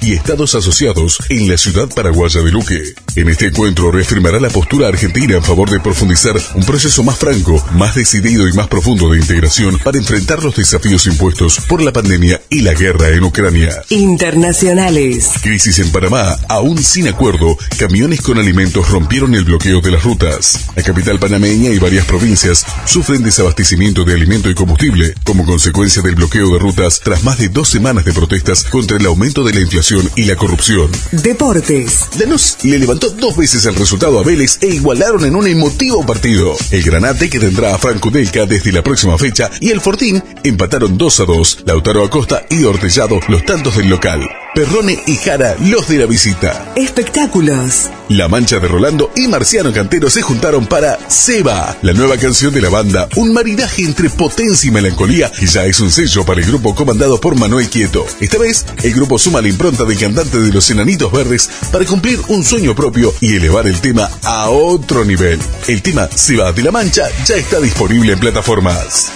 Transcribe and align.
y 0.00 0.14
estados 0.14 0.54
asociados 0.54 1.18
en 1.28 1.48
la 1.48 1.56
ciudad 1.56 1.88
paraguaya 1.94 2.40
de 2.42 2.50
Luque. 2.50 2.82
En 3.14 3.28
este 3.28 3.46
encuentro 3.46 3.92
reafirmará 3.92 4.40
la 4.40 4.50
postura 4.50 4.88
argentina 4.88 5.36
en 5.36 5.42
favor 5.42 5.70
de 5.70 5.80
profundizar 5.80 6.36
un 6.54 6.64
proceso 6.64 7.02
más 7.04 7.18
franco, 7.18 7.64
más 7.74 7.94
decidido 7.94 8.48
y 8.48 8.52
más 8.52 8.66
profundo 8.66 9.10
de 9.10 9.18
integración 9.18 9.78
para 9.78 9.98
enfrentar 9.98 10.42
los 10.42 10.56
desafíos 10.56 11.06
impuestos 11.06 11.60
por 11.68 11.82
la 11.82 11.92
pandemia 11.92 12.40
y 12.50 12.62
la 12.62 12.74
guerra 12.74 13.10
en 13.10 13.22
Ucrania. 13.22 13.70
Internacionales. 13.88 15.30
Crisis 15.42 15.78
en 15.78 15.90
Panamá, 15.92 16.36
aún 16.48 16.82
sin 16.82 17.08
acuerdo, 17.08 17.56
camiones 17.78 18.22
con 18.22 18.38
alimentos 18.38 18.88
rompieron 18.90 19.34
el 19.34 19.44
bloqueo 19.44 19.80
de 19.80 19.92
las 19.92 20.02
rutas. 20.02 20.66
La 20.74 20.82
capital 20.82 21.18
panameña 21.18 21.70
y 21.70 21.78
varias 21.78 22.06
provincias 22.06 22.66
sufren 22.86 23.22
desabastecimiento 23.22 24.04
de 24.04 24.14
alimento 24.14 24.50
y 24.50 24.54
combustible 24.54 25.14
como 25.24 25.46
consecuencia 25.46 26.02
del 26.02 26.16
bloqueo 26.16 26.52
de 26.52 26.58
rutas 26.58 27.00
tras 27.02 27.22
más 27.22 27.38
de 27.38 27.48
dos 27.48 27.68
semanas 27.68 28.04
de 28.04 28.12
protestas 28.12 28.64
contra 28.64 28.96
el 28.96 29.06
aumento 29.06 29.44
de 29.44 29.54
la 29.54 29.60
inflación 29.60 29.75
y 30.16 30.24
la 30.24 30.36
corrupción. 30.36 30.90
Deportes. 31.12 32.06
Lanús 32.18 32.56
le 32.62 32.78
levantó 32.78 33.10
dos 33.10 33.36
veces 33.36 33.66
el 33.66 33.74
resultado 33.74 34.18
a 34.18 34.22
Vélez 34.22 34.58
e 34.62 34.68
igualaron 34.68 35.26
en 35.26 35.36
un 35.36 35.46
emotivo 35.46 36.04
partido. 36.06 36.56
El 36.70 36.82
Granate 36.82 37.28
que 37.28 37.38
tendrá 37.38 37.74
a 37.74 37.78
Franco 37.78 38.10
Delca 38.10 38.46
desde 38.46 38.72
la 38.72 38.82
próxima 38.82 39.18
fecha 39.18 39.50
y 39.60 39.70
el 39.70 39.82
Fortín 39.82 40.24
empataron 40.44 40.96
2 40.96 41.20
a 41.20 41.24
2. 41.24 41.58
Lautaro 41.66 42.04
Acosta 42.04 42.46
y 42.48 42.64
Ortellado 42.64 43.20
los 43.28 43.44
tantos 43.44 43.76
del 43.76 43.90
local. 43.90 44.26
Perrone 44.56 44.98
y 45.06 45.16
Jara 45.16 45.54
los 45.60 45.86
de 45.86 45.98
la 45.98 46.06
visita. 46.06 46.72
Espectáculos. 46.76 47.90
La 48.08 48.26
Mancha 48.26 48.58
de 48.58 48.66
Rolando 48.66 49.12
y 49.14 49.28
Marciano 49.28 49.70
Cantero 49.70 50.08
se 50.08 50.22
juntaron 50.22 50.64
para 50.64 50.98
Seba, 51.10 51.76
la 51.82 51.92
nueva 51.92 52.16
canción 52.16 52.54
de 52.54 52.62
la 52.62 52.70
banda, 52.70 53.06
un 53.16 53.34
maridaje 53.34 53.82
entre 53.82 54.08
potencia 54.08 54.66
y 54.66 54.70
melancolía 54.70 55.30
que 55.30 55.46
ya 55.46 55.66
es 55.66 55.78
un 55.80 55.90
sello 55.90 56.24
para 56.24 56.40
el 56.40 56.46
grupo 56.46 56.74
comandado 56.74 57.20
por 57.20 57.38
Manuel 57.38 57.68
Quieto. 57.68 58.06
Esta 58.18 58.38
vez, 58.38 58.64
el 58.82 58.94
grupo 58.94 59.18
suma 59.18 59.42
la 59.42 59.48
impronta 59.48 59.84
del 59.84 59.98
cantante 59.98 60.38
de 60.38 60.50
los 60.50 60.70
Enanitos 60.70 61.12
Verdes 61.12 61.50
para 61.70 61.84
cumplir 61.84 62.18
un 62.28 62.42
sueño 62.42 62.74
propio 62.74 63.12
y 63.20 63.36
elevar 63.36 63.66
el 63.66 63.78
tema 63.82 64.08
a 64.22 64.48
otro 64.48 65.04
nivel. 65.04 65.38
El 65.68 65.82
tema 65.82 66.08
Seba 66.08 66.52
de 66.52 66.62
la 66.62 66.70
Mancha 66.70 67.04
ya 67.26 67.36
está 67.36 67.60
disponible 67.60 68.14
en 68.14 68.20
plataformas. 68.20 69.12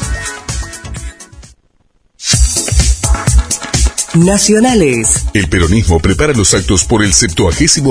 Nacionales. 4.14 5.26
El 5.34 5.48
peronismo 5.48 6.00
prepara 6.00 6.32
los 6.32 6.52
actos 6.52 6.84
por 6.84 7.04
el 7.04 7.12
70 7.12 7.30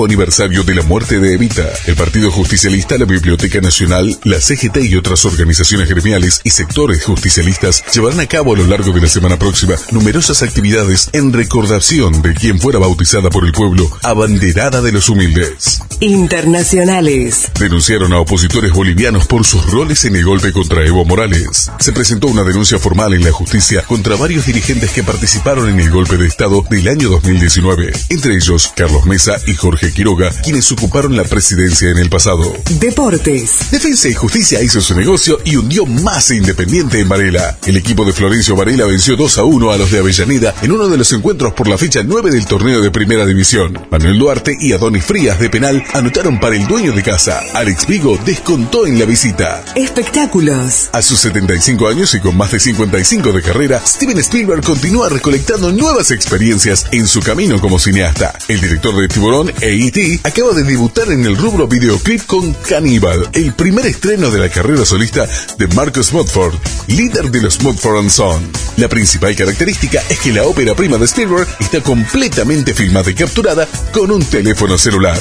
aniversario 0.04 0.62
de 0.64 0.74
la 0.74 0.82
muerte 0.82 1.18
de 1.18 1.32
Evita. 1.32 1.66
El 1.86 1.96
Partido 1.96 2.30
Justicialista, 2.30 2.98
la 2.98 3.06
Biblioteca 3.06 3.60
Nacional, 3.62 4.18
la 4.24 4.38
CGT 4.38 4.76
y 4.82 4.96
otras 4.96 5.24
organizaciones 5.24 5.88
gremiales 5.88 6.42
y 6.44 6.50
sectores 6.50 7.04
justicialistas 7.04 7.82
llevarán 7.94 8.20
a 8.20 8.26
cabo 8.26 8.54
a 8.54 8.58
lo 8.58 8.66
largo 8.66 8.92
de 8.92 9.00
la 9.00 9.08
semana 9.08 9.38
próxima 9.38 9.76
numerosas 9.92 10.42
actividades 10.42 11.08
en 11.14 11.32
recordación 11.32 12.20
de 12.20 12.34
quien 12.34 12.60
fuera 12.60 12.78
bautizada 12.78 13.30
por 13.30 13.46
el 13.46 13.52
pueblo, 13.52 13.90
abanderada 14.02 14.82
de 14.82 14.92
los 14.92 15.08
humildes. 15.08 15.80
Internacionales. 16.00 17.50
Denunciaron 17.58 18.12
a 18.12 18.20
opositores 18.20 18.72
bolivianos 18.72 19.26
por 19.26 19.46
sus 19.46 19.64
roles 19.70 20.04
en 20.04 20.16
el 20.16 20.24
golpe 20.24 20.52
contra 20.52 20.84
Evo 20.84 21.04
Morales. 21.06 21.70
Se 21.78 21.92
presentó 21.92 22.28
una 22.28 22.42
denuncia 22.42 22.78
formal 22.78 23.14
en 23.14 23.24
la 23.24 23.32
justicia 23.32 23.82
contra 23.86 24.16
varios 24.16 24.46
dirigentes 24.46 24.90
que 24.90 25.02
participaron 25.02 25.68
en 25.68 25.80
el 25.80 25.90
golpe 25.90 26.09
de 26.18 26.26
Estado 26.26 26.64
del 26.68 26.88
año 26.88 27.08
2019, 27.08 27.92
entre 28.08 28.34
ellos 28.34 28.72
Carlos 28.74 29.06
Mesa 29.06 29.36
y 29.46 29.54
Jorge 29.54 29.92
Quiroga, 29.92 30.30
quienes 30.42 30.70
ocuparon 30.72 31.16
la 31.16 31.24
presidencia 31.24 31.90
en 31.90 31.98
el 31.98 32.10
pasado. 32.10 32.52
Deportes. 32.80 33.70
Defensa 33.70 34.08
y 34.08 34.14
Justicia 34.14 34.62
hizo 34.62 34.80
su 34.80 34.94
negocio 34.94 35.38
y 35.44 35.56
hundió 35.56 35.86
más 35.86 36.30
Independiente 36.30 37.00
en 37.00 37.08
Varela. 37.08 37.58
El 37.66 37.76
equipo 37.76 38.04
de 38.04 38.12
Florencio 38.12 38.56
Varela 38.56 38.86
venció 38.86 39.16
2 39.16 39.38
a 39.38 39.44
1 39.44 39.70
a 39.72 39.76
los 39.76 39.90
de 39.90 39.98
Avellaneda 39.98 40.54
en 40.62 40.72
uno 40.72 40.88
de 40.88 40.96
los 40.96 41.12
encuentros 41.12 41.52
por 41.52 41.68
la 41.68 41.78
fecha 41.78 42.02
9 42.04 42.30
del 42.30 42.46
torneo 42.46 42.80
de 42.80 42.90
Primera 42.90 43.24
División. 43.26 43.78
Manuel 43.90 44.18
Duarte 44.18 44.56
y 44.60 44.72
Adonis 44.72 45.04
Frías 45.04 45.38
de 45.38 45.50
penal 45.50 45.84
anotaron 45.94 46.40
para 46.40 46.56
el 46.56 46.66
dueño 46.66 46.92
de 46.92 47.02
casa. 47.02 47.40
Alex 47.54 47.86
Vigo 47.86 48.18
descontó 48.24 48.86
en 48.86 48.98
la 48.98 49.04
visita. 49.04 49.64
Espectáculos. 49.74 50.90
A 50.92 51.02
sus 51.02 51.20
75 51.20 51.88
años 51.88 52.14
y 52.14 52.20
con 52.20 52.36
más 52.36 52.52
de 52.52 52.60
55 52.60 53.32
de 53.32 53.42
carrera, 53.42 53.82
Steven 53.84 54.18
Spielberg 54.18 54.64
continúa 54.64 55.08
recolectando 55.08 55.72
nuevas 55.72 55.99
experiencias 56.08 56.86
en 56.92 57.06
su 57.06 57.20
camino 57.20 57.60
como 57.60 57.78
cineasta. 57.78 58.32
El 58.48 58.62
director 58.62 58.96
de 58.96 59.08
Tiburón 59.08 59.52
e 59.60 59.86
E.T. 59.86 60.20
acaba 60.24 60.52
de 60.54 60.64
debutar 60.64 61.12
en 61.12 61.26
el 61.26 61.36
rubro 61.36 61.68
videoclip 61.68 62.24
con 62.24 62.54
Cannibal, 62.54 63.28
el 63.34 63.52
primer 63.52 63.84
estreno 63.84 64.30
de 64.30 64.38
la 64.38 64.48
carrera 64.48 64.86
solista 64.86 65.28
de 65.58 65.66
Marcus 65.68 66.14
Mudford, 66.14 66.54
líder 66.86 67.30
de 67.30 67.42
los 67.42 67.62
Mudford 67.62 68.08
Son. 68.08 68.50
La 68.78 68.88
principal 68.88 69.36
característica 69.36 70.02
es 70.08 70.18
que 70.20 70.32
la 70.32 70.44
ópera 70.44 70.74
prima 70.74 70.96
de 70.96 71.04
Spielberg 71.04 71.46
está 71.58 71.82
completamente 71.82 72.72
filmada 72.72 73.10
y 73.10 73.14
capturada 73.14 73.68
con 73.92 74.10
un 74.10 74.24
teléfono 74.24 74.78
celular. 74.78 75.18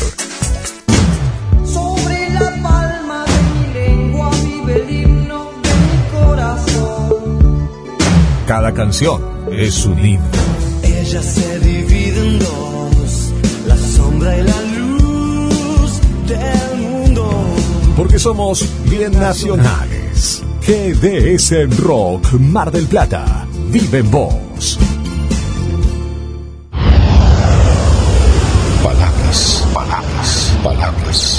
Sobre 1.65 2.29
la 2.29 2.51
palma 2.63 3.25
de 3.25 3.43
mi 3.43 3.73
lengua 3.73 4.31
vive 4.41 4.75
el 4.75 4.89
himno 4.89 5.51
de 5.61 5.69
mi 5.69 6.25
corazón. 6.25 7.69
Cada 8.47 8.73
canción 8.73 9.21
es 9.51 9.85
un 9.85 9.99
himno. 9.99 10.48
Ella 11.09 11.23
se 11.23 11.59
divide 11.61 12.19
en 12.19 12.37
dos, 12.37 13.31
la 13.65 13.75
sombra 13.75 14.37
y 14.37 14.43
la 14.43 14.61
luz 14.61 15.99
del 16.27 16.77
mundo. 16.87 17.31
Porque 17.97 18.19
somos 18.19 18.63
bien 18.87 19.13
nacionales. 19.13 20.43
GDS 20.61 21.77
Rock 21.79 22.33
Mar 22.33 22.71
del 22.71 22.85
Plata. 22.85 23.47
Vive 23.71 23.97
en 23.97 24.11
vos. 24.11 24.77
Palabras, 28.83 29.67
palabras, 29.73 30.53
palabras. 30.63 31.38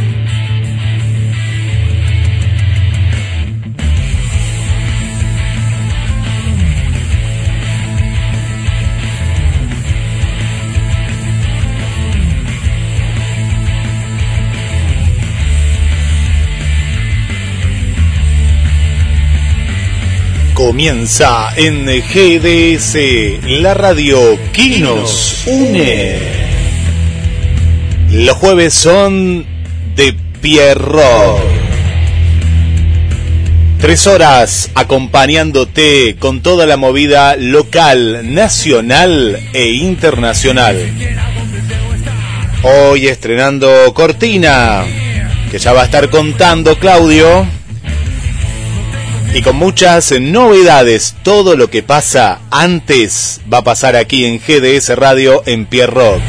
Comienza 20.63 21.49
en 21.55 21.87
GDS, 21.87 22.95
la 23.61 23.73
radio 23.73 24.37
que 24.53 24.77
nos 24.77 25.43
une. 25.47 26.19
Los 28.11 28.37
jueves 28.37 28.71
son 28.71 29.43
de 29.95 30.15
Pierrot. 30.39 31.41
Tres 33.79 34.05
horas 34.05 34.69
acompañándote 34.75 36.15
con 36.19 36.41
toda 36.41 36.67
la 36.67 36.77
movida 36.77 37.35
local, 37.37 38.31
nacional 38.31 39.39
e 39.53 39.71
internacional. 39.71 40.77
Hoy 42.61 43.07
estrenando 43.07 43.91
Cortina, 43.95 44.83
que 45.49 45.57
ya 45.57 45.73
va 45.73 45.81
a 45.81 45.85
estar 45.85 46.07
contando 46.11 46.77
Claudio. 46.77 47.60
Y 49.33 49.41
con 49.43 49.55
muchas 49.55 50.11
novedades, 50.19 51.15
todo 51.23 51.55
lo 51.55 51.69
que 51.69 51.83
pasa 51.83 52.39
antes 52.51 53.39
va 53.51 53.59
a 53.59 53.63
pasar 53.63 53.95
aquí 53.95 54.25
en 54.25 54.39
GDS 54.39 54.89
Radio 54.97 55.41
en 55.45 55.65
Pierrock. 55.65 56.21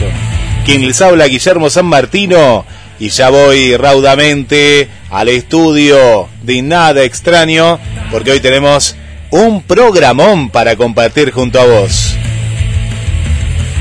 Quien 0.65 0.87
les 0.87 1.03
habla 1.03 1.27
Guillermo 1.27 1.69
San 1.69 1.87
Martino 1.87 2.65
y 3.01 3.09
ya 3.09 3.31
voy 3.31 3.77
raudamente 3.77 4.89
al 5.11 5.29
estudio 5.29 6.29
de 6.43 6.63
nada 6.63 7.03
extraño 7.03 7.81
porque 8.13 8.31
hoy 8.31 8.41
tenemos 8.41 8.95
un 9.31 9.63
programón 9.63 10.51
para 10.51 10.77
compartir 10.77 11.33
junto 11.33 11.61
a 11.61 11.65
vos. 11.65 12.15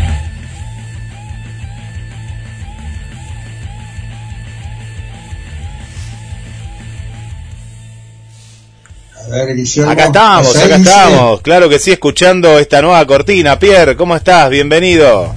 Acá 9.33 10.05
estamos, 10.05 10.57
acá 10.57 10.77
estamos. 10.77 11.41
Claro 11.41 11.67
que 11.67 11.79
sí, 11.79 11.91
escuchando 11.91 12.59
esta 12.59 12.83
nueva 12.83 13.07
cortina. 13.07 13.59
Pierre, 13.59 13.97
¿cómo 13.97 14.15
estás? 14.15 14.51
Bienvenido. 14.51 15.35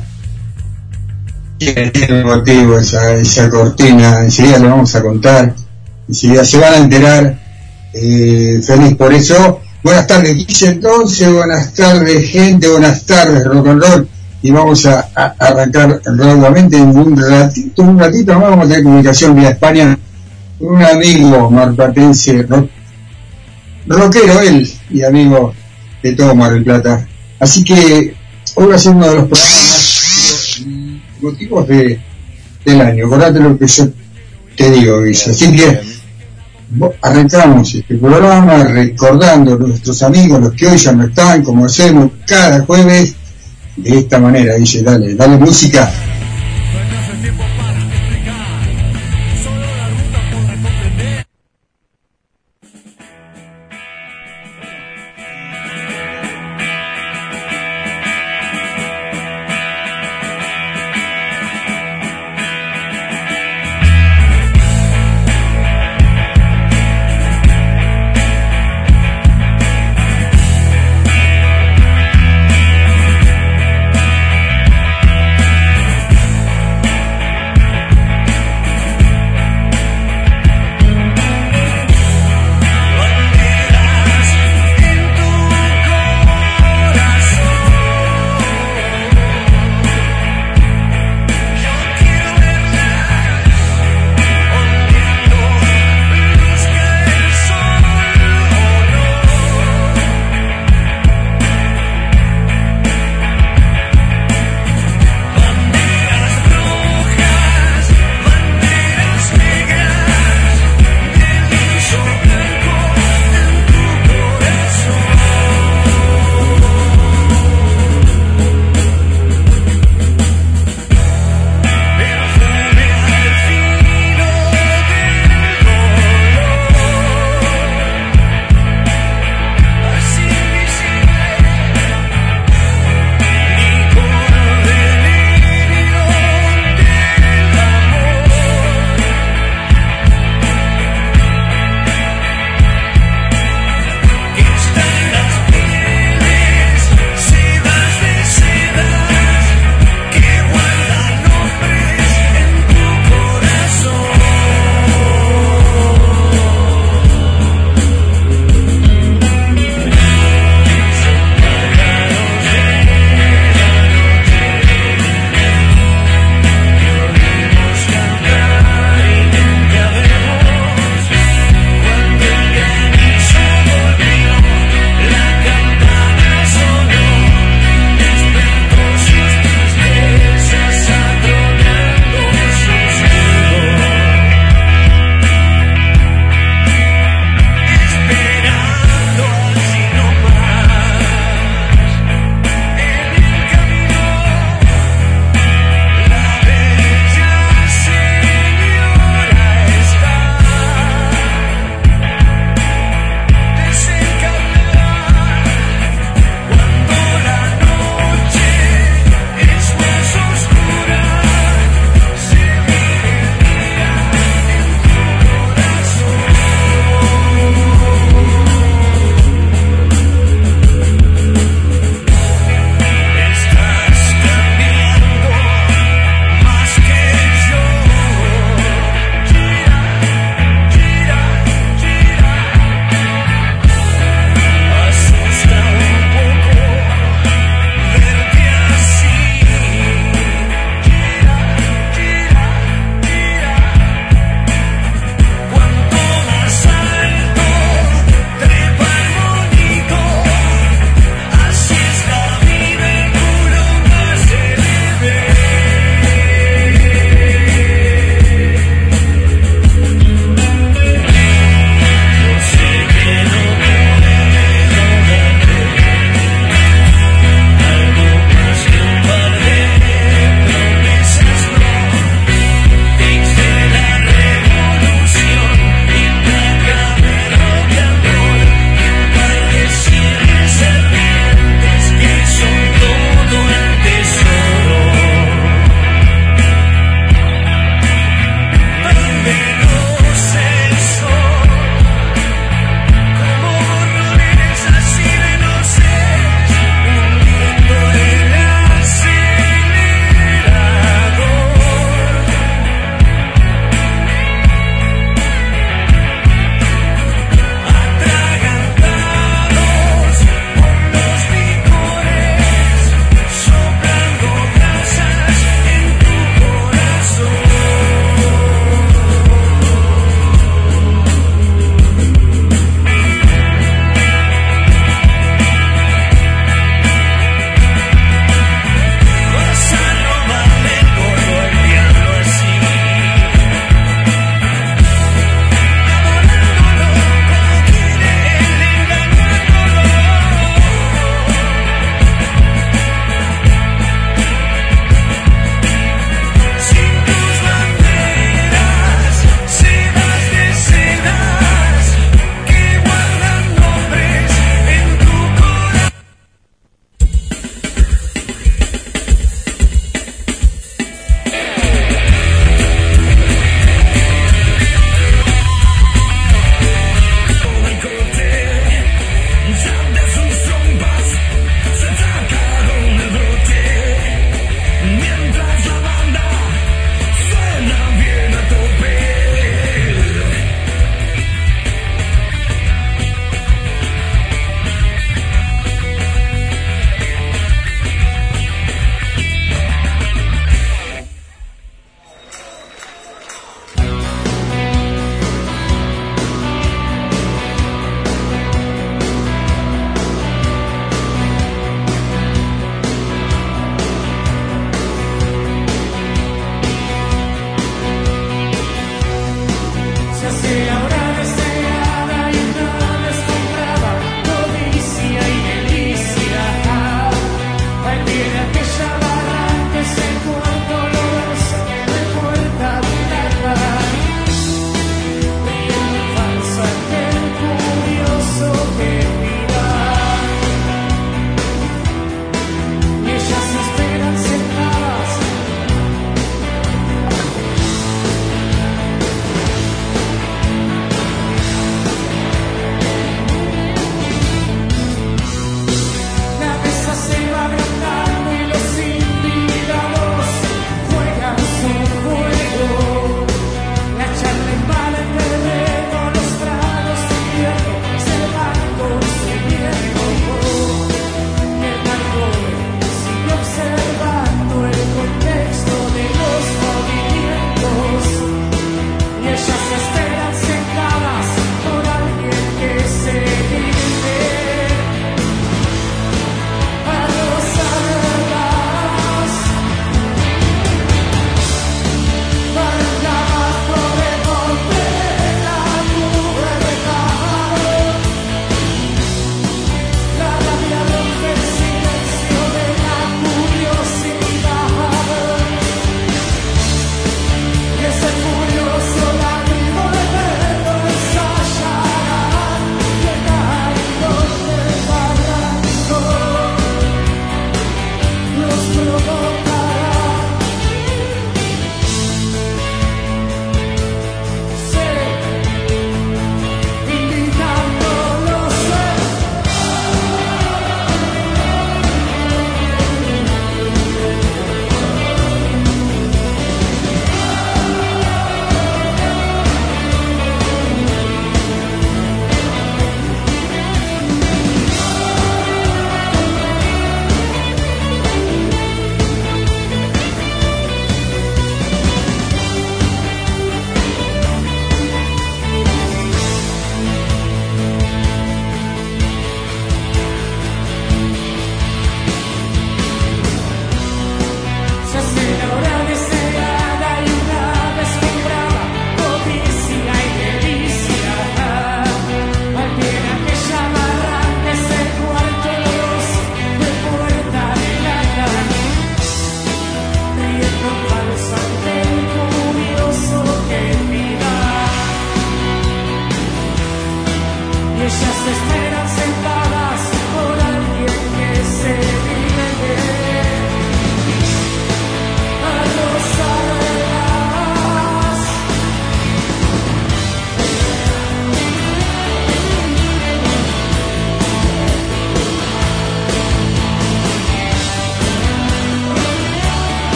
Tiene 1.57 2.21
motivo 2.25 2.77
esa, 2.77 3.13
esa 3.13 3.49
cortina, 3.49 4.19
enseguida 4.19 4.59
lo 4.59 4.71
vamos 4.71 4.93
a 4.95 5.01
contar, 5.01 5.55
enseguida 6.09 6.43
se 6.43 6.57
van 6.57 6.73
a 6.73 6.77
enterar. 6.77 7.39
Eh, 7.93 8.59
feliz 8.67 8.95
por 8.95 9.13
eso. 9.13 9.61
Buenas 9.81 10.05
tardes, 10.07 10.35
Guille, 10.35 10.67
entonces, 10.67 11.31
buenas 11.31 11.73
tardes, 11.73 12.29
gente, 12.29 12.67
buenas 12.67 13.05
tardes, 13.05 13.45
rock 13.45 13.67
and 13.67 13.81
roll. 13.81 14.09
Y 14.41 14.51
vamos 14.51 14.85
a, 14.87 15.09
a 15.15 15.35
arrancar 15.39 16.01
nuevamente 16.11 16.75
en 16.75 16.89
un 16.89 17.15
ratito, 17.15 17.83
un 17.83 17.97
ratito 17.97 18.33
más 18.33 18.49
vamos 18.49 18.65
a 18.65 18.67
tener 18.67 18.83
comunicación 18.83 19.35
vía 19.35 19.51
España 19.51 19.97
con 20.59 20.75
un 20.75 20.83
amigo 20.83 21.49
marplatense, 21.49 22.43
rock 22.43 22.69
rockero 23.87 24.39
él 24.41 24.69
y 24.89 25.03
amigo 25.03 25.53
de 26.01 26.13
todo 26.13 26.35
Mar 26.35 26.53
del 26.53 26.63
Plata. 26.63 27.07
Así 27.39 27.63
que 27.63 28.15
hoy 28.55 28.67
va 28.67 28.75
a 28.75 28.79
ser 28.79 28.93
uno 28.93 29.07
de 29.07 29.15
los 29.15 29.25
programas 29.25 30.61
motivos 31.21 31.67
de, 31.67 31.99
del 32.63 32.81
año. 32.81 33.07
Acordate 33.07 33.39
lo 33.39 33.57
que 33.57 33.67
yo 33.67 33.87
te 34.55 34.71
digo, 34.71 35.01
Guilla. 35.01 35.31
Así 35.31 35.55
que 35.55 35.79
arrancamos 37.01 37.73
este 37.75 37.95
programa 37.95 38.63
recordando 38.63 39.53
a 39.53 39.57
nuestros 39.57 40.01
amigos, 40.03 40.41
los 40.41 40.53
que 40.53 40.67
hoy 40.67 40.77
ya 40.77 40.91
no 40.91 41.05
están, 41.05 41.43
como 41.43 41.65
hacemos 41.65 42.11
cada 42.25 42.61
jueves, 42.65 43.15
de 43.75 43.99
esta 43.99 44.19
manera. 44.19 44.55
Dice, 44.55 44.81
dale, 44.83 45.15
dale 45.15 45.37
música. 45.37 45.91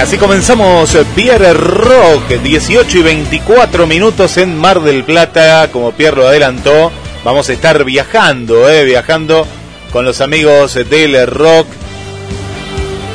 Así 0.00 0.16
comenzamos 0.16 0.94
eh, 0.94 1.04
Pierre 1.16 1.52
Rock, 1.54 2.28
18 2.28 2.98
y 2.98 3.02
24 3.02 3.86
minutos 3.88 4.36
en 4.36 4.56
Mar 4.56 4.80
del 4.80 5.02
Plata, 5.02 5.68
como 5.72 5.90
Pierre 5.90 6.18
lo 6.18 6.28
adelantó, 6.28 6.92
vamos 7.24 7.48
a 7.48 7.52
estar 7.52 7.84
viajando, 7.84 8.68
eh, 8.70 8.84
viajando 8.84 9.44
con 9.92 10.04
los 10.04 10.20
amigos 10.20 10.74
del 10.74 11.26
rock 11.26 11.66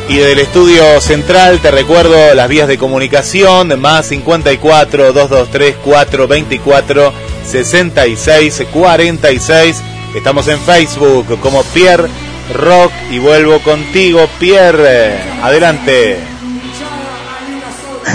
y 0.10 0.18
del 0.18 0.40
estudio 0.40 1.00
central, 1.00 1.60
te 1.62 1.72
recuerdo 1.72 2.34
las 2.34 2.50
vías 2.50 2.68
de 2.68 2.78
comunicación, 2.78 3.80
más 3.80 4.08
54 4.08 5.14
223 5.14 5.76
424 5.84 7.14
66 7.46 8.64
46, 8.72 9.82
estamos 10.16 10.48
en 10.50 10.60
Facebook 10.60 11.40
como 11.40 11.64
Pierre 11.64 12.10
Rock 12.54 12.92
y 13.10 13.20
vuelvo 13.20 13.60
contigo 13.60 14.28
Pierre, 14.38 15.18
adelante. 15.42 16.33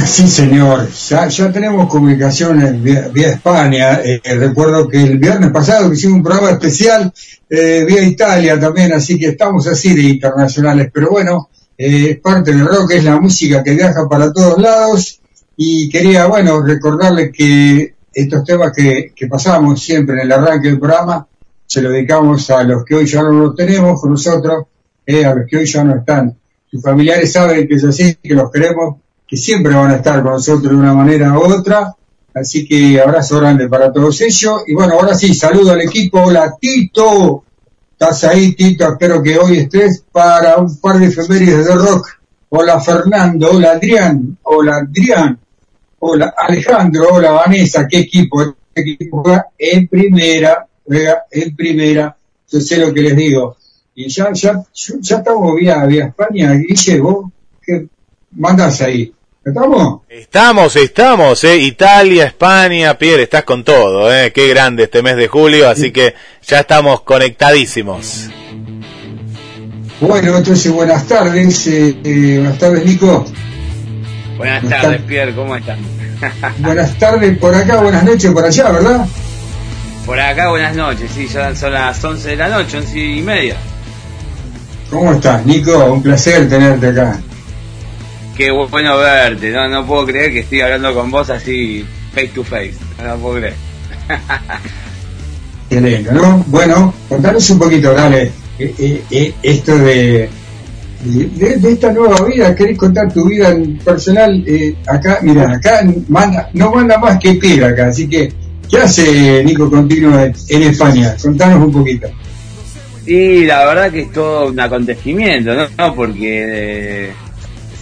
Sí, 0.08 0.26
señor. 0.26 0.88
Ya, 0.90 1.28
ya 1.28 1.52
tenemos 1.52 1.88
comunicación 1.88 2.62
en 2.62 2.82
vía, 2.82 3.08
vía 3.12 3.28
España. 3.34 4.00
Eh, 4.02 4.20
recuerdo 4.36 4.88
que 4.88 5.02
el 5.02 5.18
viernes 5.18 5.50
pasado 5.50 5.92
hicimos 5.92 6.16
un 6.16 6.22
programa 6.22 6.50
especial 6.52 7.12
eh, 7.48 7.84
vía 7.86 8.02
Italia 8.02 8.58
también, 8.58 8.92
así 8.94 9.18
que 9.18 9.28
estamos 9.28 9.66
así 9.66 9.94
de 9.94 10.02
internacionales. 10.02 10.90
Pero 10.92 11.10
bueno, 11.10 11.50
eh, 11.76 12.10
es 12.10 12.20
parte 12.20 12.52
del 12.52 12.66
rock, 12.66 12.92
es 12.92 13.04
la 13.04 13.20
música 13.20 13.62
que 13.62 13.74
viaja 13.74 14.08
para 14.08 14.32
todos 14.32 14.58
lados. 14.58 15.20
Y 15.56 15.88
quería, 15.90 16.26
bueno, 16.26 16.62
recordarles 16.62 17.30
que 17.30 17.94
estos 18.12 18.44
temas 18.44 18.72
que, 18.74 19.12
que 19.14 19.26
pasamos 19.26 19.80
siempre 19.80 20.16
en 20.16 20.22
el 20.22 20.32
arranque 20.32 20.68
del 20.68 20.80
programa, 20.80 21.28
se 21.66 21.82
lo 21.82 21.90
dedicamos 21.90 22.48
a 22.50 22.64
los 22.64 22.82
que 22.84 22.94
hoy 22.94 23.06
ya 23.06 23.22
no 23.22 23.30
los 23.30 23.54
tenemos 23.54 24.00
con 24.00 24.12
nosotros, 24.12 24.64
eh, 25.04 25.24
a 25.24 25.34
los 25.34 25.46
que 25.46 25.58
hoy 25.58 25.66
ya 25.66 25.84
no 25.84 25.96
están. 25.96 26.34
Sus 26.70 26.82
familiares 26.82 27.30
saben 27.30 27.68
que 27.68 27.74
es 27.74 27.84
así, 27.84 28.16
que 28.22 28.34
los 28.34 28.50
queremos 28.50 28.96
que 29.28 29.36
siempre 29.36 29.74
van 29.74 29.90
a 29.90 29.96
estar 29.96 30.22
con 30.22 30.32
nosotros 30.32 30.72
de 30.72 30.78
una 30.78 30.94
manera 30.94 31.38
u 31.38 31.42
otra. 31.42 31.94
Así 32.32 32.66
que 32.66 32.98
abrazo 33.00 33.38
grande 33.38 33.68
para 33.68 33.92
todos 33.92 34.20
ellos. 34.22 34.62
Y 34.66 34.74
bueno, 34.74 34.94
ahora 34.94 35.14
sí, 35.14 35.34
saludo 35.34 35.72
al 35.72 35.82
equipo. 35.82 36.22
Hola 36.22 36.54
Tito. 36.58 37.44
¿Estás 37.92 38.24
ahí, 38.24 38.54
Tito? 38.54 38.90
Espero 38.92 39.22
que 39.22 39.38
hoy 39.38 39.58
estés 39.58 40.02
para 40.10 40.56
un 40.56 40.80
par 40.80 40.98
de 40.98 41.06
efemérides 41.06 41.66
de 41.66 41.74
rock. 41.74 42.08
Hola 42.48 42.80
Fernando. 42.80 43.50
Hola 43.50 43.72
Adrián. 43.72 44.38
Hola 44.44 44.76
Adrián. 44.76 45.38
Hola 45.98 46.32
Alejandro. 46.34 47.08
Hola 47.12 47.32
Vanessa. 47.32 47.86
¿Qué 47.86 47.98
equipo? 47.98 48.40
Este 48.40 48.92
equipo 48.92 49.22
juega 49.22 49.46
en 49.58 49.88
primera. 49.88 50.66
Juega 50.86 51.24
en 51.30 51.54
primera. 51.54 52.16
Yo 52.50 52.60
sé 52.60 52.78
lo 52.78 52.94
que 52.94 53.02
les 53.02 53.16
digo. 53.16 53.56
Y 53.94 54.08
ya, 54.08 54.32
ya, 54.32 54.62
ya 54.72 55.16
estamos 55.18 55.56
vía, 55.56 55.84
vía 55.84 56.06
España. 56.06 56.54
Guille, 56.54 57.00
vos, 57.00 57.26
¿qué 57.60 57.88
mandás 58.30 58.80
ahí? 58.80 59.12
¿Estamos? 59.48 60.00
Estamos, 60.08 60.76
estamos, 60.76 61.44
eh. 61.44 61.56
Italia, 61.58 62.26
España, 62.26 62.96
Pierre, 62.98 63.22
estás 63.24 63.44
con 63.44 63.64
todo, 63.64 64.12
eh. 64.14 64.32
Qué 64.32 64.48
grande 64.48 64.84
este 64.84 65.02
mes 65.02 65.16
de 65.16 65.28
julio, 65.28 65.68
así 65.68 65.90
que 65.92 66.14
ya 66.46 66.60
estamos 66.60 67.02
conectadísimos. 67.02 68.28
Bueno, 70.00 70.36
entonces 70.36 70.70
buenas 70.72 71.06
tardes, 71.06 71.66
eh, 71.66 71.96
eh, 72.04 72.38
buenas 72.38 72.58
tardes 72.58 72.84
Nico. 72.84 73.24
Buenas 74.36 74.62
Buenas 74.62 74.82
tardes, 74.82 74.98
tar- 75.00 75.06
Pierre, 75.08 75.34
¿cómo 75.34 75.56
estás? 75.56 75.78
Buenas 76.58 76.98
tardes 76.98 77.38
por 77.38 77.54
acá, 77.54 77.76
buenas 77.80 78.04
noches 78.04 78.30
por 78.32 78.44
allá, 78.44 78.70
¿verdad? 78.70 79.06
Por 80.06 80.18
acá, 80.20 80.48
buenas 80.50 80.74
noches, 80.76 81.10
sí, 81.14 81.26
ya 81.28 81.54
son 81.54 81.72
las 81.72 82.02
11 82.02 82.28
de 82.30 82.36
la 82.36 82.48
noche, 82.48 82.78
11 82.78 82.98
y 82.98 83.22
media. 83.22 83.56
¿Cómo 84.90 85.12
estás, 85.12 85.44
Nico? 85.44 85.84
Un 85.92 86.02
placer 86.02 86.48
tenerte 86.48 86.88
acá. 86.88 87.20
Qué 88.38 88.50
bu- 88.52 88.68
bueno 88.70 88.96
verte, 88.98 89.50
no, 89.50 89.68
no 89.68 89.84
puedo 89.86 90.06
creer 90.06 90.32
que 90.32 90.40
estoy 90.40 90.60
hablando 90.62 90.94
con 90.94 91.10
vos 91.10 91.28
así, 91.28 91.84
face 92.14 92.28
to 92.28 92.42
face, 92.44 92.74
no 93.04 93.16
puedo 93.16 93.36
creer. 93.38 93.54
Qué 95.68 95.80
lindo, 95.80 96.12
¿no? 96.12 96.44
Bueno, 96.46 96.94
contanos 97.08 97.50
un 97.50 97.58
poquito, 97.58 97.92
dale, 97.92 98.30
eh, 98.58 98.74
eh, 98.78 99.02
eh, 99.10 99.34
esto 99.42 99.76
de, 99.76 100.28
de, 101.04 101.56
de 101.58 101.72
esta 101.72 101.92
nueva 101.92 102.24
vida, 102.24 102.54
¿querés 102.54 102.78
contar 102.78 103.12
tu 103.12 103.26
vida 103.28 103.50
en 103.50 103.76
personal? 103.78 104.42
Eh, 104.46 104.74
acá, 104.86 105.18
mira, 105.22 105.50
acá 105.52 105.82
manda, 106.08 106.48
no 106.54 106.72
manda 106.72 106.96
más 106.98 107.18
que 107.18 107.34
Pierre 107.34 107.66
acá, 107.66 107.88
así 107.88 108.08
que, 108.08 108.32
¿qué 108.70 108.78
hace 108.78 109.44
Nico 109.44 109.68
Continuo 109.70 110.18
en, 110.20 110.32
en 110.48 110.62
España? 110.62 111.14
Contanos 111.20 111.66
un 111.66 111.72
poquito. 111.72 112.08
Y 113.04 113.44
la 113.44 113.66
verdad 113.66 113.90
que 113.90 114.02
es 114.02 114.12
todo 114.12 114.48
un 114.50 114.60
acontecimiento, 114.60 115.54
¿no? 115.54 115.66
No, 115.76 115.94
Porque 115.94 117.08
eh, 117.08 117.12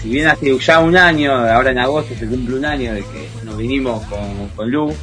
si 0.06 0.12
bien 0.12 0.28
hace 0.28 0.56
ya 0.56 0.78
un 0.78 0.96
año, 0.96 1.32
ahora 1.32 1.72
en 1.72 1.78
agosto 1.78 2.14
se 2.16 2.26
cumple 2.28 2.54
un 2.56 2.64
año 2.64 2.94
de 2.94 3.00
que 3.00 3.28
nos 3.44 3.56
vinimos 3.56 4.04
con, 4.06 4.48
con 4.54 4.70
Lu, 4.70 4.94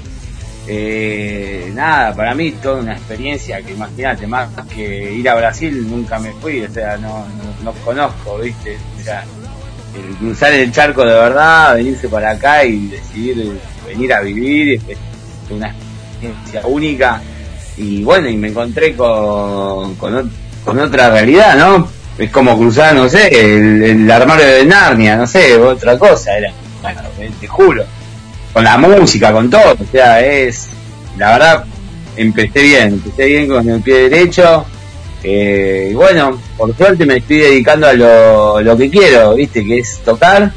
eh, 0.66 1.70
nada, 1.76 2.16
para 2.16 2.34
mí 2.34 2.52
toda 2.52 2.80
una 2.80 2.94
experiencia 2.94 3.62
que 3.62 3.74
imagínate, 3.74 4.26
más 4.28 4.48
que 4.74 5.14
ir 5.14 5.28
a 5.28 5.36
Brasil 5.36 5.86
nunca 5.90 6.20
me 6.20 6.32
fui, 6.32 6.62
o 6.62 6.72
sea, 6.72 6.96
no, 6.98 7.20
no, 7.20 7.64
no 7.66 7.72
conozco, 7.84 8.38
¿viste? 8.38 8.78
O 8.98 9.04
sea, 9.04 9.26
el 9.94 10.16
cruzar 10.16 10.54
el 10.54 10.72
charco 10.72 11.02
de 11.06 11.14
verdad, 11.14 11.76
venirse 11.76 12.08
para 12.08 12.32
acá 12.32 12.64
y 12.64 12.88
decidir 12.88 13.60
venir 13.86 14.14
a 14.14 14.22
vivir, 14.22 14.80
es 14.88 14.98
una 15.52 15.68
experiencia 16.14 16.62
única 16.66 17.22
y 17.76 18.04
bueno, 18.04 18.30
y 18.30 18.38
me 18.38 18.48
encontré 18.48 18.96
con, 18.96 19.96
con, 19.96 20.14
ot- 20.16 20.32
con 20.64 20.80
otra 20.80 21.10
realidad, 21.10 21.58
¿no? 21.58 21.90
Es 22.18 22.30
como 22.30 22.58
cruzar, 22.58 22.94
no 22.96 23.10
sé, 23.10 23.28
el, 23.92 24.10
armario 24.12 24.46
de 24.46 24.66
Narnia, 24.66 25.16
no 25.16 25.26
sé, 25.26 25.56
otra 25.58 25.98
cosa, 25.98 26.38
era, 26.38 26.52
bueno, 26.82 27.02
te 27.40 27.48
juro, 27.48 27.84
con 28.54 28.64
la 28.64 28.78
música, 28.78 29.32
con 29.32 29.50
todo, 29.50 29.74
o 29.74 29.92
sea, 29.92 30.22
es, 30.22 30.68
la 31.18 31.32
verdad, 31.32 31.66
empecé 32.16 32.62
bien, 32.62 32.88
empecé 32.94 33.26
bien 33.26 33.48
con 33.48 33.68
el 33.68 33.82
pie 33.82 34.10
derecho, 34.10 34.64
eh, 35.24 35.88
y 35.92 35.94
bueno, 35.96 36.40
por 36.56 36.76
suerte 36.78 37.06
me 37.06 37.18
estoy 37.18 37.38
dedicando 37.40 37.88
a 37.88 37.94
lo, 37.94 38.62
lo 38.62 38.78
que 38.78 38.92
quiero, 38.92 39.34
viste, 39.34 39.66
que 39.66 39.80
es 39.80 39.98
tocar, 40.06 40.52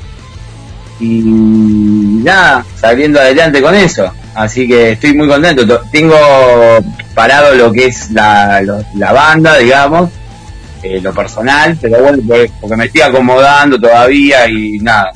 y 1.01 1.23
nada, 2.25 2.65
saliendo 2.81 3.21
adelante 3.21 3.61
con 3.61 3.75
eso. 3.75 4.11
Así 4.35 4.67
que 4.67 4.93
estoy 4.93 5.15
muy 5.15 5.29
contento. 5.29 5.67
To- 5.67 5.83
Tengo 5.93 6.17
parado 7.15 7.55
lo 7.55 7.71
que 7.73 7.87
es 7.87 8.11
la, 8.13 8.63
la 8.95 9.13
banda, 9.13 9.59
digamos, 9.59 10.11
eh, 10.87 11.01
lo 11.01 11.13
personal, 11.13 11.77
pero 11.81 12.03
bueno, 12.03 12.23
por- 12.27 12.49
porque 12.61 12.77
me 12.77 12.85
estoy 12.87 13.01
acomodando 13.03 13.79
todavía 13.81 14.49
y 14.49 14.79
nada. 14.79 15.11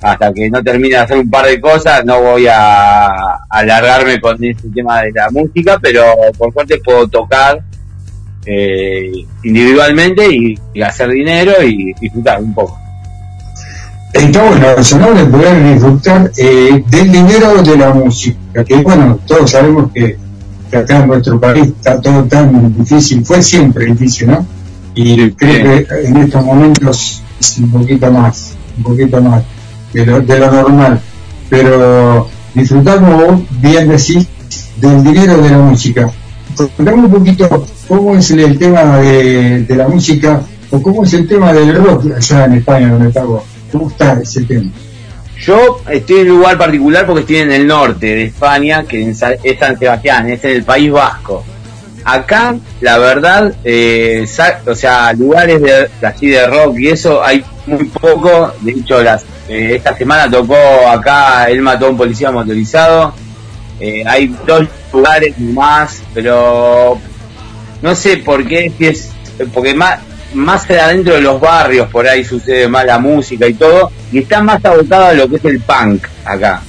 Hasta 0.00 0.32
que 0.32 0.50
no 0.50 0.62
termine 0.62 0.96
de 0.96 1.02
hacer 1.02 1.18
un 1.18 1.30
par 1.30 1.46
de 1.46 1.60
cosas, 1.60 2.04
no 2.04 2.20
voy 2.20 2.46
a, 2.50 3.08
alargarme 3.48 4.20
con 4.20 4.34
ese 4.42 4.68
tema 4.74 5.02
de 5.02 5.12
la 5.12 5.30
música, 5.30 5.78
pero 5.80 6.02
por 6.36 6.52
suerte 6.52 6.80
puedo 6.84 7.06
tocar 7.06 7.60
eh, 8.44 9.12
individualmente 9.44 10.26
y, 10.28 10.58
y 10.74 10.82
hacer 10.82 11.08
dinero 11.10 11.52
y 11.62 11.92
disfrutar 12.00 12.40
un 12.42 12.52
poco. 12.52 12.76
está 14.12 14.42
bueno 14.42 14.66
eso, 14.76 14.98
¿no? 14.98 15.14
De 15.14 15.24
poder 15.24 15.72
disfrutar 15.72 16.30
eh, 16.36 16.82
del 16.88 17.12
dinero 17.12 17.62
de 17.62 17.76
la 17.76 17.90
música, 17.90 18.64
que 18.64 18.76
bueno, 18.76 19.20
todos 19.26 19.50
sabemos 19.52 19.92
que 19.92 20.16
acá 20.76 20.98
en 20.98 21.06
nuestro 21.06 21.38
país 21.38 21.66
está 21.68 22.00
todo 22.00 22.24
tan 22.24 22.76
difícil, 22.76 23.24
fue 23.24 23.40
siempre 23.42 23.84
difícil, 23.86 24.28
¿no? 24.28 24.44
Y 24.94 25.30
creo 25.32 25.86
que 25.86 25.86
en 26.04 26.16
estos 26.18 26.44
momentos 26.44 27.22
es 27.40 27.58
un 27.58 27.70
poquito 27.70 28.10
más, 28.10 28.54
un 28.76 28.82
poquito 28.82 29.20
más 29.22 29.42
de 29.92 30.06
lo, 30.06 30.20
de 30.20 30.38
lo 30.38 30.50
normal, 30.50 31.00
pero 31.48 32.28
disfrutar 32.54 33.00
como 33.00 33.16
vos 33.16 33.40
bien 33.60 33.88
decís 33.88 34.26
del 34.76 35.02
dinero 35.02 35.38
de 35.38 35.50
la 35.50 35.58
música. 35.58 36.10
Contame 36.76 37.04
un 37.04 37.10
poquito 37.10 37.66
cómo 37.88 38.14
es 38.14 38.30
el, 38.30 38.58
tema 38.58 38.98
de, 38.98 39.62
de 39.62 39.76
la 39.76 39.88
música 39.88 40.42
o 40.70 40.82
cómo 40.82 41.04
es 41.04 41.14
el 41.14 41.26
tema 41.26 41.52
del 41.52 41.74
rock 41.74 42.12
allá 42.16 42.44
en 42.44 42.52
España 42.54 42.90
donde 42.90 43.08
está 43.08 43.24
vos. 43.24 43.42
¿Cómo 43.70 43.88
está 43.88 44.20
ese 44.20 44.42
tema? 44.44 44.70
Yo 45.38 45.80
estoy 45.90 46.20
en 46.20 46.30
un 46.30 46.38
lugar 46.38 46.58
particular 46.58 47.06
porque 47.06 47.22
estoy 47.22 47.36
en 47.36 47.52
el 47.52 47.66
norte 47.66 48.06
de 48.06 48.24
España, 48.24 48.84
que 48.84 49.10
es 49.10 49.18
San 49.18 49.78
Sebastián, 49.78 50.28
es 50.28 50.44
en 50.44 50.50
el 50.50 50.62
País 50.62 50.92
Vasco. 50.92 51.44
Acá, 52.04 52.56
la 52.80 52.98
verdad, 52.98 53.54
eh, 53.64 54.26
o 54.66 54.74
sea, 54.74 55.12
lugares 55.12 55.62
de, 55.62 55.88
así 56.06 56.28
de 56.28 56.46
rock 56.46 56.78
y 56.78 56.88
eso 56.88 57.22
hay 57.22 57.44
muy 57.66 57.84
poco. 57.84 58.52
De 58.60 58.72
hecho, 58.72 59.02
las, 59.02 59.22
eh, 59.48 59.76
esta 59.76 59.96
semana 59.96 60.30
tocó 60.30 60.56
acá, 60.88 61.44
él 61.48 61.62
mató 61.62 61.86
a 61.86 61.90
un 61.90 61.96
policía 61.96 62.30
motorizado. 62.30 63.14
Eh, 63.80 64.04
hay 64.06 64.34
dos 64.46 64.66
lugares 64.92 65.38
más, 65.38 66.02
pero 66.14 66.98
no 67.80 67.94
sé 67.94 68.18
por 68.18 68.46
qué, 68.46 68.72
si 68.76 68.86
es 68.86 69.10
porque 69.52 69.74
más 69.74 69.98
más 70.34 70.68
adentro 70.70 71.14
de 71.14 71.20
los 71.20 71.40
barrios 71.40 71.88
por 71.88 72.06
ahí 72.06 72.24
sucede 72.24 72.68
más 72.68 72.86
la 72.86 72.98
música 72.98 73.46
y 73.46 73.54
todo, 73.54 73.90
y 74.10 74.18
está 74.18 74.42
más 74.42 74.64
abocado 74.64 75.06
a 75.06 75.12
lo 75.12 75.28
que 75.28 75.36
es 75.36 75.44
el 75.44 75.60
punk 75.60 76.04
acá. 76.24 76.62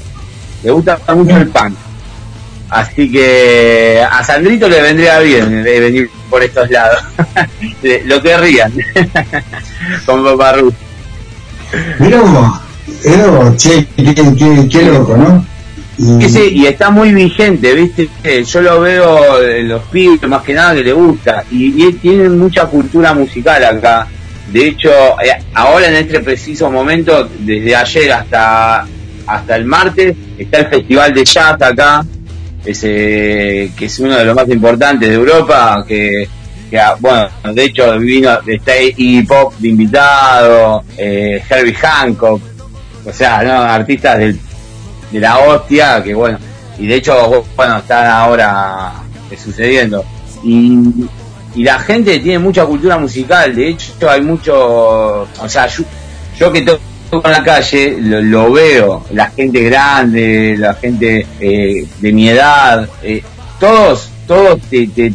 Le 0.63 0.72
gusta 0.72 1.00
mucho 1.13 1.38
el 1.38 1.48
punk. 1.50 1.76
Así 2.73 3.12
que 3.12 4.01
a 4.09 4.23
Sandrito 4.23 4.67
le 4.67 4.81
vendría 4.81 5.19
bien 5.19 5.63
de 5.63 5.79
venir 5.79 6.09
por 6.29 6.41
estos 6.43 6.69
lados. 6.71 7.03
Lo 8.05 8.21
querrían. 8.21 8.73
Con. 10.05 10.23
Mirá 11.99 12.21
vos, 12.21 12.62
mirá 13.05 13.27
vos, 13.27 13.57
che, 13.57 13.86
qué, 13.95 14.13
qué- 14.15 14.67
qué 14.69 14.81
loco, 14.83 15.15
¿no? 15.17 15.45
Y, 15.97 16.27
sí, 16.29 16.49
y 16.53 16.65
está 16.65 16.89
muy 16.89 17.13
vigente, 17.13 17.73
¿viste? 17.73 18.09
Yo 18.43 18.62
lo 18.62 18.81
veo 18.81 19.41
en 19.43 19.69
los 19.69 19.83
pibes 19.83 20.27
más 20.27 20.41
que 20.41 20.53
nada 20.53 20.73
que 20.73 20.83
le 20.83 20.93
gusta. 20.93 21.43
Y, 21.51 21.86
y 21.88 21.93
tienen 21.93 22.38
mucha 22.39 22.65
cultura 22.65 23.13
musical 23.13 23.63
acá. 23.63 24.07
De 24.51 24.67
hecho, 24.69 24.89
eh, 25.23 25.31
ahora 25.53 25.88
en 25.89 25.95
este 25.95 26.19
preciso 26.21 26.71
momento, 26.71 27.29
desde 27.39 27.75
ayer 27.75 28.12
hasta 28.12 28.86
hasta 29.25 29.55
el 29.55 29.65
martes, 29.65 30.15
está 30.38 30.57
el 30.59 30.67
Festival 30.67 31.13
de 31.13 31.23
Jazz 31.23 31.62
acá, 31.62 32.03
ese, 32.65 33.71
que 33.76 33.86
es 33.86 33.99
uno 33.99 34.17
de 34.17 34.26
los 34.26 34.36
más 34.36 34.47
importantes 34.49 35.10
de 35.10 35.15
Europa, 35.15 35.84
que, 35.88 36.28
que, 36.69 36.80
ah, 36.80 36.95
bueno, 36.99 37.30
de 37.54 37.65
hecho 37.65 37.97
vino, 37.99 38.38
está 38.45 38.82
Iggy 38.82 39.23
Pop 39.23 39.54
de 39.58 39.67
invitado, 39.67 40.84
eh, 40.97 41.41
Herbie 41.49 41.73
Hancock, 41.73 42.41
o 43.06 43.13
sea, 43.13 43.43
¿no? 43.43 43.54
artistas 43.54 44.19
del, 44.19 44.39
de 45.12 45.19
la 45.19 45.39
hostia, 45.39 46.02
que 46.04 46.13
bueno, 46.13 46.38
y 46.78 46.88
de 46.88 46.95
hecho, 46.95 47.45
bueno, 47.56 47.78
están 47.78 48.08
ahora 48.08 48.93
eh, 49.30 49.38
sucediendo. 49.38 50.04
Y, 50.43 50.78
y 51.56 51.63
la 51.63 51.80
gente 51.80 52.19
tiene 52.19 52.39
mucha 52.39 52.65
cultura 52.65 52.97
musical, 52.97 53.56
de 53.56 53.69
hecho 53.69 54.10
hay 54.10 54.21
mucho, 54.21 55.21
o 55.21 55.49
sea, 55.49 55.67
yo, 55.67 55.84
yo 56.38 56.52
que 56.52 56.62
toco 56.62 56.92
en 57.23 57.32
la 57.32 57.43
calle, 57.43 57.97
lo, 57.99 58.52
veo, 58.52 59.06
la 59.12 59.30
gente 59.32 59.62
grande, 59.63 60.56
la 60.58 60.73
gente 60.76 61.26
eh, 61.39 61.86
de 61.99 62.12
mi 62.13 62.30
edad, 62.30 62.88
eh, 63.02 63.21
todos, 63.60 64.10
todos 64.28 64.60
te, 64.69 64.88
te- 64.88 65.13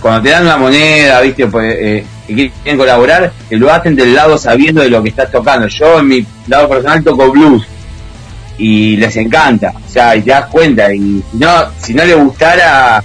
cuando 0.00 0.22
te 0.22 0.30
dan 0.30 0.44
una 0.44 0.56
moneda, 0.56 1.20
viste, 1.20 1.46
pues, 1.46 1.74
eh, 1.78 2.04
que 2.26 2.50
quieren 2.50 2.78
colaborar, 2.78 3.32
te 3.48 3.56
lo 3.56 3.72
hacen 3.72 3.94
del 3.96 4.14
lado 4.14 4.36
sabiendo 4.38 4.82
de 4.82 4.90
lo 4.90 5.02
que 5.02 5.10
estás 5.10 5.30
tocando. 5.30 5.66
Yo 5.68 6.00
en 6.00 6.08
mi 6.08 6.26
lado 6.46 6.68
personal 6.68 7.02
toco 7.04 7.30
blues 7.30 7.64
y 8.58 8.96
les 8.96 9.16
encanta, 9.16 9.72
o 9.74 9.90
sea, 9.90 10.14
y 10.16 10.22
te 10.22 10.30
das 10.30 10.46
cuenta, 10.46 10.92
y 10.94 11.22
no, 11.34 11.48
si 11.80 11.92
no 11.94 12.04
le 12.04 12.14
gustara, 12.14 13.02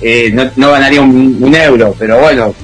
eh, 0.00 0.30
no, 0.32 0.50
no 0.56 0.72
ganaría 0.72 1.00
un, 1.02 1.36
un 1.40 1.54
euro, 1.54 1.94
pero 1.98 2.18
bueno, 2.20 2.54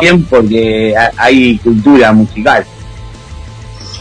bien 0.00 0.24
porque 0.24 0.94
ha- 0.96 1.10
hay 1.16 1.58
cultura 1.58 2.12
musical. 2.12 2.64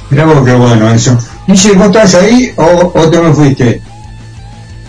Mirá 0.10 0.26
vos 0.26 0.44
qué 0.46 0.54
bueno 0.54 0.90
eso. 0.92 1.18
¿vos 1.48 1.66
estás 1.66 2.16
ahí 2.16 2.52
o, 2.56 2.92
o 2.96 3.10
te 3.10 3.20
me 3.22 3.34
fuiste? 3.34 3.82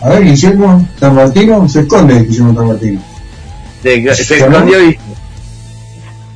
A 0.03 0.09
ver, 0.11 0.25
Guillermo 0.25 0.87
San 0.99 1.15
Martino, 1.15 1.69
se 1.69 1.81
esconde 1.81 2.23
Guillermo 2.25 2.55
San 2.55 2.67
Martino. 2.69 3.01
Se, 3.83 4.25
se 4.25 4.35
escondió 4.55 4.85
y 4.91 4.99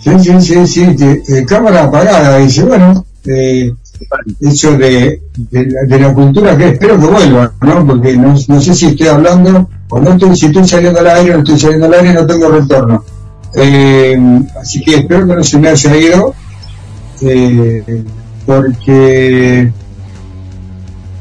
Sí, 0.01 0.11
sí, 0.23 0.41
sí, 0.41 0.67
sí, 0.67 0.85
de- 0.95 1.23
de 1.27 1.45
cámara 1.47 1.85
apagada, 1.85 2.37
dice, 2.39 2.63
bueno, 2.65 3.07
eh, 3.25 3.73
eso 4.43 4.73
de, 4.77 5.23
de, 5.51 5.67
la, 5.67 5.83
de 5.87 5.99
la 5.99 6.13
cultura 6.13 6.55
que 6.59 6.69
espero 6.69 7.01
que 7.01 7.07
vuelva, 7.07 7.51
¿no? 7.63 7.87
Porque 7.87 8.15
no, 8.15 8.35
no 8.49 8.61
sé 8.61 8.75
si 8.75 8.87
estoy 8.89 9.07
hablando 9.07 9.67
o 9.89 9.99
no 10.01 10.13
estoy, 10.13 10.37
si 10.37 10.47
estoy 10.47 10.69
saliendo 10.69 11.01
al 11.01 11.07
aire 11.07 11.31
o 11.33 11.35
no 11.39 11.43
estoy 11.43 11.59
saliendo 11.59 11.87
al 11.87 11.95
aire, 11.95 12.13
no 12.13 12.27
tengo 12.27 12.49
retorno. 12.51 13.03
Eh, 13.55 14.19
así 14.61 14.83
que 14.83 14.97
espero 14.97 15.27
que 15.27 15.35
no 15.37 15.43
se 15.45 15.59
me 15.59 15.69
haya 15.71 15.97
ido, 15.97 16.35
eh, 17.23 18.05
porque 18.47 19.71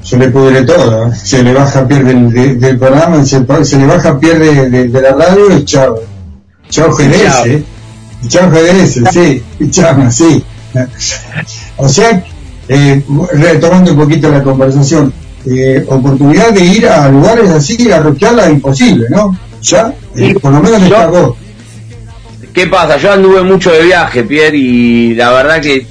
se 0.03 0.17
le 0.17 0.27
pudre 0.29 0.63
todo, 0.65 1.07
¿eh? 1.07 1.15
se 1.15 1.41
le 1.43 1.53
baja, 1.53 1.87
pierde 1.87 2.11
el, 2.11 2.29
de- 2.31 2.55
del 2.55 2.77
programa, 2.77 3.23
se, 3.25 3.45
se 3.63 3.77
le 3.77 3.85
baja, 3.85 4.19
pierde 4.19 4.69
de, 4.69 4.87
de 4.89 5.01
la 5.01 5.11
radio 5.13 5.57
y 5.57 5.63
chao. 5.65 5.99
Chao 6.69 6.89
GDS, 6.91 7.43
Chao. 8.27 8.53
¿eh? 8.53 8.73
GDS, 8.83 9.11
sí, 9.11 9.43
chao, 9.69 10.11
sí. 10.11 10.43
O 11.77 11.87
sea, 11.87 12.23
eh, 12.67 13.03
retomando 13.33 13.91
un 13.91 13.97
poquito 13.97 14.29
la 14.29 14.41
conversación, 14.43 15.13
eh, 15.45 15.83
oportunidad 15.87 16.51
de 16.51 16.63
ir 16.65 16.87
a 16.87 17.09
lugares 17.09 17.49
así, 17.49 17.91
a 17.91 17.99
rockearla 17.99 18.49
imposible, 18.49 19.07
¿no? 19.09 19.37
Ya, 19.61 19.93
eh, 20.15 20.35
por 20.41 20.51
lo 20.51 20.59
menos 20.61 20.81
está 20.81 21.07
vos. 21.07 21.37
¿Qué 22.53 22.67
pasa? 22.67 22.97
Yo 22.97 23.11
anduve 23.13 23.41
mucho 23.43 23.71
de 23.71 23.83
viaje, 23.83 24.23
Pierre, 24.23 24.57
y 24.57 25.15
la 25.15 25.31
verdad 25.31 25.61
que 25.61 25.85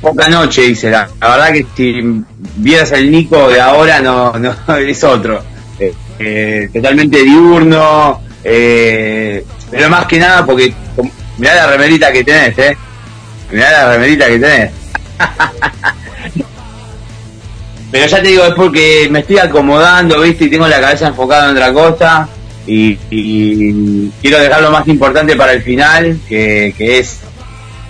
poca 0.00 0.28
noche 0.28 0.66
hice. 0.66 0.90
La, 0.90 1.08
la 1.20 1.28
verdad 1.36 1.52
que 1.52 1.66
si 1.76 2.22
vieras 2.56 2.92
el 2.92 3.10
Nico 3.10 3.48
de 3.48 3.60
ahora, 3.60 4.00
no, 4.00 4.32
no 4.38 4.54
es 4.76 5.04
otro. 5.04 5.42
Eh, 5.78 5.94
eh, 6.18 6.68
totalmente 6.72 7.22
diurno, 7.22 8.20
eh, 8.42 9.44
pero 9.70 9.88
más 9.88 10.06
que 10.06 10.18
nada 10.18 10.44
porque 10.44 10.74
mirá 11.38 11.54
la 11.54 11.66
remerita 11.68 12.10
que 12.12 12.24
tenés, 12.24 12.58
eh. 12.58 12.76
Mirá 13.52 13.70
la 13.70 13.92
remerita 13.92 14.26
que 14.26 14.38
tenés. 14.38 14.70
Pero 17.90 18.06
ya 18.06 18.20
te 18.20 18.28
digo, 18.28 18.44
es 18.44 18.52
porque 18.52 19.08
me 19.10 19.20
estoy 19.20 19.38
acomodando, 19.38 20.20
¿viste? 20.20 20.44
Y 20.44 20.50
tengo 20.50 20.68
la 20.68 20.78
cabeza 20.78 21.08
enfocada 21.08 21.46
en 21.46 21.56
otra 21.56 21.72
cosa. 21.72 22.28
Y, 22.66 22.96
quiero 24.20 24.38
dejar 24.40 24.60
lo 24.60 24.70
más 24.70 24.86
importante 24.88 25.34
para 25.36 25.54
el 25.54 25.62
final, 25.62 26.20
que 26.28 26.74
es 26.78 27.20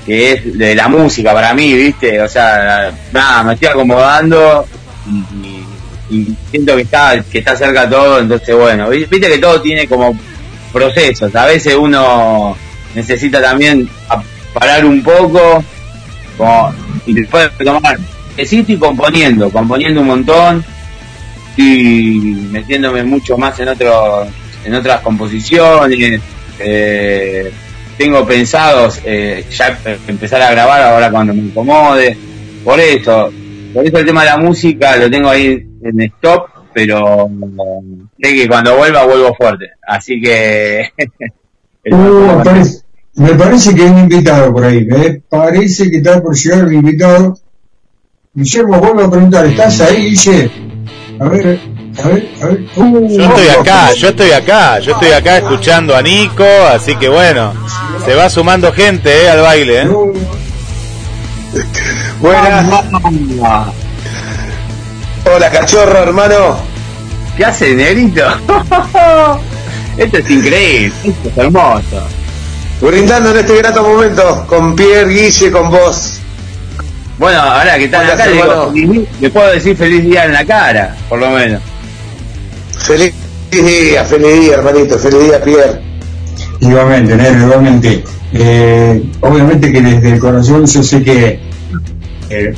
que 0.09 0.33
es 0.33 0.59
de 0.59 0.75
la 0.75 0.89
música 0.89 1.35
para 1.35 1.53
mí, 1.53 1.75
¿viste? 1.75 2.21
O 2.23 2.29
sea, 2.29 2.91
nada, 3.13 3.43
me 3.45 3.53
estoy 3.53 3.69
acomodando 3.69 4.67
y, 5.07 5.47
y- 5.47 5.65
y 6.11 6.37
siento 6.51 6.75
que 6.75 6.83
está 6.83 7.23
que 7.31 7.39
está 7.41 7.55
cerca 7.55 7.87
todo, 7.89 8.19
entonces 8.21 8.57
bueno, 8.57 8.89
vi- 8.89 9.05
viste 9.05 9.29
que 9.29 9.37
todo 9.39 9.61
tiene 9.61 9.87
como 9.87 10.19
procesos. 10.73 11.35
A 11.37 11.45
veces 11.45 11.75
uno 11.77 12.57
necesita 12.95 13.43
también 13.43 13.87
parar 14.55 14.87
un 14.87 15.03
poco 15.03 15.63
como, 16.39 16.73
y 17.05 17.13
después 17.13 17.51
tomar. 17.63 17.99
Sí 18.47 18.61
estoy 18.61 18.79
componiendo, 18.79 19.51
componiendo 19.51 20.01
un 20.01 20.07
montón, 20.07 20.65
estoy 21.51 22.49
metiéndome 22.51 23.03
mucho 23.05 23.37
más 23.37 23.59
en 23.61 23.69
otros 23.69 24.29
en 24.65 24.75
otras 24.75 25.01
composiciones 25.03 26.21
eh, 26.59 27.53
tengo 27.99 28.27
pensados 28.27 29.01
eh, 29.05 29.45
ya 29.51 29.79
empezar 30.07 30.41
a 30.41 30.53
grabar 30.53 30.81
ahora 30.83 31.11
cuando 31.11 31.35
me 31.35 31.41
incomode 31.41 32.17
por 32.65 32.81
eso 32.81 33.31
por 33.75 33.85
eso 33.85 33.99
el 33.99 34.07
tema 34.07 34.23
de 34.23 34.31
la 34.31 34.39
música 34.39 34.97
lo 34.97 35.11
tengo 35.11 35.29
ahí 35.29 35.67
en 35.83 36.01
stop 36.03 36.49
pero 36.73 37.29
sé 38.21 38.35
que 38.35 38.49
cuando 38.49 38.77
vuelva 38.77 39.05
vuelvo 39.05 39.35
fuerte 39.35 39.73
así 39.87 40.21
que 40.21 40.89
Uh, 41.91 42.43
me 43.15 43.35
parece 43.35 43.75
que 43.75 43.83
hay 43.83 43.91
un 43.91 43.99
invitado 44.01 44.53
por 44.53 44.65
ahí, 44.65 44.85
me 44.85 45.23
parece 45.29 45.91
que 45.91 45.99
está 45.99 46.23
por 46.23 46.37
llegar 46.37 46.69
el 46.69 46.75
invitado. 46.75 47.39
Guillermo, 48.35 48.79
vuelvo 48.79 49.01
a 49.03 49.11
preguntar, 49.11 49.47
¿estás 49.47 49.81
ahí, 49.81 50.11
Guille? 50.11 50.51
A 51.19 51.29
ver, 51.29 51.59
Uh, 51.99 53.09
Yo 53.09 53.25
estoy 53.25 53.49
ojo. 53.49 53.61
acá, 53.61 53.93
yo 53.93 54.09
estoy 54.09 54.31
acá, 54.31 54.79
yo 54.79 54.93
estoy 54.93 55.11
acá 55.11 55.39
escuchando 55.39 55.97
a 55.97 56.03
Nico, 56.03 56.45
así 56.73 56.95
que 56.95 57.09
bueno, 57.09 57.53
se 58.05 58.15
va 58.15 58.31
sumando 58.31 58.73
gente 58.73 59.25
eh, 59.25 59.31
al 59.31 59.41
baile. 59.41 59.83
¿eh? 59.83 59.89
Uh, 59.89 60.13
Buenas. 62.21 62.85
Hola, 65.25 65.51
cachorro, 65.51 65.99
hermano. 65.99 66.59
¿Qué 67.37 67.45
hace, 67.45 67.75
negrito? 67.75 68.23
esto 69.97 70.19
es 70.19 70.31
increíble, 70.31 70.95
esto 71.05 71.29
es 71.31 71.39
hermoso. 71.39 72.07
Brindando 72.81 73.31
en 73.33 73.39
este 73.39 73.57
grato 73.57 73.83
momento 73.83 74.45
con 74.47 74.77
Pierre, 74.77 75.13
Guille, 75.13 75.51
con 75.51 75.69
vos. 75.69 76.21
Bueno, 77.19 77.41
ahora 77.41 77.77
que 77.77 77.87
están 77.87 78.07
acá, 78.09 78.29
digo, 78.29 79.05
le 79.21 79.31
puedo 79.31 79.51
decir 79.51 79.77
feliz 79.77 80.05
día 80.05 80.27
en 80.27 80.33
la 80.33 80.45
cara, 80.45 80.95
por 81.09 81.19
lo 81.19 81.31
menos. 81.31 81.61
Feliz 82.85 83.13
día, 83.51 84.05
feliz 84.05 84.41
día, 84.41 84.55
hermanito, 84.55 84.99
feliz 84.99 85.25
día, 85.25 85.43
Pierre. 85.43 85.81
Igualmente, 86.61 87.17
Nero, 87.17 87.45
igualmente. 87.45 88.05
Eh, 88.33 89.11
obviamente 89.21 89.73
que 89.73 89.81
desde 89.81 90.13
el 90.13 90.19
corazón 90.19 90.67
yo 90.67 90.83
sé 90.83 91.03
que 91.03 91.41
eh, 92.29 92.55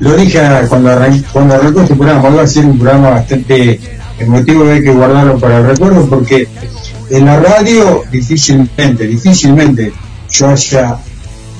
lo 0.00 0.16
dije 0.16 0.40
cuando 0.68 0.90
arrancó, 0.90 1.24
cuando 1.32 1.54
arrancó 1.54 1.82
este 1.82 1.94
programa, 1.94 2.28
va 2.28 2.42
a 2.42 2.46
ser 2.46 2.64
un 2.64 2.78
programa 2.78 3.10
bastante 3.10 3.80
emotivo, 4.18 4.68
hay 4.68 4.82
que 4.82 4.92
guardarlo 4.92 5.38
para 5.38 5.58
el 5.58 5.66
recuerdo 5.66 6.06
porque 6.08 6.48
en 7.10 7.24
la 7.24 7.38
radio 7.38 8.02
difícilmente, 8.10 9.06
difícilmente 9.06 9.92
yo 10.30 10.48
haya 10.48 10.96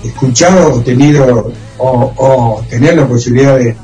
escuchado 0.02 0.74
o 0.74 0.80
tenido 0.80 1.52
o, 1.78 2.12
o 2.16 2.64
tener 2.68 2.96
la 2.96 3.06
posibilidad 3.06 3.56
de 3.58 3.76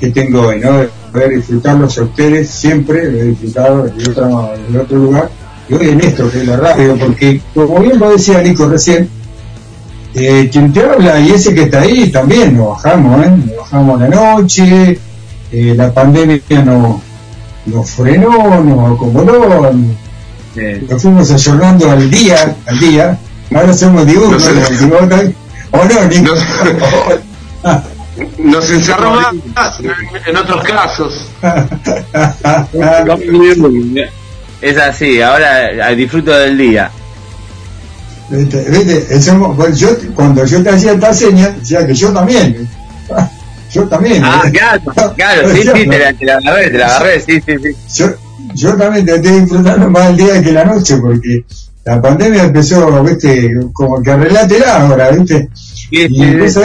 que 0.00 0.10
tengo 0.10 0.48
hoy, 0.48 0.58
¿no? 0.58 1.03
De 1.14 1.20
poder 1.20 1.36
disfrutarlos 1.36 1.96
a 1.96 2.02
ustedes 2.02 2.50
siempre, 2.50 3.08
lo 3.08 3.18
he 3.18 3.24
disfrutado 3.26 3.84
de 3.84 4.10
otro, 4.10 4.50
otro 4.82 4.98
lugar, 4.98 5.30
y 5.68 5.74
hoy 5.74 5.88
en 5.90 6.00
esto 6.00 6.28
que 6.28 6.38
es 6.38 6.46
la 6.48 6.56
radio, 6.56 6.96
porque 6.98 7.40
como 7.54 7.78
bien 7.78 8.00
lo 8.00 8.10
decía 8.10 8.42
Nico 8.42 8.66
recién, 8.66 9.08
eh, 10.12 10.48
quien 10.50 10.72
te 10.72 10.82
habla 10.82 11.20
y 11.20 11.30
ese 11.30 11.54
que 11.54 11.62
está 11.62 11.82
ahí 11.82 12.10
también 12.10 12.56
nos 12.56 12.70
bajamos, 12.70 13.26
¿eh? 13.26 13.30
Nos 13.30 13.56
bajamos 13.58 14.00
la 14.00 14.08
noche, 14.08 14.98
eh, 15.52 15.74
la 15.76 15.94
pandemia 15.94 16.40
nos, 16.64 16.96
nos 17.66 17.90
frenó, 17.90 18.60
nos 18.60 18.96
acomodó, 18.96 19.70
Eh, 20.56 20.84
nos 20.90 21.00
fuimos 21.00 21.30
ayornando 21.30 21.92
al 21.92 22.10
día, 22.10 22.56
al 22.66 22.80
día, 22.80 23.18
ahora 23.54 23.72
somos 23.72 24.04
diurnos, 24.04 24.50
No 24.82 24.96
o 25.78 25.84
no, 25.84 26.04
Nico. 26.08 26.34
Nos 28.38 28.70
encerró 28.70 29.12
más 29.12 29.34
en, 30.26 30.36
otros 30.36 30.62
casos. 30.62 31.26
es 34.60 34.78
así, 34.78 35.20
ahora 35.20 35.90
eh, 35.90 35.96
disfruto 35.96 36.30
del 36.32 36.56
día. 36.56 36.90
¿Viste? 38.30 38.64
¿Viste? 38.70 39.20
Somos- 39.20 39.76
yo, 39.76 39.88
cuando 40.14 40.44
yo 40.44 40.62
te 40.62 40.70
hacía 40.70 40.92
esta 40.92 41.12
seña, 41.12 41.48
decía 41.50 41.84
que 41.86 41.94
yo 41.94 42.12
también. 42.12 42.68
Yo 43.72 43.88
también. 43.88 44.22
Ah, 44.24 44.44
¿eh? 44.46 44.52
claro, 44.52 45.14
claro, 45.16 45.50
sí, 45.50 45.62
sí, 45.62 45.88
te 45.88 45.98
la, 45.98 46.12
te 46.12 46.24
la 46.24 46.36
agarré, 46.36 46.70
te 46.70 46.78
la 46.78 46.86
agarré, 46.86 47.20
sí, 47.20 47.42
sí, 47.44 47.56
sí. 47.60 47.76
yo, 47.96 48.06
yo 48.54 48.76
también 48.76 49.04
te 49.04 49.16
estoy 49.16 49.40
disfrutando 49.40 49.90
más 49.90 50.10
el 50.10 50.16
día 50.16 50.40
que 50.40 50.52
la 50.52 50.64
noche, 50.64 50.96
porque 50.98 51.44
la 51.84 52.00
pandemia 52.00 52.44
empezó, 52.44 53.02
viste, 53.02 53.50
como 53.72 54.00
que 54.00 54.14
relátela 54.14 54.80
ahora, 54.80 55.10
viste. 55.10 55.48
Sí, 55.54 55.88
Y 55.90 56.08
sí, 56.08 56.36
vos 56.36 56.52
sí. 56.52 56.60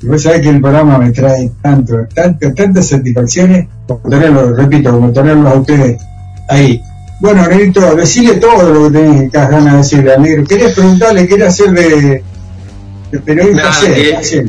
Y 0.00 0.06
vos 0.06 0.22
sabés 0.22 0.42
que 0.42 0.48
el 0.50 0.60
programa 0.60 0.98
me 0.98 1.10
trae 1.10 1.50
tanto, 1.60 1.94
tanto, 2.14 2.52
tantas 2.54 2.88
satisfacciones, 2.88 3.66
como 3.86 4.08
tenerlo, 4.08 4.54
repito, 4.54 4.92
como 4.92 5.12
tenerlos 5.12 5.52
a 5.52 5.56
ustedes 5.56 6.00
ahí. 6.48 6.80
Bueno, 7.20 7.46
Negrito, 7.48 7.96
decirle 7.96 8.34
todo 8.34 8.72
lo 8.72 8.84
que 8.84 8.98
tenés 8.98 9.32
ganas 9.32 9.64
de 9.64 9.78
decirle 9.78 10.12
al 10.12 10.22
negro. 10.22 10.44
¿Querés 10.44 10.72
preguntarle, 10.72 11.26
querés 11.26 11.48
hacer 11.48 11.70
de, 11.72 12.22
de 13.10 13.18
periodista? 13.18 13.70
Hacé, 13.70 13.94
que-. 13.94 14.48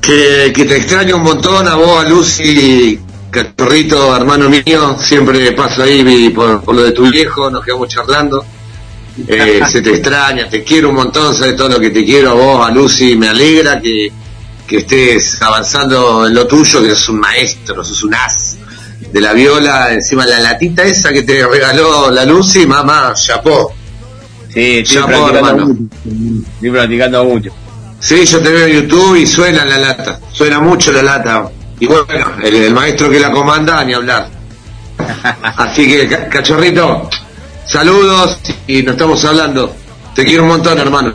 Que, 0.00 0.52
que 0.54 0.64
te 0.64 0.76
extraño 0.76 1.16
un 1.16 1.24
montón 1.24 1.66
a 1.66 1.74
vos, 1.74 2.04
a 2.04 2.08
Lucy, 2.08 2.98
cachorrito, 3.30 4.16
hermano 4.16 4.48
mío. 4.48 4.96
Siempre 5.00 5.52
paso 5.52 5.82
ahí 5.82 6.30
por, 6.30 6.62
por 6.62 6.76
lo 6.76 6.84
de 6.84 6.92
tu 6.92 7.10
viejo, 7.10 7.50
nos 7.50 7.64
quedamos 7.64 7.88
charlando. 7.88 8.44
Eh, 9.26 9.60
se 9.68 9.82
te 9.82 9.90
extraña, 9.90 10.48
te 10.48 10.62
quiero 10.62 10.90
un 10.90 10.94
montón, 10.94 11.34
sabes 11.34 11.56
todo 11.56 11.68
lo 11.68 11.80
que 11.80 11.90
te 11.90 12.04
quiero 12.04 12.30
a 12.30 12.34
vos, 12.34 12.66
a 12.66 12.70
Lucy. 12.70 13.16
Me 13.16 13.28
alegra 13.28 13.80
que, 13.80 14.10
que 14.68 14.78
estés 14.78 15.40
avanzando 15.42 16.26
en 16.26 16.34
lo 16.34 16.46
tuyo, 16.46 16.82
que 16.82 16.90
sos 16.90 17.08
un 17.08 17.20
maestro, 17.20 17.82
sos 17.82 18.02
un 18.04 18.14
as 18.14 18.56
de 19.12 19.20
la 19.20 19.32
viola. 19.32 19.92
Encima 19.94 20.26
la 20.26 20.38
latita 20.40 20.82
esa 20.84 21.12
que 21.12 21.22
te 21.22 21.46
regaló 21.46 22.10
la 22.10 22.24
Lucy, 22.24 22.66
mamá, 22.66 23.12
chapó. 23.14 23.72
Sí, 24.52 24.78
estoy 24.78 24.94
Chapó, 24.96 25.08
practicando 25.08 25.38
hermano. 25.48 25.66
mucho. 25.66 26.46
Estoy 26.54 26.70
practicando 26.70 27.24
mucho. 27.24 27.50
Sí, 28.00 28.24
yo 28.26 28.40
te 28.40 28.48
veo 28.50 28.66
en 28.66 28.72
YouTube 28.82 29.16
y 29.16 29.26
suena 29.26 29.64
la 29.64 29.78
lata, 29.78 30.20
suena 30.32 30.60
mucho 30.60 30.92
la 30.92 31.02
lata. 31.02 31.50
Y 31.80 31.86
bueno, 31.86 32.06
el, 32.42 32.54
el 32.56 32.74
maestro 32.74 33.10
que 33.10 33.18
la 33.20 33.30
comanda, 33.32 33.82
ni 33.84 33.94
hablar. 33.94 34.30
Así 35.56 35.86
que, 35.86 36.08
ca- 36.08 36.28
cachorrito, 36.28 37.08
saludos 37.66 38.38
y 38.66 38.82
nos 38.82 38.92
estamos 38.94 39.24
hablando. 39.24 39.74
Te 40.14 40.24
quiero 40.24 40.42
un 40.42 40.48
montón, 40.50 40.78
hermano. 40.78 41.14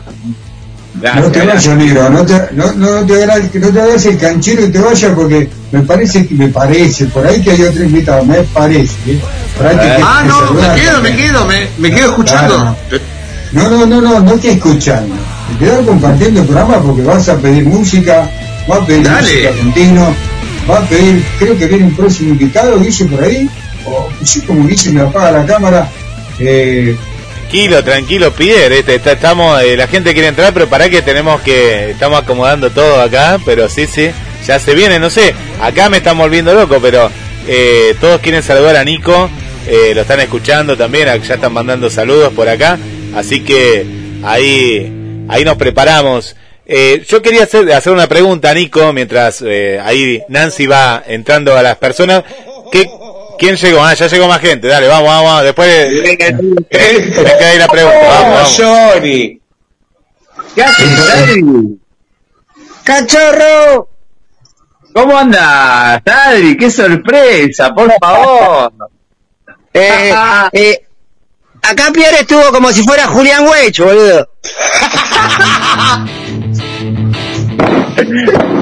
No 0.94 1.30
te 1.30 1.44
vayas, 1.44 1.76
negro, 1.76 2.08
no 2.08 2.24
te, 2.24 2.34
no, 2.52 2.72
no, 2.72 3.00
no 3.00 3.06
te 3.06 3.24
hagas, 3.24 3.50
que 3.50 3.58
no 3.58 3.68
te 3.68 4.08
el 4.08 4.18
canchero 4.18 4.64
y 4.64 4.70
te 4.70 4.78
vayas 4.78 5.12
porque 5.12 5.48
me 5.72 5.80
parece 5.80 6.24
que 6.26 6.34
me 6.34 6.48
parece, 6.48 7.06
por 7.06 7.26
ahí 7.26 7.42
que 7.42 7.50
hay 7.50 7.62
otro 7.62 7.82
invitado, 7.82 8.24
me 8.24 8.36
parece. 8.44 8.94
¿eh? 9.06 9.20
Por 9.56 9.66
ahí 9.66 9.76
que 9.76 9.82
te- 9.82 10.02
Ah, 10.02 10.20
te 10.22 10.28
no, 10.28 10.52
me 10.52 10.80
quedo, 10.80 11.02
me 11.02 11.16
quedo, 11.16 11.46
me, 11.46 11.66
me 11.78 11.90
quedo 11.90 12.10
escuchando. 12.10 12.76
Claro. 12.88 13.04
No, 13.52 13.70
no, 13.70 13.86
no, 13.86 14.00
no, 14.00 14.20
no 14.20 14.32
te 14.34 14.52
escuchando. 14.52 15.14
Te 15.58 15.64
quedas 15.64 15.84
compartiendo 15.84 16.40
el 16.40 16.46
programa 16.46 16.80
porque 16.80 17.02
vas 17.02 17.28
a 17.28 17.36
pedir 17.38 17.64
música, 17.64 18.30
vas 18.68 18.80
a 18.80 18.86
pedir 18.86 19.02
Dale. 19.04 19.20
música 19.22 19.48
argentino, 19.48 20.14
vas 20.68 20.80
a 20.82 20.88
pedir, 20.88 21.24
creo 21.40 21.58
que 21.58 21.66
viene 21.66 21.84
un 21.86 21.96
próximo 21.96 22.30
invitado, 22.30 22.78
Guille, 22.78 23.04
por 23.06 23.22
ahí, 23.24 23.50
o 23.86 24.08
sí, 24.24 24.40
como 24.42 24.66
Guille 24.66 24.90
me 24.92 25.00
apaga 25.02 25.30
la 25.32 25.44
cámara, 25.46 25.88
eh, 26.38 26.96
Tranquilo, 27.54 27.84
tranquilo, 27.84 28.32
Pierre. 28.32 28.80
este, 28.80 28.96
está- 28.96 29.12
estamos, 29.12 29.62
eh, 29.62 29.76
la 29.76 29.86
gente 29.86 30.12
quiere 30.12 30.26
entrar, 30.26 30.52
pero 30.52 30.66
para 30.68 30.90
que 30.90 31.02
tenemos 31.02 31.40
que, 31.42 31.90
estamos 31.90 32.20
acomodando 32.20 32.68
todo 32.70 33.00
acá, 33.00 33.38
pero 33.46 33.68
sí, 33.68 33.86
sí, 33.86 34.10
ya 34.44 34.58
se 34.58 34.74
viene, 34.74 34.98
no 34.98 35.08
sé, 35.08 35.32
acá 35.62 35.88
me 35.88 35.98
están 35.98 36.18
volviendo 36.18 36.52
loco, 36.52 36.80
pero 36.82 37.08
eh, 37.46 37.94
todos 38.00 38.20
quieren 38.20 38.42
saludar 38.42 38.74
a 38.74 38.82
Nico, 38.82 39.30
eh, 39.68 39.92
lo 39.94 40.00
están 40.00 40.18
escuchando 40.18 40.76
también, 40.76 41.06
ya 41.22 41.34
están 41.34 41.52
mandando 41.52 41.88
saludos 41.90 42.32
por 42.32 42.48
acá, 42.48 42.76
así 43.14 43.44
que 43.44 43.86
ahí, 44.24 45.24
ahí 45.28 45.44
nos 45.44 45.56
preparamos. 45.56 46.34
Eh, 46.66 47.04
yo 47.08 47.22
quería 47.22 47.44
hacer, 47.44 47.70
hacer 47.72 47.92
una 47.92 48.08
pregunta 48.08 48.52
Nico, 48.52 48.92
mientras 48.92 49.40
eh, 49.46 49.78
ahí 49.80 50.22
Nancy 50.28 50.66
va 50.66 51.04
entrando 51.06 51.56
a 51.56 51.62
las 51.62 51.76
personas. 51.76 52.24
¿Qué, 52.72 52.90
¿Quién 53.38 53.56
llegó? 53.56 53.82
Ah, 53.82 53.94
ya 53.94 54.06
llegó 54.06 54.28
más 54.28 54.40
gente. 54.40 54.68
Dale, 54.68 54.88
vamos, 54.88 55.08
vamos, 55.08 55.24
vamos. 55.24 55.44
Después 55.44 56.02
me 56.02 56.16
queda 56.16 57.50
ahí 57.50 57.58
la 57.58 57.68
pregunta. 57.68 57.98
Vamos, 57.98 58.58
vamos. 58.58 58.60
Johnny. 58.94 59.40
¿Qué 60.54 60.62
haces, 60.62 61.10
Adri? 61.10 61.80
¡Cachorro! 62.84 63.88
¿Cómo 64.92 65.18
andas, 65.18 66.00
Adri? 66.04 66.56
¡Qué 66.56 66.70
sorpresa, 66.70 67.74
por 67.74 67.92
favor! 68.00 68.72
Eh, 69.76 70.14
eh, 70.52 70.86
acá 71.60 71.90
Pierre 71.92 72.20
estuvo 72.20 72.52
como 72.52 72.70
si 72.70 72.84
fuera 72.84 73.08
Julián 73.08 73.44
Weich, 73.44 73.80
boludo. 73.80 74.28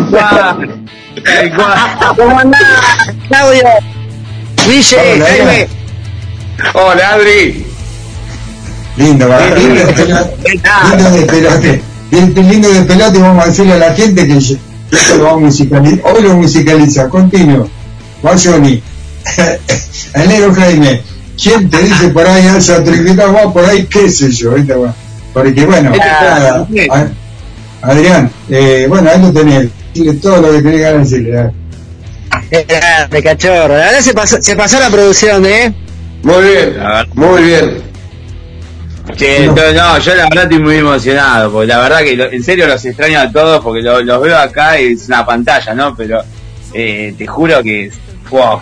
Guau. 0.09 0.61
Ay, 1.27 1.51
guau. 1.51 2.17
¿Cómo 2.17 2.39
andás, 2.39 3.15
Claudio? 3.29 3.69
Guille, 4.67 4.97
Hola, 5.15 5.27
Jaime. 5.27 5.69
Hola, 6.75 7.15
Adri. 7.15 7.67
lindo, 8.97 9.29
va, 9.29 9.41
lindo, 9.57 9.75
despelote, 9.87 10.37
lindo 10.91 11.11
despelote, 11.11 11.83
bien- 12.11 12.35
lindo 12.51 12.69
despelote, 12.71 13.19
vamos 13.19 13.45
a 13.45 13.49
decirle 13.49 13.73
a 13.73 13.79
la 13.79 13.95
gente 13.95 14.27
que 14.27 14.39
yo- 14.41 14.57
esto 14.91 15.17
lo 15.17 15.25
vamos 15.25 15.39
a 15.43 15.47
musicalizar, 15.47 16.01
hoy 16.13 16.23
lo 16.23 16.35
musicaliza, 16.35 17.09
continuo, 17.09 17.69
va 18.25 18.33
Johnny, 18.39 18.83
el 20.15 20.29
negro 20.29 20.55
Jaime, 20.55 21.01
¿quién 21.43 21.71
te 21.71 21.79
dice 21.83 22.09
por 22.09 22.27
ahí, 22.27 22.47
invitado, 22.99 23.33
va 23.33 23.53
por 23.53 23.65
ahí, 23.65 23.87
qué 23.87 24.11
sé 24.11 24.31
yo, 24.31 24.55
porque 25.33 25.65
bueno, 25.65 25.91
nada, 25.97 26.67
a- 26.91 27.07
Adrián, 27.91 28.31
eh, 28.51 28.87
bueno, 28.89 29.11
ahí 29.11 29.21
lo 29.21 29.33
tenés, 29.33 29.69
dile 29.95 30.13
todo 30.15 30.41
lo 30.43 30.53
que 30.53 30.63
tenés 30.63 30.81
ganas 30.83 31.11
de 33.11 33.23
cachorro. 33.23 33.75
La 33.77 33.87
verdad 33.87 34.01
se 34.01 34.15
pasó, 34.15 34.41
se 34.43 34.57
pasó 34.57 34.79
la 34.79 34.91
producción, 34.91 35.45
¿eh? 35.47 35.73
Muy 36.23 36.43
bien, 36.43 36.77
muy 37.15 37.43
bien. 37.43 37.83
Che, 39.17 39.45
entonces, 39.45 39.75
no, 39.75 39.99
yo 39.99 40.15
la 40.15 40.25
verdad 40.25 40.45
estoy 40.45 40.61
muy 40.61 40.77
emocionado, 40.77 41.51
porque 41.53 41.67
la 41.67 41.79
verdad 41.81 41.99
que 42.01 42.17
lo- 42.17 42.31
en 42.31 42.43
serio 42.43 42.67
los 42.67 42.85
extraño 42.85 43.19
a 43.21 43.31
todos, 43.33 43.63
porque 43.63 43.83
lo- 43.83 44.01
los 44.03 44.23
veo 44.23 44.39
acá 44.39 44.81
y 44.81 44.93
es 44.93 45.09
una 45.09 45.27
pantalla, 45.27 45.75
¿no? 45.75 45.95
Pero 45.97 46.23
eh, 46.73 47.15
te 47.19 47.27
juro 47.27 47.63
que 47.63 47.87
es, 47.87 47.95
wow, 48.31 48.61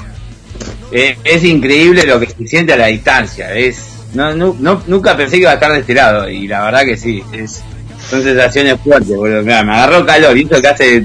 Eh, 0.92 1.16
es 1.22 1.44
increíble 1.44 2.02
lo 2.04 2.18
que 2.18 2.26
se 2.26 2.46
siente 2.48 2.72
a 2.72 2.76
la 2.76 2.86
distancia, 2.86 3.54
es 3.54 3.78
no, 4.14 4.34
nu- 4.34 4.56
no- 4.58 4.82
nunca 4.88 5.16
pensé 5.16 5.36
que 5.36 5.42
iba 5.42 5.52
a 5.52 5.54
estar 5.54 5.70
de 5.72 5.78
este 5.80 5.94
lado, 5.94 6.28
y 6.28 6.48
la 6.48 6.64
verdad 6.64 6.80
que 6.82 6.96
sí, 6.96 7.22
es 7.32 7.62
son 8.08 8.22
sensaciones 8.24 8.76
fuertes, 8.82 9.14
boludo. 9.14 9.42
Mirá, 9.42 9.62
me 9.62 9.72
agarró 9.72 10.04
calor 10.04 10.36
y 10.36 10.42
eso 10.50 10.60
que 10.60 10.66
hace. 10.68 11.04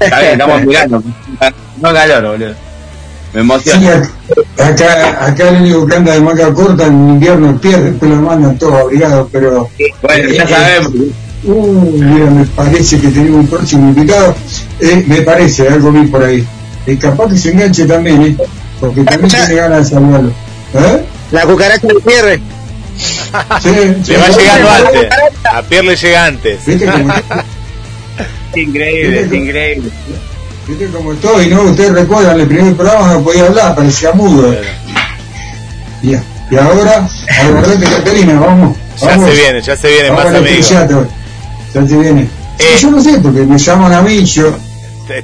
Está 0.00 0.20
bien, 0.20 0.32
estamos 0.32 0.62
mirando. 0.64 1.02
No 1.80 1.92
calor, 1.92 2.22
boludo. 2.26 2.54
Me 3.32 3.40
Sí, 3.40 3.40
emociona. 3.40 4.10
acá, 4.58 5.26
acá 5.26 5.48
el 5.50 5.56
único 5.56 5.86
que 5.86 5.96
anda 5.96 6.12
de 6.14 6.20
manga 6.20 6.52
corta 6.54 6.86
en 6.86 7.10
invierno 7.10 7.58
pierde, 7.60 7.90
después 7.90 8.10
lo 8.12 8.16
mandan 8.22 8.56
todos 8.58 8.74
abrigados, 8.80 9.28
pero. 9.30 9.68
Bueno, 10.02 10.30
ya 10.30 10.44
eh, 10.44 10.48
sabemos. 10.48 10.92
Uh, 11.44 11.90
mira, 11.92 12.30
me 12.30 12.46
parece 12.46 12.98
que 12.98 13.08
tenemos 13.08 13.40
un 13.40 13.46
próximo 13.48 13.88
invitado. 13.90 14.34
Eh, 14.80 15.04
me 15.06 15.20
parece, 15.22 15.68
algo 15.68 15.92
vi 15.92 16.06
por 16.06 16.24
ahí. 16.24 16.46
Eh, 16.86 16.96
capaz 16.98 17.28
que 17.30 17.36
se 17.38 17.50
enganche 17.50 17.84
también, 17.84 18.22
¿eh? 18.22 18.36
Porque 18.80 19.02
también 19.02 19.28
tiene 19.28 19.54
ganas 19.54 19.84
de 19.90 19.94
saludarlo. 19.94 20.30
¿Eh? 20.74 21.04
La 21.32 21.42
cucaracha 21.42 21.86
de 21.86 21.94
Pierre. 22.00 22.40
Sí, 22.96 23.70
sí. 24.02 24.12
Le 24.12 24.18
va 24.18 24.28
llegando 24.28 24.70
antes. 24.70 25.08
A 25.52 25.62
Pierre 25.62 25.86
le 25.86 25.96
llega 25.96 26.24
antes. 26.24 26.64
¿Viste 26.66 26.86
cómo, 26.86 27.14
Es 28.54 28.56
increíble, 28.62 29.20
es 29.20 29.32
increíble. 29.32 29.90
Viste 30.66 30.88
cómo 30.92 31.12
estoy, 31.12 31.48
no? 31.48 31.62
Ustedes 31.62 31.92
recuerdan, 31.92 32.40
el 32.40 32.48
primer 32.48 32.74
programa 32.74 33.14
no 33.14 33.22
podía 33.22 33.46
hablar, 33.46 33.74
parecía 33.74 34.12
mudo. 34.12 34.54
Y, 36.02 36.12
y 36.12 36.56
ahora, 36.58 37.08
agarrate 37.40 37.84
Caterina, 37.84 38.40
vamos. 38.40 38.76
Ya 39.00 39.08
vamos. 39.08 39.30
se 39.30 39.36
viene, 39.36 39.62
ya 39.62 39.76
se 39.76 39.88
viene 39.88 40.10
más 40.10 40.26
al 40.26 40.36
amigos. 40.36 40.68
Ya 40.68 41.86
se 41.86 41.96
viene. 41.96 42.28
Eh. 42.58 42.76
yo 42.80 42.90
no 42.90 43.00
sé, 43.02 43.18
porque 43.18 43.40
me 43.40 43.58
llaman 43.58 43.92
a 43.92 44.02
mí, 44.02 44.24
yo. 44.24 44.56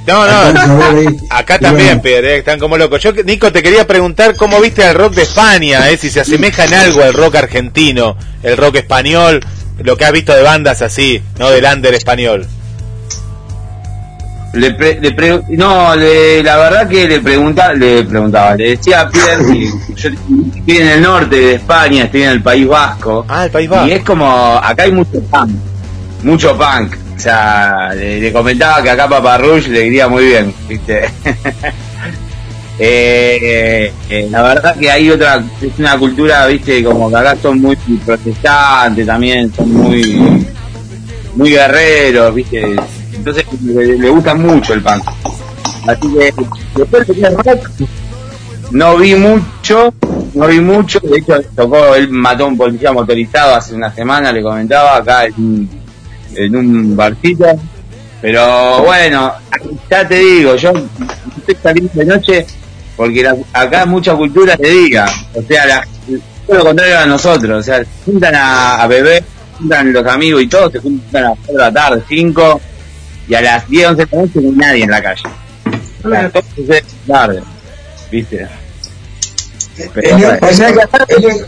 No, 0.07 0.53
no, 0.53 1.17
acá 1.31 1.59
también, 1.61 2.01
Pierre, 2.01 2.35
eh, 2.35 2.39
están 2.39 2.59
como 2.59 2.77
locos. 2.77 3.03
Yo, 3.03 3.13
Nico, 3.25 3.51
te 3.51 3.63
quería 3.63 3.87
preguntar 3.87 4.37
cómo 4.37 4.61
viste 4.61 4.89
el 4.89 4.95
rock 4.95 5.15
de 5.15 5.23
España, 5.23 5.91
eh, 5.91 5.97
si 5.97 6.09
se 6.09 6.21
asemeja 6.21 6.65
en 6.65 6.75
algo 6.75 7.03
al 7.03 7.13
rock 7.13 7.37
argentino, 7.37 8.17
el 8.43 8.57
rock 8.57 8.77
español, 8.77 9.45
lo 9.83 9.97
que 9.97 10.05
has 10.05 10.13
visto 10.13 10.35
de 10.35 10.43
bandas 10.43 10.83
así, 10.83 11.21
¿no? 11.39 11.51
Del 11.51 11.65
under 11.65 11.95
español. 11.95 12.47
Le 14.55 14.71
pre- 14.75 14.99
le 15.01 15.13
pre- 15.13 15.41
no, 15.51 15.97
le- 15.97 16.43
la 16.43 16.57
verdad 16.59 16.87
que 16.89 17.09
le 17.09 17.21
preguntaba, 17.21 17.73
le 17.73 18.05
preguntaba, 18.05 18.55
le 18.55 18.77
decía 18.77 19.01
a 19.01 19.09
Pierre 19.09 19.45
que 19.47 19.65
yo 19.97 20.09
estoy 20.11 20.77
en 20.77 20.89
el 20.89 21.03
norte 21.03 21.37
de 21.37 21.55
España, 21.55 22.05
estoy 22.05 22.23
en 22.25 22.29
el 22.31 22.43
País 22.43 22.67
Vasco. 22.69 23.25
Ah, 23.29 23.47
el 23.47 23.51
País 23.51 23.71
Y 23.87 23.93
es 23.93 24.05
como, 24.05 24.27
acá 24.63 24.83
hay 24.83 24.93
mucho 24.93 25.21
punk, 25.31 25.51
mucho 26.23 26.57
punk. 26.59 26.95
O 27.17 27.21
sea, 27.23 27.95
le, 27.95 28.21
le 28.21 28.33
comentaba 28.33 28.83
que 28.83 28.91
acá 28.91 29.09
Papa 29.09 29.39
Rush 29.39 29.69
le 29.69 29.87
iría 29.87 30.09
muy 30.09 30.27
bien, 30.27 30.53
¿viste? 30.69 31.03
Eh, 32.79 33.93
eh, 34.09 34.29
la 34.31 34.43
verdad 34.43 34.75
que 34.77 34.91
hay 34.91 35.09
otra, 35.11 35.43
es 35.61 35.79
una 35.79 35.97
cultura, 35.99 36.47
¿viste? 36.47 36.83
Como 36.83 37.11
que 37.11 37.17
acá 37.17 37.37
son 37.41 37.61
muy 37.61 37.77
protestantes 37.77 39.07
también, 39.07 39.53
son 39.55 39.73
muy, 39.73 40.47
muy 41.37 41.51
guerreros, 41.51 42.35
¿viste? 42.35 42.75
Entonces 43.25 43.45
le, 43.63 44.09
gusta 44.09 44.35
mucho 44.35 44.75
el 44.75 44.83
punk. 44.83 45.05
Así 45.87 46.13
que 46.13 46.35
después 46.75 47.07
de 47.07 47.31
rock, 47.31 47.71
no 48.73 48.97
vi 48.97 49.15
mucho, 49.15 49.95
no 50.35 50.47
vi 50.49 50.61
mucho, 50.61 50.99
de 51.01 51.19
hecho 51.19 51.35
tocó, 51.55 51.95
él 51.95 52.09
mató 52.11 52.45
a 52.45 52.49
un 52.49 52.57
policía 52.57 52.93
motorizado 52.93 53.55
hace 53.55 53.77
una 53.77 53.93
semana, 53.95 54.33
le 54.33 54.43
comentaba 54.43 54.97
acá 54.97 55.27
en, 55.27 55.69
en 56.35 56.57
un 56.57 56.97
barcito, 56.97 57.47
pero 58.21 58.83
bueno, 58.83 59.33
ya 59.89 60.09
te 60.09 60.17
digo, 60.19 60.57
yo 60.57 60.73
estoy 61.39 61.57
saliendo 61.63 61.93
de 61.95 62.05
noche 62.05 62.47
porque 62.97 63.23
la- 63.23 63.37
acá 63.53 63.87
mucha 63.87 64.15
cultura 64.17 64.57
te 64.57 64.69
diga, 64.69 65.07
o 65.35 65.43
sea, 65.43 65.65
la, 65.67 65.87
todo 66.45 66.59
lo 66.59 66.65
contrario 66.65 66.99
a 66.99 67.07
nosotros, 67.07 67.61
o 67.61 67.63
sea, 67.63 67.79
se 67.79 67.87
juntan 68.05 68.35
a, 68.35 68.83
a 68.83 68.89
se 68.89 69.23
juntan 69.59 69.93
los 69.93 70.07
amigos 70.09 70.43
y 70.43 70.49
todos, 70.49 70.73
se 70.73 70.81
juntan 70.81 71.25
a 71.25 71.29
las 71.31 71.39
4 71.39 71.53
de 71.53 71.59
la 71.59 71.73
tarde, 71.73 72.03
5, 72.09 72.61
y 73.33 73.35
a 73.35 73.41
las 73.41 73.67
10, 73.67 73.87
11 73.89 74.05
de 74.05 74.09
la 74.13 74.23
noche 74.23 74.33
no 74.35 74.49
hay 74.51 74.55
nadie 74.57 74.85
en 74.85 74.91
la 74.91 75.03
calle. 75.03 75.23
O 76.05 76.11
sea, 76.11 76.29
todo 76.29 76.43
sucede 76.55 76.85
tarde, 77.07 77.43
¿viste? 78.11 78.47
Pero 79.95 80.17
ellos- 80.17 80.21
bueno. 80.21 80.39
O 80.51 80.53
sea 80.55 80.73
que 80.73 80.83
acá 80.83 80.99
ellos- 81.17 81.47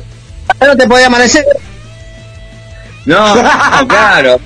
acá 0.49 0.67
no 0.67 0.77
te 0.79 0.89
podía 0.89 1.07
amanecer. 1.09 1.45
No, 3.05 3.37
no, 3.37 3.43
claro. 3.89 4.41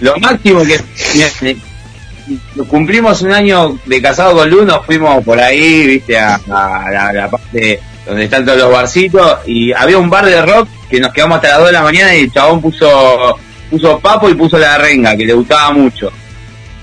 Lo 0.00 0.16
máximo 0.18 0.62
que 0.62 0.80
cumplimos 2.68 3.22
un 3.22 3.32
año 3.32 3.78
de 3.86 4.00
casado 4.02 4.34
con 4.34 4.48
Lu, 4.50 4.64
nos 4.64 4.86
fuimos 4.86 5.24
por 5.24 5.40
ahí, 5.40 5.86
viste, 5.86 6.16
a, 6.18 6.36
a 6.48 6.90
la, 6.92 7.12
la 7.12 7.28
parte 7.30 7.80
donde 8.06 8.24
están 8.24 8.44
todos 8.44 8.58
los 8.58 8.70
barcitos 8.70 9.38
y 9.46 9.72
había 9.72 9.98
un 9.98 10.08
bar 10.10 10.26
de 10.26 10.40
rock 10.42 10.68
que 10.88 11.00
nos 11.00 11.12
quedamos 11.12 11.36
hasta 11.36 11.48
las 11.48 11.58
2 11.58 11.66
de 11.66 11.72
la 11.72 11.82
mañana 11.82 12.14
y 12.14 12.20
el 12.20 12.32
chabón 12.32 12.60
puso 12.60 13.36
puso 13.68 13.98
papo 13.98 14.28
y 14.30 14.34
puso 14.34 14.58
la 14.58 14.78
renga, 14.78 15.16
que 15.16 15.24
le 15.26 15.32
gustaba 15.32 15.72
mucho. 15.72 16.12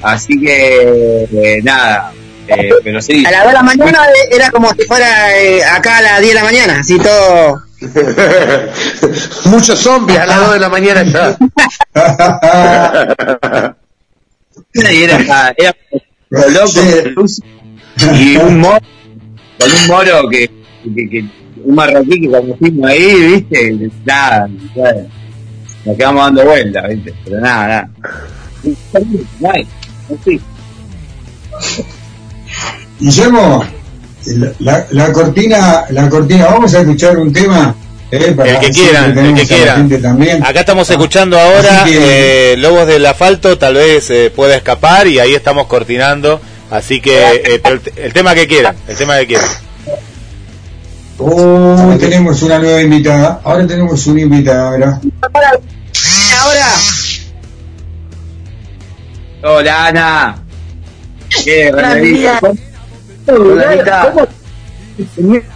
Así 0.04 0.40
que 0.40 1.26
eh, 1.32 1.60
nada, 1.64 2.12
eh, 2.48 2.70
pero 2.84 3.02
sí. 3.02 3.26
A 3.26 3.32
las 3.32 3.44
2 3.44 3.48
de 3.48 3.54
la 3.54 3.64
mañana 3.64 4.00
era 4.32 4.52
como 4.52 4.70
si 4.74 4.84
fuera 4.84 5.38
eh, 5.40 5.64
acá 5.64 5.98
a 5.98 6.02
las 6.02 6.20
10 6.22 6.34
de 6.34 6.40
la 6.40 6.44
mañana, 6.44 6.80
así 6.80 6.98
todo. 7.00 7.64
Muchos 9.46 9.80
zombies 9.80 10.20
a 10.20 10.26
las 10.26 10.40
2 10.42 10.54
de 10.54 10.60
la 10.60 10.70
mañana 10.70 11.04
ya. 11.04 11.38
y 14.92 15.04
era, 15.04 15.54
era 15.58 15.76
loco 16.50 16.82
y 18.16 18.38
un 18.38 18.60
moro 18.60 18.80
con 19.60 19.72
un 19.72 19.88
moro 19.88 20.30
que, 20.30 20.50
que, 20.96 21.10
que- 21.10 21.26
un 21.64 21.76
marroquí 21.76 22.22
que 22.22 22.28
conocimos 22.30 22.90
ahí 22.90 23.16
viste 23.36 23.90
nada 24.04 24.48
bueno, 24.76 25.08
nos 25.86 25.98
quedamos 25.98 26.26
dando 26.26 26.44
vueltas 26.46 26.90
viste 26.90 27.14
pero 27.24 27.40
nada 27.40 27.90
nada 29.40 29.56
Guillermo, 33.00 33.64
la, 34.60 35.12
cortina, 35.12 35.86
la 35.90 36.10
cortina, 36.10 36.46
vamos 36.46 36.74
a 36.74 36.80
escuchar 36.82 37.18
un 37.18 37.32
tema. 37.34 37.76
eh, 38.12 38.32
para 38.38 38.52
El 38.52 38.60
que 38.60 38.70
quieran, 38.70 39.18
el 39.18 39.34
que 39.34 39.46
quieran. 39.48 39.90
Acá 40.44 40.60
estamos 40.60 40.88
escuchando 40.90 41.40
ahora 41.40 41.84
que- 41.84 42.54
eh, 42.54 42.58
Lobos 42.58 42.86
del 42.88 43.06
Asfalto, 43.08 43.58
tal 43.58 43.74
vez 43.74 44.08
eh, 44.12 44.32
pueda 44.36 44.56
escapar 44.56 45.08
y 45.08 45.18
ahí 45.20 45.34
estamos 45.34 45.66
cortinando. 45.68 46.40
Así 46.70 47.02
que 47.02 47.18
eh, 47.36 47.62
el, 47.64 47.82
el 47.98 48.14
tema 48.14 48.36
que 48.36 48.48
quieran, 48.48 48.76
el 48.88 48.96
tema 48.96 49.18
que 49.18 49.28
quieran. 49.28 49.48
Oh, 51.18 51.96
tenemos 52.00 52.42
una 52.44 52.60
nueva 52.60 52.82
invitada. 52.82 53.42
Ahora 53.44 53.66
tenemos 53.66 54.06
una 54.08 54.22
invitada, 54.22 54.72
¿verdad? 54.72 55.02
Ahora, 56.42 56.68
hola 59.44 59.88
Ana 59.88 60.44
qué. 61.44 61.72
Hola, 61.74 61.92
Anita. 61.92 62.42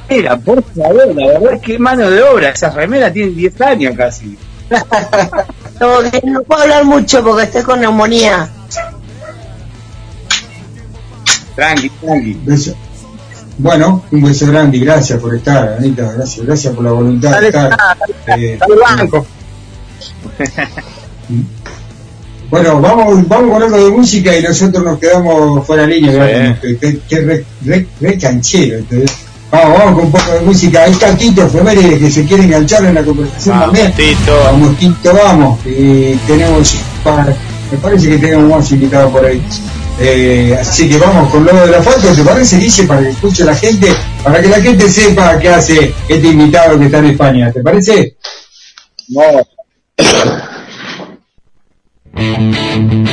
Mira, 0.10 0.38
por 0.40 0.64
favor, 0.64 1.16
la 1.16 1.28
verdad 1.28 1.54
es 1.54 1.62
que 1.62 1.78
mano 1.78 2.10
de 2.10 2.24
obra, 2.24 2.50
esa 2.50 2.72
remera 2.72 3.12
tiene 3.12 3.32
10 3.32 3.62
años 3.62 3.96
casi. 3.96 4.38
No, 5.80 6.00
que 6.10 6.22
no 6.24 6.42
puedo 6.42 6.64
hablar 6.64 6.86
mucho 6.86 7.24
porque 7.24 7.44
estoy 7.44 7.62
con 7.62 7.80
neumonía. 7.80 8.50
Tranqui, 11.56 11.88
tranqui. 11.92 12.42
Beso. 12.44 12.76
Bueno, 13.60 14.04
un 14.10 14.24
beso 14.24 14.48
grande 14.48 14.78
y 14.78 14.80
gracias 14.80 15.20
por 15.20 15.36
estar, 15.36 15.76
Anita. 15.78 16.12
Gracias, 16.14 16.44
gracias 16.44 16.74
por 16.74 16.84
la 16.84 16.94
voluntad 16.94 17.40
de 17.40 17.48
estar. 17.50 17.78
Eh, 18.26 18.58
banco. 18.82 19.28
bueno, 22.50 22.80
vamos, 22.82 23.28
vamos 23.28 23.52
con 23.52 23.64
algo 23.64 23.86
de 23.86 23.92
música 23.92 24.38
y 24.38 24.42
nosotros 24.44 24.84
nos 24.84 25.00
quedamos 25.00 25.66
fuera 25.66 25.86
de 25.86 25.96
línea. 25.96 26.12
Sí. 26.12 26.18
¿verdad? 26.18 26.58
Que, 27.10 27.20
re, 27.22 27.46
re- 27.66 27.88
re 28.00 28.18
canchero. 28.18 28.78
¿entendés? 28.78 29.12
Vamos, 29.52 29.78
vamos 29.78 29.94
con 29.96 30.06
un 30.06 30.12
poco 30.12 30.32
de 30.34 30.42
música. 30.42 30.84
Ahí 30.84 30.92
está 30.92 31.16
Tito 31.16 31.50
que 31.52 32.12
se 32.12 32.26
quiere 32.26 32.44
enganchar 32.44 32.86
en 32.86 32.96
la 32.96 33.04
conversación 33.04 33.60
Vamos, 33.60 33.78
también. 33.80 33.94
Tito. 33.94 34.40
Vamos, 34.44 34.78
Tito, 34.78 35.14
vamos. 35.14 35.60
Y 35.66 36.16
tenemos, 36.28 36.76
me 37.72 37.78
parece 37.78 38.10
que 38.10 38.18
tenemos 38.18 38.50
más 38.50 38.72
invitados 38.72 39.12
por 39.12 39.26
ahí. 39.26 39.42
Eh, 40.00 40.56
así 40.60 40.88
que 40.88 40.98
vamos 40.98 41.32
con 41.32 41.44
Lobo 41.44 41.60
de 41.62 41.72
la 41.72 41.82
Foto, 41.82 42.14
¿te 42.14 42.22
parece, 42.24 42.58
Dice 42.58 42.84
Para 42.84 43.02
que 43.02 43.10
escuche 43.10 43.44
la 43.44 43.56
gente, 43.56 43.92
para 44.24 44.40
que 44.42 44.48
la 44.48 44.62
gente 44.62 44.88
sepa 44.88 45.40
qué 45.40 45.50
hace 45.50 45.92
este 46.08 46.28
invitado 46.28 46.78
que 46.78 46.86
está 46.86 47.00
en 47.00 47.06
España, 47.06 47.52
¿te 47.52 47.62
parece? 47.62 48.16
No. 49.10 49.22
Müzik 52.18 53.08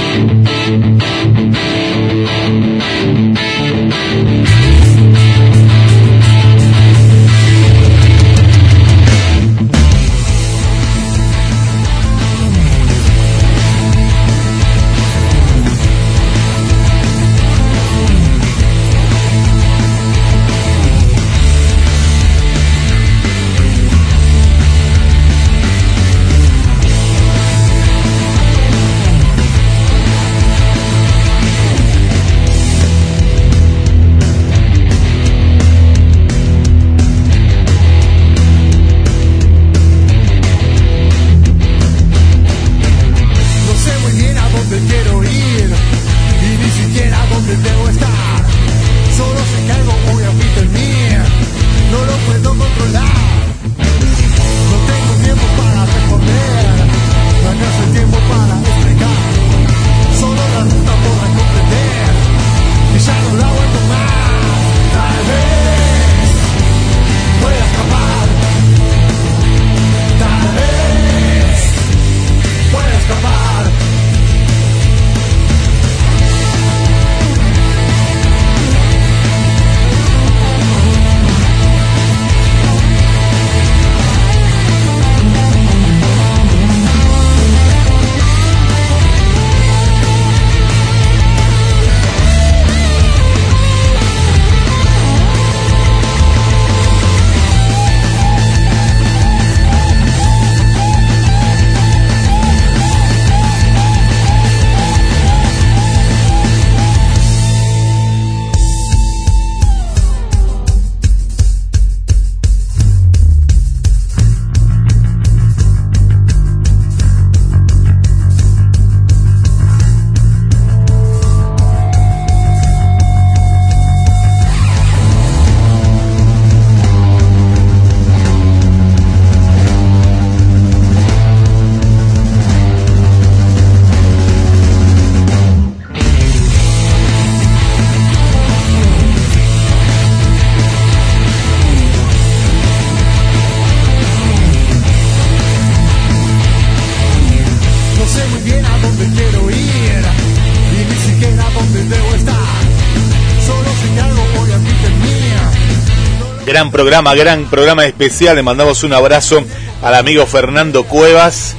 Gran 156.65 156.73
programa, 156.73 157.15
gran 157.15 157.45
programa 157.51 157.85
especial. 157.85 158.37
Le 158.37 158.43
mandamos 158.43 158.85
un 158.85 158.95
abrazo 158.95 159.45
al 159.83 159.95
amigo 159.95 160.25
Fernando 160.25 160.85
Cuevas, 160.85 161.55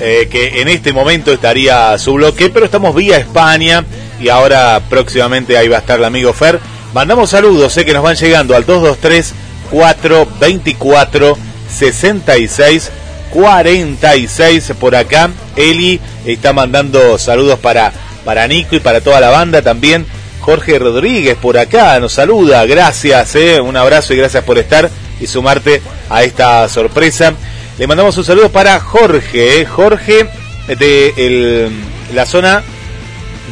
eh, 0.00 0.28
que 0.30 0.62
en 0.62 0.68
este 0.68 0.94
momento 0.94 1.30
estaría 1.30 1.98
su 1.98 2.14
bloque, 2.14 2.48
pero 2.48 2.64
estamos 2.64 2.94
vía 2.94 3.18
España 3.18 3.84
y 4.18 4.30
ahora 4.30 4.80
próximamente 4.88 5.58
ahí 5.58 5.68
va 5.68 5.76
a 5.76 5.80
estar 5.80 5.98
el 5.98 6.06
amigo 6.06 6.32
Fer. 6.32 6.58
Mandamos 6.94 7.28
saludos, 7.28 7.70
sé 7.74 7.84
que 7.84 7.92
nos 7.92 8.02
van 8.02 8.16
llegando 8.16 8.56
al 8.56 8.64
223 8.64 9.34
424 9.70 11.36
66 11.68 12.90
46 13.34 14.72
por 14.80 14.96
acá. 14.96 15.28
Eli 15.54 16.00
está 16.24 16.54
mandando 16.54 17.18
saludos 17.18 17.58
para, 17.58 17.92
para 18.24 18.48
Nico 18.48 18.74
y 18.74 18.80
para 18.80 19.02
toda 19.02 19.20
la 19.20 19.28
banda 19.28 19.60
también. 19.60 20.06
Jorge 20.46 20.78
Rodríguez 20.78 21.36
por 21.36 21.58
acá 21.58 21.98
nos 21.98 22.12
saluda. 22.12 22.64
Gracias, 22.66 23.34
eh. 23.34 23.60
un 23.60 23.76
abrazo 23.76 24.14
y 24.14 24.16
gracias 24.16 24.44
por 24.44 24.58
estar 24.58 24.88
y 25.20 25.26
sumarte 25.26 25.82
a 26.08 26.22
esta 26.22 26.68
sorpresa. 26.68 27.34
Le 27.76 27.86
mandamos 27.88 28.16
un 28.16 28.22
saludo 28.22 28.48
para 28.48 28.78
Jorge, 28.78 29.60
eh. 29.60 29.64
Jorge 29.64 30.28
de 30.68 31.68
la 32.14 32.24
zona 32.26 32.62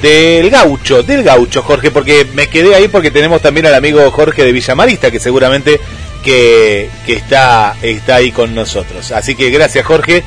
del 0.01 0.49
gaucho, 0.51 1.03
del 1.03 1.25
gaucho 1.25 1.65
Jorge, 1.65 1.91
porque 1.91 2.29
me 2.33 2.47
quedé 2.47 2.77
ahí 2.77 2.87
porque 2.87 3.11
tenemos 3.11 3.43
también 3.43 3.67
al 3.67 3.75
amigo 3.75 4.09
Jorge 4.13 4.45
de 4.45 4.53
Villamarista, 4.53 5.11
que 5.11 5.19
seguramente 5.19 5.81
que, 6.23 6.89
está, 7.09 7.75
está 7.83 8.15
ahí 8.15 8.31
con 8.31 8.55
nosotros. 8.55 9.11
Así 9.11 9.35
que 9.35 9.51
gracias 9.51 9.85
Jorge, 9.85 10.23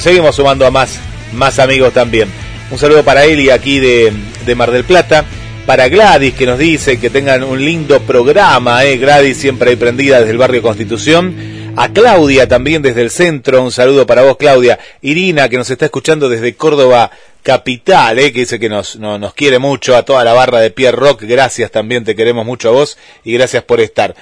seguimos 0.00 0.36
sumando 0.36 0.64
a 0.64 0.70
más, 0.70 1.00
más 1.34 1.58
amigos 1.58 1.92
también. 1.92 2.30
Un 2.70 2.78
saludo 2.78 3.04
para 3.04 3.26
Eli 3.26 3.50
aquí 3.50 3.78
de, 3.78 4.10
de 4.46 4.54
Mar 4.54 4.70
del 4.70 4.84
Plata. 4.84 5.26
Para 5.68 5.90
Gladys 5.90 6.32
que 6.32 6.46
nos 6.46 6.58
dice 6.58 6.98
que 6.98 7.10
tengan 7.10 7.44
un 7.44 7.62
lindo 7.62 8.00
programa, 8.00 8.86
eh. 8.86 8.96
Gladys 8.96 9.36
siempre 9.36 9.68
ahí 9.68 9.76
prendida 9.76 10.18
desde 10.18 10.30
el 10.30 10.38
barrio 10.38 10.62
Constitución. 10.62 11.74
A 11.76 11.92
Claudia 11.92 12.48
también 12.48 12.80
desde 12.80 13.02
el 13.02 13.10
centro, 13.10 13.62
un 13.62 13.70
saludo 13.70 14.06
para 14.06 14.22
vos 14.22 14.38
Claudia. 14.38 14.78
Irina 15.02 15.50
que 15.50 15.58
nos 15.58 15.68
está 15.68 15.84
escuchando 15.84 16.30
desde 16.30 16.54
Córdoba 16.54 17.10
Capital, 17.42 18.18
eh, 18.18 18.32
que 18.32 18.40
dice 18.40 18.58
que 18.58 18.70
nos, 18.70 18.96
nos 18.96 19.34
quiere 19.34 19.58
mucho. 19.58 19.94
A 19.94 20.06
toda 20.06 20.24
la 20.24 20.32
barra 20.32 20.60
de 20.60 20.70
Pierre 20.70 20.96
Rock, 20.96 21.24
gracias 21.24 21.70
también, 21.70 22.02
te 22.02 22.16
queremos 22.16 22.46
mucho 22.46 22.70
a 22.70 22.72
vos 22.72 22.96
y 23.22 23.34
gracias 23.34 23.62
por 23.62 23.82
estar. 23.82 24.14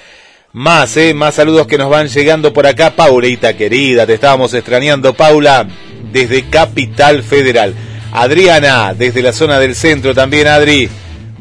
Más, 0.53 0.97
eh, 0.97 1.15
más 1.15 1.37
saludos 1.37 1.69
que 1.69 1.79
nos 1.79 1.89
van 1.89 2.09
llegando 2.09 2.53
por 2.53 2.67
acá. 2.67 2.97
Paulita 2.97 3.57
querida, 3.57 4.05
te 4.05 4.15
estábamos 4.15 4.53
extrañando, 4.53 5.15
Paula, 5.15 5.65
desde 6.11 6.51
Capital 6.51 7.23
Federal. 7.23 7.73
Adriana, 8.11 8.95
desde 8.95 9.23
la 9.23 9.33
zona 9.33 9.61
del 9.61 9.77
centro 9.77 10.13
también, 10.13 10.49
Adri. 10.49 10.91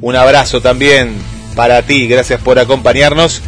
Un 0.05 0.15
abrazo 0.15 0.61
también 0.61 1.15
para 1.55 1.81
ti, 1.81 2.07
gracias 2.07 2.39
por 2.39 2.59
acompañarnos. 2.59 3.41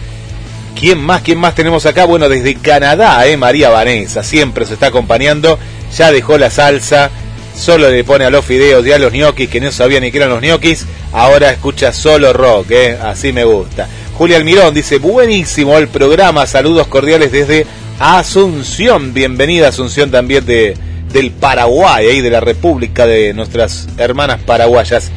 ¿Quién 0.74 0.98
más? 0.98 1.22
¿Quién 1.22 1.38
más 1.38 1.54
tenemos 1.54 1.86
acá? 1.86 2.06
Bueno, 2.06 2.30
desde 2.30 2.56
Canadá, 2.56 3.28
eh, 3.28 3.38
María 3.38 3.70
Vanessa, 3.70 4.24
siempre 4.24 4.66
se 4.66 4.74
está 4.74 4.88
acompañando. 4.88 5.60
Ya 5.96 6.12
dejó 6.12 6.40
la 6.40 6.50
salsa, 6.50 7.12
solo 7.56 7.92
le 7.92 8.04
pone 8.04 8.26
a 8.26 8.32
los 8.32 8.44
fideos 8.44 8.84
y 8.88 8.92
a 8.92 8.98
los 8.98 9.14
ñoquis, 9.14 9.52
que 9.52 9.62
no 9.62 9.72
sabía 9.72 10.00
ni 10.00 10.10
que 10.10 10.18
eran 10.18 10.32
los 10.32 10.42
ñoquis. 10.42 10.88
Ahora 11.14 11.52
escucha 11.52 11.94
solo 11.94 12.34
rock, 12.34 12.72
eh, 12.72 12.98
así 13.04 13.32
me 13.32 13.44
gusta. 13.44 13.88
Julia 14.16 14.38
Almirón 14.38 14.74
dice, 14.74 14.98
buenísimo 14.98 15.78
el 15.78 15.90
programa, 15.90 16.48
saludos 16.48 16.88
cordiales 16.88 17.32
desde 17.32 17.68
Asunción, 18.00 19.14
bienvenida 19.14 19.68
Asunción 19.68 20.10
también 20.10 20.44
de, 20.44 20.76
del 21.14 21.30
Paraguay, 21.30 22.08
ahí 22.08 22.22
de 22.22 22.32
la 22.32 22.40
República 22.40 23.06
de 23.06 23.36
nuestras 23.36 23.88
hermanas 24.00 24.40
paraguayas. 24.44 25.12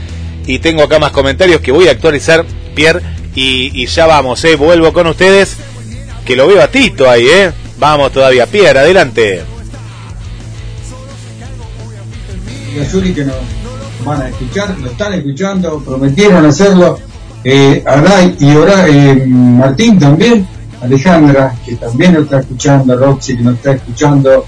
Y 0.46 0.58
tengo 0.58 0.82
acá 0.82 0.98
más 0.98 1.12
comentarios 1.12 1.60
que 1.60 1.72
voy 1.72 1.88
a 1.88 1.92
actualizar, 1.92 2.44
Pierre, 2.74 3.00
y, 3.34 3.86
ya 3.86 4.06
vamos, 4.06 4.44
eh, 4.44 4.56
vuelvo 4.56 4.92
con 4.92 5.06
ustedes, 5.06 5.56
que 6.24 6.36
lo 6.36 6.46
veo 6.46 6.62
a 6.62 6.68
Tito 6.68 7.08
ahí, 7.08 7.26
eh. 7.28 7.52
Vamos 7.78 8.12
todavía, 8.12 8.46
Pierre, 8.46 8.80
adelante. 8.80 9.42
Y 12.74 13.12
que 13.12 13.24
nos 13.24 13.36
van 14.04 14.22
a 14.22 14.28
escuchar, 14.28 14.78
lo 14.78 14.90
están 14.90 15.14
escuchando, 15.14 15.80
prometieron 15.80 16.46
hacerlo 16.46 16.98
eh, 17.42 17.82
Adai 17.86 18.36
y 18.38 18.54
Ora, 18.54 18.86
eh, 18.86 19.24
Martín 19.26 19.98
también, 19.98 20.46
Alejandra, 20.82 21.54
que 21.64 21.76
también 21.76 22.14
nos 22.14 22.24
está 22.24 22.40
escuchando, 22.40 22.96
Roxy, 22.96 23.36
que 23.36 23.42
nos 23.42 23.54
está 23.54 23.72
escuchando, 23.72 24.44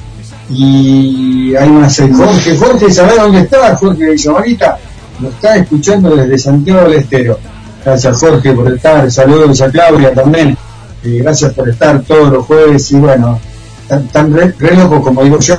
y 0.50 1.54
hay 1.56 1.68
más, 1.70 1.98
eh, 1.98 2.10
Jorge, 2.14 2.56
Jorge, 2.56 2.92
¿sabés 2.92 3.16
dónde 3.16 3.40
está? 3.40 3.76
Jorge 3.76 4.04
de 4.04 4.18
Lo 5.22 5.28
está 5.28 5.56
escuchando 5.56 6.16
desde 6.16 6.36
Santiago 6.36 6.82
del 6.82 6.94
Estero. 6.94 7.38
Gracias 7.84 8.18
Jorge 8.18 8.52
por 8.52 8.72
estar, 8.72 9.08
saludos 9.08 9.60
a 9.60 9.70
Claudia 9.70 10.12
también, 10.12 10.56
eh, 11.04 11.18
gracias 11.22 11.52
por 11.52 11.68
estar 11.68 12.02
todos 12.02 12.32
los 12.32 12.44
jueves 12.44 12.90
y 12.90 12.96
bueno, 12.96 13.38
tan, 13.86 14.08
tan 14.08 14.32
como 14.88 15.22
digo 15.22 15.38
yo, 15.38 15.56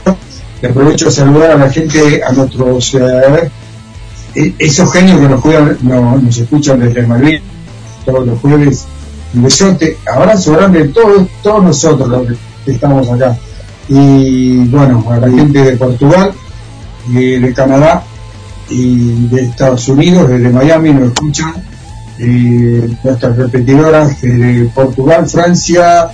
que 0.60 0.68
aprovecho 0.68 1.08
a 1.08 1.12
saludar 1.12 1.52
a 1.52 1.58
la 1.58 1.70
gente, 1.70 2.22
a 2.22 2.34
nuestros 2.34 2.94
eh, 2.96 3.52
e-, 4.36 4.54
esos 4.60 4.92
genios 4.92 5.22
que 5.22 5.30
nos, 5.30 5.42
cuidan, 5.42 5.78
nos 5.82 6.38
escuchan 6.38 6.82
desde 6.82 7.08
Madrid 7.08 7.40
todos 8.06 8.28
los 8.28 8.40
jueves. 8.40 8.86
Un 9.34 9.44
besote, 9.44 9.98
abrazo 10.14 10.54
grande 10.54 10.84
de 10.84 10.90
todos, 10.90 11.26
todos 11.42 11.64
nosotros 11.64 12.10
los 12.10 12.38
que 12.66 12.72
estamos 12.72 13.10
acá. 13.10 13.38
Y 13.88 14.58
bueno, 14.66 15.06
a 15.10 15.18
la 15.20 15.30
gente 15.30 15.60
de 15.64 15.78
Portugal, 15.78 16.34
de, 17.08 17.40
de 17.40 17.54
Canadá 17.54 18.04
y 18.70 19.28
de 19.28 19.44
Estados 19.44 19.88
Unidos, 19.88 20.30
desde 20.30 20.50
Miami 20.50 20.94
nos 20.94 21.08
escuchan. 21.08 21.54
nuestras 23.04 23.36
repetidoras 23.38 24.22
de 24.22 24.70
Portugal, 24.74 25.28
Francia, 25.28 26.10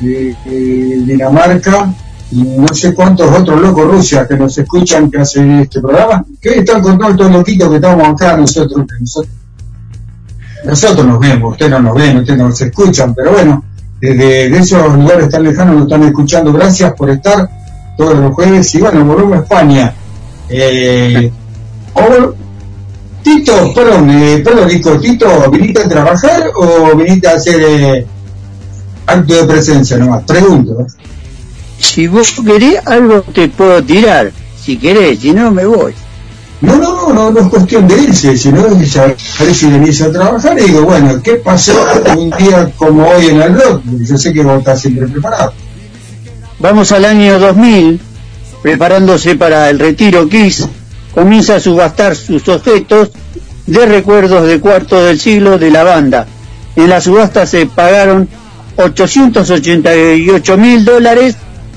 Dinamarca 0.00 1.94
y 2.32 2.42
no 2.42 2.68
sé 2.68 2.94
cuántos 2.94 3.30
otros 3.30 3.60
locos 3.60 3.86
Rusia 3.86 4.26
que 4.26 4.36
nos 4.36 4.56
escuchan 4.56 5.10
que 5.10 5.18
hacen 5.18 5.60
este 5.60 5.80
programa, 5.80 6.24
que 6.40 6.60
están 6.60 6.80
con 6.80 6.98
todos 6.98 7.12
estos 7.12 7.30
loquitos 7.30 7.68
que 7.68 7.76
estamos 7.76 8.08
acá, 8.08 8.36
nosotros, 8.36 8.86
nosotros, 8.98 9.34
nosotros 10.64 11.06
nos 11.06 11.20
vemos, 11.20 11.52
ustedes 11.52 11.70
no 11.70 11.80
nos 11.80 11.94
ven, 11.94 12.16
ustedes 12.16 12.38
no 12.38 12.48
nos 12.48 12.60
escuchan, 12.60 13.14
pero 13.14 13.32
bueno, 13.32 13.62
desde 14.00 14.56
esos 14.56 14.94
lugares 14.96 15.28
tan 15.28 15.44
lejanos 15.44 15.74
nos 15.74 15.84
están 15.84 16.02
escuchando, 16.04 16.52
gracias 16.52 16.92
por 16.94 17.10
estar 17.10 17.48
todos 17.98 18.18
los 18.18 18.32
jueves 18.32 18.74
y 18.74 18.80
bueno, 18.80 19.34
a 19.34 19.36
España. 19.36 19.94
Eh, 20.48 21.30
Tito, 23.22 23.72
perdón, 23.72 24.10
eh, 24.10 24.42
perdón, 24.44 24.68
Nico, 24.68 24.98
Tito, 24.98 25.50
¿viniste 25.50 25.82
a 25.82 25.88
trabajar 25.88 26.44
o 26.56 26.96
viniste 26.96 27.28
a 27.28 27.34
hacer 27.34 27.60
eh, 27.62 28.06
acto 29.06 29.34
de 29.34 29.44
presencia 29.44 29.96
nomás? 29.96 30.24
Pregunto. 30.24 30.86
Si 31.78 32.06
vos 32.06 32.34
querés 32.44 32.84
algo 32.86 33.22
te 33.22 33.48
puedo 33.48 33.82
tirar, 33.82 34.32
si 34.60 34.76
querés, 34.76 35.20
si 35.20 35.32
no 35.32 35.50
me 35.50 35.64
voy. 35.64 35.94
No, 36.60 36.76
no, 36.76 36.94
no, 36.94 37.12
no, 37.12 37.30
no 37.32 37.40
es 37.40 37.48
cuestión 37.48 37.88
de 37.88 38.02
irse, 38.02 38.36
sino 38.36 38.62
de 38.62 38.86
saber 38.86 39.16
si 39.52 39.66
venís 39.66 40.00
a 40.02 40.12
trabajar 40.12 40.58
y 40.58 40.62
digo, 40.62 40.82
bueno, 40.82 41.20
¿qué 41.22 41.34
pasó 41.34 41.72
un 42.16 42.30
día 42.30 42.70
como 42.76 43.08
hoy 43.08 43.26
en 43.26 43.42
el 43.42 43.54
rock? 43.54 43.82
Yo 43.84 44.16
sé 44.16 44.32
que 44.32 44.42
vos 44.42 44.58
estás 44.58 44.80
siempre 44.80 45.08
preparado. 45.08 45.52
Vamos 46.60 46.92
al 46.92 47.04
año 47.04 47.40
2000, 47.40 48.00
preparándose 48.62 49.34
para 49.34 49.70
el 49.70 49.80
retiro 49.80 50.28
Kiss, 50.28 50.68
comienza 51.14 51.56
a 51.56 51.60
subastar 51.60 52.16
sus 52.16 52.48
objetos 52.48 53.10
de 53.66 53.86
recuerdos 53.86 54.46
de 54.46 54.60
cuarto 54.60 55.02
del 55.02 55.20
siglo 55.20 55.58
de 55.58 55.70
la 55.70 55.84
banda. 55.84 56.26
En 56.76 56.88
la 56.88 57.00
subasta 57.00 57.46
se 57.46 57.66
pagaron 57.66 58.28
888 58.76 60.56
mil 60.56 60.84
dólares 60.84 61.36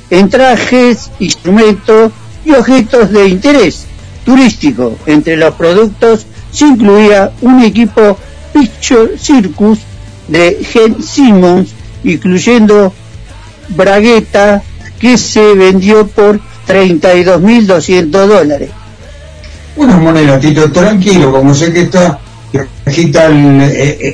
en 0.10 0.30
trajes, 0.30 1.12
instrumentos 1.20 2.12
y 2.46 2.52
objetos 2.52 3.12
de 3.12 3.28
interés 3.28 3.86
turístico. 4.24 4.98
Entre 5.06 5.36
los 5.38 5.54
productos 5.56 6.26
se 6.52 6.66
incluía 6.66 7.32
un 7.42 7.64
equipo 7.64 8.18
Picture 8.54 9.18
Circus 9.18 9.80
de 10.28 10.64
Gen 10.64 11.04
Simmons, 11.04 11.70
incluyendo 12.04 12.94
bragueta 13.70 14.64
que 15.00 15.18
se 15.18 15.54
vendió 15.54 16.08
por 16.08 16.40
32.200 16.68 18.10
dólares. 18.10 18.70
Una 19.76 19.98
moneda, 19.98 20.40
Tito, 20.40 20.72
tranquilo, 20.72 21.32
como 21.32 21.54
sé 21.54 21.74
que 21.74 21.82
está, 21.82 22.20
agita 22.86 23.26
el, 23.26 23.62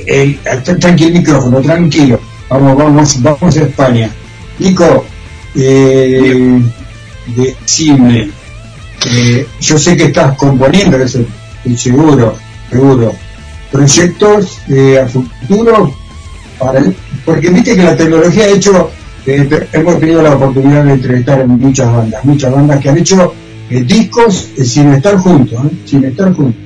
el, 0.06 0.38
tranquilo 0.80 1.08
el 1.08 1.18
micrófono, 1.18 1.60
tranquilo. 1.60 2.20
Vamos, 2.48 2.76
vamos, 2.76 3.22
vamos 3.22 3.56
a 3.56 3.60
España. 3.60 4.10
Nico, 4.58 5.04
eh, 5.54 6.60
decime, 7.26 8.30
eh, 9.06 9.46
yo 9.60 9.78
sé 9.78 9.96
que 9.96 10.04
estás 10.04 10.36
componiendo, 10.36 10.96
eso 10.98 11.20
seguro, 11.76 12.36
seguro, 12.70 13.12
proyectos 13.70 14.58
eh, 14.68 15.00
a 15.00 15.06
futuro, 15.06 15.94
para, 16.58 16.82
porque 17.24 17.50
viste 17.50 17.76
que 17.76 17.82
la 17.82 17.96
tecnología 17.96 18.44
ha 18.44 18.48
hecho, 18.48 18.90
eh, 19.26 19.48
hemos 19.72 20.00
tenido 20.00 20.22
la 20.22 20.34
oportunidad 20.34 20.84
de 20.84 20.92
entrevistar 20.94 21.40
en 21.40 21.48
muchas 21.48 21.92
bandas, 21.92 22.24
muchas 22.24 22.52
bandas 22.52 22.80
que 22.80 22.88
han 22.88 22.98
hecho 22.98 23.22
eh, 23.24 23.51
discos 23.80 24.50
eh, 24.56 24.64
sin 24.64 24.92
estar 24.92 25.16
juntos, 25.18 25.60
sin 25.84 26.04
estar 26.04 26.32
juntos. 26.34 26.60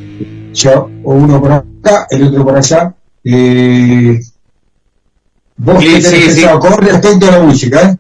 Ya, 0.53 0.79
o 0.81 1.15
uno 1.15 1.41
por 1.41 1.53
acá, 1.53 2.07
el 2.11 2.25
otro 2.25 2.45
por 2.45 2.57
allá. 2.57 2.95
Vos 5.57 5.83
Sí, 5.83 5.87
qué 5.87 6.01
tenés 6.01 6.07
sí, 6.11 6.17
sí. 6.21 6.27
pensado 6.27 6.59
con 6.61 6.79
respecto 6.79 7.29
a 7.29 7.31
la 7.33 7.41
música, 7.41 7.83
¿eh? 7.83 7.97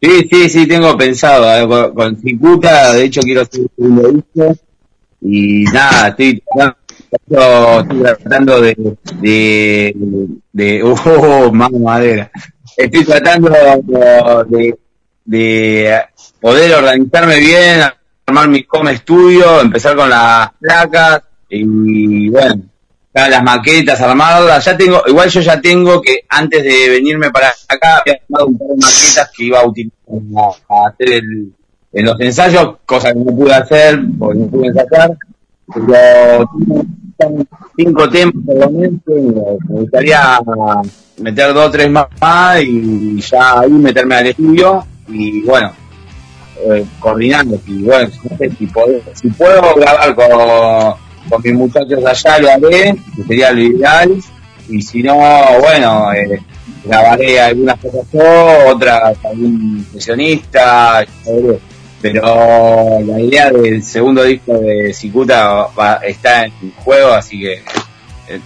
Sí, 0.00 0.28
sí, 0.30 0.48
sí, 0.48 0.66
tengo 0.66 0.96
pensado 0.96 1.44
eh, 1.54 1.66
con, 1.68 1.94
con 1.94 2.20
Cicuta, 2.20 2.92
de 2.94 3.04
hecho 3.04 3.20
quiero 3.22 3.42
hacer 3.42 3.62
un 3.76 4.16
disco 4.16 4.56
y 5.20 5.64
nada, 5.64 6.08
estoy 6.08 6.42
tratando, 6.42 6.76
estoy 7.80 8.00
tratando 8.02 8.60
de, 8.60 8.96
de, 9.20 9.96
de, 10.52 10.82
oh, 11.16 11.52
más 11.52 11.70
madera, 11.72 12.30
estoy 12.76 13.04
tratando 13.04 13.50
de, 14.48 14.76
de 15.24 16.00
poder 16.40 16.74
organizarme 16.74 17.38
bien, 17.38 17.80
armar 18.32 18.48
mi 18.48 18.66
home 18.70 18.96
studio, 18.96 19.60
empezar 19.60 19.94
con 19.94 20.08
las 20.08 20.50
placas 20.58 21.22
y 21.50 22.30
bueno, 22.30 22.62
las 23.12 23.42
maquetas, 23.42 24.00
armarlas, 24.00 24.64
ya 24.64 24.74
tengo, 24.74 25.02
igual 25.06 25.28
yo 25.28 25.40
ya 25.42 25.60
tengo 25.60 26.00
que 26.00 26.24
antes 26.30 26.64
de 26.64 26.88
venirme 26.88 27.30
para 27.30 27.52
acá 27.68 27.98
había 27.98 28.18
armado 28.24 28.46
un 28.46 28.58
par 28.58 28.68
de 28.68 28.74
maquetas 28.76 29.30
que 29.36 29.44
iba 29.44 29.60
a 29.60 29.66
utilizar 29.66 29.96
a 30.70 30.88
hacer 30.88 31.12
el, 31.12 31.52
en 31.92 32.06
los 32.06 32.18
ensayos, 32.20 32.76
cosa 32.86 33.12
que 33.12 33.18
no 33.18 33.36
pude 33.36 33.54
hacer 33.54 34.00
porque 34.18 34.38
no 34.38 34.46
pude 34.46 34.68
ensayar, 34.68 35.10
pero 35.74 36.50
cinco 37.76 38.08
temas 38.08 38.34
por 38.46 38.72
me 38.72 39.60
gustaría 39.68 40.38
meter 41.18 41.52
dos 41.52 41.66
o 41.66 41.70
tres 41.70 41.90
más 41.90 42.08
y 42.62 43.20
ya 43.20 43.60
ahí 43.60 43.70
meterme 43.70 44.14
al 44.14 44.26
estudio. 44.28 44.86
Y 45.08 45.42
bueno, 45.42 45.72
eh, 46.70 46.84
coordinando 46.98 47.58
y 47.66 47.82
bueno, 47.82 48.08
no 48.30 48.36
si 48.58 48.66
puedo, 48.66 49.00
si 49.14 49.28
puedo 49.30 49.74
grabar 49.74 50.14
con, 50.14 51.42
mis 51.42 51.54
muchachos 51.54 52.04
allá 52.04 52.38
lo 52.38 52.50
haré, 52.50 52.94
sería 53.26 53.52
lo 53.52 53.60
ideal, 53.62 54.12
y 54.68 54.82
si 54.82 55.02
no, 55.02 55.16
bueno, 55.60 56.12
eh, 56.12 56.40
grabaré 56.84 57.40
algunas 57.40 57.78
cosas 57.80 58.06
yo, 58.12 58.68
otras 58.68 59.16
algún 59.24 59.86
sesionista, 59.92 61.04
pero 62.00 62.98
la 63.06 63.20
idea 63.20 63.50
del 63.50 63.82
segundo 63.82 64.24
disco 64.24 64.58
de 64.58 64.92
Cicuta 64.92 65.68
va- 65.78 66.00
está 66.06 66.44
en 66.46 66.52
juego, 66.84 67.12
así 67.12 67.38
que 67.40 67.52
eh, 67.54 68.40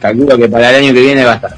calculo 0.00 0.36
que 0.36 0.48
para 0.48 0.70
el 0.70 0.84
año 0.84 0.92
que 0.94 1.00
viene 1.00 1.24
va 1.24 1.32
a 1.32 1.36
estar. 1.36 1.56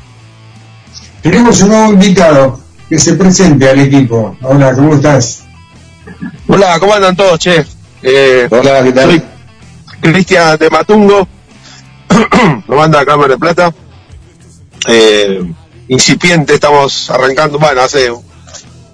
Tenemos 1.23 1.61
un 1.63 1.69
nuevo 1.71 1.93
invitado 1.95 2.61
que 2.89 2.99
se 3.01 3.15
presente 3.15 3.69
al 3.69 3.81
equipo. 3.81 4.37
Hola, 4.43 4.73
¿cómo 4.75 4.95
estás? 4.95 5.43
Hola, 6.49 6.79
¿cómo 6.81 6.95
andan 6.95 7.17
todos, 7.17 7.39
che? 7.39 7.65
Eh, 8.03 8.49
Hola, 8.51 8.83
¿qué 8.83 8.93
tal? 8.93 9.11
Soy 9.11 9.23
Cristian 10.01 10.59
de 10.59 10.71
Matungo, 10.71 11.27
lo 12.69 12.77
manda 12.77 13.01
a 13.01 13.07
Cámara 13.07 13.35
de 13.35 13.39
Plata. 13.39 13.73
Eh, 14.89 15.43
incipiente, 15.89 16.55
estamos 16.55 17.11
arrancando, 17.11 17.59
bueno, 17.59 17.81
hace 17.83 18.09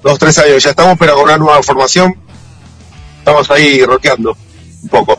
dos, 0.02 0.18
tres 0.18 0.38
años 0.38 0.62
ya 0.62 0.70
estamos, 0.70 0.96
pero 0.98 1.14
con 1.14 1.24
una 1.24 1.38
nueva 1.38 1.62
formación. 1.62 2.14
Estamos 3.18 3.50
ahí 3.50 3.82
roqueando 3.84 4.36
un 4.82 4.88
poco. 4.88 5.18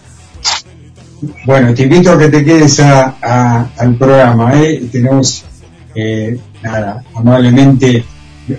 Bueno, 1.46 1.74
te 1.74 1.84
invito 1.84 2.12
a 2.12 2.18
que 2.18 2.28
te 2.28 2.44
quedes 2.44 2.80
a- 2.82 3.16
a- 3.22 3.70
al 3.78 3.96
programa. 3.96 4.52
¿eh? 4.62 4.84
Tenemos, 4.92 5.46
eh, 5.96 6.38
nada, 6.62 7.02
amablemente, 7.16 8.04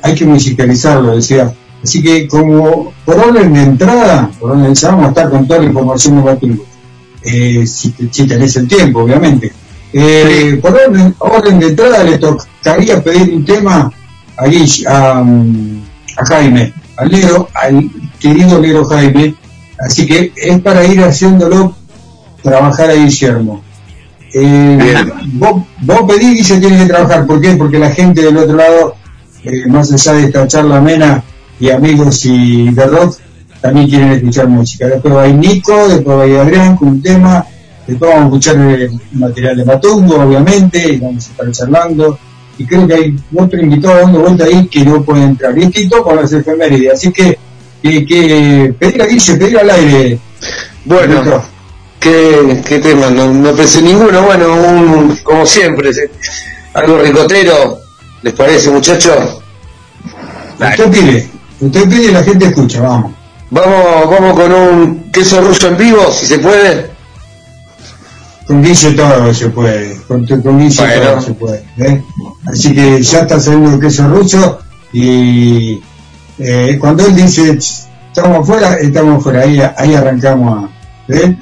hay 0.03 0.15
que 0.15 0.25
musicalizarlo, 0.25 1.17
decía. 1.17 1.53
Así 1.85 2.03
que, 2.03 2.27
como 2.27 2.93
por 3.05 3.19
orden 3.19 3.53
de 3.53 3.63
entrada, 3.63 4.31
por 4.41 4.53
orden 4.53 4.63
de 4.63 4.69
entrada, 4.71 4.95
vamos 4.95 5.07
a 5.07 5.09
estar 5.11 5.31
con 5.31 5.47
toda 5.47 5.61
la 5.61 5.67
información 5.67 6.17
de 6.17 6.23
Batungo. 6.23 6.65
Eh, 7.23 7.67
si, 7.67 7.95
si 8.11 8.27
tenés 8.27 8.57
el 8.57 8.67
tiempo, 8.67 9.01
obviamente. 9.03 9.53
Eh, 9.93 10.59
Por 10.63 10.73
orden, 10.75 11.15
orden 11.19 11.59
de 11.61 11.67
entrada, 11.69 12.03
le 12.03 12.17
tocaría 12.19 13.03
pedir 13.05 13.35
un 13.35 13.45
tema 13.45 13.93
a, 14.37 14.47
Guill- 14.47 14.87
a, 14.89 15.21
a 16.21 16.27
Jaime, 16.27 16.73
al 16.97 17.09
Lero, 17.11 17.49
al 17.55 17.91
querido 18.19 18.59
Lero 18.61 18.85
Jaime. 18.87 19.35
Así 19.79 20.07
que 20.07 20.33
es 20.35 20.61
para 20.63 20.85
ir 20.87 21.01
haciéndolo 21.05 21.77
trabajar 22.43 22.91
a 22.91 22.95
Guillermo. 22.95 23.63
Eh, 24.33 25.05
vos, 25.35 25.63
vos 25.83 26.01
pedís 26.09 26.41
y 26.41 26.45
se 26.45 26.59
tiene 26.61 26.79
que 26.79 26.87
trabajar. 26.87 27.27
¿Por 27.27 27.41
qué? 27.43 27.55
Porque 27.57 27.79
la 27.79 27.91
gente 27.91 28.23
del 28.23 28.37
otro 28.39 28.57
lado, 28.57 28.95
eh, 29.45 29.67
más 29.69 29.93
allá 29.93 30.13
de 30.15 30.25
esta 30.25 30.49
charla 30.49 30.79
amena 30.79 31.23
y 31.61 31.71
amigos 31.71 32.25
y 32.25 32.71
de 32.71 32.87
rock, 32.87 33.19
también 33.61 33.89
quieren 33.89 34.13
escuchar 34.13 34.49
música. 34.49 34.87
Después 34.87 35.15
va 35.15 35.27
Nico, 35.29 35.89
después 35.89 36.19
va 36.19 36.43
Adrián 36.43 36.77
con 36.77 36.89
un 36.89 37.03
tema, 37.03 37.47
después 37.87 38.11
vamos 38.11 38.25
a 38.25 38.27
escuchar 38.27 38.57
el 38.57 39.01
material 39.13 39.57
de 39.57 39.65
Matungo, 39.65 40.17
obviamente, 40.17 40.93
y 40.93 40.97
vamos 40.99 41.27
a 41.27 41.31
estar 41.31 41.51
charlando. 41.51 42.19
Y 42.57 42.67
creo 42.67 42.87
que 42.87 42.95
hay 42.95 43.17
otro 43.35 43.61
invitado 43.61 43.97
dando 44.01 44.21
vuelta 44.21 44.45
ahí 44.45 44.67
que 44.69 44.85
no 44.85 45.03
puede 45.03 45.25
entrar. 45.25 45.57
Y 45.59 45.65
esto 45.65 46.03
con 46.03 46.17
las 46.17 46.33
efemérides. 46.33 46.93
Así 46.93 47.13
que, 47.13 47.37
que, 47.83 48.07
que 48.07 48.75
pedir 48.79 49.03
a 49.03 49.07
Guille, 49.07 49.37
pedir 49.37 49.59
al 49.59 49.71
aire. 49.71 50.19
Bueno. 50.85 51.55
¿qué, 52.05 52.63
qué 52.67 52.79
tema? 52.81 53.11
No, 53.11 53.33
no 53.33 53.53
pensé 53.55 53.81
ninguno. 53.81 54.23
Bueno, 54.23 54.55
un, 54.55 55.17
como 55.25 55.47
siempre, 55.47 55.91
algo 56.75 56.99
ricotero. 56.99 57.79
¿Les 58.23 58.35
parece, 58.35 58.71
muchachos? 58.71 59.41
Usted 60.61 60.91
pide, 60.91 61.29
usted 61.61 61.89
pide 61.89 62.05
y 62.05 62.13
la 62.13 62.23
gente 62.23 62.47
escucha, 62.47 62.81
vamos. 62.83 63.13
Vamos, 63.51 64.11
vamos 64.11 64.33
con 64.41 64.53
un 64.53 65.11
queso 65.13 65.41
ruso 65.41 65.69
en 65.69 65.77
vivo, 65.77 66.11
si 66.13 66.27
se 66.27 66.39
puede. 66.39 66.91
Con 68.47 68.63
Guille 68.63 68.93
todo 68.93 69.33
se 69.33 69.49
puede, 69.49 69.97
con, 70.07 70.27
con 70.27 70.43
Bueno. 70.43 70.71
todo 70.75 71.21
se 71.21 71.33
puede. 71.33 71.65
¿eh? 71.79 72.03
Así 72.47 72.75
que 72.75 73.03
ya 73.03 73.21
está 73.21 73.41
saliendo 73.41 73.75
el 73.75 73.81
queso 73.81 74.07
ruso 74.09 74.59
y 74.93 75.81
eh, 76.39 76.77
cuando 76.79 77.07
él 77.07 77.17
dice 77.17 77.57
estamos 77.59 78.41
afuera, 78.41 78.75
estamos 78.75 79.19
afuera, 79.21 79.41
ahí, 79.43 79.63
ahí 79.79 79.95
arrancamos 79.95 80.65
a... 80.65 81.13
¿eh? 81.15 81.37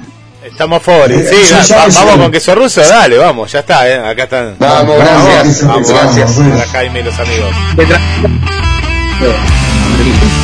Estamos 0.45 0.81
fuera. 0.83 1.07
Sí, 1.07 1.35
ya- 1.49 1.57
da- 1.57 1.63
ya 1.63 1.77
va- 1.77 1.87
me 1.87 1.93
vamos 1.95 2.17
con 2.19 2.31
queso 2.31 2.55
ruso, 2.55 2.81
dale, 2.81 3.17
vamos, 3.17 3.51
ya 3.51 3.59
está, 3.59 3.89
eh, 3.89 3.99
acá 3.99 4.23
están. 4.23 4.55
Vamos, 4.59 4.97
Vamos, 4.97 5.25
gracias. 5.25 5.67
vamos, 5.67 5.89
gracias. 5.89 6.37
vamos. 6.37 6.53
Para 6.57 6.67
Jaime 6.71 6.99
y 6.99 7.03
los 7.03 7.19
amigos. 7.19 7.49
Pasó 9.93 10.42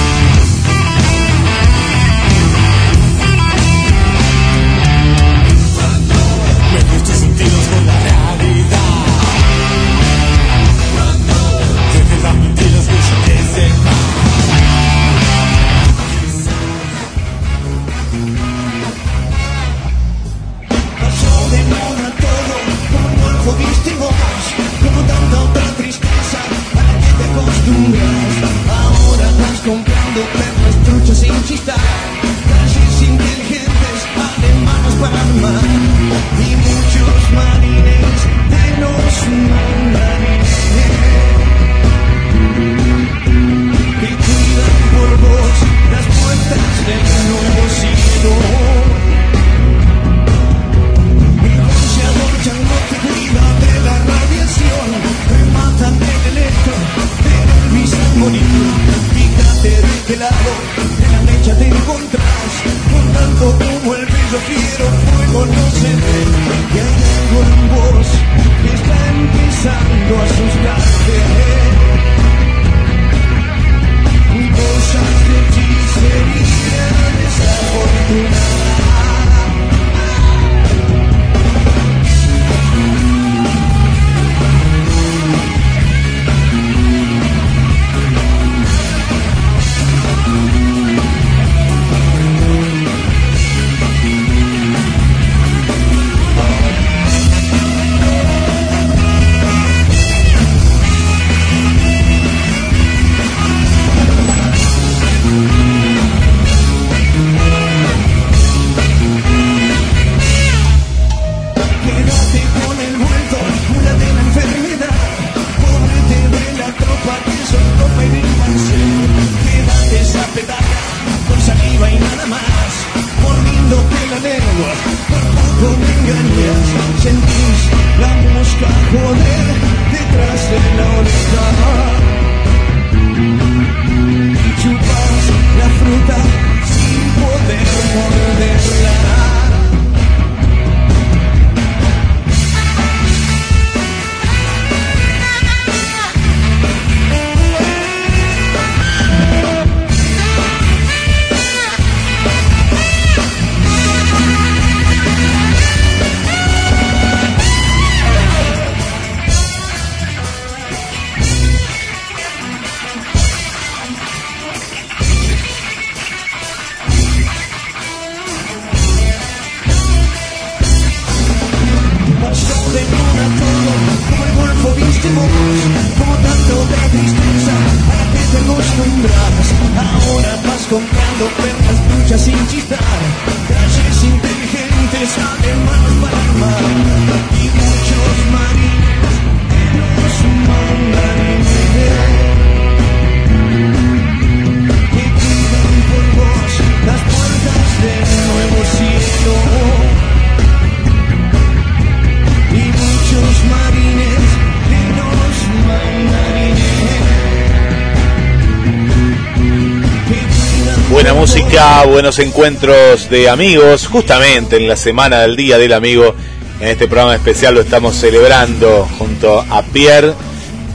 buenos 211.99 212.19
encuentros 212.19 213.09
de 213.09 213.27
amigos, 213.27 213.87
justamente 213.87 214.55
en 214.55 214.69
la 214.69 214.77
semana 214.77 215.19
del 215.19 215.35
Día 215.35 215.57
del 215.57 215.73
Amigo. 215.73 216.15
En 216.61 216.69
este 216.69 216.87
programa 216.87 217.13
especial 217.13 217.55
lo 217.55 217.59
estamos 217.59 217.93
celebrando 217.93 218.87
junto 218.97 219.37
a 219.37 219.61
Pierre. 219.63 220.13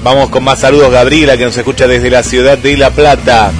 Vamos 0.02 0.28
con 0.28 0.44
más 0.44 0.58
saludos, 0.58 0.92
Gabriela, 0.92 1.38
que 1.38 1.46
nos 1.46 1.56
escucha 1.56 1.86
desde 1.86 2.10
la 2.10 2.22
ciudad 2.22 2.58
de 2.58 2.76
La 2.76 2.90
Plata. 2.90 3.52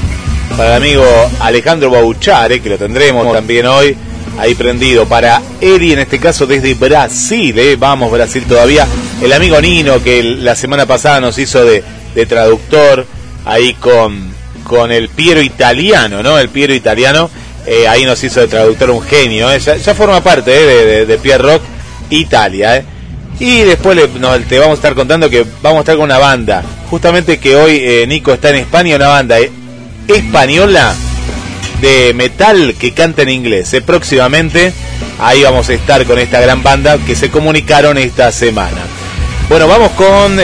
Para 0.59 0.77
el 0.77 0.83
amigo 0.83 1.07
Alejandro 1.41 1.89
Bauchare, 1.89 2.61
que 2.61 2.69
lo 2.69 2.77
tendremos 2.77 3.33
también 3.33 3.65
hoy, 3.65 3.97
ahí 4.39 4.55
prendido. 4.55 5.07
Para 5.07 5.41
Eri, 5.59 5.95
en 5.95 6.01
este 6.01 6.19
caso 6.19 6.47
desde 6.47 6.75
Brasil, 6.75 7.59
¿eh? 7.59 7.77
vamos 7.77 8.13
Brasil 8.13 8.45
todavía. 8.47 8.87
El 9.23 9.33
amigo 9.33 9.59
Nino, 9.59 10.03
que 10.03 10.23
la 10.23 10.55
semana 10.55 10.85
pasada 10.85 11.19
nos 11.19 11.39
hizo 11.39 11.65
de, 11.65 11.83
de 12.15 12.27
traductor, 12.27 13.07
ahí 13.47 13.73
con, 13.73 14.35
con 14.65 14.93
el 14.93 15.09
Piero 15.09 15.41
italiano, 15.41 16.23
¿no? 16.23 16.39
El 16.39 16.51
Piero 16.51 16.75
italiano, 16.75 17.31
eh, 17.67 17.89
ahí 17.89 18.05
nos 18.05 18.23
hizo 18.23 18.41
de 18.41 18.49
traductor 18.49 18.91
un 18.91 19.03
genio, 19.03 19.51
¿eh? 19.51 19.59
ya, 19.59 19.95
forma 19.95 20.23
parte 20.23 20.55
¿eh? 20.55 20.67
de, 20.67 20.85
de, 20.85 21.07
de 21.07 21.19
Pierre 21.19 21.43
Rock 21.43 21.63
Italia. 22.11 22.85
Y 23.41 23.61
después 23.63 23.99
te 24.49 24.59
vamos 24.59 24.73
a 24.73 24.77
estar 24.77 24.95
contando 24.95 25.29
que 25.29 25.45
vamos 25.61 25.79
a 25.79 25.81
estar 25.81 25.97
con 25.97 26.05
una 26.05 26.19
banda. 26.19 26.63
Justamente 26.89 27.39
que 27.39 27.57
hoy 27.57 28.07
Nico 28.07 28.33
está 28.33 28.51
en 28.51 28.57
España, 28.57 28.95
una 28.95 29.09
banda 29.09 29.39
española 30.07 30.95
de 31.81 32.15
metal 32.15 32.77
que 32.79 32.93
canta 32.93 33.23
en 33.23 33.31
inglés. 33.31 33.75
Próximamente 33.85 34.73
ahí 35.19 35.43
vamos 35.43 35.69
a 35.69 35.75
estar 35.75 36.05
con 36.05 36.21
esta 36.21 36.41
gran 36.41 36.63
banda 36.63 36.97
que 37.05 37.17
se 37.17 37.29
comunicaron 37.29 37.99
esta 37.99 38.31
semana. 38.31 38.79
Bueno, 39.49 39.67
vamos 39.67 39.91
con 39.93 40.39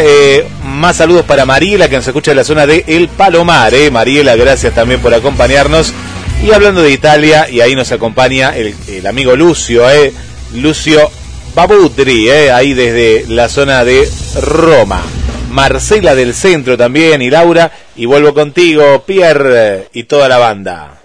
más 0.64 0.96
saludos 0.96 1.24
para 1.24 1.46
Mariela 1.46 1.88
que 1.88 1.94
nos 1.94 2.08
escucha 2.08 2.32
en 2.32 2.38
la 2.38 2.44
zona 2.44 2.66
de 2.66 2.82
El 2.88 3.06
Palomar. 3.06 3.72
Mariela, 3.92 4.34
gracias 4.34 4.74
también 4.74 5.00
por 5.00 5.14
acompañarnos. 5.14 5.94
Y 6.42 6.52
hablando 6.52 6.82
de 6.82 6.90
Italia, 6.90 7.50
y 7.50 7.60
ahí 7.60 7.74
nos 7.74 7.92
acompaña 7.92 8.56
el, 8.56 9.06
amigo 9.06 9.36
Lucio, 9.36 9.88
eh. 9.90 10.12
Lucio 10.54 11.10
Babutri, 11.54 12.30
eh, 12.30 12.50
ahí 12.50 12.72
desde 12.72 13.26
la 13.28 13.48
zona 13.48 13.84
de 13.84 14.10
Roma. 14.40 15.02
Marcela 15.50 16.14
del 16.14 16.32
Centro 16.32 16.78
también 16.78 17.20
y 17.20 17.28
Laura. 17.28 17.70
Y 17.94 18.06
vuelvo 18.06 18.32
contigo, 18.32 19.02
Pierre 19.04 19.88
y 19.92 20.04
toda 20.04 20.28
la 20.28 20.38
banda. 20.38 21.00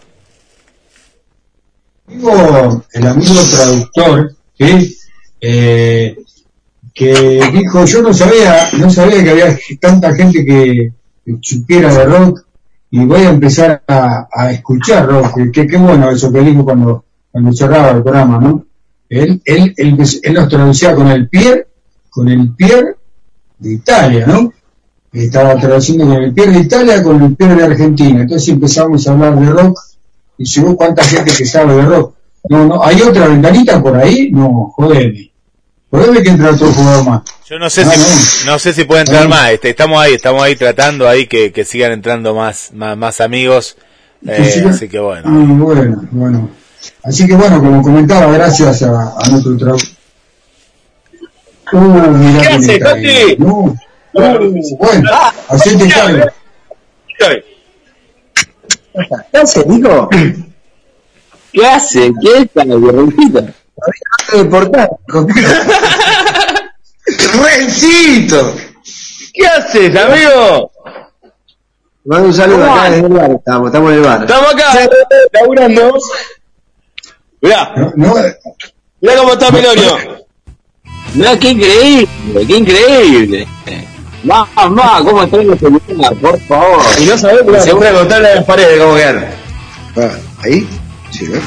el 2.08 3.08
amigo 3.08 3.42
traductor. 3.52 4.34
Eh, 5.42 6.16
que 6.94 7.52
dijo, 7.54 7.86
yo 7.86 8.02
no 8.02 8.14
sabía, 8.14 8.70
no 8.78 8.90
sabía 8.90 9.22
que 9.22 9.30
había 9.30 9.60
tanta 9.82 10.16
gente 10.16 10.46
que 10.46 10.92
supiera 11.42 11.94
de 11.94 12.06
rock 12.06 12.45
y 12.96 13.06
voy 13.06 13.24
a 13.24 13.32
empezar 13.32 13.84
a, 13.90 14.52
escuchar 14.52 15.06
rock. 15.06 15.52
Que 15.52 15.68
qué 15.68 15.76
bueno 15.76 16.10
eso 16.10 16.32
que 16.32 16.40
dijo 16.40 16.64
cuando, 16.64 17.04
cuando 17.30 17.52
cerraba 17.52 17.92
el 17.92 18.02
programa, 18.02 18.40
¿no? 18.40 18.66
Él, 19.10 19.42
él, 19.44 19.74
él, 19.76 19.98
él 20.24 20.34
nos 20.34 20.48
traducía 20.48 20.96
con 20.96 21.08
el 21.10 21.28
Pierre, 21.28 21.68
con 22.10 22.30
el 22.30 22.56
Pierre 22.56 22.96
de 23.60 23.74
Italia, 23.74 24.26
¿no? 24.26 24.54
Estaba 25.12 25.58
traduciendo 25.58 26.06
con 26.06 26.24
el 26.24 26.34
Pierre 26.34 26.54
de 26.54 26.60
Italia, 26.60 27.04
con 27.04 27.22
el 27.22 27.36
Pierre 27.36 27.56
de 27.56 27.64
Argentina. 27.66 28.22
Entonces 28.22 28.48
empezamos 28.48 29.06
a 29.06 29.12
hablar 29.12 29.40
de 29.42 29.50
rock 29.50 29.78
y 30.38 30.62
vos 30.62 30.76
cuánta 30.78 31.04
gente 31.04 31.34
que 31.38 31.46
sabe 31.46 31.76
de 31.76 31.82
rock. 31.82 32.16
No, 32.48 32.66
no, 32.66 32.82
¿hay 32.82 33.02
otra 33.02 33.28
ventanita 33.28 33.84
por 33.84 33.98
ahí? 33.98 34.32
No, 34.32 34.72
jodeme. 34.74 35.34
Jodeme 35.92 36.24
que 36.24 36.30
entra 36.30 36.52
otro 36.52 36.72
jugador 36.72 37.06
más. 37.06 37.22
Yo 37.48 37.60
no 37.60 37.70
sé 37.70 37.84
Ah, 37.84 37.92
si 37.92 38.48
no 38.48 38.60
sé 38.60 38.74
si 38.74 38.84
puede 38.86 39.02
entrar 39.02 39.24
Ah. 39.26 39.28
más. 39.28 39.50
Este, 39.52 39.70
estamos 39.70 40.02
ahí, 40.02 40.14
estamos 40.16 40.44
ahí 40.44 40.56
tratando 40.56 41.08
ahí 41.08 41.28
que, 41.28 41.52
que 41.52 41.64
sigan 41.64 41.92
entrando 41.92 42.34
más 42.36 42.72
más, 42.74 42.98
más 42.98 43.22
amigos. 43.22 43.78
Eh, 44.28 44.62
Que 44.64 44.70
así 44.70 44.90
que 44.90 45.00
bueno. 45.00 45.24
Ah, 45.26 45.46
bueno, 45.48 46.08
bueno. 46.12 46.50
Así 47.04 47.26
que 47.28 47.36
bueno, 47.36 47.60
como 47.60 47.82
comentaba, 47.82 48.32
gracias 48.32 48.82
a, 48.84 49.14
a 49.18 49.30
nuestro 49.30 49.58
trabajo. 49.58 49.86
Uh, 51.74 52.42
¿Qué 52.42 52.48
hace? 52.48 53.36
No, 53.40 53.48
uh, 53.58 54.78
bueno, 54.78 55.10
hacete 55.50 55.88
cargo. 55.90 56.26
¿Qué 59.32 59.38
hace, 59.38 59.66
Nico? 59.66 60.10
¿Qué 61.52 61.66
hace? 61.66 62.12
¿Qué 62.22 62.50
guerrita? 64.32 64.90
¡Rencito! 67.44 68.56
¿Qué 69.34 69.48
haces, 69.48 69.96
amigo? 69.96 70.72
Mando 72.06 72.28
un 72.28 72.34
saludo 72.34 72.60
¿Cómo 72.60 72.76
acá 72.76 72.90
desde 72.92 73.08
el 73.08 73.14
bar. 73.14 73.32
Estamos, 73.32 73.68
estamos 73.68 73.92
en 73.92 73.98
el 73.98 74.04
bar. 74.04 74.22
Estamos 74.22 74.54
acá, 74.54 74.90
laburando. 75.34 75.98
Mirá, 77.42 77.74
mirá 79.02 79.18
cómo 79.18 79.34
está 79.34 79.52
Melorio. 79.52 79.98
Mirá, 81.14 81.40
qué 81.40 81.50
increíble, 81.50 82.48
qué 82.48 82.58
increíble. 82.58 83.48
Más, 84.24 84.48
más, 84.70 85.02
cómo 85.02 85.24
está 85.24 85.38
en 85.38 85.48
la 85.50 86.12
por 86.12 86.40
favor. 86.42 86.82
Y 87.00 87.06
no 87.06 87.18
sabés, 87.18 87.40
Se 87.46 87.62
seguro 87.62 87.80
puede 87.80 87.94
contarle 87.94 88.32
a 88.32 88.36
las 88.36 88.46
paredes 88.46 88.80
cómo 88.82 88.96
quedan. 88.96 89.26
Ah, 89.98 90.12
¿Ahí? 90.44 90.68
Sí, 91.12 91.28
¿ves? 91.28 91.42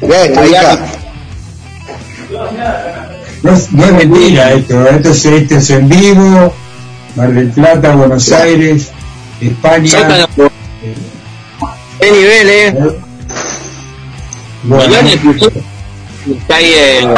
Mirá, 0.00 0.40
ahí 0.40 0.54
está. 0.54 1.03
No 3.42 3.52
es, 3.52 3.72
no 3.72 3.84
es 3.84 3.92
mentira 3.92 4.52
esto, 4.52 4.86
esto 4.88 5.10
es, 5.10 5.24
esto 5.26 5.56
es 5.56 5.70
en 5.70 5.88
vivo, 5.88 6.54
Mar 7.16 7.32
del 7.32 7.50
Plata, 7.50 7.94
Buenos 7.94 8.32
Aires, 8.32 8.90
España. 9.40 10.28
¿Qué 12.00 12.10
nivel, 12.10 12.48
eh? 12.50 12.74
Bueno. 14.64 14.94
Está 16.26 16.56
ahí 16.56 16.72
en... 16.74 17.14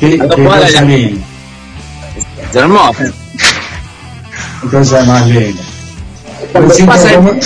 qué, 0.00 0.16
dos 0.18 0.34
qué 0.34 0.42
de- 0.42 1.18
Es 2.50 2.56
hermoso. 2.56 3.04
qué 4.62 4.68
cosa 4.68 5.04
más 5.04 5.26
linda. 5.28 5.62
Pasa, 6.86 7.12
el, 7.12 7.40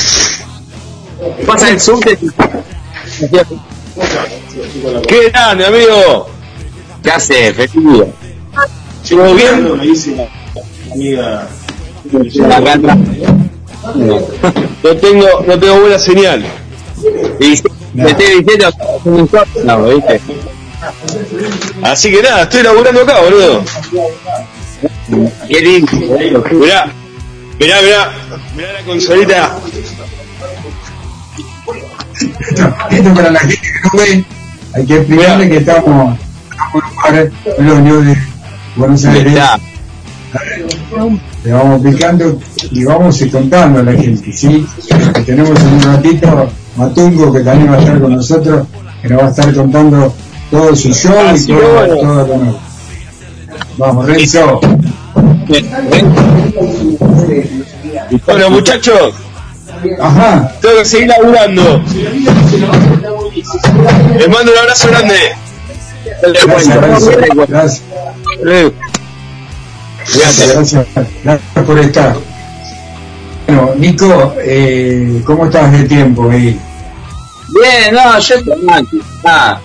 pasa 1.47 1.69
el 1.71 1.81
subte. 1.81 2.19
¡Qué 5.07 5.31
grande, 5.31 5.67
amigo! 5.67 6.29
¿Qué 7.03 7.11
hace, 7.11 7.53
Felipe? 7.55 8.13
¿Todo 9.09 9.35
bien? 9.35 9.77
Me 9.77 9.85
dice 9.85 10.15
la 10.17 10.29
amiga. 10.93 11.49
No 14.83 14.97
tengo, 14.97 15.27
no 15.47 15.59
tengo 15.59 15.81
buena 15.81 15.99
señal. 15.99 16.45
Y 17.41 17.63
me 17.95 18.11
estoy 18.11 18.43
diciendo, 18.43 18.71
no, 19.65 19.85
¿viste? 19.85 20.21
Así 21.83 22.11
que 22.11 22.23
nada, 22.23 22.43
estoy 22.43 22.63
laburando 22.63 23.03
acá, 23.03 23.21
boludo. 23.21 23.63
Qué 25.49 25.61
lindo. 25.61 25.93
Mirá, 26.51 26.93
mirá, 27.59 27.83
mirá, 27.83 28.13
mirá 28.57 28.73
la 28.73 28.83
consolita. 28.85 29.59
Esto 32.91 33.15
para 33.15 33.31
la 33.31 33.41
gente 33.41 33.57
que 33.57 33.81
no 33.85 33.91
ve, 34.03 34.25
hay 34.75 34.87
que 34.87 34.97
explicarle 34.97 35.49
que 35.49 35.57
estamos, 35.59 36.19
estamos 36.19 37.31
en 37.59 37.67
los 37.67 37.79
Unidos 37.79 38.07
de 38.07 38.17
Buenos 38.77 39.05
Aires. 39.05 39.35
Le 41.45 41.53
vamos 41.53 41.81
explicando 41.81 42.39
y 42.71 42.85
vamos 42.85 43.25
contando 43.33 43.81
a 43.81 43.83
la 43.83 43.93
gente, 43.93 44.33
¿sí? 44.33 44.67
Que 45.15 45.23
tenemos 45.23 45.59
en 45.61 45.69
un 45.69 45.83
ratito 45.83 46.51
Matungo 46.77 47.33
que 47.33 47.41
también 47.41 47.73
va 47.73 47.77
a 47.77 47.79
estar 47.81 48.01
con 48.01 48.15
nosotros, 48.15 48.67
que 49.03 49.09
nos 49.09 49.23
va 49.23 49.27
a 49.27 49.31
estar 49.31 49.55
contando 49.55 50.15
todo 50.51 50.77
su 50.77 50.93
show 50.93 51.35
y 51.35 51.47
todo, 51.47 51.87
todo 51.87 52.27
lo 52.27 52.37
nuevo. 52.37 52.61
Vamos, 53.79 54.07
Renzo. 54.07 54.61
Bueno, 58.27 58.51
muchachos. 58.51 59.15
Ajá. 60.01 60.53
Tengo 60.61 60.79
que 60.79 60.85
seguir 60.85 61.09
laburando. 61.09 61.83
Les 64.19 64.29
mando 64.29 64.53
un 64.53 64.59
abrazo 64.59 64.89
grande. 64.89 65.15
Gracias, 66.23 66.77
Renzo. 66.77 67.11
Gracias. 67.49 67.83
Gracias, 70.15 70.55
gracias, 70.55 70.87
gracias 71.23 71.65
por 71.67 71.79
estar. 71.79 72.17
Bueno, 73.47 73.75
Nico, 73.77 74.35
eh, 74.43 75.23
¿cómo 75.25 75.47
estás 75.47 75.73
de 75.73 75.85
tiempo 75.85 76.31
ahí? 76.31 76.59
Bien, 77.49 77.95
no, 77.95 78.19
yo 78.19 78.35
estoy 78.35 78.63
mal. 78.63 78.87
Ah, 79.25 79.61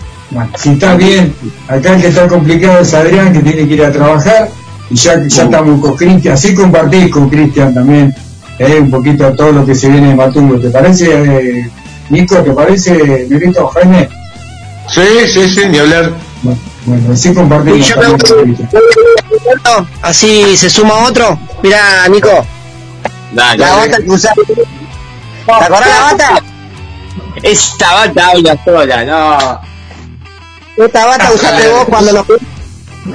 si 0.56 0.72
estás 0.72 0.98
bien, 0.98 1.34
acá 1.68 1.96
el 1.96 2.02
que 2.02 2.08
está 2.08 2.28
complicado 2.28 2.80
es 2.80 2.94
Adrián, 2.94 3.34
que 3.34 3.40
tiene 3.40 3.68
que 3.68 3.74
ir 3.74 3.84
a 3.84 3.92
trabajar, 3.92 4.50
y 4.90 4.96
ya, 4.96 5.16
ya 5.28 5.44
estamos 5.44 5.82
con 5.82 5.96
Cristian, 5.96 6.34
así 6.34 6.54
compartís 6.54 7.12
con 7.12 7.30
Cristian 7.30 7.74
también, 7.74 8.14
eh, 8.60 8.80
un 8.80 8.92
poquito 8.92 9.34
todo 9.34 9.52
lo 9.52 9.66
que 9.66 9.76
se 9.76 9.90
viene 9.90 10.10
de 10.10 10.16
Matungo. 10.16 10.60
¿Te 10.60 10.70
parece, 10.70 11.10
eh, 11.12 11.70
Nico, 12.10 12.42
te 12.44 12.52
parece, 12.52 13.26
Mirito, 13.30 13.68
Jaime? 13.68 14.10
Sí, 14.90 15.02
sí, 15.28 15.50
sí, 15.50 15.66
ni 15.68 15.80
hablar. 15.80 16.14
Bueno, 16.42 16.60
bueno, 16.86 17.14
así 17.14 17.34
compartimos. 17.34 17.88
Yo 17.88 17.96
me 17.98 19.88
Así 20.02 20.58
se 20.58 20.70
suma 20.70 21.06
otro. 21.06 21.40
Mira, 21.62 22.08
Nico, 22.10 22.46
dale. 23.32 23.58
la 23.58 23.76
bata 23.76 23.98
que 23.98 24.10
usás. 24.10 24.34
¿Te 24.36 25.52
acordás 25.52 25.88
la 25.88 26.02
bata? 26.02 26.44
Esta 27.42 27.94
bata 27.94 28.28
habla 28.28 28.64
sola, 28.64 29.06
no. 29.06 30.84
Esta 30.86 31.06
bata 31.06 31.32
usaste 31.34 31.70
vos 31.70 31.86
cuando 31.90 32.14
nos 32.14 32.26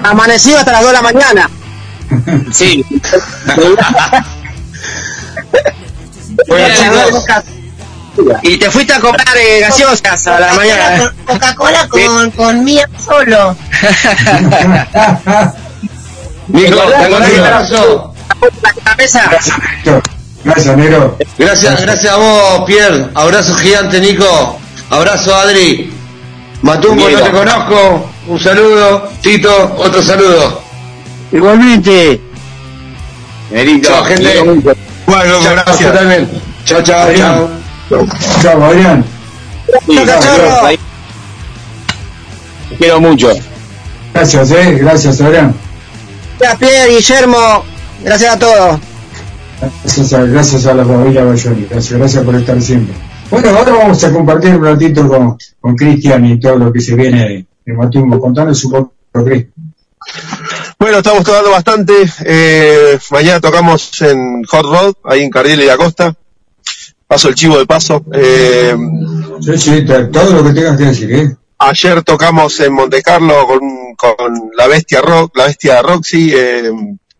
amanecido 0.02 0.58
hasta 0.58 0.72
las 0.72 0.82
2 0.82 0.90
de 0.90 0.96
la 0.96 1.02
mañana. 1.02 1.50
Sí. 2.52 2.84
Bueno, 6.46 6.74
chicos. 6.74 7.24
Y 8.42 8.56
te 8.58 8.70
fuiste 8.70 8.92
a 8.92 9.00
comprar 9.00 9.36
eh, 9.36 9.60
gaseosas 9.60 10.26
a 10.26 10.40
la 10.40 10.52
mañana. 10.54 11.14
Coca-Cola 11.24 11.88
con, 11.88 12.30
con 12.32 12.64
mía 12.64 12.88
solo. 13.04 13.56
Nico, 16.48 16.80
te 16.80 17.08
mesa. 18.96 19.30
Gracias, 20.44 20.76
Nero. 20.76 21.16
Gracias, 21.36 21.80
gracias 21.82 22.12
a 22.12 22.16
vos, 22.16 22.64
Pierre. 22.66 23.08
Abrazo 23.14 23.54
gigante, 23.56 24.00
Nico. 24.00 24.58
Abrazo, 24.90 25.34
Adri. 25.34 25.92
Matumbo, 26.62 27.08
no 27.08 27.18
te 27.20 27.30
conozco. 27.30 28.10
Un 28.26 28.40
saludo. 28.40 29.08
Tito, 29.20 29.74
otro 29.76 30.02
saludo. 30.02 30.62
Igualmente. 31.32 32.20
Nerito. 33.50 33.88
Chao, 33.88 34.04
gente. 34.04 34.87
Chao, 35.24 35.52
gracias. 35.52 35.94
también. 35.94 36.28
Chao, 36.64 36.82
chao, 36.82 37.00
Adrián. 37.02 37.48
chao. 37.88 38.06
Chao, 38.42 38.64
Adrián. 38.64 39.04
Sí, 39.86 39.98
ahí. 40.62 40.78
Te 42.70 42.76
quiero 42.76 43.00
mucho. 43.00 43.30
Gracias, 44.14 44.50
eh, 44.50 44.78
gracias, 44.80 45.20
Adrián. 45.20 45.54
Gracias, 46.38 46.58
Pierre, 46.58 46.90
Guillermo. 46.94 47.64
Gracias 48.02 48.34
a 48.34 48.38
todos. 48.38 48.80
Gracias 49.60 50.12
a, 50.12 50.22
gracias 50.22 50.66
a 50.66 50.74
la 50.74 50.84
familia 50.84 51.24
Bayoni, 51.24 51.66
gracias, 51.68 51.98
gracias 51.98 52.24
por 52.24 52.34
estar 52.36 52.60
siempre. 52.62 52.94
Bueno, 53.30 53.50
ahora 53.50 53.72
vamos 53.72 54.02
a 54.04 54.12
compartir 54.12 54.54
un 54.54 54.64
ratito 54.64 55.06
con, 55.08 55.36
con 55.60 55.74
Cristian 55.76 56.24
y 56.26 56.38
todo 56.38 56.56
lo 56.56 56.72
que 56.72 56.80
se 56.80 56.94
viene 56.94 57.28
de, 57.28 57.46
de 57.66 57.72
Matumbo. 57.72 58.20
Contanos 58.20 58.64
un 58.64 58.70
poco, 58.70 58.94
Cristian. 59.24 59.52
Bueno, 60.78 60.98
estamos 60.98 61.24
tocando 61.24 61.50
bastante. 61.50 61.92
Eh, 62.24 62.98
mañana 63.10 63.40
tocamos 63.40 64.00
en 64.02 64.44
Hot 64.44 64.64
Rod, 64.64 64.94
ahí 65.04 65.22
en 65.22 65.30
Cardiel 65.30 65.62
y 65.62 65.66
la 65.66 65.76
Costa. 65.76 66.14
Paso 67.06 67.28
el 67.28 67.34
chivo 67.34 67.58
de 67.58 67.66
paso. 67.66 68.04
Eh, 68.12 68.76
Sí, 69.40 69.56
sí, 69.56 69.84
todo 70.12 70.32
lo 70.32 70.44
que 70.44 70.52
tengas 70.52 70.76
que 70.76 70.84
decir, 70.84 71.12
¿eh? 71.12 71.36
ayer 71.58 72.02
tocamos 72.02 72.58
en 72.60 72.72
Monte 72.72 73.02
Carlo 73.02 73.46
con, 73.46 73.94
con 73.96 74.50
la 74.56 74.66
bestia 74.66 75.00
rock, 75.00 75.36
la 75.36 75.46
bestia 75.46 75.80
Roxy, 75.80 76.32
eh, 76.34 76.70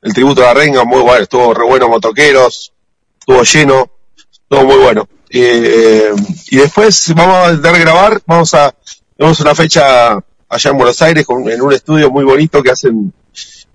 el 0.02 0.12
tributo 0.12 0.42
a 0.42 0.46
la 0.46 0.54
renga, 0.54 0.84
muy 0.84 1.00
bueno, 1.00 1.22
estuvo 1.22 1.54
re 1.54 1.64
bueno, 1.64 1.88
motoqueros, 1.88 2.72
estuvo 3.20 3.42
lleno, 3.42 3.90
estuvo 4.32 4.64
muy 4.64 4.76
bueno. 4.76 5.08
Eh, 5.30 6.12
y 6.50 6.56
después 6.56 7.14
vamos 7.14 7.36
a 7.36 7.50
intentar 7.50 7.78
grabar, 7.78 8.20
vamos 8.26 8.54
a, 8.54 8.74
tenemos 9.16 9.38
una 9.40 9.54
fecha 9.54 10.18
allá 10.48 10.70
en 10.70 10.76
Buenos 10.76 11.00
Aires 11.02 11.24
con, 11.24 11.48
en 11.48 11.62
un 11.62 11.72
estudio 11.72 12.10
muy 12.10 12.24
bonito 12.24 12.62
que 12.62 12.70
hacen 12.70 13.12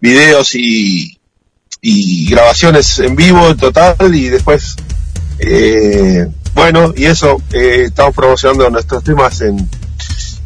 videos 0.04 0.54
y, 0.56 1.18
y 1.82 2.30
grabaciones 2.30 3.00
en 3.00 3.16
vivo 3.16 3.48
en 3.50 3.56
total 3.58 3.96
y 4.14 4.28
después 4.28 4.76
eh, 5.40 6.28
bueno 6.54 6.94
y 6.96 7.06
eso 7.06 7.42
eh, 7.54 7.86
estamos 7.88 8.14
promocionando 8.14 8.70
nuestros 8.70 9.02
temas 9.04 9.40
en, 9.42 9.58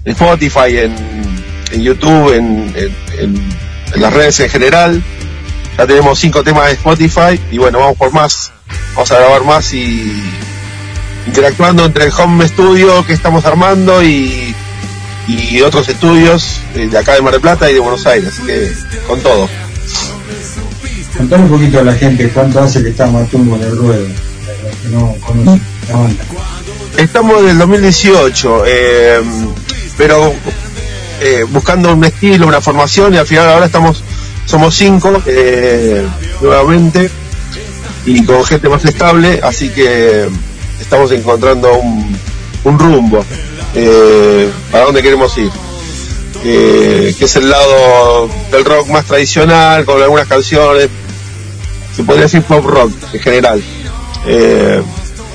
Spotify 0.06 0.78
en, 0.78 0.96
en 1.72 1.82
YouTube 1.82 2.34
en- 2.34 2.74
en 3.94 4.02
las 4.02 4.14
redes 4.14 4.40
en 4.42 4.50
general. 4.50 5.04
Ya 5.78 5.86
tenemos 5.88 6.18
cinco 6.20 6.44
temas 6.44 6.68
de 6.68 6.74
Spotify 6.74 7.40
y 7.52 7.58
bueno 7.58 7.80
vamos 7.80 7.98
por 7.98 8.14
más 8.14 8.52
vamos 8.94 9.12
a 9.12 9.16
grabar 9.18 9.44
más 9.44 9.74
y 9.74 10.14
interactuando 11.26 11.84
entre 11.86 12.06
el 12.06 12.12
home 12.12 12.48
studio 12.48 13.06
que 13.06 13.14
estamos 13.14 13.44
armando 13.46 14.02
y, 14.04 14.56
y 15.28 15.62
otros 15.62 15.90
estudios 15.90 16.62
eh, 16.76 16.88
de 16.88 16.98
acá 16.98 17.14
de 17.14 17.22
Mar 17.22 17.34
del 17.34 17.42
Plata 17.42 17.70
y 17.70 17.74
de 17.74 17.80
Buenos 17.80 18.06
Aires 18.06 18.30
así 18.30 18.44
que 18.44 18.72
con 19.08 19.20
todo 19.22 19.48
Contale 21.18 21.44
un 21.44 21.50
poquito 21.50 21.80
a 21.80 21.84
la 21.84 21.94
gente 21.94 22.30
cuánto 22.30 22.62
hace 22.62 22.84
que 22.84 22.90
está 22.90 23.08
Matumbo 23.08 23.56
en 23.56 23.64
el 23.64 23.76
ruedo, 23.76 24.06
que 24.84 24.90
no 24.90 25.16
conocen 25.26 25.62
la 25.90 25.98
banda. 25.98 26.24
Estamos 26.96 27.42
en 27.42 27.50
el 27.50 27.58
2018, 27.58 28.64
eh, 28.68 29.22
pero 29.98 30.34
eh, 31.20 31.44
buscando 31.50 31.94
un 31.94 32.04
estilo, 32.04 32.46
una 32.46 32.62
formación 32.62 33.16
y 33.16 33.18
al 33.18 33.26
final 33.26 33.50
ahora 33.50 33.66
estamos, 33.66 34.04
somos 34.46 34.76
cinco 34.76 35.24
eh, 35.26 36.08
nuevamente 36.40 37.10
y 38.06 38.24
con 38.24 38.46
gente 38.46 38.70
más 38.70 38.86
estable, 38.86 39.40
así 39.42 39.70
que 39.70 40.28
estamos 40.80 41.12
encontrando 41.12 41.80
un, 41.80 42.16
un 42.64 42.80
rumbo 42.80 43.24
eh, 43.76 44.50
para 44.72 44.86
dónde 44.86 45.02
queremos 45.02 45.38
ir. 45.38 45.52
Eh, 46.44 47.16
que 47.18 47.26
es 47.26 47.36
el 47.36 47.50
lado 47.50 48.30
del 48.52 48.64
rock 48.64 48.88
más 48.90 49.06
tradicional, 49.06 49.86
con 49.86 50.02
algunas 50.02 50.28
canciones, 50.28 50.88
se 51.96 52.04
podría 52.04 52.24
decir 52.24 52.44
pop 52.44 52.64
rock 52.64 52.92
en 53.14 53.20
general. 53.20 53.64
Eh, 54.26 54.82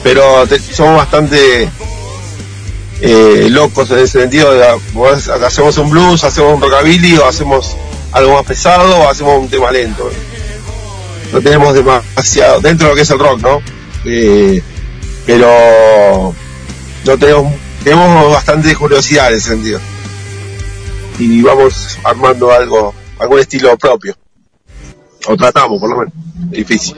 pero 0.03 0.47
somos 0.73 0.97
bastante 0.97 1.69
eh, 3.01 3.49
locos 3.51 3.91
en 3.91 3.99
ese 3.99 4.21
sentido. 4.21 4.55
de, 4.55 4.65
hacemos 5.45 5.77
un 5.79 5.91
blues, 5.91 6.23
hacemos 6.25 6.55
un 6.55 6.61
rockabilly 6.61 7.17
o 7.17 7.27
hacemos 7.27 7.77
algo 8.13 8.35
más 8.35 8.45
pesado 8.45 8.97
o 8.99 9.09
hacemos 9.09 9.41
un 9.41 9.49
tema 9.49 9.73
lento. 9.73 10.09
No 11.33 11.41
tenemos 11.41 11.75
demasiado, 11.75 12.61
dentro 12.61 12.87
de 12.87 12.93
lo 12.93 12.97
que 12.97 13.03
es 13.03 13.11
el 13.11 13.19
rock, 13.19 13.41
¿no? 13.41 13.61
Eh, 14.05 14.63
pero 15.27 16.35
no 17.05 17.19
tenemos, 17.19 17.53
tenemos 17.85 18.33
bastante 18.33 18.75
curiosidad 18.77 19.31
en 19.31 19.39
ese 19.39 19.49
sentido. 19.51 19.81
Y 21.19 21.43
vamos 21.43 21.99
armando 22.05 22.51
algo, 22.53 22.95
algún 23.19 23.39
estilo 23.39 23.77
propio. 23.77 24.15
O 25.29 25.37
tratamos, 25.37 25.79
por 25.81 25.91
lo 25.91 25.97
menos. 25.99 26.13
Difícil. 26.51 26.97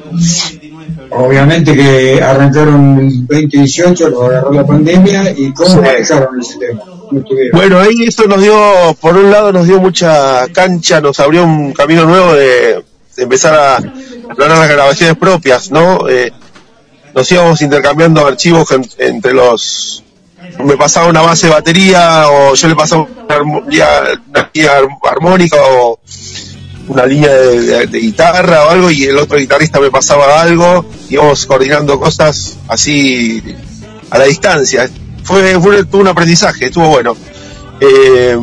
Obviamente 1.11 1.75
que 1.75 2.23
arrancaron 2.23 2.99
el 2.99 3.27
2018, 3.27 4.09
lo 4.09 4.25
agarró 4.25 4.53
la 4.53 4.67
pandemia 4.67 5.31
y 5.37 5.53
cómo 5.53 5.69
Sí. 5.71 5.77
manejaron 5.77 6.41
ese 6.41 6.59
tema. 6.59 6.81
¿Cómo 7.09 7.21
estuvieron? 7.21 7.51
Bueno, 7.61 7.79
ahí 7.81 8.05
esto 8.07 8.27
nos 8.27 8.41
dio, 8.41 8.97
por 9.01 9.17
un 9.17 9.31
lado 9.31 9.53
nos 9.53 9.67
dio 9.67 9.79
mucha 9.81 10.47
cancha, 10.49 11.01
nos 11.01 11.21
abrió 11.21 11.45
un 11.45 11.73
camino 11.73 12.05
nuevo 12.07 12.33
de, 12.33 12.83
de 13.17 13.23
empezar 13.23 13.55
a 13.55 13.77
explorar 13.79 14.59
las 14.59 14.69
grabaciones 14.71 15.17
propias, 15.17 15.71
¿no? 15.71 16.09
Eh, 16.09 16.33
nos 17.15 17.31
íbamos 17.33 17.63
intercambiando 17.63 18.27
archivos 18.27 18.71
en- 18.73 18.89
entre 18.99 19.33
los 19.35 20.03
me 20.63 20.77
pasaba 20.77 21.09
una 21.09 21.23
base 21.23 21.47
de 21.47 21.53
batería 21.55 22.29
o 22.29 22.55
yo 22.55 22.69
le 22.69 22.77
pasaba 22.77 23.03
una, 23.03 23.35
armonía, 23.35 23.87
línea 24.53 24.73
armónica 25.11 25.57
o 25.61 25.99
una 26.89 27.07
línea 27.07 27.33
de, 27.33 27.87
de, 27.87 27.99
guitarra 27.99 28.67
o 28.67 28.71
algo 28.71 28.91
y 28.91 29.05
el 29.05 29.17
otro 29.17 29.39
guitarrista 29.39 29.81
me 29.81 29.91
pasaba 29.91 30.43
algo, 30.43 30.85
íbamos 31.09 31.47
coordinando 31.47 31.99
cosas 31.99 32.59
así 32.69 33.43
a 34.11 34.19
la 34.19 34.25
distancia. 34.25 34.89
Fue, 35.23 35.59
fue 35.59 35.83
un 35.93 36.09
aprendizaje, 36.09 36.67
estuvo 36.67 36.89
bueno. 36.89 37.17
Eh, 37.81 38.37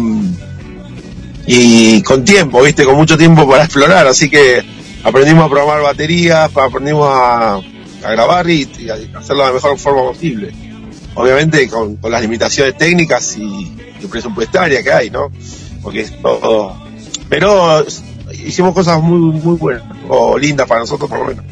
y 1.46 2.02
con 2.02 2.26
tiempo, 2.26 2.62
viste, 2.64 2.84
con 2.84 2.96
mucho 2.96 3.18
tiempo 3.18 3.48
para 3.48 3.64
explorar, 3.64 4.08
así 4.08 4.30
que 4.30 4.64
aprendimos 5.04 5.46
a 5.46 5.50
programar 5.50 5.82
baterías, 5.84 6.50
aprendimos 6.56 7.08
a, 7.12 7.60
a 8.04 8.12
grabar 8.12 8.50
y, 8.50 8.70
y, 8.80 8.90
a 8.90 8.96
hacerlo 9.20 9.44
de 9.44 9.50
la 9.50 9.54
mejor 9.54 9.78
forma 9.78 10.04
posible. 10.04 10.52
Obviamente 11.16 11.68
con, 11.68 11.98
con 11.98 12.12
las 12.12 12.22
limitaciones 12.22 12.78
técnicas 12.78 13.38
y, 13.38 13.74
y, 14.02 14.08
presupuestarias 14.08 14.84
que 14.84 14.92
hay, 14.92 15.10
¿no? 15.10 15.32
Porque 15.82 16.02
es 16.02 16.22
todo... 16.22 16.76
Pero 17.30 17.86
hicimos 18.46 18.74
cosas 18.74 19.02
muy, 19.02 19.18
muy 19.18 19.58
buenas, 19.58 19.84
o 20.10 20.38
lindas 20.38 20.68
para 20.68 20.82
nosotros 20.82 21.10
por 21.10 21.20
lo 21.20 21.26
menos. 21.26 21.46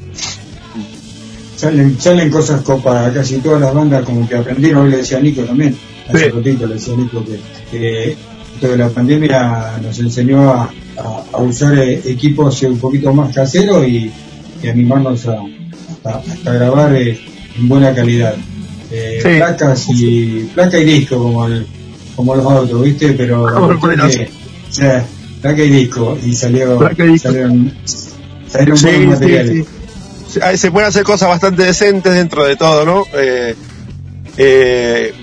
Salen, 1.55 1.99
salen 1.99 2.29
cosas 2.29 2.61
copas, 2.61 3.13
casi 3.13 3.37
todas 3.37 3.61
las 3.61 3.73
bandas 3.73 4.03
como 4.05 4.27
que 4.27 4.35
aprendieron, 4.35 4.85
hoy 4.85 4.91
le 4.91 4.97
decía 4.97 5.17
a 5.17 5.21
Nico 5.21 5.41
también, 5.43 5.77
hace 6.07 6.25
sí. 6.25 6.29
ratito 6.29 6.67
le 6.67 6.73
decía 6.75 6.93
a 6.93 6.97
Nico 6.97 7.23
que, 7.69 8.15
que 8.59 8.67
de 8.67 8.77
la 8.77 8.89
pandemia 8.89 9.77
nos 9.81 9.99
enseñó 9.99 10.51
a, 10.51 10.73
a, 10.97 11.23
a 11.33 11.37
usar 11.37 11.77
eh, 11.77 12.01
equipos 12.05 12.61
un 12.63 12.79
poquito 12.79 13.13
más 13.13 13.33
caseros 13.35 13.85
y, 13.87 14.11
y 14.63 14.67
animarnos 14.67 15.27
a, 15.27 15.37
hasta, 16.03 16.53
grabar 16.53 16.95
eh, 16.95 17.19
en 17.57 17.67
buena 17.67 17.93
calidad. 17.93 18.35
Eh, 18.91 19.19
sí. 19.21 19.37
Placas 19.37 19.85
y 19.89 20.49
placa 20.53 20.77
y 20.79 20.85
disco 20.85 21.17
como 21.21 21.45
el, 21.45 21.67
como 22.15 22.35
los 22.35 22.45
otros, 22.45 22.83
¿viste? 22.83 23.13
Pero 23.13 23.45
que, 23.81 24.29
o 24.69 24.73
sea, 24.73 25.05
placa 25.41 25.63
y 25.63 25.69
disco 25.69 26.17
y 26.23 26.33
salió 26.33 26.79
salieron, 27.17 27.73
salieron 28.47 28.77
sí, 28.77 28.85
buenos 28.85 29.19
materiales. 29.19 29.67
Sí, 30.27 30.39
se 30.57 30.71
pueden 30.71 30.89
hacer 30.89 31.03
cosas 31.03 31.29
bastante 31.29 31.63
decentes 31.63 32.13
dentro 32.13 32.45
de 32.45 32.55
todo, 32.55 32.85
¿no? 32.85 33.05
Eh, 33.13 33.55
eh, 34.37 35.13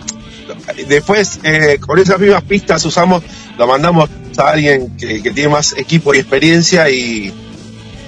después, 0.89 1.41
eh, 1.43 1.79
con 1.81 1.99
esas 1.99 2.19
mismas 2.19 2.43
pistas 2.43 2.85
usamos, 2.85 3.23
lo 3.57 3.67
mandamos 3.67 4.11
a 4.37 4.51
alguien 4.51 4.97
que, 4.97 5.23
que 5.23 5.31
tiene 5.31 5.49
más 5.49 5.75
equipo 5.77 6.15
y 6.15 6.19
experiencia 6.19 6.91
y, 6.91 7.33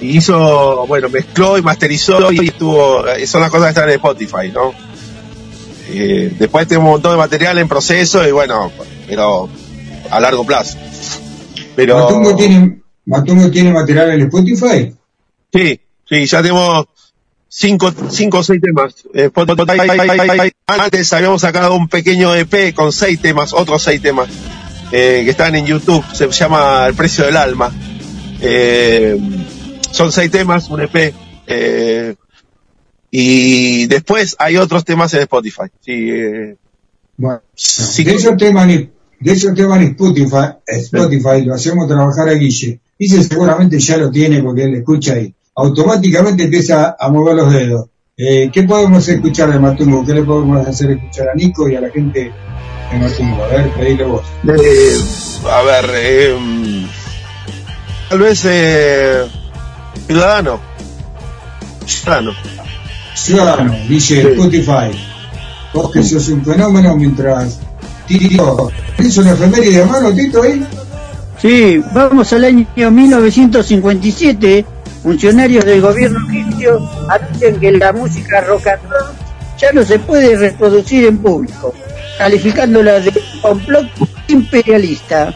y, 0.01 0.17
hizo, 0.17 0.85
bueno, 0.87 1.09
mezcló 1.09 1.57
y 1.57 1.61
masterizó 1.61 2.31
y 2.31 2.47
estuvo, 2.47 3.03
son 3.25 3.41
las 3.41 3.49
cosas 3.49 3.67
que 3.67 3.69
están 3.69 3.89
en 3.89 3.95
Spotify, 3.95 4.51
¿no? 4.53 4.73
Eh, 5.91 6.33
después 6.37 6.67
tenemos 6.67 6.87
un 6.87 6.91
montón 6.93 7.13
de 7.13 7.17
material 7.17 7.57
en 7.57 7.67
proceso 7.67 8.27
y 8.27 8.31
bueno, 8.31 8.71
pero 9.07 9.49
a 10.09 10.19
largo 10.19 10.45
plazo. 10.45 10.77
Pero... 11.75 11.99
¿Matungo 11.99 12.35
tiene, 12.35 12.81
Matungo 13.05 13.49
tiene 13.49 13.71
material 13.71 14.11
en 14.11 14.21
Spotify? 14.21 14.93
Sí, 15.51 15.79
Sí, 16.09 16.25
ya 16.25 16.41
tenemos 16.41 16.87
cinco, 17.47 17.93
cinco 18.09 18.39
o 18.39 18.43
seis 18.43 18.59
temas. 18.59 18.95
Eh, 19.13 19.29
antes 20.65 21.13
habíamos 21.13 21.41
sacado 21.41 21.75
un 21.75 21.87
pequeño 21.87 22.33
EP 22.33 22.73
con 22.73 22.91
seis 22.91 23.21
temas, 23.21 23.53
otros 23.53 23.83
seis 23.83 24.01
temas, 24.01 24.27
eh, 24.91 25.21
que 25.23 25.29
están 25.29 25.55
en 25.55 25.67
YouTube. 25.67 26.03
Se 26.13 26.27
llama 26.29 26.87
El 26.87 26.95
Precio 26.95 27.25
del 27.25 27.37
Alma. 27.37 27.71
Eh, 28.41 29.19
son 29.91 30.11
seis 30.11 30.31
temas, 30.31 30.69
un 30.69 30.81
EP. 30.81 31.13
Eh, 31.47 32.15
y 33.11 33.87
después 33.87 34.35
hay 34.39 34.57
otros 34.57 34.85
temas 34.85 35.13
en 35.13 35.21
Spotify. 35.21 35.63
Sí, 35.81 36.09
eh, 36.11 36.55
bueno, 37.17 37.41
sí, 37.55 38.03
de 38.03 38.15
esos 38.15 38.37
temas 38.37 38.67
de 38.67 39.31
esos 39.33 39.53
temas 39.53 39.81
en 39.81 39.89
Spotify, 39.89 40.53
Spotify 40.65 41.41
lo 41.43 41.55
hacemos 41.55 41.87
trabajar 41.87 42.29
a 42.29 42.33
Guille. 42.33 42.79
Guille 42.97 43.23
seguramente 43.23 43.79
ya 43.79 43.97
lo 43.97 44.09
tiene 44.11 44.41
porque 44.41 44.63
él 44.63 44.75
escucha 44.75 45.13
ahí 45.13 45.33
automáticamente 45.59 46.43
empieza 46.43 46.95
a 46.99 47.09
mover 47.09 47.35
los 47.35 47.53
dedos. 47.53 47.85
Eh, 48.17 48.49
¿Qué 48.51 48.63
podemos 48.63 49.07
escuchar 49.07 49.51
de 49.51 49.59
Matungo? 49.59 50.05
¿Qué 50.05 50.13
le 50.13 50.23
podemos 50.23 50.65
hacer 50.67 50.91
escuchar 50.91 51.29
a 51.29 51.35
Nico 51.35 51.69
y 51.69 51.75
a 51.75 51.81
la 51.81 51.89
gente 51.89 52.31
de 52.91 52.99
Matungo? 52.99 53.43
A 53.43 53.47
ver, 53.47 53.71
pedile 53.73 54.03
vos. 54.03 54.23
Eh, 54.47 54.97
a 55.49 55.61
ver, 55.63 55.85
eh, 55.95 56.87
tal 58.09 58.19
vez 58.19 58.45
eh, 58.45 59.25
Ciudadano. 60.07 60.59
Ciudadano. 61.85 62.31
Ciudadano, 63.15 63.75
dice 63.87 64.21
sí. 64.21 64.27
Spotify. 64.27 64.97
Vos 65.73 65.91
que 65.91 66.03
sos 66.03 66.27
un 66.29 66.43
fenómeno 66.43 66.95
mientras 66.95 67.59
Tito. 68.07 68.71
¿Es 68.97 69.17
una 69.17 69.33
efeméride 69.33 69.79
de 69.79 69.85
mano, 69.85 70.13
Tito, 70.13 70.41
ahí? 70.41 70.65
Sí, 71.41 71.81
vamos 71.93 72.33
al 72.33 72.43
año 72.45 72.67
1957 72.75 74.65
funcionarios 75.01 75.63
del 75.63 75.81
gobierno 75.81 76.19
egipcio 76.29 76.89
anuncian 77.07 77.59
que 77.59 77.71
la 77.71 77.93
música 77.93 78.41
rock 78.41 78.67
and 78.67 78.83
roll 78.83 79.15
ya 79.57 79.71
no 79.71 79.83
se 79.83 79.99
puede 79.99 80.37
reproducir 80.37 81.05
en 81.05 81.17
público, 81.17 81.73
calificándola 82.17 82.99
de 82.99 83.13
complot 83.41 83.87
imperialista. 84.27 85.33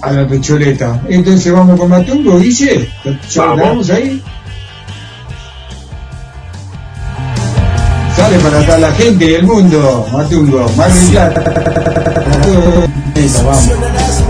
A 0.00 0.12
la 0.12 0.26
pecholeta. 0.26 1.00
Entonces 1.08 1.52
vamos 1.52 1.78
con 1.78 1.88
Matungo, 1.88 2.38
dice. 2.38 2.88
¿Ya 3.30 3.46
vamos 3.46 3.90
ahí? 3.90 4.22
Sale 8.16 8.38
para 8.38 8.64
toda 8.64 8.78
la 8.78 8.92
gente 8.92 9.26
del 9.26 9.42
mundo, 9.44 10.06
Matungo, 10.12 10.66
del 10.76 11.10
Plata. 11.10 11.44
Vamos. 13.44 14.25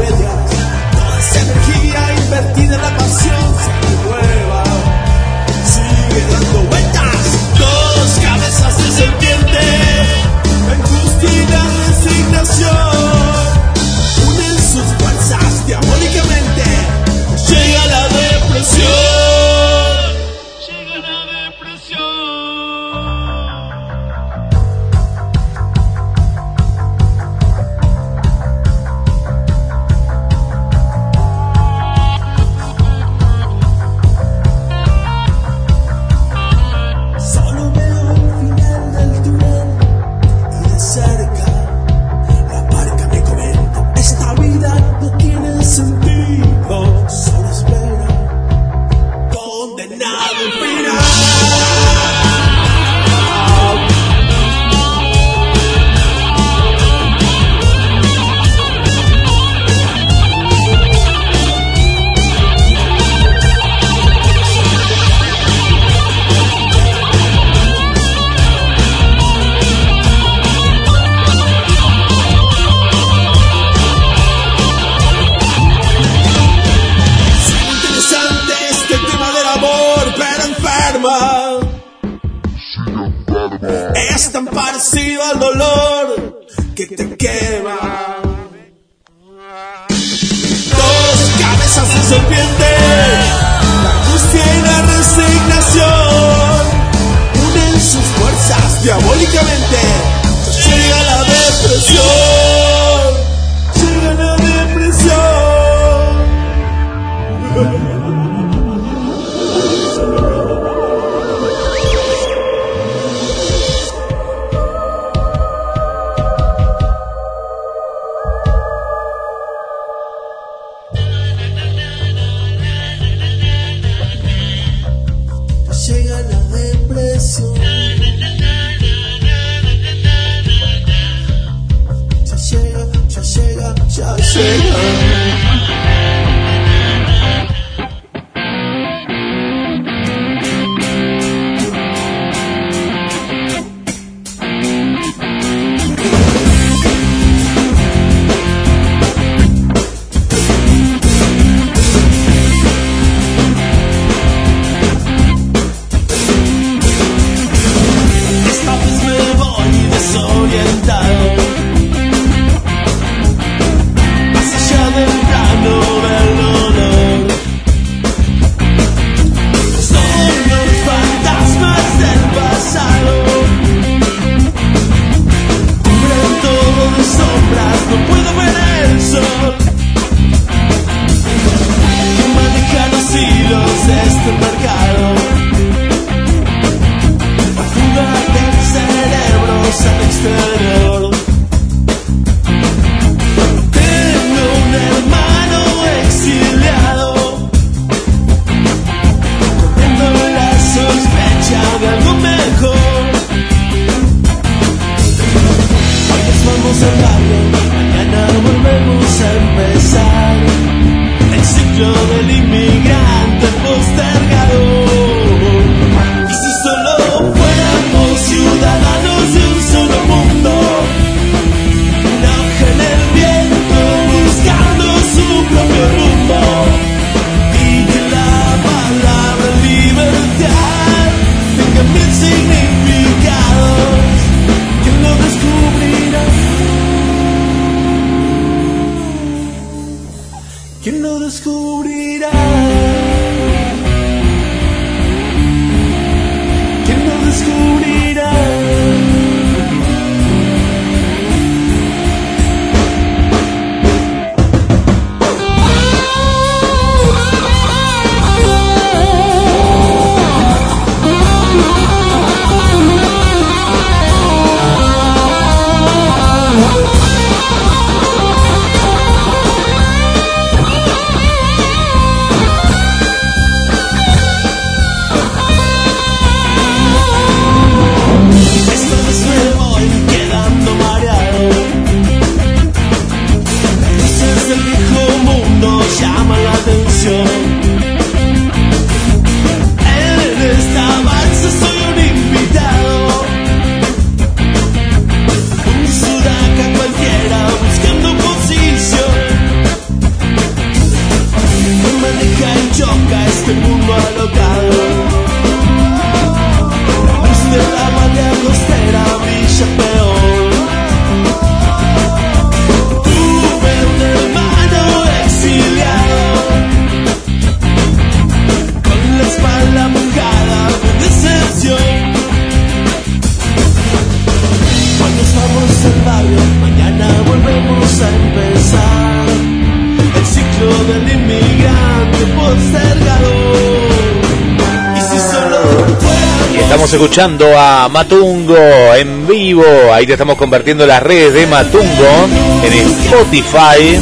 Escuchando 337.17 337.59
a 337.59 337.89
Matungo 337.89 338.95
en 338.95 339.27
vivo. 339.27 339.65
Ahí 339.91 340.07
te 340.07 340.13
estamos 340.13 340.37
compartiendo 340.37 340.87
las 340.87 341.03
redes 341.03 341.33
de 341.33 341.47
Matungo 341.47 342.29
en 342.63 342.73
Spotify. 342.75 343.99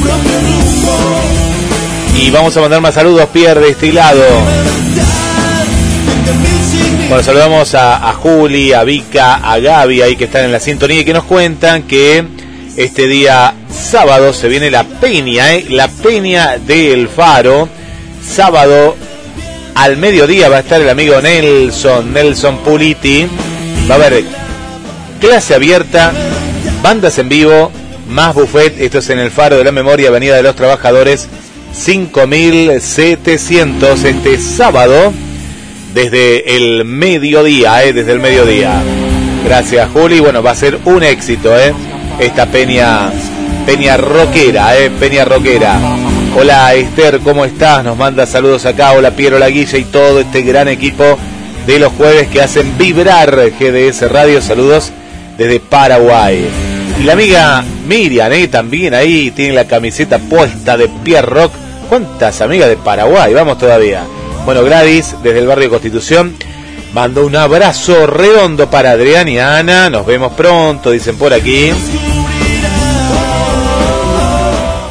Y 2.17 2.31
vamos 2.33 2.57
a 2.57 2.61
mandar 2.61 2.81
más 2.81 2.93
saludos, 2.93 3.29
Pierre, 3.33 3.61
de 3.61 3.69
este 3.69 3.93
lado. 3.93 4.25
Bueno, 7.09 7.23
saludamos 7.23 7.77
a, 7.77 8.09
a 8.09 8.15
Juli, 8.15 8.73
a 8.73 8.83
Vika, 8.83 9.37
a 9.37 9.61
Gaby 9.61 10.03
ahí 10.03 10.17
que 10.17 10.25
están 10.25 10.47
en 10.47 10.51
la 10.51 10.59
sintonía 10.59 11.03
y 11.03 11.05
que 11.05 11.13
nos 11.13 11.23
cuentan 11.23 11.85
que 11.85 12.25
este 12.77 13.07
día 13.07 13.55
sábado 13.71 14.33
se 14.33 14.49
viene 14.49 14.73
la 14.73 14.83
peña, 14.83 15.55
¿eh? 15.55 15.67
la 15.69 15.87
peña 15.87 16.59
del 16.59 17.07
Faro. 17.09 17.69
Sábado 18.29 18.97
al 19.75 19.97
mediodía 19.97 20.49
va 20.49 20.59
a 20.59 20.61
estar 20.61 20.81
el 20.81 20.89
amigo 20.89 21.21
Nelson, 21.21 22.13
Nelson 22.13 22.59
Puliti. 22.59 23.27
Va 23.91 23.95
a 23.95 23.99
haber 23.99 24.23
clase 25.21 25.55
abierta, 25.55 26.13
bandas 26.83 27.19
en 27.19 27.29
vivo, 27.29 27.73
más 28.09 28.35
buffet. 28.35 28.81
Esto 28.81 28.99
es 28.99 29.11
en 29.11 29.19
el 29.19 29.31
Faro 29.31 29.59
de 29.59 29.65
la 29.65 29.73
Memoria, 29.73 30.09
Avenida 30.09 30.37
de 30.37 30.43
los 30.43 30.57
Trabajadores, 30.57 31.29
5700 31.73 34.05
este 34.05 34.39
sábado 34.39 35.13
desde 35.93 36.57
el 36.57 36.85
mediodía, 36.85 37.85
¿eh? 37.85 37.93
desde 37.93 38.13
el 38.13 38.21
mediodía. 38.21 38.81
Gracias, 39.45 39.91
Juli. 39.93 40.21
Bueno, 40.21 40.43
va 40.43 40.53
a 40.53 40.57
ser 40.57 40.79
un 40.85 41.03
éxito, 41.03 41.59
¿eh? 41.59 41.75
Esta 42.19 42.47
peña, 42.47 43.11
peña 43.67 43.97
rockera, 43.97 44.79
¿eh? 44.79 44.91
Peña 44.91 45.25
rockera. 45.25 46.04
Hola, 46.37 46.75
Esther, 46.75 47.21
¿cómo 47.21 47.45
estás? 47.45 47.85
Nos 47.85 47.97
manda 47.97 48.27
saludos 48.27 48.67
acá. 48.67 48.93
Hola, 48.93 49.13
Piero, 49.13 49.39
la 49.39 49.49
Guilla 49.49 49.79
y 49.79 49.85
todo 49.85 50.19
este 50.19 50.43
gran 50.43 50.67
equipo 50.67 51.17
de 51.65 51.79
los 51.79 51.93
jueves 51.93 52.27
que 52.27 52.43
hacen 52.43 52.77
vibrar 52.77 53.31
GDS 53.53 54.11
Radio. 54.11 54.43
Saludos 54.43 54.91
desde 55.39 55.61
Paraguay. 55.61 56.45
Y 57.01 57.05
la 57.05 57.13
amiga 57.13 57.65
Miriam, 57.87 58.33
¿eh? 58.33 58.49
También 58.49 58.95
ahí 58.95 59.31
tiene 59.31 59.55
la 59.55 59.67
camiseta 59.67 60.19
puesta 60.19 60.77
de 60.77 60.89
Pierre 60.89 61.29
Rock. 61.29 61.53
¿Cuántas 61.89 62.41
amigas 62.41 62.69
de 62.69 62.79
Paraguay? 62.79 63.33
Vamos 63.33 63.57
todavía. 63.57 64.03
Bueno, 64.45 64.65
Gladys, 64.65 65.15
desde 65.23 65.39
el 65.39 65.47
barrio 65.47 65.71
Constitución, 65.71 66.35
mandó 66.93 67.25
un 67.25 67.37
abrazo 67.37 68.09
redondo 68.09 68.69
para 68.69 68.91
Adrián 68.91 69.29
y 69.29 69.39
Ana. 69.39 69.89
Nos 69.89 70.05
vemos 70.05 70.33
pronto, 70.33 70.91
dicen 70.91 71.17
por 71.17 71.33
aquí. 71.33 71.71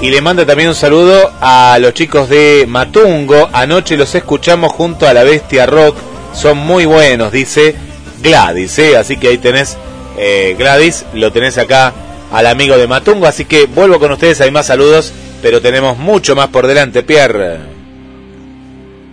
Y 0.03 0.11
le 0.11 0.19
manda 0.19 0.45
también 0.45 0.67
un 0.67 0.75
saludo 0.75 1.31
a 1.39 1.77
los 1.79 1.93
chicos 1.93 2.27
de 2.27 2.65
Matungo. 2.67 3.47
Anoche 3.53 3.95
los 3.95 4.13
escuchamos 4.13 4.73
junto 4.73 5.07
a 5.07 5.13
la 5.13 5.23
Bestia 5.23 5.65
Rock. 5.65 5.95
Son 6.33 6.57
muy 6.57 6.83
buenos, 6.83 7.31
dice 7.31 7.73
Gladys. 8.21 8.77
¿eh? 8.79 8.97
Así 8.97 9.15
que 9.15 9.29
ahí 9.29 9.37
tenés, 9.37 9.77
eh, 10.17 10.57
Gladys, 10.59 11.05
lo 11.13 11.31
tenés 11.31 11.57
acá 11.57 11.93
al 12.33 12.47
amigo 12.47 12.77
de 12.77 12.85
Matungo. 12.85 13.27
Así 13.27 13.45
que 13.45 13.65
vuelvo 13.65 13.97
con 13.97 14.11
ustedes, 14.11 14.41
hay 14.41 14.51
más 14.51 14.65
saludos, 14.65 15.13
pero 15.41 15.61
tenemos 15.61 15.97
mucho 15.97 16.35
más 16.35 16.49
por 16.49 16.67
delante, 16.67 17.03
Pierre. 17.03 17.59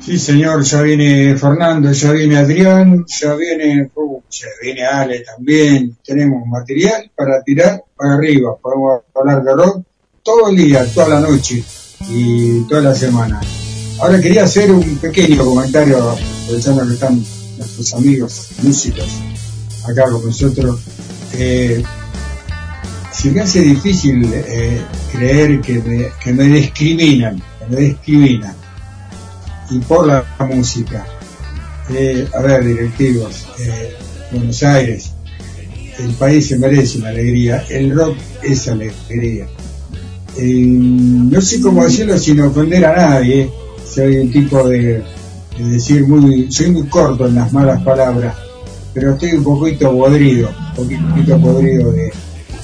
Sí, 0.01 0.19
señor, 0.19 0.65
ya 0.65 0.83
viene 0.83 1.37
Fernando, 1.37 1.93
ya 1.93 2.11
viene 2.11 2.37
Adrián, 2.37 3.05
ya 3.07 3.37
viene, 3.37 3.89
uh, 3.95 4.21
ya 4.29 4.49
viene 4.61 4.85
Ale 4.85 5.21
también. 5.21 5.97
Tenemos 6.05 6.45
material 6.49 7.09
para 7.15 7.41
tirar 7.45 7.81
para 7.97 8.15
arriba. 8.15 8.57
Podemos 8.61 9.03
hablar 9.15 9.45
de 9.45 9.55
rock 9.55 9.85
todo 10.23 10.49
el 10.51 10.57
día, 10.57 10.87
toda 10.93 11.09
la 11.09 11.21
noche 11.21 11.65
y 12.09 12.61
toda 12.69 12.83
la 12.83 12.95
semana. 12.95 13.41
Ahora 13.99 14.21
quería 14.21 14.45
hacer 14.45 14.71
un 14.71 14.97
pequeño 14.99 15.45
comentario, 15.45 16.11
aprovechando 16.11 16.87
que 16.87 16.95
están 16.95 17.25
nuestros 17.59 17.95
amigos 17.95 18.49
músicos 18.63 19.09
acá 19.87 20.11
con 20.11 20.25
nosotros. 20.25 20.81
Eh, 21.35 21.83
se 23.13 23.31
me 23.31 23.41
hace 23.43 23.61
difícil 23.61 24.31
eh, 24.33 24.81
creer 25.13 25.61
que 25.61 25.79
me, 26.33 26.45
discriminan, 26.45 27.43
que 27.59 27.67
me 27.77 27.81
discriminan 27.83 28.55
y 29.71 29.79
por 29.81 30.07
la 30.07 30.25
música. 30.49 31.07
Eh, 31.91 32.27
a 32.33 32.41
ver, 32.41 32.65
directivos, 32.65 33.47
eh, 33.59 33.95
Buenos 34.31 34.63
Aires, 34.63 35.11
el 35.99 36.13
país 36.15 36.49
se 36.49 36.59
merece 36.59 36.99
una 36.99 37.09
alegría, 37.09 37.65
el 37.69 37.95
rock 37.95 38.17
es 38.43 38.69
alegría. 38.69 39.47
Eh, 40.43 40.65
no 40.65 41.39
sé 41.43 41.61
cómo 41.61 41.85
decirlo 41.85 42.19
sin 42.19 42.41
ofender 42.41 42.87
a 42.87 42.97
nadie, 42.97 43.51
soy 43.87 44.17
un 44.17 44.33
tipo 44.33 44.67
de, 44.67 45.03
de 45.59 45.65
decir 45.71 46.09
muy, 46.09 46.51
soy 46.51 46.71
muy 46.71 46.87
corto 46.89 47.27
en 47.27 47.35
las 47.35 47.53
malas 47.53 47.83
palabras, 47.83 48.35
pero 48.95 49.13
estoy 49.13 49.33
un 49.33 49.45
poquito 49.45 49.95
podrido, 49.95 50.49
un 50.49 50.89
poquito 50.89 51.39
podrido 51.39 51.93
de 51.93 52.11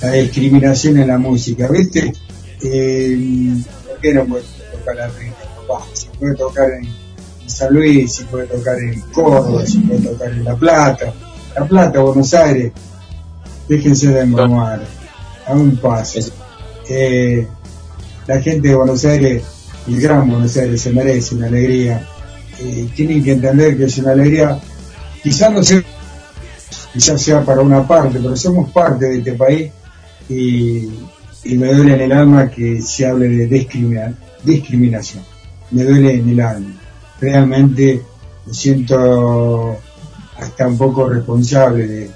la 0.01 0.13
discriminación 0.13 0.97
en 1.01 1.09
la 1.09 1.19
música, 1.19 1.69
¿viste? 1.69 2.15
Eh, 2.63 3.55
¿Por 3.87 4.01
qué 4.01 4.15
no 4.15 4.25
puedo 4.25 4.43
tocar 4.73 4.97
la 4.97 5.09
reina? 5.09 5.35
Se 5.93 6.09
puede 6.19 6.35
tocar 6.35 6.71
en, 6.71 6.87
en 6.87 7.51
San 7.51 7.75
Luis, 7.75 8.15
se 8.15 8.25
puede 8.25 8.47
tocar 8.47 8.79
en 8.79 9.01
Córdoba, 9.13 9.67
se 9.67 9.81
puede 9.81 10.01
tocar 10.01 10.31
en 10.31 10.45
La 10.45 10.57
Plata, 10.57 11.13
La 11.55 11.69
Plata, 11.69 12.01
Buenos 12.01 12.33
Aires, 12.33 12.73
déjense 13.69 14.09
de 14.09 14.21
embromar, 14.21 14.81
a 15.47 15.53
un 15.53 15.77
paso. 15.77 16.21
Eh, 16.89 17.47
la 18.27 18.41
gente 18.41 18.69
de 18.69 18.75
Buenos 18.75 19.05
Aires, 19.05 19.43
el 19.87 20.01
gran 20.01 20.29
Buenos 20.29 20.57
Aires, 20.57 20.81
se 20.81 20.91
merece 20.93 21.35
una 21.35 21.47
alegría. 21.47 22.07
Eh, 22.59 22.89
tienen 22.95 23.23
que 23.23 23.33
entender 23.33 23.77
que 23.77 23.85
es 23.85 23.99
una 23.99 24.13
alegría, 24.13 24.59
quizás 25.23 25.53
no 25.53 25.63
sea, 25.63 25.83
quizás 26.93 27.21
sea 27.21 27.45
para 27.45 27.61
una 27.61 27.87
parte, 27.87 28.19
pero 28.21 28.37
somos 28.37 28.71
parte 28.71 29.07
de 29.07 29.19
este 29.19 29.33
país 29.35 29.71
y, 30.29 30.89
me 31.45 31.73
duele 31.73 31.95
en 31.95 32.01
el 32.01 32.13
alma 32.13 32.51
que 32.51 32.81
se 32.83 33.07
hable 33.07 33.29
de 33.29 33.47
discrimina- 33.47 34.13
discriminación. 34.43 35.23
Me 35.71 35.85
duele 35.85 36.15
en 36.15 36.29
el 36.31 36.41
alma. 36.41 36.75
Realmente 37.21 38.03
me 38.47 38.53
siento 38.55 39.77
hasta 40.39 40.67
un 40.67 40.77
poco 40.77 41.09
responsable 41.09 41.87
de, 41.87 42.11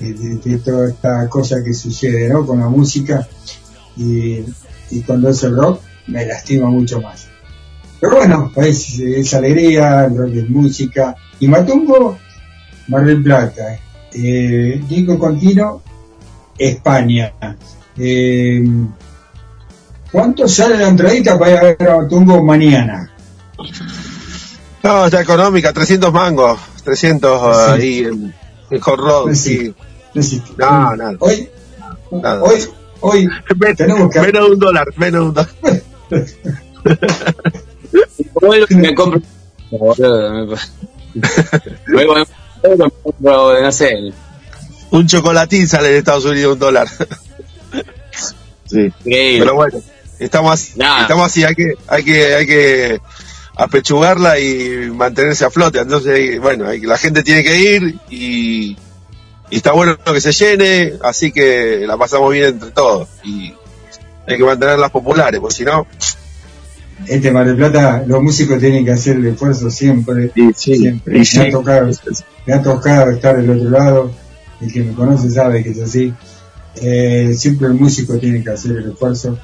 de- 0.00 0.12
de- 0.14 0.36
de 0.50 0.58
toda 0.58 0.88
esta 0.88 1.28
cosa 1.28 1.56
que 1.64 1.74
sucede 1.74 2.28
¿no? 2.28 2.46
con 2.46 2.60
la 2.60 2.68
música 2.68 3.26
y, 3.96 4.40
y 4.90 5.02
cuando 5.02 5.28
es 5.30 5.42
el 5.42 5.56
rock 5.56 5.80
me 6.06 6.24
lastima 6.26 6.68
mucho 6.68 7.00
más. 7.00 7.28
Pero 8.00 8.16
bueno, 8.16 8.52
es, 8.56 8.98
es 8.98 9.34
alegría, 9.34 10.04
el 10.04 10.16
rock 10.16 10.34
es 10.34 10.48
música. 10.48 11.14
Y 11.40 11.48
Matungo, 11.48 12.18
Mar 12.88 13.04
del 13.04 13.22
Plata. 13.22 13.78
Eh, 14.12 14.80
Nico 14.88 15.18
Contino, 15.18 15.82
España. 16.58 17.32
Eh, 17.96 18.62
¿Cuánto 20.12 20.46
sale 20.46 20.78
la 20.78 20.88
entradita 20.88 21.38
para 21.38 21.50
ir 21.50 21.58
a 21.58 21.62
ver 21.62 21.90
a 21.90 21.96
Matungo 22.02 22.44
mañana? 22.44 23.10
No, 24.82 25.06
está 25.06 25.20
económica, 25.20 25.72
300 25.72 26.12
mangos, 26.12 26.60
300 26.84 27.56
ahí 27.70 27.98
en, 28.00 28.32
en 28.70 28.80
Hot 28.80 28.98
Rod, 28.98 29.34
sí. 29.34 29.74
No, 30.56 30.96
nada. 30.96 31.16
Hoy, 31.18 31.48
Nada. 32.10 32.42
hoy, 32.42 32.66
hoy 33.00 33.28
tenemos 33.76 34.10
que... 34.12 34.20
Menos 34.20 34.46
de 34.46 34.52
un 34.52 34.58
dólar, 34.58 34.86
menos 34.96 35.20
de 35.22 35.28
un 35.28 35.34
dólar. 35.34 35.50
Vuelvo 38.40 38.66
y 38.68 38.74
me 38.76 38.94
compro. 38.94 39.20
Me- 39.70 39.78
Luego 41.86 42.14
me 42.14 42.20
me 42.76 42.90
compro, 43.02 43.60
no 43.62 43.72
sé. 43.72 44.12
Un 44.90 45.06
chocolatín 45.06 45.66
sale 45.66 45.90
en 45.90 45.96
Estados 45.96 46.24
Unidos 46.24 46.54
un 46.54 46.58
dólar. 46.58 46.88
sí. 48.64 48.92
Increíble. 49.04 49.40
Pero 49.40 49.54
bueno, 49.54 49.78
estamos 50.18 50.52
así, 50.52 50.72
Nah. 50.76 51.02
estamos 51.02 51.26
así, 51.26 51.44
hay 51.44 51.54
que, 51.54 51.72
hay 51.88 52.04
que, 52.04 52.34
hay 52.34 52.46
que 52.46 53.00
apechugarla 53.56 54.38
y 54.38 54.90
mantenerse 54.92 55.44
a 55.44 55.50
flote. 55.50 55.80
Entonces, 55.80 56.40
bueno, 56.40 56.68
hay- 56.68 56.80
la 56.82 56.98
gente 56.98 57.22
tiene 57.22 57.42
que 57.42 57.58
ir 57.58 57.98
y, 58.10 58.76
y 59.50 59.56
está 59.56 59.72
bueno 59.72 59.96
que 59.98 60.20
se 60.20 60.32
llene, 60.32 60.94
así 61.02 61.32
que 61.32 61.84
la 61.86 61.96
pasamos 61.96 62.32
bien 62.32 62.46
entre 62.46 62.70
todos. 62.70 63.08
Y 63.24 63.54
hay 64.26 64.36
que 64.36 64.44
mantenerlas 64.44 64.90
populares, 64.90 65.40
porque 65.40 65.54
si 65.56 65.64
no, 65.64 65.86
este 67.06 67.30
Mar 67.30 67.46
del 67.46 67.56
Plata, 67.56 68.04
los 68.06 68.22
músicos 68.22 68.58
tienen 68.58 68.84
que 68.84 68.92
hacer 68.92 69.16
el 69.16 69.26
esfuerzo 69.26 69.70
siempre, 69.70 70.32
siempre. 70.54 71.24
sí. 71.24 71.38
Me, 71.38 71.48
ha 71.48 71.50
tocado, 71.50 71.90
me 72.46 72.52
ha 72.54 72.62
tocado 72.62 73.10
estar 73.10 73.36
del 73.36 73.50
otro 73.50 73.70
lado, 73.70 74.10
el 74.60 74.72
que 74.72 74.82
me 74.82 74.92
conoce 74.94 75.30
sabe 75.30 75.62
que 75.62 75.70
es 75.70 75.80
así. 75.80 76.12
Eh, 76.76 77.32
siempre 77.36 77.68
el 77.68 77.74
músico 77.74 78.18
tiene 78.18 78.42
que 78.42 78.50
hacer 78.50 78.72
el 78.72 78.90
esfuerzo. 78.90 79.38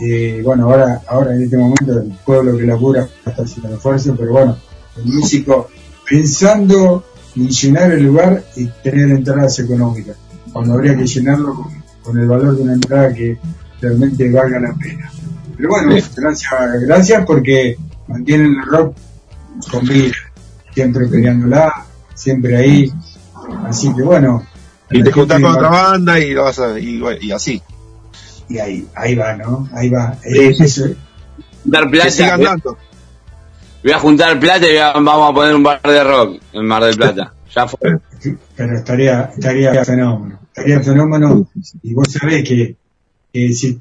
Y 0.00 0.42
bueno, 0.42 0.64
ahora, 0.64 1.02
ahora 1.06 1.34
en 1.34 1.44
este 1.44 1.56
momento 1.56 1.92
el 1.92 2.12
pueblo 2.24 2.58
que 2.58 2.64
labura 2.64 3.08
está 3.24 3.42
haciendo 3.42 3.68
el 3.68 3.74
esfuerzo, 3.74 4.16
pero 4.18 4.32
bueno, 4.32 4.58
el 4.96 5.04
músico 5.04 5.70
pensando 6.08 7.04
en 7.36 7.48
llenar 7.48 7.92
el 7.92 8.04
lugar 8.04 8.44
y 8.56 8.66
tener 8.82 9.10
entradas 9.10 9.58
económicas, 9.58 10.16
cuando 10.52 10.74
habría 10.74 10.96
que 10.96 11.06
llenarlo 11.06 11.54
con, 11.54 11.82
con 12.02 12.18
el 12.18 12.26
valor 12.28 12.56
de 12.56 12.62
una 12.62 12.74
entrada 12.74 13.12
que 13.12 13.38
realmente 13.80 14.30
valga 14.30 14.60
la 14.60 14.72
pena. 14.74 15.10
Pero 15.56 15.68
bueno, 15.68 15.94
gracias, 16.16 16.52
gracias 16.86 17.24
porque 17.26 17.76
mantienen 18.08 18.54
el 18.54 18.62
rock 18.66 18.96
con 19.70 19.84
vida, 19.86 20.12
siempre 20.74 21.06
peleándola, 21.06 21.86
siempre 22.14 22.56
ahí. 22.56 22.92
Así 23.66 23.92
que 23.94 24.02
bueno. 24.02 24.44
Y 24.90 25.02
te 25.02 25.10
juntas 25.12 25.40
con 25.40 25.52
otra 25.52 25.68
banda 25.68 26.18
y, 26.20 26.32
lo 26.32 26.44
vas 26.44 26.58
a- 26.58 26.78
y, 26.78 27.02
y 27.20 27.32
así. 27.32 27.60
Y 28.48 28.58
ahí, 28.58 28.86
ahí 28.94 29.14
va, 29.14 29.34
¿no? 29.36 29.68
Ahí 29.72 29.88
va. 29.88 30.16
Sí, 30.22 30.38
Eh, 30.38 30.54
eso- 30.60 30.86
Juntar 31.62 31.90
Que 31.90 32.10
sigan 32.10 32.40
plata. 32.40 32.50
dando. 32.62 32.78
Voy 33.84 33.92
a 33.92 33.98
juntar 33.98 34.40
plata 34.40 34.66
y 34.66 34.70
voy 34.70 34.78
a- 34.78 34.92
vamos 34.94 35.30
a 35.30 35.34
poner 35.34 35.54
un 35.54 35.62
bar 35.62 35.80
de 35.82 36.02
rock 36.02 36.40
en 36.54 36.64
Mar 36.66 36.82
del 36.82 36.96
Plata. 36.96 37.34
Ya 37.54 37.68
fue. 37.68 37.78
pero 38.56 38.76
estaría, 38.76 39.30
estaría 39.36 39.84
fenómeno. 39.84 40.40
Estaría 40.48 40.80
fenómeno 40.80 41.46
y 41.82 41.92
vos 41.94 42.08
sabés 42.10 42.48
que, 42.48 42.76
que 43.32 43.52
si, 43.52 43.78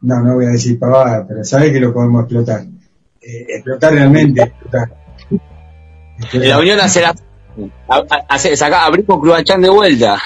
no, 0.00 0.20
no 0.20 0.34
voy 0.34 0.46
a 0.46 0.50
decir 0.50 0.78
pavada, 0.78 1.24
pero 1.26 1.44
sabés 1.44 1.72
que 1.72 1.78
lo 1.80 1.94
podemos 1.94 2.22
explotar. 2.22 2.64
Eh, 3.22 3.46
explotar 3.48 3.92
realmente, 3.92 4.42
explotar. 4.42 4.88
La 6.32 6.58
Unión 6.58 6.80
hace 6.80 7.00
la. 7.00 7.14
hace- 8.28 8.56
saca, 8.56 8.84
abrimos 8.86 9.20
Cruachán 9.20 9.60
de 9.62 9.68
vuelta. 9.68 10.20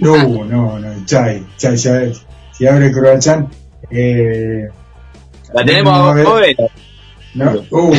No, 0.00 0.44
no, 0.44 0.78
no, 0.78 1.04
Chay, 1.06 1.46
Chay, 1.58 1.76
ya 1.76 1.92
ves. 1.92 2.22
Si 2.52 2.66
abre 2.66 2.90
Croachán, 2.90 3.48
eh, 3.90 4.68
La 5.52 5.64
tenemos 5.64 5.92
No, 5.92 6.08
a 6.08 6.10
a 6.10 6.14
ver. 6.14 6.56
¿No? 7.38 7.52
Uh, 7.70 7.94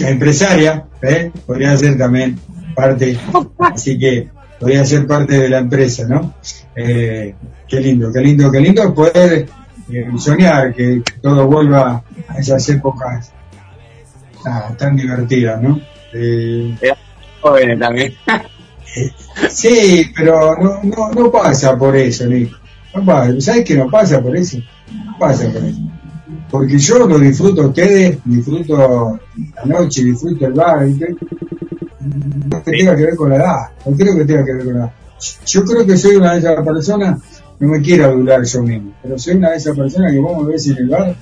empresaria, 0.00 0.84
¿eh? 1.02 1.30
Podría 1.46 1.76
ser 1.76 1.96
también 1.96 2.38
parte, 2.74 3.18
así 3.58 3.98
que 3.98 4.28
podría 4.58 4.84
ser 4.84 5.06
parte 5.06 5.38
de 5.38 5.48
la 5.48 5.58
empresa, 5.58 6.06
¿no? 6.08 6.34
Eh, 6.74 7.34
qué 7.68 7.80
lindo, 7.80 8.12
qué 8.12 8.20
lindo, 8.20 8.50
qué 8.50 8.60
lindo 8.60 8.94
poder 8.94 9.46
eh, 9.90 10.08
soñar 10.18 10.74
que, 10.74 11.02
que 11.04 11.12
todo 11.20 11.46
vuelva 11.46 12.02
a 12.28 12.38
esas 12.38 12.68
épocas 12.70 13.32
ah, 14.46 14.72
tan 14.76 14.96
divertidas, 14.96 15.60
¿no? 15.62 15.80
Eh, 16.12 16.76
Jóvenes 17.40 17.78
también. 17.78 18.14
Sí, 19.48 20.12
pero 20.14 20.54
no, 20.58 20.80
no, 20.82 21.10
no 21.12 21.32
pasa 21.32 21.78
por 21.78 21.96
eso, 21.96 22.26
Nico. 22.26 22.58
No 22.94 23.04
pasa. 23.04 23.40
¿Sabes 23.40 23.64
que 23.64 23.74
no 23.74 23.88
pasa 23.88 24.20
por 24.20 24.36
eso? 24.36 24.58
No 24.92 25.18
pasa 25.18 25.48
por 25.50 25.64
eso. 25.64 25.78
Porque 26.52 26.78
yo 26.78 26.98
lo 27.08 27.18
disfruto 27.18 27.62
a 27.62 27.66
ustedes, 27.68 28.18
disfruto 28.26 29.18
la 29.56 29.64
noche, 29.64 30.04
disfruto 30.04 30.46
el 30.46 30.52
bar. 30.52 30.86
y 30.86 30.98
que- 30.98 31.16
No 32.50 32.62
que 32.62 32.70
tenga 32.72 32.94
que 32.94 33.04
ver 33.06 33.16
con 33.16 33.30
la 33.30 33.36
edad. 33.36 33.56
No 33.86 33.96
creo 33.96 34.16
que 34.16 34.24
tenga 34.26 34.44
que 34.44 34.52
ver 34.52 34.64
con 34.66 34.74
la 34.74 34.80
edad. 34.84 34.92
Yo 35.46 35.64
creo 35.64 35.86
que 35.86 35.96
soy 35.96 36.16
una 36.16 36.32
de 36.34 36.38
esas 36.40 36.62
personas, 36.64 37.20
no 37.58 37.68
me 37.68 37.80
quiero 37.80 38.04
adular 38.06 38.42
yo 38.44 38.62
mismo, 38.62 38.92
pero 39.02 39.18
soy 39.18 39.34
una 39.36 39.50
de 39.52 39.56
esas 39.56 39.76
personas 39.76 40.12
que 40.12 40.18
vos 40.18 40.44
me 40.44 40.52
ves 40.52 40.66
en 40.66 40.76
el 40.76 40.88
bar 40.88 41.16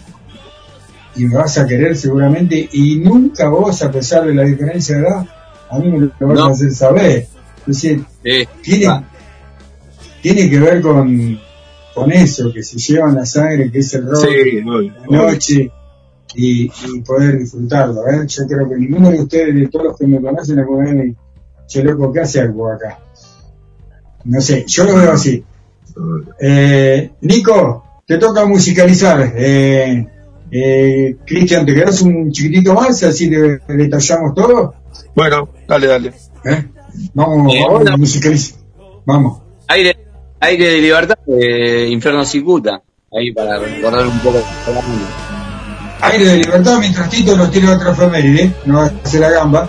y 1.17 1.25
me 1.27 1.35
vas 1.37 1.59
a 1.59 1.67
querer 1.67 1.97
seguramente 1.97 2.69
y 2.73 2.97
nunca 2.97 3.49
vos, 3.51 3.83
a 3.83 3.93
pesar 3.93 4.25
de 4.27 4.35
la 4.35 4.43
diferencia 4.43 4.97
de 4.97 5.03
edad, 5.03 5.27
a 5.71 5.79
mí 5.79 5.91
me 5.93 5.99
lo 6.19 6.27
vas 6.29 6.39
No. 6.39 6.47
a 6.47 6.51
hacer 6.51 6.73
saber. 6.73 7.27
Es 7.61 7.67
decir, 7.67 8.05
Sí. 8.25 8.49
tiene, 8.63 9.05
tiene 10.23 10.49
que 10.51 10.59
ver 10.59 10.81
con, 10.81 11.39
con 11.95 12.11
eso, 12.13 12.53
que 12.53 12.63
se 12.63 12.79
llevan 12.79 13.15
la 13.15 13.27
sangre, 13.27 13.71
que 13.71 13.79
es 13.81 13.95
el 13.95 14.07
rock, 14.07 14.21
Sí, 14.29 14.59
obvio, 14.61 14.93
la 15.09 15.17
noche, 15.17 15.71
y, 16.35 16.65
y 16.65 17.01
poder 17.05 17.39
disfrutarlo. 17.39 18.07
¿eh? 18.09 18.25
Yo 18.27 18.47
creo 18.47 18.69
que 18.69 18.77
ninguno 18.77 19.11
de 19.11 19.21
ustedes, 19.21 19.55
de 19.55 19.69
todos 19.69 19.87
los 19.87 19.99
que 19.99 20.07
me 20.07 20.21
conocen, 20.21 20.59
alguna 20.59 20.93
vez 20.93 21.15
che 21.67 21.83
loco, 21.85 22.13
¿qué 22.13 22.21
hace 22.21 22.41
algo 22.41 22.71
acá? 22.71 22.99
No 24.25 24.41
sé, 24.41 24.65
yo 24.67 24.85
lo 24.85 24.95
veo 24.97 25.13
así. 25.13 25.43
Eh, 26.41 27.11
Nico, 27.23 27.85
te 28.07 28.19
toca 28.19 28.45
musicalizar. 28.45 29.33
Eh, 29.37 30.07
eh, 30.51 31.17
Cristian, 31.25 31.65
¿te 31.67 31.75
quedas 31.75 32.03
un 32.03 32.31
chiquitito 32.33 32.75
más? 32.75 33.03
Así 33.03 33.29
le, 33.31 33.61
le 33.69 33.89
tallamos 33.89 34.35
todo. 34.35 34.75
Bueno, 35.15 35.49
dale, 35.69 35.87
dale. 35.87 36.09
¿Eh? 36.45 36.65
Vamos, 37.15 37.55
Eh, 37.55 37.61
vamos 37.67 37.81
hola. 37.83 37.95
a 37.95 37.97
musicalizar. 37.97 38.59
Vamos. 39.07 39.40
Aire, 40.41 40.67
de 40.67 40.79
libertad, 40.79 41.19
eh, 41.27 41.89
Infierno 41.91 42.25
Cicuta. 42.25 42.81
Ahí 43.13 43.33
para 43.33 43.59
recordar 43.59 44.07
un 44.07 44.19
poco. 44.21 44.43
Aire 46.01 46.25
de 46.25 46.37
libertad, 46.39 46.79
mientras 46.79 47.11
Tito 47.11 47.37
nos 47.37 47.51
tira 47.51 47.75
otra 47.75 47.93
efeméride, 47.93 48.53
no 48.65 48.81
hace 48.81 49.19
la 49.19 49.31
gamba. 49.31 49.69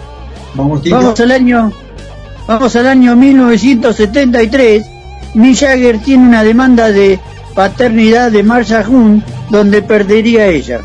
Vamos, 0.55 0.81
Tito. 0.81 0.95
Vamos 0.95 1.19
al 1.19 1.31
año, 1.31 1.73
vamos 2.47 2.75
al 2.75 2.87
año 2.87 3.15
1973. 3.15 4.85
Mick 5.33 5.59
Jagger 5.59 5.99
tiene 5.99 6.27
una 6.27 6.43
demanda 6.43 6.89
de 6.89 7.19
paternidad 7.53 8.31
de 8.31 8.43
Marsha 8.43 8.85
Hunt, 8.87 9.25
donde 9.49 9.81
perdería 9.81 10.47
ella. 10.47 10.81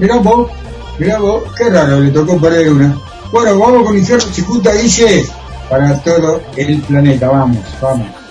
Mirá 0.00 0.16
vos, 0.16 0.50
mirá 0.98 1.18
vos, 1.18 1.44
qué 1.56 1.68
raro, 1.70 2.00
le 2.00 2.10
tocó 2.10 2.40
perder 2.40 2.72
una. 2.72 2.96
Bueno, 3.30 3.58
vamos 3.58 3.86
con 3.86 3.96
Infierno 3.96 4.24
Chicuta, 4.32 4.72
Guille, 4.72 5.24
para 5.70 5.96
todo 6.00 6.40
el 6.56 6.80
planeta, 6.82 7.28
vamos, 7.28 7.64
vamos. 7.80 8.21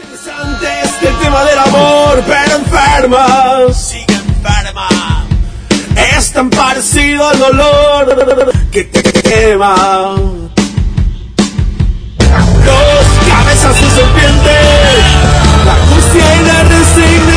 Antes 0.44 1.02
del 1.02 1.16
tema 1.20 1.44
del 1.44 1.60
amor, 1.60 2.24
pero 2.26 2.56
enferma. 2.58 3.74
Sigue 3.74 4.14
enferma. 4.14 4.88
Es 6.18 6.32
tan 6.32 6.50
parecido 6.50 7.28
al 7.28 7.40
dolor 7.40 8.52
que 8.72 8.84
te 8.86 9.04
quema. 9.04 10.16
Dos 12.66 13.06
cabezas 13.30 13.76
de 13.82 13.90
serpiente. 13.90 14.56
La 15.66 15.74
angustia 15.74 16.36
y 16.36 16.46
la 16.46 16.64
resignación. 16.64 17.31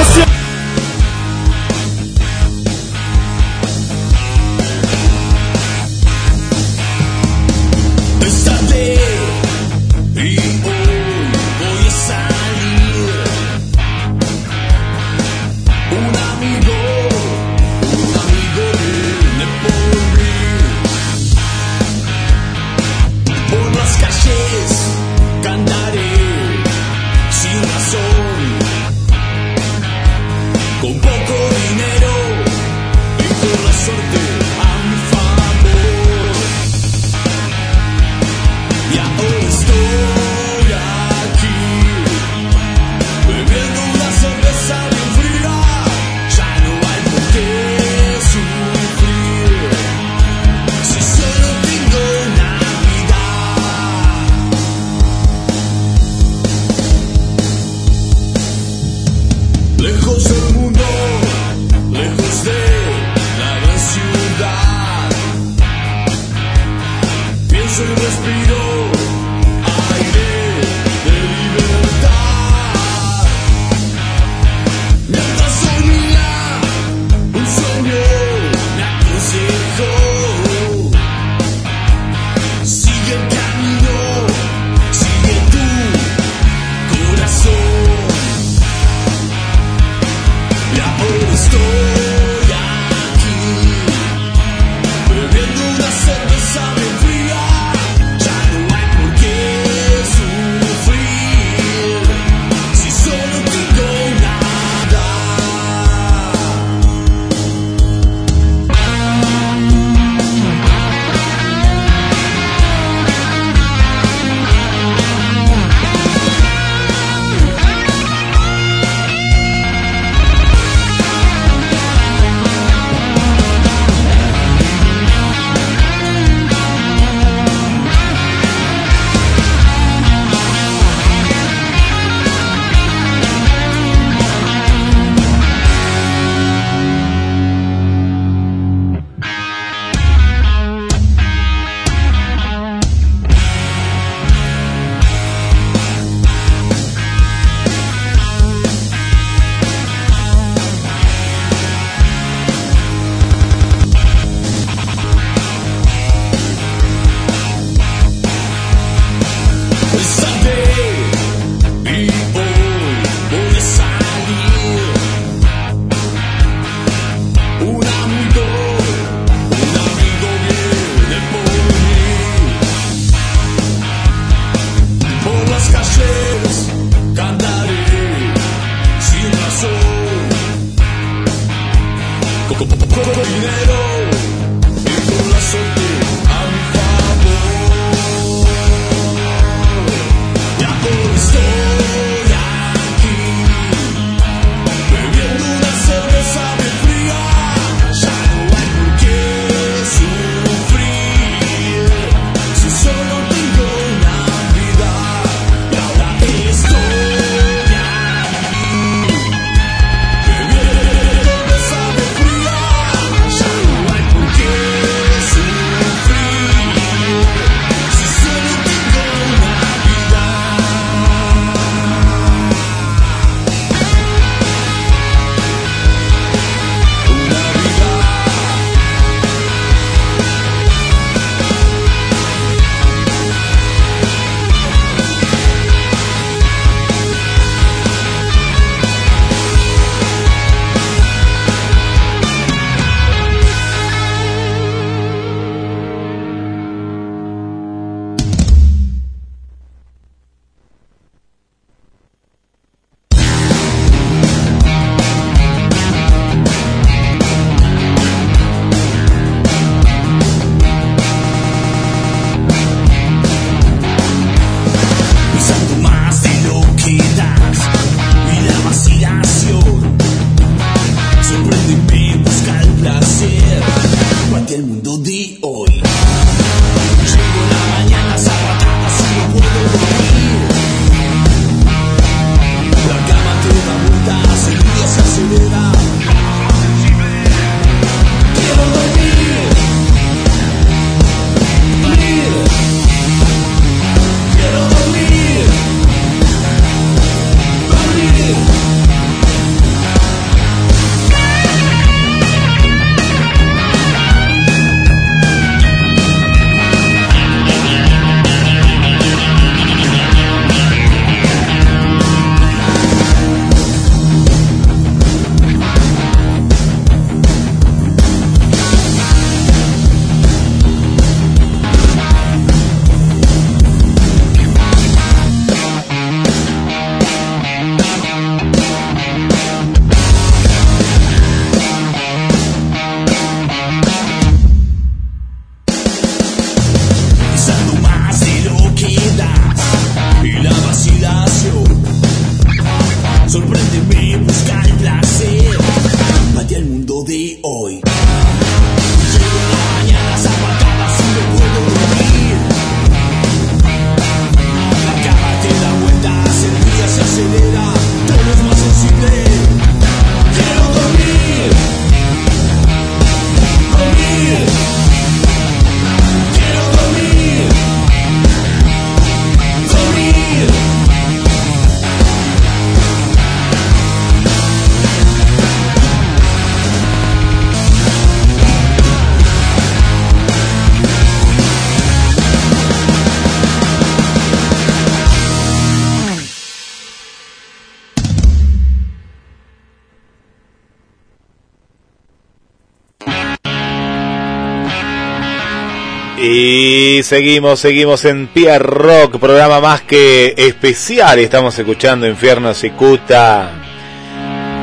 Y 396.46 397.02
seguimos, 397.04 397.58
seguimos 397.58 398.04
en 398.04 398.26
Pierre 398.26 398.58
Rock, 398.58 399.18
programa 399.18 399.62
más 399.62 399.80
que 399.80 400.34
especial. 400.36 401.18
Estamos 401.18 401.58
escuchando 401.58 402.06
Infierno 402.06 402.52
Cicuta. 402.52 403.50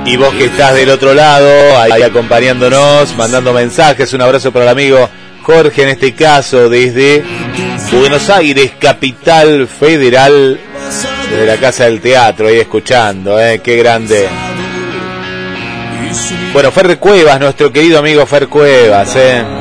Y 0.05 0.15
vos 0.15 0.31
que 0.35 0.45
estás 0.45 0.75
del 0.75 0.91
otro 0.91 1.15
lado, 1.15 1.49
ahí 1.79 2.03
acompañándonos, 2.03 3.15
mandando 3.17 3.51
mensajes. 3.51 4.13
Un 4.13 4.21
abrazo 4.21 4.51
para 4.51 4.65
el 4.65 4.69
amigo 4.69 5.09
Jorge, 5.41 5.81
en 5.81 5.89
este 5.89 6.13
caso, 6.13 6.69
desde 6.69 7.23
Buenos 7.91 8.29
Aires, 8.29 8.73
capital 8.77 9.67
federal, 9.67 10.59
desde 11.31 11.45
la 11.47 11.57
Casa 11.57 11.85
del 11.85 11.99
Teatro, 11.99 12.47
ahí 12.47 12.59
escuchando, 12.59 13.41
¿eh? 13.41 13.59
Qué 13.63 13.77
grande. 13.77 14.29
Bueno, 16.53 16.71
Fer 16.71 16.99
Cuevas, 16.99 17.39
nuestro 17.39 17.73
querido 17.73 17.97
amigo 17.97 18.23
Fer 18.27 18.47
Cuevas, 18.49 19.15
¿eh? 19.15 19.60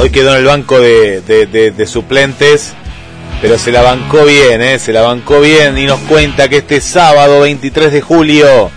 Hoy 0.00 0.10
quedó 0.10 0.30
en 0.32 0.38
el 0.38 0.44
banco 0.44 0.78
de, 0.78 1.84
suplentes, 1.86 2.72
pero 3.42 3.58
se 3.58 3.72
la 3.72 3.82
bancó 3.82 4.24
bien, 4.24 4.62
¿eh? 4.62 4.78
se 4.78 4.92
la 4.92 5.02
bancó 5.02 5.40
bien 5.40 5.76
y 5.76 5.86
nos 5.86 5.98
cuenta 6.00 6.48
que 6.48 6.58
este 6.58 6.80
sábado 6.80 7.40
23 7.40 7.92
de 7.92 8.00
julio, 8.00 8.70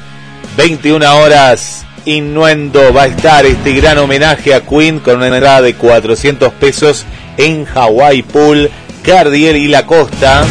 21 0.58 1.18
horas, 1.18 1.86
Innuendo 2.06 2.92
va 2.92 3.04
a 3.04 3.08
estar 3.08 3.46
este 3.46 3.74
gran 3.74 4.00
homenaje 4.00 4.56
a 4.56 4.62
Queen 4.62 5.00
con 5.00 5.18
una 5.18 5.28
entrada 5.28 5.62
de 5.62 5.76
400 5.76 6.52
pesos 6.54 7.06
en 7.38 7.68
Hawaii 7.72 8.24
Pool, 8.24 8.72
Cardiel 9.04 9.58
y 9.58 9.68
La 9.68 9.86
Costa. 9.86 10.44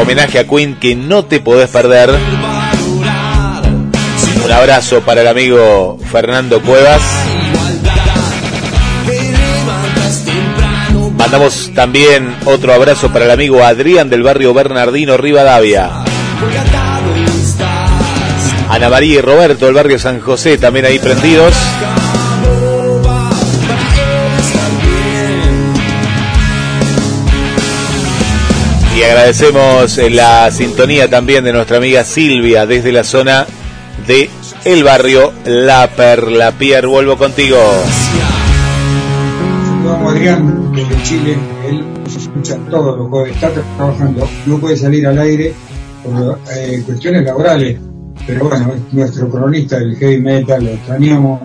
Homenaje 0.00 0.40
a 0.40 0.48
Queen 0.48 0.74
que 0.74 0.96
no 0.96 1.24
te 1.24 1.38
podés 1.38 1.70
perder. 1.70 2.10
Un 4.44 4.52
abrazo 4.52 5.02
para 5.02 5.20
el 5.20 5.28
amigo 5.28 5.98
Fernando 6.10 6.60
Cuevas. 6.60 7.25
Mandamos 11.26 11.72
también 11.74 12.36
otro 12.44 12.72
abrazo 12.72 13.12
para 13.12 13.24
el 13.24 13.32
amigo 13.32 13.64
Adrián 13.64 14.08
del 14.08 14.22
barrio 14.22 14.54
Bernardino 14.54 15.16
Rivadavia. 15.16 16.04
Ana 18.68 18.88
María 18.88 19.18
y 19.18 19.20
Roberto 19.20 19.66
del 19.66 19.74
barrio 19.74 19.98
San 19.98 20.20
José 20.20 20.56
también 20.56 20.86
ahí 20.86 21.00
prendidos. 21.00 21.52
Y 28.96 29.02
agradecemos 29.02 29.98
eh, 29.98 30.10
la 30.10 30.52
sintonía 30.52 31.10
también 31.10 31.42
de 31.42 31.52
nuestra 31.52 31.78
amiga 31.78 32.04
Silvia 32.04 32.66
desde 32.66 32.92
la 32.92 33.02
zona 33.02 33.48
de 34.06 34.30
el 34.64 34.84
barrio 34.84 35.32
La 35.44 35.88
Perla. 35.88 36.52
Pierre, 36.52 36.86
vuelvo 36.86 37.18
contigo. 37.18 37.58
Vamos 39.84 40.12
Adrián, 40.12 40.65
desde 40.76 41.02
Chile, 41.04 41.38
él 41.66 41.84
escucha 42.06 42.58
todos 42.70 42.98
los 42.98 43.08
jueves, 43.08 43.34
está 43.34 43.50
trabajando, 43.50 44.28
no 44.44 44.58
puede 44.58 44.76
salir 44.76 45.06
al 45.06 45.18
aire 45.18 45.54
por 46.04 46.38
eh, 46.54 46.82
cuestiones 46.84 47.24
laborales, 47.24 47.78
pero 48.26 48.48
bueno, 48.48 48.74
es 48.74 48.92
nuestro 48.92 49.30
cronista 49.30 49.78
del 49.78 49.96
heavy 49.96 50.20
metal, 50.20 50.62
lo 50.62 50.70
extrañamos, 50.70 51.40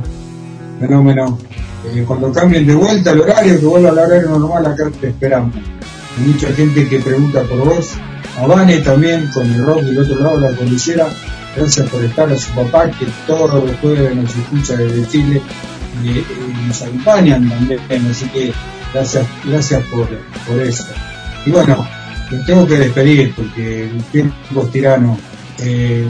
fenómeno. 0.80 1.40
Eh, 1.86 2.04
cuando 2.06 2.32
cambien 2.32 2.68
de 2.68 2.76
vuelta 2.76 3.12
el 3.12 3.22
horario, 3.22 3.60
que 3.60 3.66
vuelva 3.66 3.90
al 3.90 4.00
horario 4.00 4.30
normal, 4.30 4.66
acá 4.66 4.92
te 5.00 5.08
esperamos. 5.08 5.56
Hay 5.56 6.28
mucha 6.28 6.52
gente 6.52 6.88
que 6.90 7.00
pregunta 7.00 7.42
por 7.44 7.60
vos, 7.60 7.94
a 8.38 8.46
Vane 8.46 8.80
también, 8.80 9.30
con 9.34 9.50
el 9.50 9.66
rock 9.66 9.82
del 9.82 10.00
otro 10.00 10.20
lado 10.20 10.40
de 10.42 10.52
la 10.52 10.58
cordillera, 10.58 11.08
gracias 11.56 11.90
por 11.90 12.04
estar 12.04 12.30
a 12.30 12.36
su 12.36 12.52
papá, 12.52 12.92
que 12.92 13.08
todos 13.26 13.64
los 13.64 13.80
jueves 13.80 14.14
nos 14.14 14.36
escucha 14.36 14.76
desde 14.76 15.08
Chile 15.08 15.42
y, 16.04 16.10
y 16.10 16.68
nos 16.68 16.82
acompañan 16.82 17.50
también, 17.50 17.80
así 18.10 18.26
que 18.28 18.54
gracias, 18.94 19.28
gracias 19.46 19.84
por, 19.86 20.08
por 20.48 20.62
eso. 20.62 20.86
Y 21.46 21.52
bueno, 21.52 21.88
los 22.30 22.46
tengo 22.46 22.68
que 22.68 22.78
despedir 22.78 23.34
porque 23.36 23.84
el 23.84 24.04
tiempo 24.06 24.62
es 24.64 24.72
tirano. 24.72 25.18
Eh, 25.60 26.08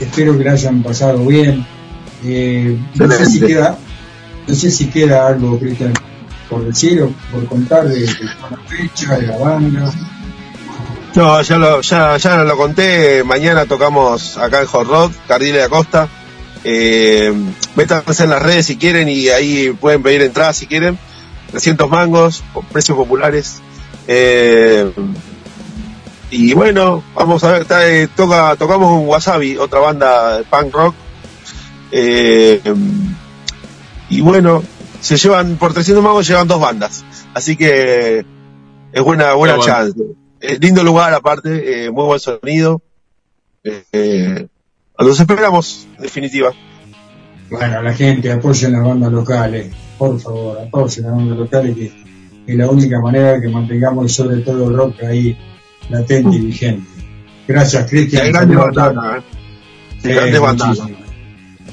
espero 0.00 0.36
que 0.36 0.44
la 0.44 0.52
hayan 0.52 0.82
pasado 0.82 1.24
bien. 1.24 1.66
Eh, 2.24 2.78
no 2.94 3.10
sé 3.10 3.26
si 3.26 3.40
queda, 3.40 3.78
no 4.46 4.54
sé 4.54 4.70
si 4.70 4.86
queda 4.86 5.28
algo, 5.28 5.58
Cristian, 5.58 5.92
por 6.48 6.64
decir 6.64 7.02
o 7.02 7.12
por 7.32 7.46
contar 7.46 7.88
de, 7.88 8.00
de 8.00 8.24
la 8.24 8.58
fecha, 8.66 9.16
de 9.16 9.26
la 9.26 9.36
banda. 9.36 9.92
No, 11.14 11.40
ya 11.40 11.56
lo, 11.56 11.80
ya, 11.80 12.16
ya 12.18 12.36
lo 12.44 12.56
conté. 12.56 13.24
Mañana 13.24 13.64
tocamos 13.64 14.36
acá 14.36 14.60
en 14.60 14.66
Hot 14.66 14.86
Rock, 14.86 15.12
Cardiel 15.26 15.54
de 15.54 15.60
la 15.60 15.68
Costa. 15.70 16.08
Eh, 16.62 17.32
métanse 17.74 18.24
en 18.24 18.30
las 18.30 18.42
redes 18.42 18.66
si 18.66 18.76
quieren 18.76 19.08
y 19.08 19.28
ahí 19.28 19.70
pueden 19.80 20.02
pedir 20.02 20.20
entradas 20.22 20.56
si 20.56 20.66
quieren. 20.66 20.98
300 21.50 21.88
mangos, 21.90 22.44
por 22.52 22.64
precios 22.64 22.96
populares. 22.96 23.60
Eh, 24.08 24.92
y 26.30 26.54
bueno, 26.54 27.02
vamos 27.14 27.44
a 27.44 27.52
ver, 27.52 27.62
está, 27.62 27.88
eh, 27.88 28.08
toca, 28.08 28.56
tocamos 28.56 29.00
un 29.00 29.08
Wasabi, 29.08 29.56
otra 29.56 29.80
banda 29.80 30.38
de 30.38 30.44
punk 30.44 30.74
rock. 30.74 30.94
Eh, 31.92 32.60
y 34.08 34.20
bueno, 34.20 34.62
se 35.00 35.16
llevan, 35.16 35.56
por 35.56 35.72
300 35.72 36.02
mangos 36.02 36.26
llevan 36.26 36.48
dos 36.48 36.60
bandas. 36.60 37.04
Así 37.34 37.56
que 37.56 38.24
es 38.92 39.02
buena, 39.02 39.34
buena 39.34 39.56
bueno. 39.56 39.72
chance. 39.72 40.00
Es 40.40 40.60
lindo 40.60 40.82
lugar 40.82 41.12
aparte, 41.14 41.84
eh, 41.84 41.90
muy 41.90 42.04
buen 42.04 42.20
sonido. 42.20 42.82
Eh, 43.64 43.84
eh, 43.92 44.46
los 44.98 45.20
esperamos, 45.20 45.86
en 45.96 46.02
definitiva. 46.02 46.52
Bueno, 47.50 47.82
la 47.82 47.94
gente 47.94 48.32
apoyen 48.32 48.72
las 48.72 48.82
bandas 48.82 49.12
locales, 49.12 49.72
por 49.98 50.18
favor, 50.20 50.58
apoyen 50.60 51.04
las 51.04 51.16
bandas 51.16 51.38
locales 51.38 51.76
que 51.76 51.92
es 52.46 52.56
la 52.56 52.68
única 52.68 53.00
manera 53.00 53.32
de 53.32 53.40
que 53.40 53.48
mantengamos 53.48 54.12
sobre 54.12 54.38
todo 54.38 54.68
el 54.68 54.76
rock 54.76 55.02
ahí 55.02 55.36
latente 55.88 56.36
y 56.36 56.40
vigente. 56.40 56.88
Gracias, 57.46 57.88
Cristian. 57.88 58.32
Grandes 58.32 58.58
bandas, 58.58 59.18
¿eh? 59.18 59.22
Sí, 60.02 60.38
bandas. 60.38 60.68
muchísimas, 60.68 61.00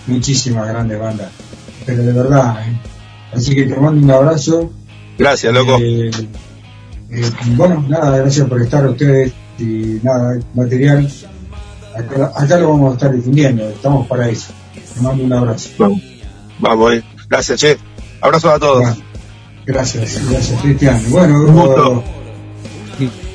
muchísimas 0.08 0.68
grandes 0.68 1.00
bandas. 1.00 1.32
Pero 1.86 2.04
de 2.04 2.14
verdad, 2.14 2.68
¿eh? 2.68 2.78
Así 3.34 3.56
que 3.56 3.64
te 3.66 3.76
mando 3.76 4.04
un 4.04 4.12
abrazo. 4.12 4.72
Gracias, 5.18 5.54
loco. 5.54 5.78
Eh, 5.80 6.12
eh, 7.10 7.32
bueno, 7.56 7.86
nada, 7.88 8.18
gracias 8.18 8.48
por 8.48 8.62
estar 8.62 8.88
ustedes 8.88 9.34
y 9.60 10.00
nada, 10.04 10.40
material. 10.54 11.10
Acá, 11.96 12.32
acá 12.36 12.58
lo 12.58 12.70
vamos 12.70 12.92
a 12.92 12.94
estar 12.96 13.16
difundiendo, 13.16 13.68
estamos 13.70 14.08
para 14.08 14.30
eso. 14.30 14.52
Te 14.74 15.02
mando 15.02 15.24
un 15.24 15.34
abrazo. 15.34 15.70
Vamos, 15.78 16.02
vamos, 16.60 16.94
eh. 16.94 17.04
gracias, 17.30 17.60
che. 17.60 17.93
Abrazo 18.24 18.52
a 18.52 18.58
todos. 18.58 18.80
Bueno, 18.80 18.96
gracias, 19.66 20.30
gracias, 20.30 20.62
Cristian. 20.62 21.04
Bueno, 21.10 21.42
Un 21.42 21.54
gusto. 21.54 22.04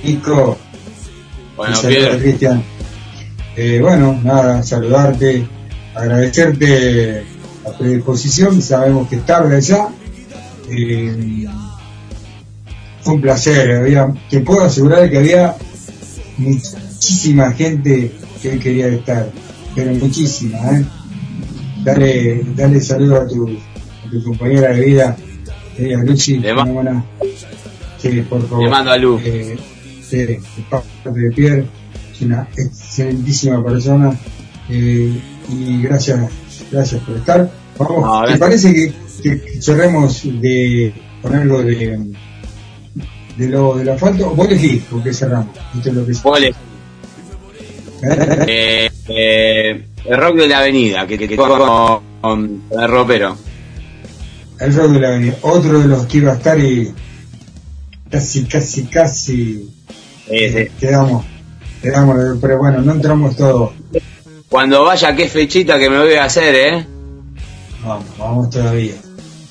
Nico, 0.03 0.57
Bueno. 1.59 1.77
Cristian. 2.19 2.63
Eh, 3.55 3.81
bueno, 3.83 4.19
nada, 4.25 4.63
saludarte, 4.63 5.47
agradecerte 5.95 7.23
la 7.67 7.77
predisposición, 7.77 8.63
sabemos 8.63 9.09
que 9.09 9.17
es 9.17 9.27
tarde 9.27 9.61
ya. 9.61 9.89
Eh, 10.71 11.47
fue 13.03 13.15
un 13.15 13.21
placer, 13.21 13.71
había, 13.73 14.11
te 14.31 14.41
puedo 14.41 14.63
asegurar 14.63 15.11
que 15.11 15.19
había 15.19 15.55
muchísima 16.39 17.53
gente 17.53 18.11
que 18.41 18.53
hoy 18.53 18.59
quería 18.59 18.89
estar, 18.89 19.29
pero 19.75 19.93
muchísima, 19.93 20.59
¿eh? 20.71 20.85
Dale, 21.85 22.43
dale 22.57 22.81
saludo 22.81 23.17
a 23.21 23.27
tu, 23.27 23.59
tu 24.11 24.23
compañera 24.25 24.69
de 24.73 24.81
vida, 24.85 25.17
eh, 25.79 25.95
a 25.95 26.03
Luchi, 26.03 26.39
Le 26.39 26.53
buena- 26.55 27.05
sí, 27.99 28.23
por 28.29 28.47
favor. 28.49 28.65
Le 28.65 28.71
mando 28.71 28.91
a 28.91 28.97
Lu. 28.97 29.19
Eh, 29.25 29.57
de 30.11 30.41
parte 30.71 31.11
de 31.13 31.31
Pierre, 31.33 31.67
es 32.13 32.21
una 32.23 32.49
excelentísima 32.57 33.63
persona, 33.63 34.17
eh, 34.71 35.21
y 35.51 35.83
gracias, 35.83 36.31
gracias 36.73 37.03
por 37.03 37.17
estar. 37.17 37.51
Vamos, 37.79 38.01
No, 38.03 38.13
¿te 38.23 38.37
gracias. 38.37 38.39
parece 38.41 38.75
que, 38.75 38.93
que 39.23 39.63
cerremos 39.63 40.23
de, 40.25 40.93
algo 41.25 41.63
de, 41.63 42.15
de 43.37 43.49
lo 43.49 43.77
del 43.77 43.89
asfalto? 43.91 44.31
Vos 44.31 44.49
elegís 44.49 44.83
con 44.85 45.03
qué 45.03 45.13
cerramos. 45.13 45.49
Esto 45.77 45.91
es 45.91 45.95
lo 45.95 46.07
que 46.07 46.13
elegís. 46.39 46.57
Eh, 48.47 48.91
eh, 49.09 49.85
el 50.05 50.17
rock 50.17 50.37
de 50.37 50.49
la 50.49 50.59
avenida, 50.61 51.07
que, 51.07 51.19
que, 51.19 51.29
que 51.29 51.37
con, 51.37 52.01
con 52.21 52.63
el 52.71 52.89
ropero. 52.89 53.37
El 54.61 54.75
rock 54.75 54.91
de 54.93 55.01
la 55.01 55.09
avenida. 55.09 55.35
Otro 55.43 55.79
de 55.81 55.87
los 55.87 56.07
que 56.07 56.19
iba 56.19 56.33
a 56.33 56.37
estar 56.37 56.59
y 56.59 56.93
casi, 58.11 58.45
casi, 58.47 58.85
casi 58.85 59.71
quedamos, 60.81 61.25
quedamos, 61.83 62.17
pero 62.41 62.59
bueno, 62.59 62.81
no 62.83 62.93
entramos 62.93 63.37
todos. 63.37 63.71
Cuando 64.49 64.85
vaya, 64.85 65.15
qué 65.15 65.29
fechita 65.29 65.79
que 65.79 65.91
me 65.91 65.99
voy 65.99 66.15
a 66.15 66.25
hacer, 66.25 66.55
¿eh? 66.55 66.87
Vamos, 67.85 68.05
vamos 68.19 68.51
todavía. 68.51 68.95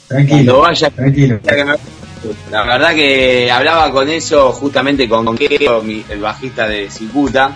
Tranquilo, 0.07 0.35
Cuando 0.35 0.59
vaya, 0.59 0.89
tranquilo. 0.89 1.39
La 2.51 2.63
verdad 2.63 2.95
que 2.95 3.49
hablaba 3.51 3.91
con 3.91 4.09
eso 4.09 4.51
justamente 4.51 5.07
con 5.07 5.37
Keo, 5.37 5.81
mi- 5.83 6.03
el 6.09 6.19
bajista 6.19 6.67
de 6.67 6.89
Cicuta, 6.89 7.55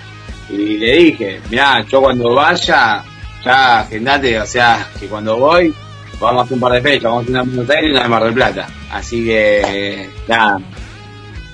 y 0.50 0.78
le 0.78 0.96
dije, 0.98 1.42
mirá, 1.50 1.84
yo 1.90 2.00
cuando 2.02 2.34
vaya, 2.34 3.04
ya 3.44 3.80
agendate, 3.82 4.40
o 4.40 4.46
sea, 4.46 4.88
que 5.00 5.08
cuando 5.08 5.38
voy, 5.38 5.74
vamos 6.22 6.42
a 6.42 6.46
hacer 6.46 6.56
un 6.56 6.62
par 6.62 6.74
de 6.74 6.82
fechas, 6.82 7.04
vamos 7.04 7.20
a 7.20 7.24
hacer 7.24 7.32
una 7.32 7.42
en 7.42 7.56
Buenos 7.56 7.70
Aires 7.70 7.90
y 7.90 7.92
una 7.94 8.04
en 8.06 8.10
Mar 8.12 8.24
del 8.24 8.34
Plata. 8.34 8.68
Así 8.92 9.26
que, 9.26 10.10
nada, 10.28 10.60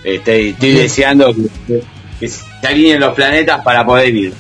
estoy, 0.03 0.49
estoy 0.49 0.71
deseando 0.73 1.33
que, 1.33 1.83
que 2.19 2.27
se 2.27 2.43
alineen 2.63 2.99
los 2.99 3.13
planetas 3.15 3.63
para 3.63 3.85
poder 3.85 4.15
ir. 4.15 4.33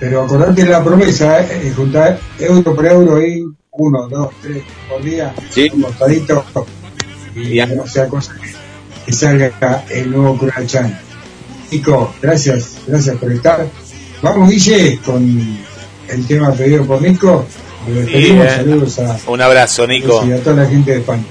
Pero 0.00 0.22
acordate 0.22 0.64
de 0.64 0.70
la 0.70 0.82
promesa, 0.82 1.40
¿eh? 1.40 1.68
Eh, 1.68 1.72
juntar 1.74 2.18
euro 2.38 2.74
por 2.74 2.86
euro 2.86 3.16
ahí, 3.16 3.42
uno, 3.72 4.08
dos, 4.08 4.30
tres 4.42 4.62
por 4.88 5.02
día, 5.02 5.34
Sí. 5.50 5.70
costadito, 5.70 6.44
y 7.34 7.58
no 7.74 7.86
sea 7.86 8.08
cosa 8.08 8.34
que, 9.06 9.12
salga 9.12 9.84
el 9.90 10.10
nuevo 10.10 10.38
Curachán. 10.38 10.98
Nico, 11.70 12.14
gracias, 12.22 12.76
gracias 12.86 13.16
por 13.16 13.32
estar. 13.32 13.66
Vamos, 14.22 14.50
Guille, 14.50 14.98
con 15.04 15.58
el 16.08 16.26
tema 16.26 16.52
pedido 16.52 16.84
por 16.84 17.02
Nico. 17.02 17.44
Eh. 17.86 18.64
a, 18.98 19.30
Un 19.30 19.40
abrazo, 19.40 19.86
Nico. 19.86 20.24
y 20.26 20.32
a 20.32 20.42
toda 20.42 20.62
la 20.62 20.68
gente 20.68 20.92
de 20.92 20.98
España. 20.98 21.24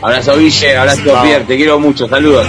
Abrazo 0.00 0.36
Ville, 0.36 0.76
abrazo. 0.76 1.02
Pierre, 1.22 1.44
te 1.44 1.56
quiero 1.56 1.78
mucho, 1.78 2.08
saludos. 2.08 2.46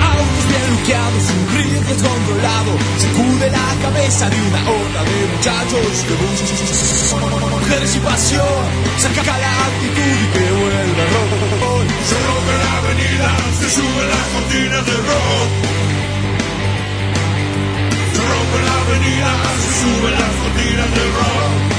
Autos 0.00 0.48
bien 0.48 0.64
luqueados, 0.70 1.24
un 1.30 1.44
río 1.54 1.80
descontrolado 1.86 2.72
Sacude 2.98 3.50
la 3.50 3.68
cabeza 3.82 4.30
de 4.30 4.36
una 4.40 4.60
horda 4.70 5.02
de 5.04 5.16
muchachos 5.36 6.04
que 6.08 6.14
buscan 6.16 7.50
mujeres 7.50 7.96
y 7.96 8.00
pasión 8.00 8.64
Saca 8.98 9.38
la 9.38 9.52
actitud 9.66 10.02
y 10.02 10.26
que 10.32 10.44
vuelva 10.52 10.80
el 10.82 10.92
rock 11.12 11.30
Se 12.08 12.16
rompe 12.26 12.54
la 12.58 12.72
avenida, 12.78 13.28
se 13.60 13.68
suben 13.70 14.08
las 14.08 14.26
cortinas 14.32 14.86
del 14.86 14.96
rock 14.96 15.81
rompe 18.20 18.62
la 18.62 18.80
avenida, 18.80 19.30
se 19.58 19.70
cortinas 20.36 20.90
del 20.94 21.12
rock 21.12 21.71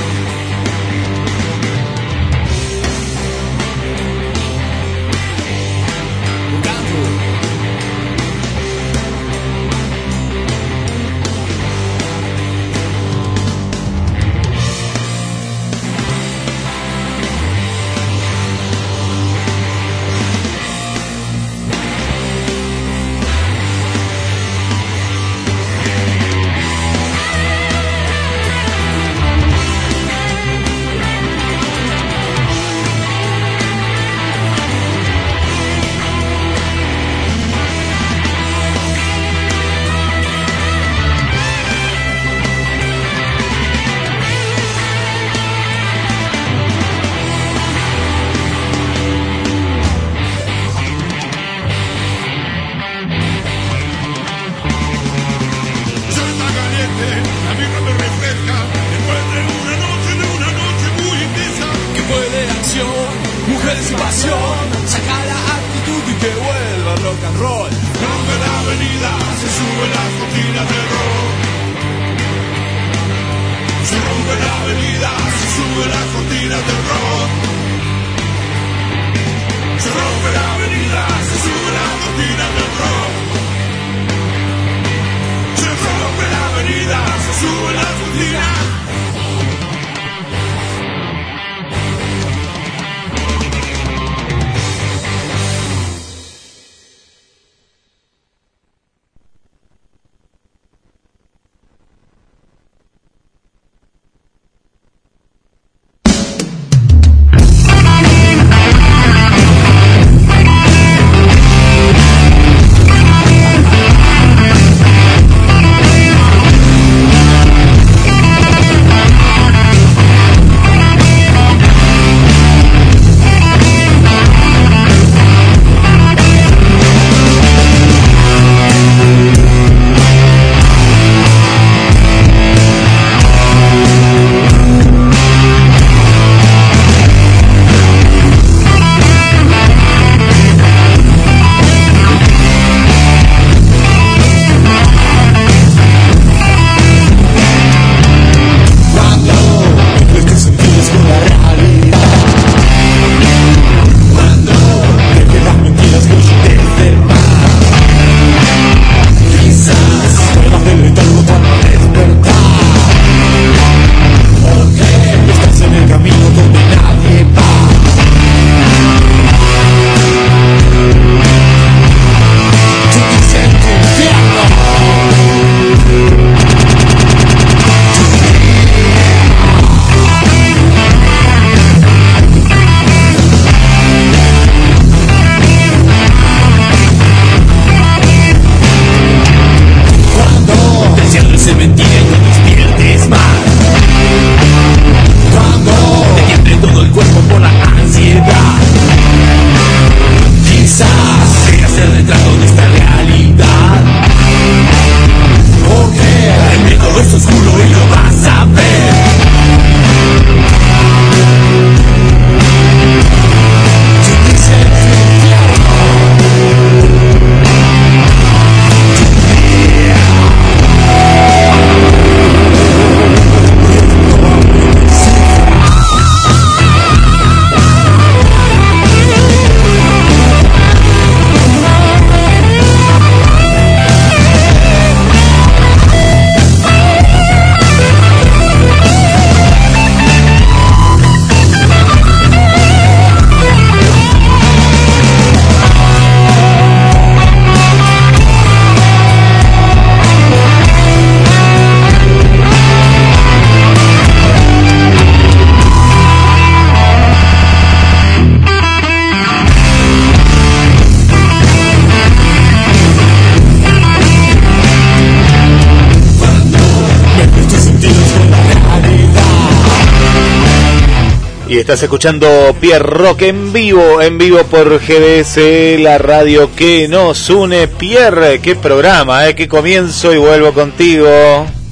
Y 271.54 271.60
estás 271.60 271.84
escuchando 271.84 272.28
Pierre 272.60 272.84
Rock 272.84 273.22
en 273.22 273.54
vivo, 273.54 274.02
en 274.02 274.18
vivo 274.18 274.40
por 274.46 274.80
GDS, 274.80 275.80
la 275.80 276.00
radio 276.00 276.50
que 276.56 276.88
nos 276.88 277.30
une. 277.30 277.68
Pierre, 277.68 278.40
qué 278.40 278.56
programa, 278.56 279.30
¿eh? 279.30 279.36
qué 279.36 279.48
comienzo 279.48 280.12
y 280.12 280.18
vuelvo 280.18 280.52
contigo. 280.52 281.08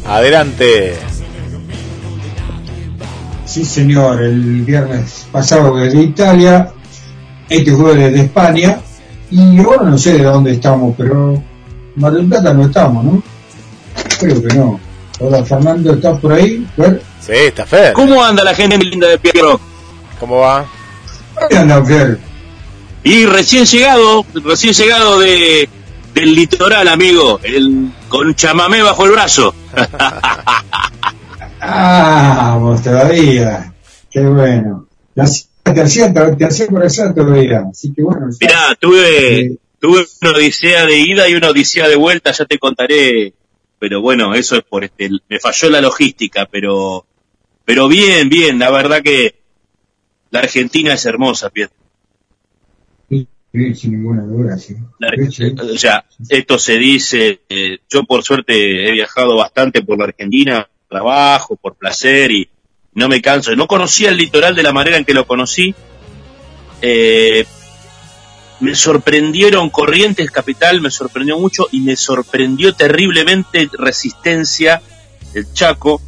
Adelante. 0.06 0.94
Sí, 3.44 3.66
señor, 3.66 4.22
el 4.22 4.62
viernes 4.62 5.26
pasado 5.32 5.76
desde 5.76 6.04
Italia, 6.04 6.72
este 7.50 7.72
jueves 7.72 8.12
desde 8.12 8.26
España, 8.26 8.80
y 9.32 9.58
ahora 9.58 9.90
no 9.90 9.98
sé 9.98 10.14
de 10.14 10.24
dónde 10.26 10.52
estamos, 10.52 10.94
pero 10.96 11.42
Mar 11.96 12.14
del 12.14 12.28
Plata 12.28 12.54
no 12.54 12.68
estamos, 12.68 13.04
¿no? 13.04 13.24
Creo 14.20 14.44
que 14.44 14.56
no. 14.56 14.80
Hola, 15.20 15.44
Fernando, 15.44 15.94
¿estás 15.96 16.20
por 16.20 16.34
ahí? 16.34 16.68
Fer? 16.76 17.02
Sí, 17.20 17.34
está 17.34 17.66
Fer. 17.66 17.94
¿Cómo 17.94 18.24
anda 18.24 18.44
la 18.44 18.54
gente 18.54 18.78
linda 18.78 19.08
de 19.08 19.18
Pierro? 19.18 19.71
¿Cómo 20.22 20.38
va? 20.38 20.66
Y 23.04 23.26
recién 23.26 23.66
llegado, 23.66 24.24
recién 24.36 24.74
llegado 24.74 25.20
de 25.20 25.68
del 26.14 26.36
litoral, 26.36 26.88
amigo, 26.88 27.40
el 27.44 27.90
con 28.08 28.36
chamamé 28.36 28.82
bajo 28.84 29.06
el 29.06 29.12
brazo. 29.12 29.54
Ah, 31.64 32.58
vos 32.60 32.82
todavía. 32.82 33.72
Qué 34.10 34.22
bueno. 34.22 34.88
Te 35.14 35.22
hacía, 35.22 35.46
te 35.64 35.82
hacía, 35.82 36.12
te 36.36 36.46
hacía 36.46 36.68
por 36.68 36.84
allá 36.84 37.14
todavía. 37.14 37.64
Así 37.72 37.94
que 37.94 38.02
bueno. 38.02 38.28
ya- 38.32 38.38
Mirá, 38.48 38.76
tuve, 38.80 39.40
Eh, 39.42 39.58
tuve 39.80 40.06
una 40.22 40.32
odisea 40.32 40.86
de 40.88 40.98
ida 40.98 41.30
y 41.30 41.36
una 41.36 41.50
odisea 41.52 41.88
de 41.88 41.96
vuelta, 41.98 42.32
ya 42.32 42.46
te 42.46 42.58
contaré, 42.58 43.34
pero 43.78 44.02
bueno, 44.02 44.34
eso 44.34 44.56
es 44.56 44.64
por 44.64 44.84
este, 44.84 45.10
me 45.30 45.40
falló 45.40 45.70
la 45.70 45.82
logística, 45.82 46.48
pero, 46.52 47.06
pero 47.64 47.88
bien, 47.88 48.28
bien, 48.28 48.58
la 48.58 48.72
verdad 48.72 49.04
que 49.04 49.36
la 50.32 50.40
Argentina 50.40 50.94
es 50.94 51.06
hermosa, 51.06 51.50
Pietro. 51.50 51.78
sí, 53.10 53.28
sin 53.76 53.92
ninguna 53.92 54.24
duda, 54.24 54.58
sí. 54.58 54.76
La 54.98 55.12
O 55.64 55.78
sea, 55.78 56.06
esto 56.30 56.58
se 56.58 56.78
dice, 56.78 57.42
eh, 57.50 57.80
yo 57.90 58.04
por 58.06 58.24
suerte 58.24 58.88
he 58.88 58.92
viajado 58.94 59.36
bastante 59.36 59.84
por 59.84 59.98
la 60.00 60.06
Argentina, 60.06 60.68
trabajo, 60.90 61.58
por 61.58 61.76
placer 61.76 62.32
y 62.32 62.50
no 62.94 63.08
me 63.08 63.22
canso. 63.22 63.56
No 63.56 63.68
conocía 63.68 64.10
el 64.10 64.18
litoral 64.18 64.56
de 64.56 64.64
la 64.64 64.74
manera 64.74 64.98
en 64.98 65.06
que 65.06 65.14
lo 65.14 65.28
conocí. 65.28 65.76
Eh, 66.82 67.46
me 68.62 68.76
sorprendieron 68.76 69.70
Corrientes 69.70 70.30
Capital, 70.32 70.82
me 70.82 70.92
sorprendió 70.92 71.38
mucho 71.40 71.68
y 71.72 71.82
me 71.82 71.96
sorprendió 71.96 72.74
terriblemente 72.74 73.70
Resistencia, 73.74 74.82
el 75.34 75.52
Chaco. 75.52 76.02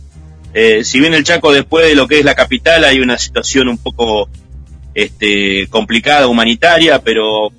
Eh, 0.54 0.84
si 0.84 1.00
bien 1.00 1.14
el 1.14 1.24
Chaco 1.24 1.52
después 1.52 1.88
de 1.88 1.96
lo 1.96 2.08
que 2.08 2.20
es 2.20 2.26
la 2.26 2.36
capital 2.36 2.84
hay 2.84 3.00
una 3.00 3.18
situación 3.18 3.68
un 3.68 3.78
poco 3.80 4.30
este, 4.94 5.68
complicada, 5.68 6.28
humanitaria, 6.28 7.02
pero 7.02 7.52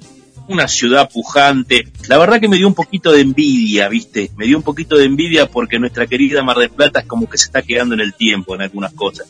una 0.46 0.68
ciudad 0.68 1.10
pujante. 1.10 1.88
La 2.08 2.18
verdad 2.18 2.40
que 2.40 2.48
me 2.48 2.56
dio 2.56 2.68
un 2.68 2.74
poquito 2.74 3.12
de 3.12 3.22
envidia, 3.22 3.88
¿viste? 3.88 4.30
Me 4.36 4.46
dio 4.46 4.56
un 4.56 4.62
poquito 4.62 4.96
de 4.96 5.04
envidia 5.04 5.46
porque 5.46 5.78
nuestra 5.78 6.06
querida 6.06 6.42
Mar 6.42 6.58
del 6.58 6.70
Plata 6.70 7.00
es 7.00 7.06
como 7.06 7.28
que 7.28 7.38
se 7.38 7.46
está 7.46 7.62
quedando 7.62 7.94
en 7.94 8.00
el 8.00 8.14
tiempo 8.14 8.54
en 8.54 8.62
algunas 8.62 8.92
cosas. 8.92 9.26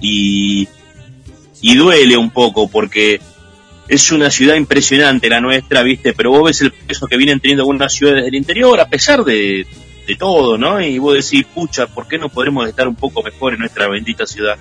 Y, 0.00 0.68
y 1.60 1.74
duele 1.74 2.16
un 2.16 2.30
poco 2.30 2.68
porque 2.68 3.20
es 3.88 4.12
una 4.12 4.30
ciudad 4.30 4.54
impresionante 4.54 5.28
la 5.28 5.40
nuestra, 5.40 5.82
¿viste? 5.82 6.12
Pero 6.12 6.30
vos 6.30 6.44
ves 6.44 6.60
el 6.60 6.72
peso 6.72 7.06
que 7.06 7.16
vienen 7.16 7.40
teniendo 7.40 7.62
algunas 7.62 7.92
ciudades 7.92 8.24
del 8.24 8.34
interior, 8.34 8.78
a 8.78 8.88
pesar 8.88 9.24
de, 9.24 9.66
de 10.10 10.16
todo, 10.16 10.58
¿no? 10.58 10.80
Y 10.80 10.98
vos 10.98 11.14
decís, 11.14 11.46
pucha, 11.54 11.86
¿por 11.86 12.08
qué 12.08 12.18
no 12.18 12.28
podremos 12.28 12.68
estar 12.68 12.88
un 12.88 12.96
poco 12.96 13.22
mejor 13.22 13.54
en 13.54 13.60
nuestra 13.60 13.88
bendita 13.88 14.26
ciudad? 14.26 14.56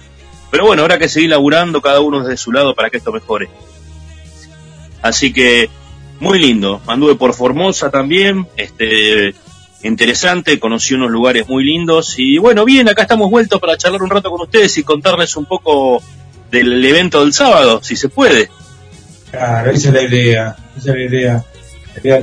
Pero 0.52 0.66
bueno, 0.66 0.84
habrá 0.84 1.00
que 1.00 1.10
seguir 1.10 1.32
laburando 1.32 1.82
cada 1.82 2.00
uno 2.02 2.22
desde 2.22 2.38
su 2.38 2.52
lado 2.52 2.76
para 2.76 2.90
que 2.90 2.98
esto 2.98 3.12
mejore. 3.12 3.50
Así 5.02 5.34
que 5.34 5.70
muy 6.20 6.40
lindo. 6.40 6.82
Anduve 6.86 7.16
por 7.16 7.34
Formosa 7.34 7.90
también, 7.90 8.48
este 8.58 9.34
interesante, 9.82 10.60
conocí 10.60 10.94
unos 10.94 11.10
lugares 11.10 11.48
muy 11.48 11.64
lindos 11.64 12.16
y 12.18 12.38
bueno, 12.38 12.66
bien, 12.66 12.90
acá 12.90 13.04
estamos 13.04 13.32
vueltos 13.32 13.62
para 13.62 13.78
charlar 13.78 14.04
un 14.04 14.10
rato 14.10 14.30
con 14.30 14.42
ustedes 14.42 14.78
y 14.78 14.84
contarles 14.84 15.36
un 15.38 15.46
poco 15.46 16.04
del 16.52 16.84
evento 16.84 17.22
del 17.22 17.34
sábado, 17.34 17.82
si 17.82 17.96
se 17.96 18.10
puede. 18.10 18.50
Claro, 19.32 19.72
esa 19.72 19.88
es 19.90 19.94
la 19.94 20.02
idea, 20.04 20.56
esa 20.78 20.92
es 20.92 20.96
la 20.96 21.04
idea. 21.04 21.46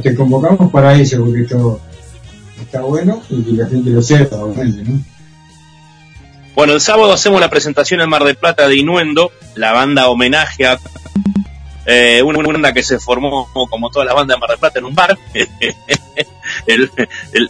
Te 0.02 0.14
convocamos 0.14 0.70
para 0.70 0.94
eso, 0.94 1.24
porque 1.24 1.46
está 2.60 2.80
bueno 2.80 3.22
y 3.28 3.42
que 3.42 3.52
la 3.52 3.68
gente 3.68 3.90
lo 3.90 4.02
sepa, 4.02 4.36
obviamente, 4.36 4.90
¿no? 4.90 5.00
Bueno, 6.54 6.72
el 6.72 6.80
sábado 6.80 7.12
hacemos 7.12 7.40
la 7.40 7.50
presentación 7.50 8.00
en 8.00 8.08
Mar 8.08 8.24
del 8.24 8.36
Plata 8.36 8.66
de 8.66 8.76
Inuendo, 8.76 9.30
la 9.54 9.72
banda 9.72 10.08
homenaje 10.08 10.66
a 10.66 10.78
eh, 11.84 12.22
una 12.22 12.42
banda 12.42 12.72
que 12.72 12.82
se 12.82 12.98
formó 12.98 13.48
como 13.52 13.90
todas 13.90 14.06
las 14.06 14.14
bandas 14.14 14.36
de 14.36 14.40
Mar 14.40 14.50
del 14.50 14.58
Plata 14.58 14.78
en 14.78 14.84
un 14.86 14.94
bar. 14.94 15.18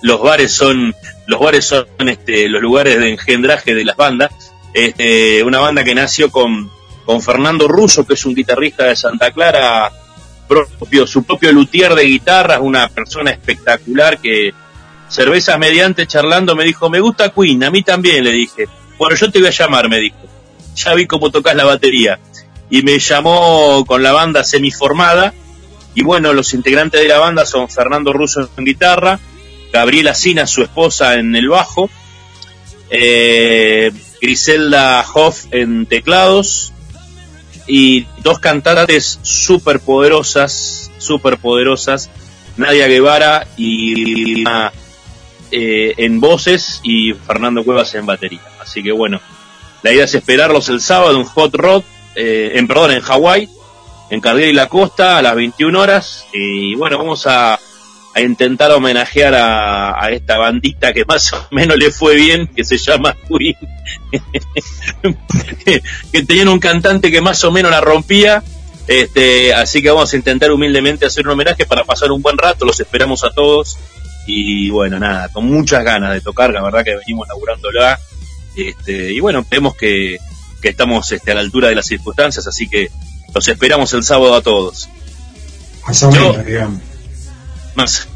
Los 0.02 0.20
bares 0.20 0.52
son 0.52 0.94
los 1.26 1.40
bares 1.40 1.64
son 1.64 1.86
este, 2.08 2.48
los 2.48 2.62
lugares 2.62 2.98
de 2.98 3.10
engendraje 3.10 3.74
de 3.74 3.84
las 3.84 3.96
bandas. 3.96 4.30
Este, 4.72 5.42
una 5.42 5.58
banda 5.58 5.84
que 5.84 5.94
nació 5.94 6.30
con, 6.30 6.70
con 7.04 7.22
Fernando 7.22 7.68
Russo, 7.68 8.06
que 8.06 8.14
es 8.14 8.26
un 8.26 8.34
guitarrista 8.34 8.84
de 8.84 8.96
Santa 8.96 9.32
Clara, 9.32 9.90
propio, 10.46 11.06
su 11.06 11.24
propio 11.24 11.52
luthier 11.52 11.94
de 11.94 12.04
guitarras, 12.04 12.60
una 12.60 12.88
persona 12.88 13.30
espectacular 13.30 14.18
que 14.18 14.52
cervezas 15.08 15.58
mediante 15.58 16.06
charlando 16.06 16.56
me 16.56 16.64
dijo, 16.64 16.90
me 16.90 17.00
gusta 17.00 17.30
Queen, 17.30 17.64
a 17.64 17.70
mí 17.70 17.82
también 17.82 18.24
le 18.24 18.32
dije. 18.32 18.66
Bueno, 18.98 19.16
yo 19.16 19.30
te 19.30 19.38
voy 19.38 19.48
a 19.48 19.50
llamar, 19.50 19.88
me 19.88 19.98
dijo. 19.98 20.16
Ya 20.74 20.94
vi 20.94 21.06
cómo 21.06 21.30
tocas 21.30 21.54
la 21.54 21.64
batería. 21.64 22.18
Y 22.70 22.82
me 22.82 22.98
llamó 22.98 23.84
con 23.86 24.02
la 24.02 24.12
banda 24.12 24.44
semiformada. 24.44 25.32
Y 25.94 26.02
bueno, 26.02 26.32
los 26.32 26.52
integrantes 26.54 27.00
de 27.00 27.08
la 27.08 27.18
banda 27.18 27.46
son 27.46 27.68
Fernando 27.68 28.12
Russo 28.12 28.50
en 28.56 28.64
guitarra, 28.64 29.18
Gabriela 29.72 30.14
Sina, 30.14 30.46
su 30.46 30.62
esposa, 30.62 31.14
en 31.14 31.34
el 31.34 31.48
bajo, 31.48 31.88
eh, 32.90 33.90
Griselda 34.20 35.04
Hoff 35.14 35.46
en 35.52 35.86
teclados, 35.86 36.74
y 37.66 38.06
dos 38.22 38.38
cantantes 38.38 39.18
súper 39.22 39.80
poderosas, 39.80 40.90
súper 40.98 41.38
poderosas, 41.38 42.10
Nadia 42.56 42.86
Guevara 42.88 43.46
y 43.56 44.44
eh, 45.50 45.94
en 45.98 46.20
voces 46.20 46.80
y 46.82 47.12
Fernando 47.14 47.64
Cuevas 47.64 47.94
en 47.94 48.06
batería. 48.06 48.40
Así 48.60 48.82
que 48.82 48.92
bueno, 48.92 49.20
la 49.82 49.92
idea 49.92 50.04
es 50.04 50.14
esperarlos 50.14 50.68
el 50.68 50.80
sábado 50.80 51.18
en 51.18 51.24
Hot 51.24 51.54
Rod, 51.54 51.82
eh, 52.14 52.52
en 52.54 52.66
perdón, 52.66 52.92
en 52.92 53.00
Hawái, 53.00 53.48
en 54.10 54.20
Cardiel 54.20 54.50
y 54.50 54.54
la 54.54 54.68
Costa 54.68 55.18
a 55.18 55.22
las 55.22 55.34
21 55.34 55.80
horas. 55.80 56.26
Y 56.32 56.74
bueno, 56.74 56.98
vamos 56.98 57.26
a, 57.26 57.58
intentar 58.16 58.72
homenajear 58.72 59.34
a, 59.34 60.02
a 60.02 60.10
esta 60.10 60.38
bandita 60.38 60.94
que 60.94 61.04
más 61.04 61.34
o 61.34 61.48
menos 61.50 61.76
le 61.76 61.90
fue 61.90 62.14
bien, 62.14 62.46
que 62.46 62.64
se 62.64 62.78
llama 62.78 63.14
Queen. 63.28 63.56
que 66.12 66.22
tenían 66.22 66.48
un 66.48 66.58
cantante 66.58 67.10
que 67.10 67.20
más 67.20 67.44
o 67.44 67.52
menos 67.52 67.70
la 67.70 67.82
rompía. 67.82 68.42
Este, 68.86 69.52
así 69.52 69.82
que 69.82 69.90
vamos 69.90 70.12
a 70.12 70.16
intentar 70.16 70.52
humildemente 70.52 71.06
hacer 71.06 71.26
un 71.26 71.32
homenaje 71.32 71.66
para 71.66 71.84
pasar 71.84 72.12
un 72.12 72.22
buen 72.22 72.38
rato. 72.38 72.64
Los 72.64 72.80
esperamos 72.80 73.24
a 73.24 73.30
todos. 73.30 73.78
Y 74.26 74.70
bueno, 74.70 74.98
nada, 74.98 75.28
con 75.28 75.46
muchas 75.46 75.84
ganas 75.84 76.12
de 76.12 76.20
tocar, 76.20 76.50
la 76.52 76.62
verdad 76.62 76.84
que 76.84 76.96
venimos 76.96 77.28
laburándola. 77.28 77.98
Este, 78.56 79.12
y 79.12 79.20
bueno, 79.20 79.44
vemos 79.48 79.76
que, 79.76 80.18
que 80.60 80.68
estamos 80.70 81.10
este, 81.12 81.32
a 81.32 81.34
la 81.34 81.40
altura 81.40 81.68
de 81.68 81.74
las 81.74 81.86
circunstancias, 81.86 82.46
así 82.46 82.68
que 82.68 82.90
los 83.34 83.46
esperamos 83.46 83.92
el 83.94 84.02
sábado 84.02 84.34
a 84.34 84.42
todos. 84.42 84.88
Más 85.86 86.02
o 86.02 86.10
menos, 86.10 86.44
digamos. 86.44 86.80
Más. 87.74 88.08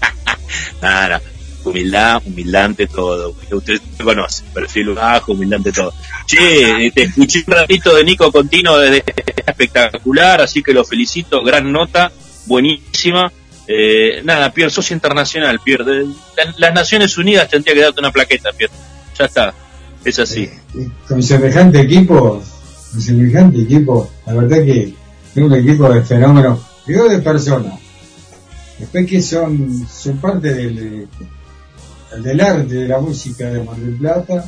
Nada, 0.82 1.22
humildad, 1.64 2.22
humildad 2.26 2.64
ante 2.64 2.86
todo. 2.86 3.34
Usted 3.50 3.80
me 3.98 4.04
conoce, 4.04 4.42
perfil 4.52 4.90
bajo, 4.90 5.32
humildad 5.32 5.58
ante 5.58 5.72
todo. 5.72 5.94
Che, 6.26 6.90
te 6.90 7.04
escuché 7.04 7.44
un 7.46 7.54
ratito 7.54 7.94
de 7.94 8.04
Nico 8.04 8.30
Contino 8.30 8.76
desde 8.78 9.04
espectacular, 9.46 10.40
así 10.40 10.62
que 10.62 10.74
lo 10.74 10.84
felicito, 10.84 11.42
gran 11.42 11.72
nota, 11.72 12.12
buenísima. 12.46 13.32
Eh, 13.70 14.22
nada, 14.24 14.50
Pierre, 14.52 14.70
sos 14.70 14.90
internacional, 14.90 15.60
Pierre. 15.62 15.84
De- 15.84 16.04
la- 16.04 16.54
Las 16.56 16.74
Naciones 16.74 17.16
Unidas 17.18 17.48
tendría 17.50 17.74
que 17.74 17.80
darte 17.82 18.00
una 18.00 18.10
plaqueta, 18.10 18.50
Pierre. 18.52 18.72
Ya 19.18 19.26
está, 19.26 19.52
es 20.04 20.18
así. 20.18 20.48
Con 21.06 21.22
semejante 21.22 21.80
equipo, 21.80 22.42
con 22.92 23.00
semejante 23.00 23.60
equipo, 23.60 24.10
la 24.26 24.32
verdad 24.34 24.64
que 24.64 24.82
es 25.34 25.36
un 25.36 25.52
equipo 25.54 25.92
de 25.92 26.02
fenómenos, 26.02 26.60
digo 26.86 27.08
de 27.08 27.18
personas. 27.18 27.78
Después 28.78 29.06
que 29.06 29.20
son, 29.20 29.86
son 29.88 30.16
parte 30.18 30.54
del, 30.54 31.06
del 32.22 32.40
arte, 32.40 32.74
de 32.74 32.88
la 32.88 33.00
música 33.00 33.50
de 33.50 33.62
Mar 33.62 33.76
del 33.76 33.96
Plata, 33.96 34.44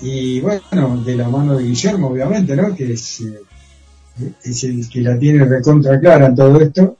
y 0.00 0.40
bueno, 0.40 1.02
de 1.04 1.16
la 1.16 1.28
mano 1.28 1.56
de 1.56 1.64
Guillermo, 1.64 2.08
obviamente, 2.08 2.54
¿no? 2.56 2.74
Que 2.74 2.92
es, 2.92 3.20
eh, 3.20 3.40
es 4.44 4.64
el 4.64 4.88
que 4.88 5.00
la 5.00 5.18
tiene 5.18 5.44
recontra 5.44 5.98
clara 6.00 6.26
en 6.26 6.36
todo 6.36 6.60
esto. 6.60 6.96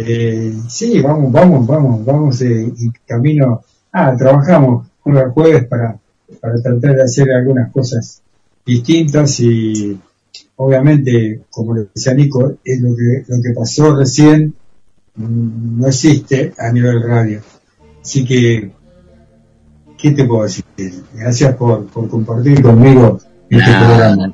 Eh, 0.00 0.54
sí, 0.68 1.00
vamos, 1.00 1.32
vamos, 1.32 1.66
vamos, 1.66 2.04
vamos 2.04 2.40
eh, 2.42 2.72
y 2.78 2.90
camino. 3.04 3.62
Ah, 3.92 4.14
trabajamos 4.16 4.86
jueves 5.34 5.64
para, 5.66 5.98
para 6.40 6.62
tratar 6.62 6.94
de 6.94 7.02
hacer 7.02 7.32
algunas 7.32 7.72
cosas 7.72 8.22
distintas 8.64 9.40
y 9.40 9.98
obviamente, 10.56 11.40
como 11.50 11.74
le 11.74 11.88
decía 11.92 12.14
Nico, 12.14 12.58
es 12.64 12.80
lo 12.80 12.94
que, 12.94 13.24
lo 13.26 13.42
que 13.42 13.52
pasó 13.54 13.96
recién 13.96 14.54
mm, 15.16 15.80
no 15.80 15.88
existe 15.88 16.52
a 16.56 16.70
nivel 16.70 17.02
radio. 17.02 17.40
Así 18.00 18.24
que, 18.24 18.70
¿qué 19.96 20.10
te 20.12 20.24
puedo 20.24 20.44
decir? 20.44 20.64
Gracias 21.12 21.56
por, 21.56 21.86
por 21.86 22.08
compartir 22.08 22.62
conmigo 22.62 23.18
este 23.50 23.70
programa. 23.70 24.32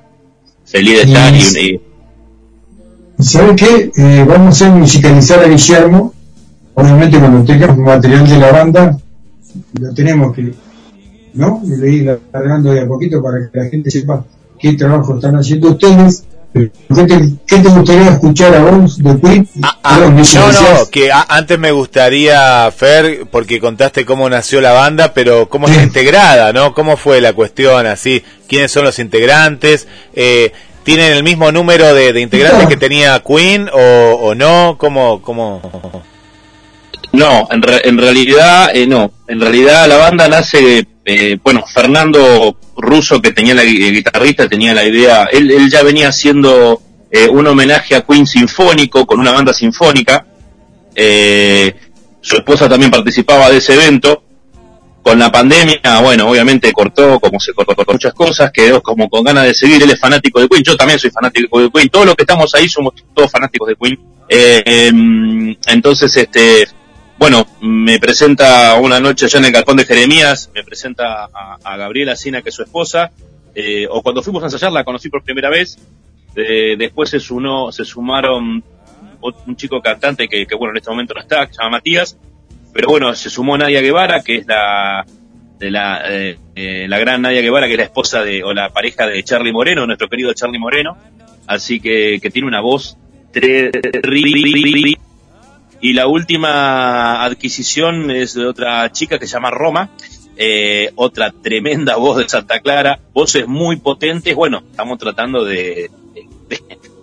Feliz 0.66 0.94
de 0.94 1.02
estar 1.02 1.34
y, 1.34 1.80
¿Sabes 3.18 3.56
qué? 3.56 3.90
Eh, 3.96 4.24
vamos 4.26 4.60
a 4.62 4.70
musicalizar 4.70 5.40
a 5.40 5.48
Guillermo. 5.48 6.12
Obviamente 6.74 7.18
cuando 7.18 7.44
tengamos 7.44 7.78
material 7.78 8.28
de 8.28 8.38
la 8.38 8.52
banda, 8.52 8.98
lo 9.80 9.94
tenemos 9.94 10.34
que, 10.34 10.52
¿no? 11.34 11.62
Le 11.64 11.90
ir 11.90 12.20
largando 12.32 12.72
de 12.72 12.80
a 12.80 12.88
poquito 12.88 13.22
para 13.22 13.48
que 13.48 13.58
la 13.58 13.66
gente 13.66 13.90
sepa 13.90 14.24
qué 14.58 14.72
trabajo 14.72 15.14
están 15.14 15.36
haciendo 15.36 15.70
ustedes. 15.70 16.24
¿Qué 16.54 17.58
te, 17.58 17.68
gustaría 17.68 18.10
escuchar 18.10 18.54
a 18.54 18.60
vos 18.60 19.02
de 19.02 19.20
Queen? 19.20 19.48
Ah, 19.60 19.78
ah, 19.82 19.98
no, 19.98 20.52
no, 20.52 20.88
que 20.88 21.10
antes 21.10 21.58
me 21.58 21.72
gustaría, 21.72 22.70
Fer, 22.70 23.26
porque 23.28 23.58
contaste 23.58 24.04
cómo 24.04 24.30
nació 24.30 24.60
la 24.60 24.72
banda, 24.72 25.12
pero 25.14 25.48
cómo 25.48 25.66
está 25.66 25.82
integrada, 25.82 26.52
¿no? 26.52 26.72
¿Cómo 26.72 26.96
fue 26.96 27.20
la 27.20 27.32
cuestión 27.32 27.86
así? 27.86 28.22
¿Quiénes 28.46 28.70
son 28.70 28.84
los 28.84 29.00
integrantes? 29.00 29.88
Eh, 30.14 30.52
¿Tienen 30.84 31.12
el 31.12 31.22
mismo 31.22 31.50
número 31.50 31.94
de, 31.94 32.20
integrantes 32.20 32.68
que 32.68 32.76
tenía 32.76 33.20
Queen 33.26 33.70
o, 33.72 34.18
o 34.20 34.34
no? 34.34 34.76
¿Cómo, 34.78 35.22
cómo? 35.22 35.62
No, 37.14 37.48
en, 37.50 37.62
en 37.84 37.98
realidad 37.98 38.70
eh, 38.74 38.86
no. 38.86 39.12
En 39.28 39.40
realidad 39.40 39.88
la 39.88 39.96
banda 39.96 40.28
nace, 40.28 40.86
eh, 41.04 41.38
bueno, 41.42 41.64
Fernando 41.66 42.58
Russo, 42.76 43.22
que 43.22 43.32
tenía 43.32 43.54
la 43.54 43.62
guitarrista, 43.62 44.48
tenía 44.48 44.74
la 44.74 44.84
idea, 44.84 45.28
él, 45.32 45.50
él 45.50 45.70
ya 45.70 45.82
venía 45.82 46.08
haciendo 46.08 46.82
eh, 47.10 47.28
un 47.28 47.46
homenaje 47.46 47.94
a 47.94 48.02
Queen 48.02 48.26
sinfónico, 48.26 49.06
con 49.06 49.20
una 49.20 49.30
banda 49.30 49.54
sinfónica. 49.54 50.26
su 52.20 52.36
esposa 52.36 52.68
también 52.68 52.90
participaba 52.90 53.48
de 53.48 53.58
ese 53.58 53.74
evento. 53.74 54.23
Con 55.04 55.18
la 55.18 55.30
pandemia, 55.30 56.00
bueno, 56.02 56.30
obviamente 56.30 56.72
cortó, 56.72 57.20
como 57.20 57.38
se 57.38 57.52
cortó, 57.52 57.74
muchas 57.92 58.14
cosas, 58.14 58.50
quedó 58.50 58.82
como 58.82 59.10
con 59.10 59.22
ganas 59.22 59.44
de 59.44 59.52
seguir. 59.52 59.82
Él 59.82 59.90
es 59.90 60.00
fanático 60.00 60.40
de 60.40 60.48
Queen, 60.48 60.64
yo 60.64 60.76
también 60.78 60.98
soy 60.98 61.10
fanático 61.10 61.60
de 61.60 61.70
Queen. 61.70 61.90
Todos 61.90 62.06
los 62.06 62.14
que 62.14 62.22
estamos 62.22 62.54
ahí 62.54 62.68
somos 62.70 62.94
todos 63.14 63.30
fanáticos 63.30 63.68
de 63.68 63.76
Queen. 63.76 63.98
Em, 64.26 65.54
entonces, 65.66 66.16
este, 66.16 66.66
bueno, 67.18 67.46
me 67.60 67.98
presenta 67.98 68.76
una 68.80 68.98
noche 68.98 69.26
allá 69.26 69.40
en 69.40 69.44
el 69.44 69.52
Galpón 69.52 69.76
de 69.76 69.84
Jeremías, 69.84 70.50
me 70.54 70.64
presenta 70.64 71.28
a, 71.62 71.76
Gabriela 71.76 72.16
Sina, 72.16 72.40
que 72.40 72.48
es 72.48 72.54
su 72.54 72.62
esposa, 72.62 73.10
eh, 73.54 73.86
o 73.90 74.02
cuando 74.02 74.22
fuimos 74.22 74.42
a 74.42 74.46
ensayar 74.46 74.72
la 74.72 74.84
conocí 74.84 75.10
por 75.10 75.22
primera 75.22 75.50
vez, 75.50 75.76
eh, 76.34 76.76
después 76.78 77.10
se, 77.10 77.20
se 77.20 77.84
sumaron 77.84 78.64
un 79.20 79.56
chico 79.56 79.82
cantante 79.82 80.28
que, 80.28 80.46
bueno, 80.58 80.72
en 80.72 80.78
este 80.78 80.90
momento 80.90 81.14
no 81.14 81.20
está, 81.20 81.46
que 81.46 81.52
se 81.52 81.58
llama 81.58 81.76
Matías, 81.76 82.16
pero 82.74 82.88
bueno, 82.88 83.14
se 83.14 83.30
sumó 83.30 83.56
Nadia 83.56 83.80
Guevara, 83.80 84.22
que 84.22 84.36
es 84.36 84.46
la, 84.46 85.06
de 85.58 85.70
la, 85.70 86.02
eh, 86.06 86.86
la 86.88 86.98
gran 86.98 87.22
Nadia 87.22 87.40
Guevara, 87.40 87.66
que 87.66 87.72
es 87.72 87.78
la 87.78 87.84
esposa 87.84 88.22
de, 88.22 88.44
o 88.44 88.52
la 88.52 88.68
pareja 88.68 89.06
de 89.06 89.22
Charlie 89.22 89.52
Moreno, 89.52 89.86
nuestro 89.86 90.08
querido 90.08 90.34
Charlie 90.34 90.58
Moreno, 90.58 90.98
así 91.46 91.80
que, 91.80 92.18
que 92.20 92.30
tiene 92.30 92.48
una 92.48 92.60
voz 92.60 92.98
y 95.80 95.92
la 95.92 96.06
última 96.06 97.24
adquisición 97.24 98.10
es 98.10 98.34
de 98.34 98.46
otra 98.46 98.90
chica 98.92 99.18
que 99.18 99.26
se 99.26 99.34
llama 99.34 99.50
Roma, 99.50 99.90
eh, 100.36 100.92
otra 100.94 101.30
tremenda 101.30 101.96
voz 101.96 102.18
de 102.18 102.28
Santa 102.28 102.60
Clara, 102.60 103.00
voces 103.12 103.46
muy 103.46 103.76
potentes. 103.76 104.34
Bueno, 104.34 104.62
estamos 104.70 104.98
tratando 104.98 105.44
de, 105.44 105.90
de, 106.48 106.60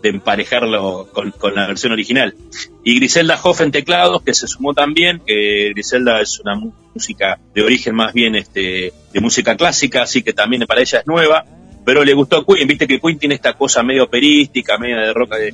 emparejarlo 0.10 1.10
con, 1.11 1.34
la 1.56 1.68
versión 1.68 1.91
original. 1.91 2.36
Y 2.84 2.95
Griselda 2.95 3.40
Hoff 3.41 3.61
en 3.61 3.72
teclados, 3.72 4.22
que 4.22 4.34
se 4.34 4.48
sumó 4.48 4.73
también, 4.73 5.22
que 5.26 5.72
Griselda 5.73 6.22
es 6.22 6.40
una 6.40 6.56
música 6.94 7.40
de 7.53 7.61
origen 7.64 7.95
más 7.95 8.14
bien 8.14 8.36
este, 8.36 8.94
de 9.14 9.19
música 9.19 9.56
clásica, 9.56 10.03
así 10.03 10.23
que 10.23 10.34
también 10.34 10.65
para 10.68 10.82
ella 10.82 10.99
es 10.99 11.07
nueva, 11.07 11.45
pero 11.86 12.03
le 12.03 12.14
gustó 12.14 12.45
Queen, 12.45 12.68
viste 12.68 12.88
que 12.88 12.99
Queen 12.99 13.18
tiene 13.18 13.36
esta 13.36 13.53
cosa 13.53 13.84
medio 13.84 14.03
operística, 14.03 14.78
medio 14.78 14.98
de 14.98 15.14
roca 15.14 15.38
de, 15.38 15.53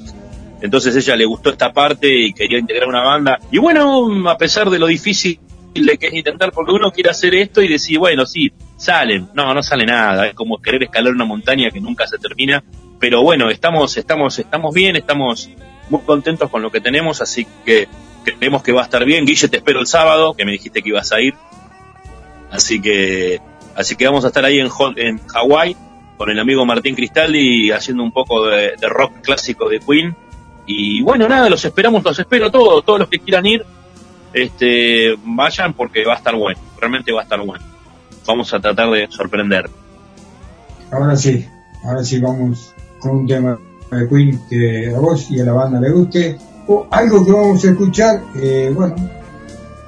entonces 0.62 0.96
ella 0.96 1.16
le 1.16 1.26
gustó 1.26 1.52
esta 1.52 1.72
parte 1.72 2.08
y 2.08 2.34
quería 2.34 2.58
integrar 2.58 2.88
una 2.88 3.04
banda. 3.04 3.40
Y 3.52 3.60
bueno, 3.60 4.30
a 4.30 4.38
pesar 4.38 4.70
de 4.70 4.80
lo 4.80 4.88
difícil 4.88 5.40
de 5.74 5.98
que 5.98 6.08
es 6.08 6.14
intentar, 6.14 6.52
porque 6.52 6.72
uno 6.72 6.92
quiere 6.92 7.12
hacer 7.12 7.36
esto 7.36 7.62
y 7.62 7.68
decir, 7.68 8.00
bueno, 8.00 8.26
sí, 8.26 8.52
salen. 8.78 9.30
No, 9.34 9.54
no 9.54 9.62
sale 9.62 9.86
nada. 9.86 10.28
Es 10.28 10.34
como 10.34 10.62
querer 10.62 10.84
escalar 10.84 11.14
una 11.14 11.26
montaña 11.26 11.70
que 11.70 11.82
nunca 11.82 12.08
se 12.08 12.18
termina. 12.18 12.64
Pero 13.00 13.22
bueno, 13.22 13.50
estamos, 13.50 13.98
estamos, 13.98 14.40
estamos 14.40 14.74
bien, 14.74 14.96
estamos 14.96 15.50
muy 15.90 16.02
contentos 16.02 16.50
con 16.50 16.62
lo 16.62 16.72
que 16.72 16.82
tenemos, 16.82 17.22
así 17.22 17.46
que 17.66 17.88
creemos 18.24 18.64
que 18.64 18.72
va 18.72 18.82
a 18.82 18.86
estar 18.86 19.06
bien. 19.06 19.26
Guille, 19.26 19.48
te 19.50 19.58
espero 19.58 19.80
el 19.80 19.88
sábado, 19.88 20.34
que 20.34 20.46
me 20.46 20.54
dijiste 20.54 20.82
que 20.82 20.90
ibas 20.90 21.12
a 21.12 21.22
ir. 21.22 21.36
Así 22.52 22.82
que, 22.82 23.40
así 23.76 23.96
que 23.96 24.06
vamos 24.06 24.24
a 24.26 24.30
estar 24.30 24.46
ahí 24.46 24.60
en, 24.60 24.70
en 24.96 25.20
Hawái 25.28 25.76
con 26.18 26.32
el 26.32 26.40
amigo 26.40 26.66
Martín 26.66 26.96
Cristaldi 26.96 27.70
haciendo 27.72 28.02
un 28.02 28.12
poco 28.12 28.48
de 28.48 28.76
rock 28.82 29.22
clásico 29.22 29.70
de 29.70 29.80
Queen 29.80 30.16
y 30.68 31.02
bueno, 31.02 31.30
nada, 31.30 31.50
los 31.50 31.64
esperamos, 31.64 32.04
los 32.04 32.20
espero 32.20 32.52
todos, 32.52 32.84
todos 32.84 33.00
los 33.00 33.08
que 33.08 33.20
quieran 33.20 33.46
ir, 33.46 33.66
este, 34.34 35.16
vayan 35.24 35.74
porque 35.74 36.04
va 36.04 36.14
a 36.14 36.18
estar 36.18 36.36
bueno, 36.36 36.60
realmente 36.78 37.14
va 37.14 37.22
a 37.22 37.24
estar 37.24 37.40
bueno. 37.40 37.66
Vamos 38.28 38.54
a 38.54 38.60
tratar 38.60 38.90
de 38.92 39.08
sorprender. 39.10 39.70
Ahora 40.92 41.16
sí, 41.16 41.48
ahora 41.84 42.04
sí 42.04 42.20
vamos 42.20 42.74
con 43.00 43.18
un 43.18 43.28
tema 43.28 43.58
de 43.92 44.08
Queen 44.08 44.40
que 44.50 44.94
a 44.94 45.00
vos 45.00 45.32
y 45.32 45.40
a 45.40 45.46
la 45.46 45.54
banda 45.54 45.80
le 45.80 45.92
guste, 45.92 46.38
o 46.68 46.88
algo 46.92 47.26
que 47.26 47.32
vamos 47.32 47.64
a 47.64 47.70
escuchar, 47.70 48.22
eh, 48.36 48.70
bueno, 48.74 48.96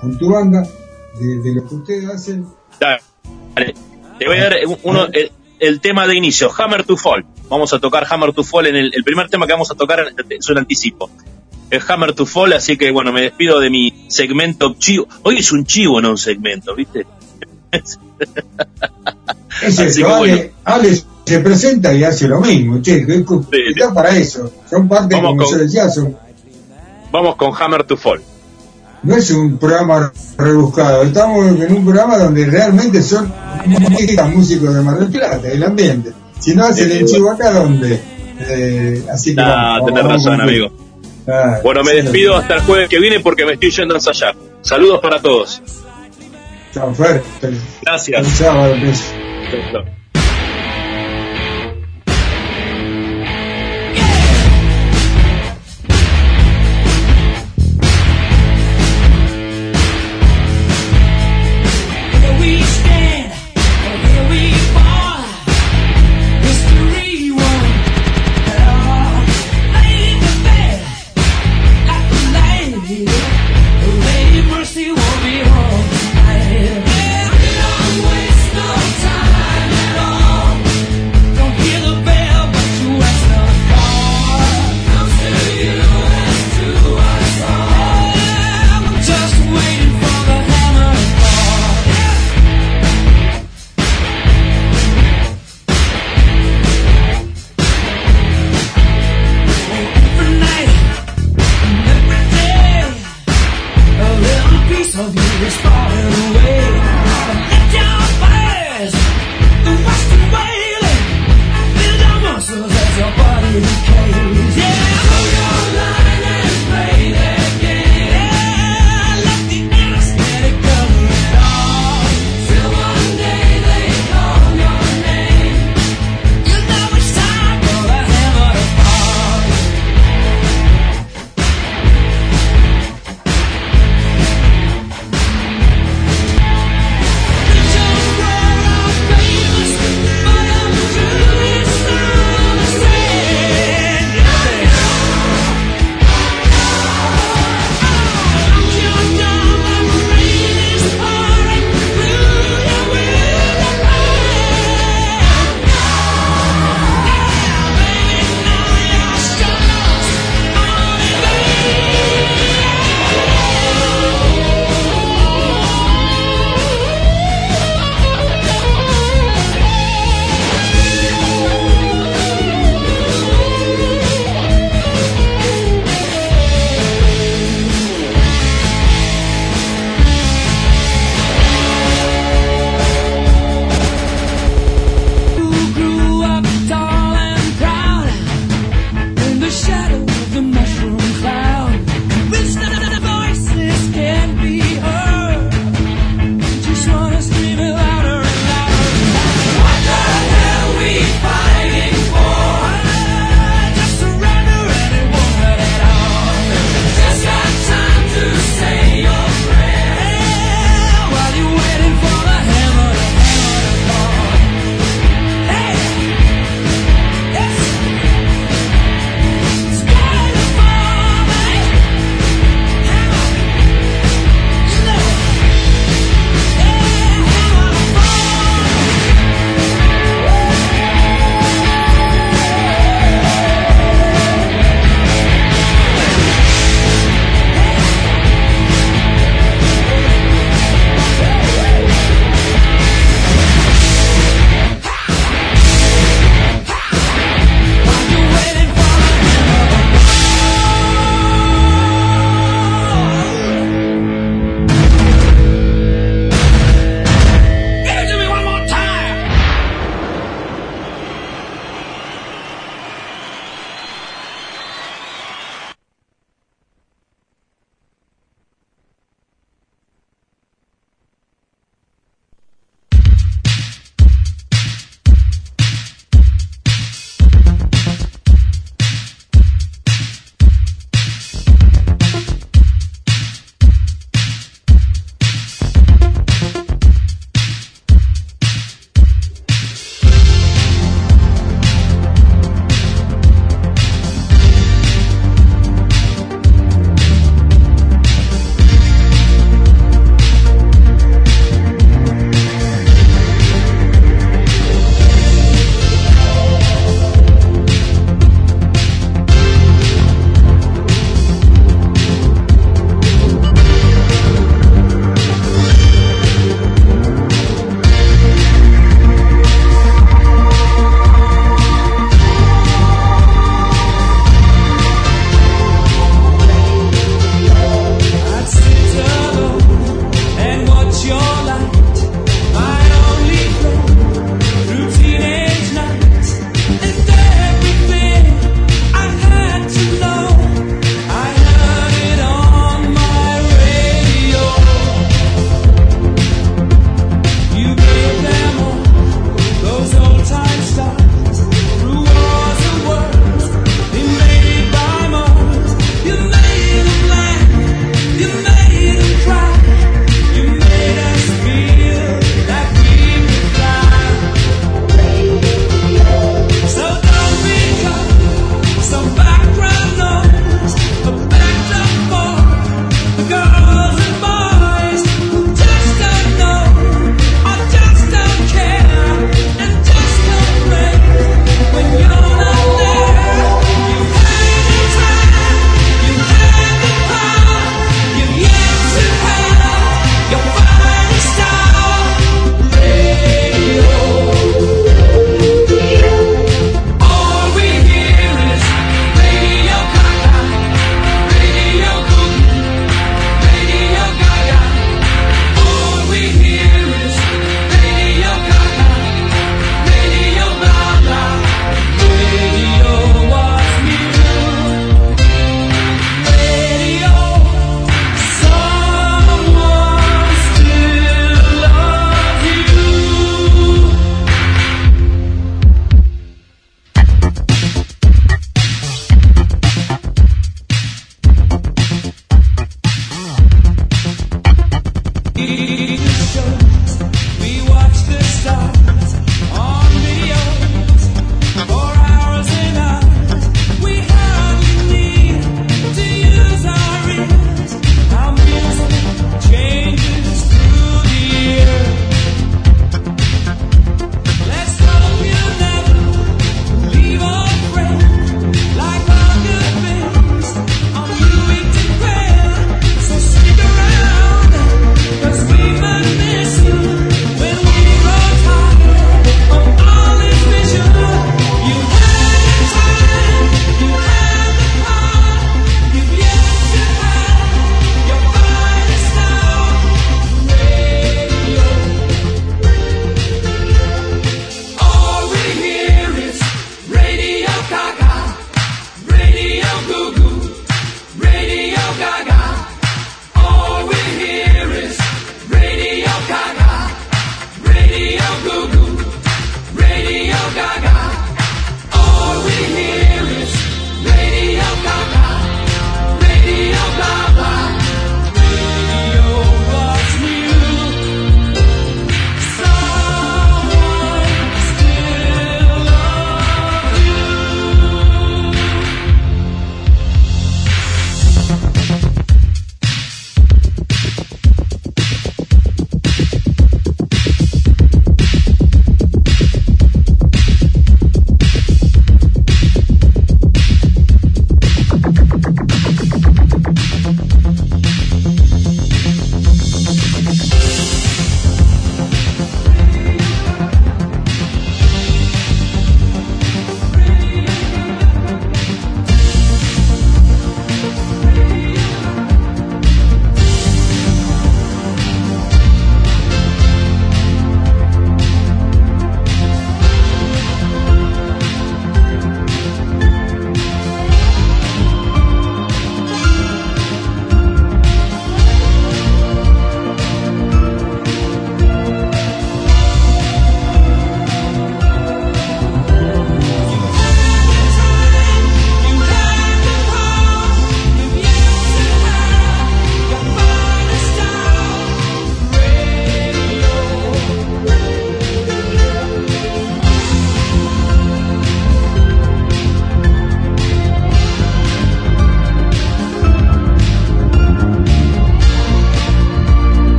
con 0.00 0.16
tu 0.18 0.30
banda, 0.30 0.62
de, 1.18 1.54
lo 1.54 1.68
que 1.68 1.74
ustedes 1.74 2.08
hacen. 2.08 2.46
Dale, 2.78 3.74
te 4.18 4.26
voy 4.26 4.38
a 4.38 4.44
dar 4.44 4.56
uno, 4.84 5.08
el 5.58 5.80
tema 5.80 6.06
de 6.06 6.14
inicio, 6.14 6.50
Hammer 6.56 6.84
to 6.84 6.96
Fall. 6.96 7.26
Vamos 7.48 7.72
a 7.72 7.80
tocar 7.80 8.06
Hammer 8.08 8.32
to 8.32 8.44
Fall 8.44 8.66
en 8.66 8.76
el, 8.76 9.04
primer 9.04 9.28
tema 9.28 9.46
que 9.46 9.52
vamos 9.52 9.70
a 9.70 9.74
tocar 9.74 10.12
es 10.28 10.48
un 10.48 10.58
anticipo. 10.58 11.10
Es 11.70 11.88
Hammer 11.90 12.14
to 12.14 12.24
Fall, 12.24 12.52
así 12.52 12.76
que 12.76 12.90
bueno, 12.90 13.12
me 13.12 13.22
despido 13.22 13.58
de 13.60 13.70
mi 13.70 14.06
segmento 14.08 14.74
chivo. 14.78 15.08
Hoy 15.22 15.38
es 15.38 15.52
un 15.52 15.64
chivo, 15.64 16.00
no 16.00 16.10
un 16.10 16.18
segmento, 16.18 16.74
¿viste? 16.74 17.06
Es 19.62 20.00
Ale, 20.64 21.02
se 21.24 21.40
presenta 21.40 21.92
y 21.92 22.04
hace 22.04 22.28
lo 22.28 22.40
mismo, 22.40 22.80
che, 22.80 23.04
está 23.68 23.92
para 23.92 24.16
eso. 24.16 24.50
Son 24.70 24.88
parte, 24.88 25.16
vamos 25.16 25.30
como 25.30 25.50
con, 25.50 25.58
decía, 25.58 25.88
Vamos 27.10 27.36
con 27.36 27.52
Hammer 27.58 27.84
to 27.84 27.96
Fall. 27.96 28.22
No 29.02 29.16
es 29.16 29.30
un 29.30 29.58
programa 29.58 30.12
rebuscado, 30.36 31.02
estamos 31.02 31.46
en 31.60 31.72
un 31.72 31.84
programa 31.84 32.18
donde 32.18 32.46
realmente 32.46 33.02
son 33.02 33.32
músicos 34.32 34.74
de 34.74 34.80
Mar 34.82 34.98
del 34.98 35.10
Plata, 35.10 35.48
el 35.48 35.62
ambiente. 35.62 36.12
Si 36.38 36.54
no 36.54 36.64
hacen 36.64 36.90
el 36.90 37.04
chivo 37.04 37.30
acá, 37.30 37.52
¿dónde? 37.52 38.00
Eh, 38.40 39.04
así 39.12 39.34
que. 39.34 39.40
Ah, 39.40 39.80
tenés 39.84 40.04
razón, 40.04 40.40
amigo. 40.40 40.70
Ah, 41.26 41.58
bueno, 41.62 41.82
me 41.84 41.94
despido 41.94 42.36
hasta 42.36 42.54
el 42.54 42.60
jueves 42.62 42.88
que 42.88 42.98
viene 42.98 43.20
porque 43.20 43.44
me 43.44 43.54
estoy 43.54 43.70
yendo 43.70 43.94
a 43.94 43.98
ensayar. 43.98 44.34
Saludos 44.62 45.00
para 45.00 45.20
todos. 45.20 45.62
Chao, 46.72 46.94
Fer. 46.94 47.22
Gracias. 47.82 48.38
Chao. 48.38 48.78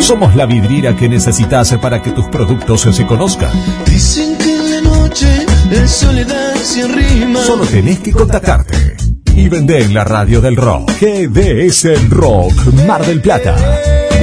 Somos 0.00 0.36
la 0.36 0.46
vidriera 0.46 0.94
que 0.94 1.08
necesitas 1.08 1.72
para 1.80 2.02
que 2.02 2.10
tus 2.10 2.26
productos 2.26 2.82
se 2.82 3.06
conozcan. 3.06 3.50
Dicen 3.86 4.36
que 4.38 4.54
en 4.54 4.70
la 4.70 4.80
noche 4.82 5.46
es 5.70 5.90
soledad 5.90 6.54
sin 6.62 6.92
rima. 6.92 7.42
Solo 7.42 7.64
tenés 7.64 8.00
que 8.00 8.12
contactarte 8.12 8.96
y 9.34 9.48
vender 9.48 9.82
en 9.82 9.94
la 9.94 10.04
radio 10.04 10.40
del 10.40 10.56
rock. 10.56 10.90
GDS 11.00 12.10
Rock 12.10 12.52
Mar 12.86 13.04
del 13.04 13.20
Plata. 13.20 13.56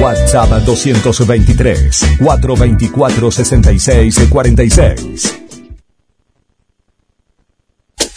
WhatsApp 0.00 0.50
223 0.64 2.16
424 2.18 3.30
66 3.30 4.20
46. 4.30 5.38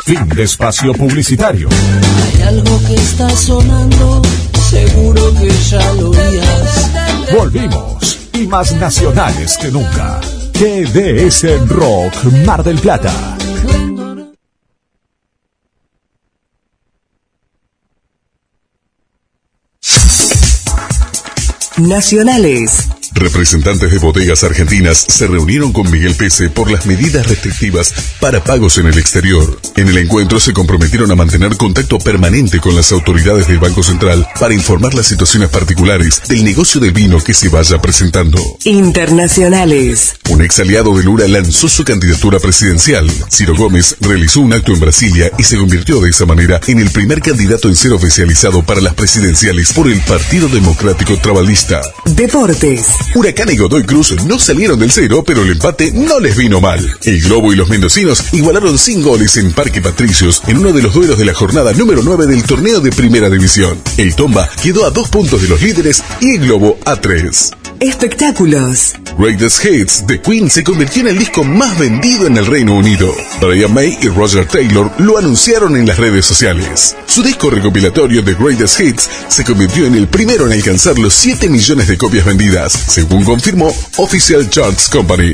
Fin 0.05 0.29
de 0.29 0.43
espacio 0.43 0.93
publicitario. 0.93 1.67
Hay 1.69 2.41
algo 2.43 2.79
que 2.87 2.93
está 2.93 3.27
sonando, 3.31 4.21
seguro 4.69 5.33
que 5.33 5.49
ya 5.69 5.93
lo 5.93 6.11
oías. 6.11 7.04
Volvimos 7.31 8.29
y 8.33 8.47
más 8.47 8.71
nacionales 8.73 9.57
que 9.57 9.71
nunca. 9.71 10.19
GDS 10.53 11.67
Rock 11.67 12.23
Mar 12.45 12.63
del 12.63 12.77
Plata. 12.79 13.11
Nacionales. 21.77 22.94
Representantes 23.15 23.89
de 23.91 23.97
bodegas 23.97 24.43
argentinas 24.43 25.05
se 25.07 25.25
reunieron 25.25 25.71
con 25.71 25.89
Miguel 25.89 26.15
Pese 26.15 26.49
por 26.49 26.69
las 26.69 26.85
medidas 26.85 27.25
restrictivas 27.25 27.93
para 28.19 28.43
pagos 28.43 28.77
en 28.77 28.87
el 28.87 28.97
exterior. 28.97 29.57
En 29.77 29.87
el 29.87 29.97
encuentro 29.97 30.39
se 30.41 30.51
comprometieron 30.51 31.09
a 31.11 31.15
mantener 31.15 31.55
contacto 31.55 31.97
permanente 31.97 32.59
con 32.59 32.75
las 32.75 32.91
autoridades 32.91 33.47
del 33.47 33.59
Banco 33.59 33.83
Central 33.83 34.27
para 34.37 34.53
informar 34.53 34.93
las 34.93 35.07
situaciones 35.07 35.49
particulares 35.49 36.23
del 36.27 36.43
negocio 36.43 36.81
del 36.81 36.91
vino 36.91 37.23
que 37.23 37.33
se 37.33 37.47
vaya 37.47 37.81
presentando. 37.81 38.37
Internacionales. 38.65 40.15
Un 40.29 40.41
ex 40.41 40.59
aliado 40.59 40.97
de 40.97 41.03
Lula 41.03 41.25
lanzó 41.29 41.69
su 41.69 41.85
candidatura 41.85 42.39
presidencial. 42.39 43.09
Ciro 43.31 43.55
Gómez 43.55 43.95
realizó 44.01 44.41
un 44.41 44.51
acto 44.51 44.73
en 44.73 44.81
Brasilia 44.81 45.31
y 45.37 45.43
se 45.43 45.57
convirtió 45.57 46.01
de 46.01 46.09
esa 46.09 46.25
manera 46.25 46.59
en 46.67 46.79
el 46.79 46.89
primer 46.89 47.21
candidato 47.21 47.69
en 47.69 47.77
ser 47.77 47.93
oficializado 47.93 48.61
para 48.63 48.81
las 48.81 48.93
presidenciales 48.93 49.71
por 49.71 49.87
el 49.87 50.01
Partido 50.01 50.49
Democrático 50.49 51.17
Trabalista. 51.17 51.81
Deportes. 52.05 53.04
Huracán 53.13 53.49
y 53.51 53.57
Godoy 53.57 53.83
Cruz 53.83 54.15
no 54.25 54.39
salieron 54.39 54.79
del 54.79 54.91
cero, 54.91 55.23
pero 55.25 55.43
el 55.43 55.51
empate 55.51 55.91
no 55.91 56.19
les 56.19 56.35
vino 56.35 56.59
mal. 56.59 56.97
El 57.03 57.21
Globo 57.21 57.53
y 57.53 57.55
los 57.55 57.69
mendocinos 57.69 58.33
igualaron 58.33 58.77
sin 58.77 59.01
goles 59.01 59.37
en 59.37 59.53
Parque 59.53 59.81
Patricios 59.81 60.41
en 60.47 60.57
uno 60.57 60.73
de 60.73 60.81
los 60.81 60.93
duelos 60.93 61.17
de 61.17 61.25
la 61.25 61.33
jornada 61.33 61.73
número 61.73 62.01
9 62.03 62.27
del 62.27 62.43
torneo 62.43 62.79
de 62.79 62.91
Primera 62.91 63.29
División. 63.29 63.79
El 63.97 64.15
Tomba 64.15 64.49
quedó 64.61 64.85
a 64.85 64.91
dos 64.91 65.09
puntos 65.09 65.41
de 65.41 65.47
los 65.47 65.61
líderes 65.61 66.03
y 66.21 66.35
el 66.35 66.39
Globo 66.41 66.77
a 66.85 66.95
tres. 66.95 67.51
Espectáculos. 67.79 68.95
Greatest 69.17 69.63
Hits 69.63 70.07
de 70.07 70.21
Queen 70.21 70.49
se 70.49 70.63
convirtió 70.63 71.01
en 71.01 71.09
el 71.09 71.17
disco 71.17 71.43
más 71.43 71.77
vendido 71.77 72.27
en 72.27 72.35
el 72.37 72.45
Reino 72.45 72.75
Unido. 72.75 73.13
Brian 73.41 73.73
May 73.73 73.97
y 74.01 74.07
Roger 74.07 74.45
Taylor 74.45 74.91
lo 74.97 75.17
anunciaron 75.17 75.75
en 75.77 75.85
las 75.85 75.97
redes 75.97 76.25
sociales. 76.25 76.95
Su 77.05 77.21
disco 77.21 77.49
recopilatorio 77.49 78.23
The 78.23 78.33
Greatest 78.33 78.79
Hits 78.79 79.09
se 79.29 79.43
convirtió 79.43 79.85
en 79.85 79.95
el 79.95 80.07
primero 80.07 80.45
en 80.45 80.53
alcanzar 80.53 80.97
los 80.99 81.13
7 81.13 81.47
millones 81.49 81.87
de 81.87 81.97
copias 81.97 82.25
vendidas, 82.25 82.73
según 82.95 83.25
confirmó 83.25 83.67
Official 83.97 84.49
Charts 84.49 84.87
Company. 84.87 85.33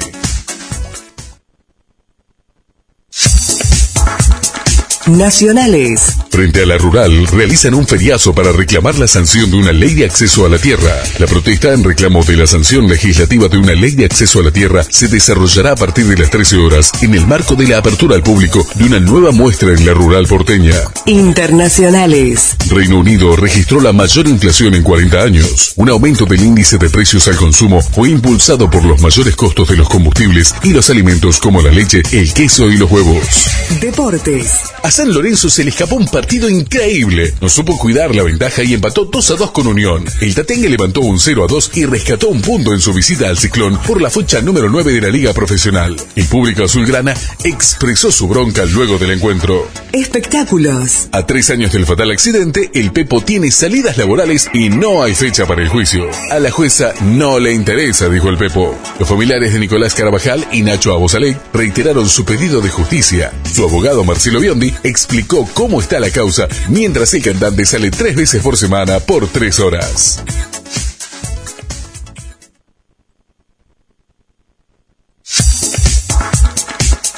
Nacionales. 5.08 6.18
Frente 6.30 6.62
a 6.62 6.66
la 6.66 6.78
rural, 6.78 7.28
realizan 7.28 7.74
un 7.74 7.88
feriazo 7.88 8.34
para 8.34 8.52
reclamar 8.52 8.98
la 8.98 9.08
sanción 9.08 9.50
de 9.50 9.58
una 9.58 9.72
ley 9.72 9.96
de 9.96 10.06
acceso 10.06 10.46
a 10.46 10.50
la 10.50 10.58
tierra. 10.58 10.96
La 11.20 11.28
protesta 11.28 11.74
en 11.74 11.84
reclamo 11.84 12.24
de 12.24 12.38
la 12.38 12.48
sanción 12.48 12.88
legislativa 12.88 13.48
de 13.48 13.58
una 13.58 13.74
ley 13.74 13.92
de 13.92 14.06
acceso 14.06 14.40
a 14.40 14.44
la 14.44 14.52
tierra 14.52 14.84
se 14.90 15.08
desarrollará 15.08 15.72
a 15.72 15.76
partir 15.76 16.06
de 16.06 16.18
las 16.18 16.30
13 16.30 16.58
horas 16.58 16.92
en 17.02 17.16
el 17.16 17.26
marco 17.26 17.56
de 17.56 17.68
la 17.68 17.80
apertura 17.80 18.16
al 18.16 18.24
público 18.24 18.66
de 18.76 18.86
una 18.86 19.00
nueva 19.00 19.32
muestra 19.32 19.72
en 19.72 19.86
la 19.86 19.94
rural 19.94 20.28
porteña. 20.28 20.76
Internacionales. 21.06 22.56
Reino 22.70 23.00
Unido 23.00 23.36
registró 23.36 23.82
la 23.82 23.94
mayor 23.94 24.28
inflación 24.28 24.76
en 24.76 24.84
40 24.84 25.22
años. 25.22 25.74
Un 25.76 25.90
aumento 25.90 26.26
del 26.26 26.42
índice 26.42 26.78
de 26.78 26.90
precios 26.90 27.28
al 27.28 27.36
consumo 27.36 27.82
fue 27.82 28.10
impulsado 28.10 28.70
por 28.70 28.86
los 28.86 29.02
mayores 29.02 29.36
costos 29.36 29.68
de 29.68 29.78
los 29.78 29.90
combustibles 29.90 30.54
y 30.64 30.70
los 30.70 30.90
alimentos 30.90 31.40
como 31.40 31.62
la 31.62 31.72
leche, 31.72 32.04
el 32.12 32.34
queso 32.34 32.70
y 32.70 32.78
los 32.78 32.90
huevos. 32.90 33.48
Deportes. 33.82 34.52
A 34.92 34.94
San 34.94 35.14
Lorenzo 35.14 35.50
se 35.50 35.64
le 35.64 35.70
escapó 35.70 35.96
un 35.96 36.06
partido 36.06 36.50
increíble. 36.50 37.34
No 37.40 37.48
supo 37.48 37.78
cuidar 37.78 38.14
la 38.14 38.24
ventaja 38.24 38.62
y 38.62 38.74
empató 38.74 39.06
2 39.06 39.32
a 39.32 39.36
2 39.36 39.52
con 39.52 39.68
Unión. 39.68 40.04
El 40.20 40.36
Tatengue 40.36 40.68
levantó 40.68 41.00
un 41.00 41.18
0 41.18 41.46
a 41.46 41.48
2 41.48 41.72
y 41.76 41.86
rescató 41.86 42.28
un 42.28 42.42
punto 42.42 42.74
en 42.74 42.82
su 42.82 42.92
visita 42.92 43.30
al 43.30 43.38
Ciclón 43.38 43.78
por 43.88 44.02
la 44.02 44.10
fecha 44.10 44.42
número 44.42 44.70
9 44.70 44.92
de 44.92 45.00
la 45.00 45.08
Liga 45.08 45.32
Profesional. 45.32 45.96
El 46.18 46.26
público 46.26 46.66
azulgrana 46.66 47.14
expresó 47.46 48.12
su 48.12 48.28
bronca 48.28 48.66
luego 48.66 48.98
del 48.98 49.12
encuentro. 49.12 49.66
Espectáculos. 49.94 51.08
A 51.14 51.26
tres 51.26 51.50
años 51.52 51.72
del 51.72 51.86
fatal 51.86 52.12
accidente, 52.12 52.70
el 52.74 52.92
Pepo 52.92 53.22
tiene 53.22 53.50
salidas 53.50 53.98
laborales 53.98 54.50
y 54.54 54.68
no 54.68 55.04
hay 55.04 55.16
fecha 55.16 55.46
para 55.46 55.62
el 55.62 55.70
juicio. 55.70 56.06
A 56.32 56.40
la 56.40 56.52
jueza 56.52 56.94
no 57.02 57.40
le 57.40 57.54
interesa, 57.54 58.10
dijo 58.10 58.28
el 58.28 58.38
Pepo. 58.38 58.78
Los 59.00 59.08
familiares 59.08 59.54
de 59.54 59.60
Nicolás 59.60 59.96
Carabajal 59.96 60.46
y 60.52 60.64
Nacho 60.64 60.94
Abosaley 60.94 61.38
reiteraron 61.54 62.10
su 62.10 62.26
pedido 62.26 62.60
de 62.60 62.70
justicia. 62.70 63.32
Su 63.54 63.64
abogado 63.64 64.04
Marcelo 64.04 64.42
Biondi 64.42 64.81
explicó 64.84 65.48
cómo 65.54 65.82
está 65.82 66.00
la 66.00 66.10
causa 66.10 66.48
mientras 66.70 67.14
el 67.14 67.22
cantante 67.24 67.66
sale 67.66 67.92
tres 67.92 68.16
veces 68.16 68.42
por 68.42 68.58
semana 68.58 69.00
por 69.00 69.28
tres 69.28 69.60
horas. 69.60 70.24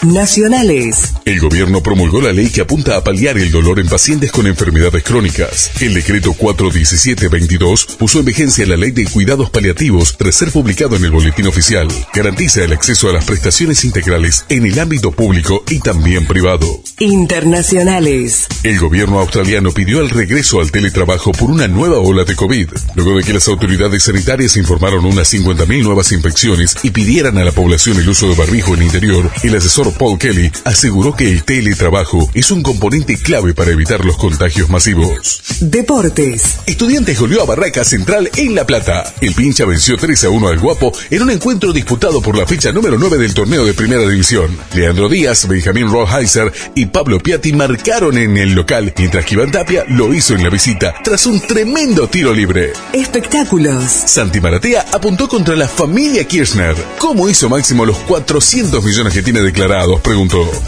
Nacionales. 0.05 1.13
El 1.23 1.39
gobierno 1.39 1.81
promulgó 1.81 2.21
la 2.21 2.33
ley 2.33 2.49
que 2.49 2.61
apunta 2.61 2.97
a 2.97 3.03
paliar 3.03 3.37
el 3.37 3.51
dolor 3.51 3.79
en 3.79 3.87
pacientes 3.87 4.31
con 4.31 4.47
enfermedades 4.47 5.01
crónicas. 5.03 5.71
El 5.79 5.93
decreto 5.93 6.33
41722 6.33 7.85
puso 7.97 8.19
en 8.19 8.25
vigencia 8.25 8.65
la 8.65 8.75
ley 8.75 8.91
de 8.91 9.05
cuidados 9.05 9.49
paliativos 9.49 10.17
tras 10.17 10.35
ser 10.35 10.51
publicado 10.51 10.97
en 10.97 11.05
el 11.05 11.11
boletín 11.11 11.47
oficial. 11.47 11.87
Garantiza 12.13 12.63
el 12.63 12.73
acceso 12.73 13.09
a 13.09 13.13
las 13.13 13.23
prestaciones 13.23 13.85
integrales 13.85 14.45
en 14.49 14.65
el 14.65 14.77
ámbito 14.77 15.11
público 15.11 15.63
y 15.69 15.79
también 15.79 16.25
privado. 16.25 16.67
Internacionales. 16.99 18.47
El 18.63 18.79
gobierno 18.79 19.19
australiano 19.19 19.71
pidió 19.71 20.01
el 20.01 20.09
regreso 20.09 20.59
al 20.59 20.71
teletrabajo 20.71 21.31
por 21.31 21.49
una 21.49 21.67
nueva 21.67 21.99
ola 21.99 22.25
de 22.25 22.35
COVID, 22.35 22.67
luego 22.95 23.17
de 23.17 23.23
que 23.23 23.33
las 23.33 23.47
autoridades 23.47 24.03
sanitarias 24.03 24.57
informaron 24.57 25.05
unas 25.05 25.33
50.000 25.33 25.83
nuevas 25.83 26.11
infecciones 26.11 26.75
y 26.83 26.91
pidieran 26.91 27.37
a 27.37 27.45
la 27.45 27.51
población 27.51 27.97
el 27.97 28.09
uso 28.09 28.27
de 28.27 28.35
barbijo 28.35 28.73
en 28.75 28.83
interior. 28.83 29.31
El 29.43 29.55
asesor 29.55 29.92
Paul 29.93 30.17
Kelly 30.17 30.51
aseguró 30.65 31.15
que 31.15 31.29
el 31.29 31.43
teletrabajo 31.43 32.29
es 32.33 32.51
un 32.51 32.63
componente 32.63 33.17
clave 33.17 33.53
para 33.53 33.71
evitar 33.71 34.03
los 34.03 34.17
contagios 34.17 34.69
masivos. 34.69 35.41
Deportes. 35.59 36.59
Estudiantes 36.65 37.19
goleó 37.19 37.41
a 37.41 37.45
Barraca 37.45 37.83
Central 37.83 38.29
en 38.35 38.55
La 38.55 38.65
Plata. 38.65 39.03
El 39.21 39.33
pincha 39.33 39.65
venció 39.65 39.97
3 39.97 40.25
a 40.25 40.29
1 40.29 40.47
al 40.47 40.59
Guapo 40.59 40.91
en 41.09 41.21
un 41.21 41.29
encuentro 41.29 41.71
disputado 41.71 42.21
por 42.21 42.37
la 42.37 42.45
fecha 42.45 42.71
número 42.71 42.97
9 42.97 43.17
del 43.17 43.33
torneo 43.33 43.65
de 43.65 43.73
Primera 43.73 44.07
División. 44.07 44.57
Leandro 44.75 45.09
Díaz, 45.09 45.47
Benjamín 45.47 45.89
Rothheiser 45.89 46.51
y 46.75 46.87
Pablo 46.87 47.19
Piatti 47.19 47.53
marcaron 47.53 48.17
en 48.17 48.37
el 48.37 48.53
local, 48.53 48.93
mientras 48.97 49.25
que 49.25 49.35
Iván 49.35 49.51
Tapia 49.51 49.85
lo 49.89 50.13
hizo 50.13 50.35
en 50.35 50.43
la 50.43 50.49
visita 50.49 50.93
tras 51.03 51.25
un 51.25 51.39
tremendo 51.41 52.07
tiro 52.07 52.33
libre. 52.33 52.73
Espectáculos. 52.93 53.83
Santi 54.05 54.41
Maratea 54.41 54.85
apuntó 54.91 55.27
contra 55.27 55.55
la 55.55 55.67
familia 55.67 56.23
Kirchner. 56.25 56.75
¿Cómo 56.97 57.29
hizo 57.29 57.49
Máximo 57.49 57.85
los 57.85 57.97
400 57.99 58.83
millones 58.83 59.13
que 59.13 59.21
tiene 59.21 59.41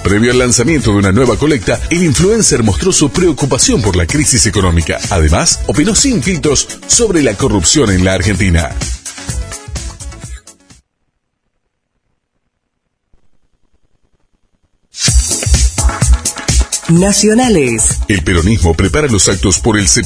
Previo 0.03 0.31
al 0.31 0.39
lanzamiento 0.39 0.91
de 0.91 0.97
una 0.97 1.11
nueva 1.11 1.37
colecta, 1.37 1.79
el 1.89 2.03
influencer 2.03 2.63
mostró 2.63 2.91
su 2.91 3.09
preocupación 3.09 3.81
por 3.81 3.95
la 3.95 4.05
crisis 4.05 4.45
económica. 4.45 4.99
Además, 5.09 5.61
opinó 5.67 5.95
sin 5.95 6.21
filtros 6.21 6.67
sobre 6.87 7.23
la 7.23 7.35
corrupción 7.35 7.91
en 7.91 8.03
la 8.03 8.13
Argentina. 8.13 8.75
Nacionales. 16.89 17.99
El 18.07 18.23
peronismo 18.23 18.73
prepara 18.73 19.07
los 19.07 19.27
actos 19.27 19.59
por 19.59 19.77
el 19.77 19.87
70 19.87 20.05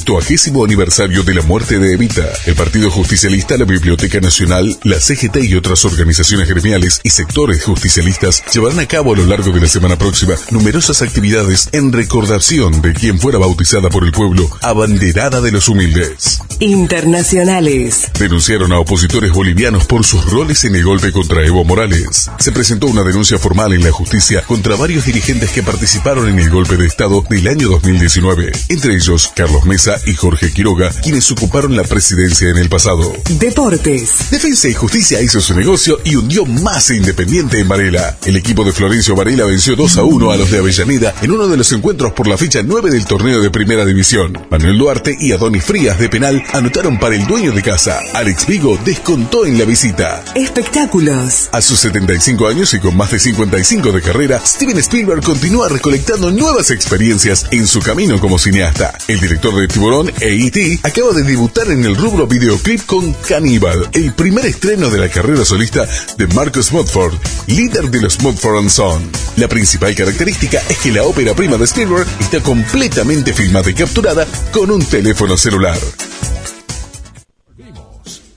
aniversario 0.64 1.22
de 1.22 1.34
la 1.34 1.42
muerte 1.42 1.78
de 1.78 1.94
Evita. 1.94 2.26
El 2.46 2.54
Partido 2.54 2.90
Justicialista, 2.90 3.56
la 3.56 3.64
Biblioteca 3.64 4.20
Nacional, 4.20 4.78
la 4.84 5.00
CGT 5.00 5.44
y 5.44 5.54
otras 5.54 5.84
organizaciones 5.84 6.48
gremiales 6.48 7.00
y 7.02 7.10
sectores 7.10 7.64
justicialistas 7.64 8.42
llevarán 8.52 8.80
a 8.80 8.86
cabo 8.86 9.14
a 9.14 9.16
lo 9.16 9.26
largo 9.26 9.52
de 9.52 9.60
la 9.60 9.68
semana 9.68 9.96
próxima 9.96 10.34
numerosas 10.50 11.02
actividades 11.02 11.68
en 11.72 11.92
recordación 11.92 12.82
de 12.82 12.92
quien 12.92 13.18
fuera 13.18 13.38
bautizada 13.38 13.88
por 13.88 14.04
el 14.04 14.12
pueblo 14.12 14.48
abanderada 14.62 15.40
de 15.40 15.52
los 15.52 15.68
humildes. 15.68 16.40
Internacionales. 16.60 18.10
Denunciaron 18.18 18.72
a 18.72 18.78
opositores 18.78 19.32
bolivianos 19.32 19.86
por 19.86 20.04
sus 20.04 20.24
roles 20.30 20.64
en 20.64 20.74
el 20.74 20.84
golpe 20.84 21.12
contra 21.12 21.44
Evo 21.44 21.64
Morales. 21.64 22.30
Se 22.38 22.52
presentó 22.52 22.86
una 22.86 23.02
denuncia 23.02 23.38
formal 23.38 23.72
en 23.72 23.84
la 23.84 23.92
justicia 23.92 24.42
contra 24.42 24.76
varios 24.76 25.06
dirigentes 25.06 25.50
que 25.50 25.62
participaron 25.62 26.28
en 26.28 26.38
el 26.38 26.50
golpe 26.50 26.69
de 26.76 26.86
Estado 26.86 27.24
del 27.28 27.48
año 27.48 27.68
2019, 27.68 28.52
entre 28.68 28.94
ellos 28.94 29.32
Carlos 29.34 29.64
Mesa 29.64 30.00
y 30.06 30.14
Jorge 30.14 30.52
Quiroga, 30.52 30.90
quienes 31.02 31.30
ocuparon 31.30 31.76
la 31.76 31.84
presidencia 31.84 32.48
en 32.48 32.58
el 32.58 32.68
pasado. 32.68 33.12
Deportes. 33.38 34.30
Defensa 34.30 34.68
y 34.68 34.74
Justicia 34.74 35.20
hizo 35.20 35.40
su 35.40 35.54
negocio 35.54 35.98
y 36.04 36.16
hundió 36.16 36.46
más 36.46 36.90
Independiente 36.90 37.60
en 37.60 37.68
Varela. 37.68 38.18
El 38.24 38.36
equipo 38.36 38.64
de 38.64 38.72
Florencio 38.72 39.14
Varela 39.14 39.44
venció 39.44 39.76
2 39.76 39.96
a 39.98 40.02
1 40.02 40.30
a 40.30 40.36
los 40.36 40.50
de 40.50 40.58
Avellaneda 40.58 41.14
en 41.22 41.30
uno 41.32 41.48
de 41.48 41.56
los 41.56 41.72
encuentros 41.72 42.12
por 42.12 42.26
la 42.26 42.38
fecha 42.38 42.62
9 42.62 42.90
del 42.90 43.04
torneo 43.04 43.40
de 43.40 43.50
Primera 43.50 43.84
División. 43.84 44.38
Manuel 44.50 44.78
Duarte 44.78 45.16
y 45.18 45.32
Adonis 45.32 45.64
Frías 45.64 45.98
de 45.98 46.08
penal 46.08 46.42
anotaron 46.52 46.98
para 46.98 47.16
el 47.16 47.26
dueño 47.26 47.52
de 47.52 47.62
casa. 47.62 48.00
Alex 48.14 48.46
Vigo 48.46 48.78
descontó 48.84 49.46
en 49.46 49.58
la 49.58 49.64
visita. 49.64 50.24
Espectáculos. 50.34 51.48
A 51.52 51.60
sus 51.60 51.80
75 51.80 52.48
años 52.48 52.74
y 52.74 52.80
con 52.80 52.96
más 52.96 53.10
de 53.10 53.18
55 53.18 53.92
de 53.92 54.02
carrera, 54.02 54.40
Steven 54.44 54.78
Spielberg 54.78 55.22
continúa 55.22 55.68
recolectando 55.68 56.30
nuevas 56.30 56.59
experiencias 56.68 57.46
en 57.52 57.66
su 57.66 57.80
camino 57.80 58.20
como 58.20 58.38
cineasta. 58.38 58.98
El 59.08 59.18
director 59.18 59.58
de 59.58 59.66
Tiburón 59.66 60.12
e 60.20 60.46
E.T. 60.46 60.80
acaba 60.82 61.12
de 61.12 61.22
debutar 61.22 61.70
en 61.70 61.82
el 61.86 61.96
rubro 61.96 62.26
videoclip 62.26 62.84
con 62.84 63.14
Cannibal, 63.14 63.88
el 63.94 64.12
primer 64.12 64.44
estreno 64.44 64.90
de 64.90 64.98
la 64.98 65.08
carrera 65.08 65.46
solista 65.46 65.88
de 66.18 66.26
Marcus 66.28 66.70
Modford, 66.72 67.14
líder 67.46 67.90
de 67.90 68.02
los 68.02 68.20
Modford 68.20 68.68
Son. 68.68 69.10
La 69.36 69.48
principal 69.48 69.94
característica 69.94 70.60
es 70.68 70.76
que 70.76 70.92
la 70.92 71.04
ópera 71.04 71.32
prima 71.32 71.56
de 71.56 71.64
Spielberg 71.64 72.06
está 72.20 72.40
completamente 72.40 73.32
filmada 73.32 73.70
y 73.70 73.74
capturada 73.74 74.26
con 74.52 74.70
un 74.70 74.84
teléfono 74.84 75.38
celular. 75.38 75.78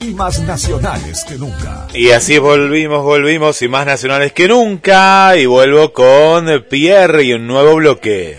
Y 0.05 0.13
más 0.13 0.45
nacionales 0.45 1.23
que 1.23 1.38
nunca. 1.38 1.88
Y 1.93 2.09
así 2.09 2.38
volvimos, 2.38 3.03
volvimos 3.03 3.61
y 3.61 3.69
más 3.69 3.85
nacionales 3.85 4.34
que 4.34 4.49
nunca. 4.49 5.38
Y 5.38 5.45
vuelvo 5.45 5.93
con 5.93 6.45
Pierre 6.69 7.23
y 7.23 7.34
un 7.34 7.47
nuevo 7.47 7.75
bloque. 7.75 8.35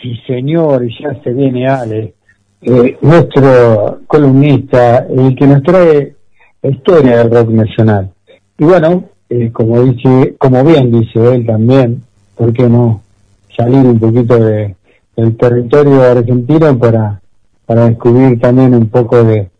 Sí, 0.00 0.16
señor, 0.26 0.86
ya 0.98 1.20
se 1.22 1.30
viene 1.30 1.68
Ale, 1.68 2.14
eh, 2.62 2.96
nuestro 3.02 4.00
columnista, 4.06 5.06
el 5.10 5.36
que 5.36 5.46
nos 5.46 5.62
trae 5.62 6.14
la 6.62 6.70
historia 6.70 7.18
del 7.18 7.30
rock 7.30 7.50
nacional. 7.50 8.10
Y 8.58 8.64
bueno, 8.64 9.04
eh, 9.28 9.50
como 9.52 9.82
dice, 9.82 10.36
como 10.38 10.64
bien 10.64 10.90
dice 10.90 11.34
él 11.34 11.44
también, 11.44 12.02
¿por 12.34 12.52
qué 12.54 12.62
no 12.62 13.02
salir 13.54 13.80
un 13.80 14.00
poquito 14.00 14.38
de, 14.38 14.74
del 15.16 15.36
territorio 15.36 16.02
argentino 16.02 16.78
para, 16.78 17.20
para 17.66 17.88
descubrir 17.88 18.40
también 18.40 18.74
un 18.74 18.88
poco 18.88 19.22
de, 19.22 19.50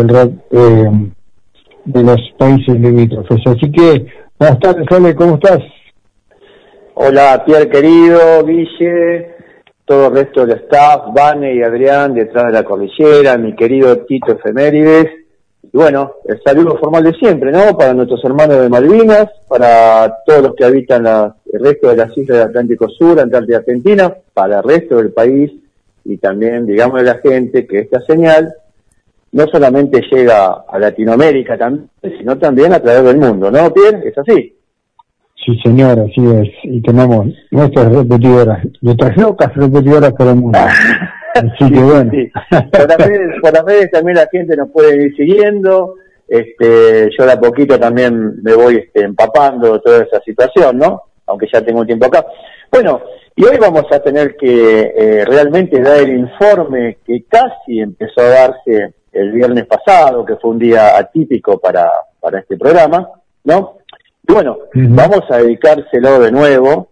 eh, 0.00 0.90
de 1.84 2.02
los 2.02 2.20
países 2.38 2.78
limítrofes? 2.80 3.38
Así 3.46 3.70
que, 3.72 4.06
buenas 4.38 4.60
tardes, 4.60 4.86
Ale, 4.90 5.14
¿cómo 5.14 5.34
estás? 5.34 5.58
Hola, 6.94 7.42
Pierre 7.44 7.68
querido, 7.68 8.44
Guille, 8.44 9.34
todo 9.84 10.08
el 10.08 10.14
resto 10.14 10.46
del 10.46 10.58
staff, 10.58 11.12
Vane 11.14 11.54
y 11.54 11.62
Adrián 11.62 12.14
detrás 12.14 12.46
de 12.46 12.52
la 12.52 12.64
cordillera, 12.64 13.36
mi 13.38 13.54
querido 13.54 13.98
Tito 13.98 14.32
Efemérides. 14.32 15.06
Y 15.62 15.76
bueno, 15.76 16.12
el 16.26 16.40
saludo 16.42 16.78
formal 16.78 17.04
de 17.04 17.12
siempre, 17.14 17.52
¿no? 17.52 17.76
Para 17.76 17.92
nuestros 17.94 18.24
hermanos 18.24 18.60
de 18.60 18.68
Malvinas, 18.68 19.26
para 19.48 20.16
todos 20.24 20.42
los 20.42 20.54
que 20.54 20.64
habitan 20.64 21.02
la- 21.04 21.34
el 21.52 21.64
resto 21.64 21.88
de 21.88 21.96
las 21.96 22.16
islas 22.16 22.38
del 22.38 22.48
Atlántico 22.48 22.88
Sur, 22.88 23.20
Antártida 23.20 23.58
Argentina, 23.58 24.14
para 24.34 24.58
el 24.58 24.64
resto 24.64 24.96
del 24.96 25.12
país 25.12 25.52
y 26.04 26.16
también, 26.16 26.66
digamos, 26.66 27.00
a 27.00 27.04
la 27.04 27.18
gente 27.18 27.66
que 27.66 27.80
esta 27.80 28.00
señal 28.00 28.54
no 29.32 29.46
solamente 29.46 30.02
llega 30.10 30.64
a 30.68 30.78
Latinoamérica 30.78 31.56
también, 31.58 31.88
sino 32.18 32.38
también 32.38 32.72
a 32.72 32.80
través 32.80 33.04
del 33.04 33.18
mundo, 33.18 33.50
¿no, 33.50 33.72
Pierre? 33.72 34.08
Es 34.08 34.18
así. 34.18 34.54
Sí, 35.44 35.58
señor, 35.64 35.98
así 36.00 36.20
es. 36.20 36.48
Y 36.64 36.82
tenemos 36.82 37.26
nuestras 37.50 37.92
repetidoras, 37.92 38.58
nuestras 38.82 39.16
locas 39.16 39.54
repetidoras 39.54 40.12
por 40.12 40.26
el 40.28 40.36
mundo. 40.36 40.58
Así 41.34 41.72
que 41.72 41.80
bueno. 41.80 42.10
Sí. 42.10 42.30
Por, 42.50 42.88
las 42.88 42.98
redes, 42.98 43.28
por 43.40 43.52
las 43.52 43.64
redes 43.64 43.90
también 43.92 44.16
la 44.16 44.26
gente 44.30 44.56
nos 44.56 44.70
puede 44.70 45.04
ir 45.04 45.14
siguiendo. 45.14 45.94
Este, 46.26 47.08
yo 47.16 47.26
de 47.26 47.32
a 47.32 47.40
poquito 47.40 47.78
también 47.78 48.42
me 48.42 48.54
voy 48.54 48.76
este, 48.76 49.02
empapando 49.02 49.74
de 49.74 49.80
toda 49.80 50.02
esa 50.02 50.20
situación, 50.20 50.78
¿no? 50.78 51.02
Aunque 51.26 51.46
ya 51.52 51.62
tengo 51.62 51.80
un 51.80 51.86
tiempo 51.86 52.06
acá. 52.06 52.26
Bueno, 52.72 53.02
y 53.36 53.44
hoy 53.44 53.56
vamos 53.58 53.84
a 53.92 54.00
tener 54.00 54.36
que 54.36 54.92
eh, 54.96 55.24
realmente 55.24 55.80
dar 55.80 55.98
el 55.98 56.18
informe 56.18 56.98
que 57.06 57.24
casi 57.28 57.80
empezó 57.80 58.20
a 58.20 58.28
darse 58.28 58.94
el 59.12 59.32
viernes 59.32 59.66
pasado, 59.66 60.24
que 60.24 60.36
fue 60.36 60.50
un 60.50 60.58
día 60.58 60.96
atípico 60.96 61.58
para, 61.58 61.90
para 62.20 62.40
este 62.40 62.56
programa, 62.56 63.08
¿no? 63.44 63.78
Y 64.28 64.32
bueno, 64.32 64.58
vamos 64.74 65.22
a 65.30 65.38
dedicárselo 65.38 66.20
de 66.20 66.30
nuevo 66.30 66.88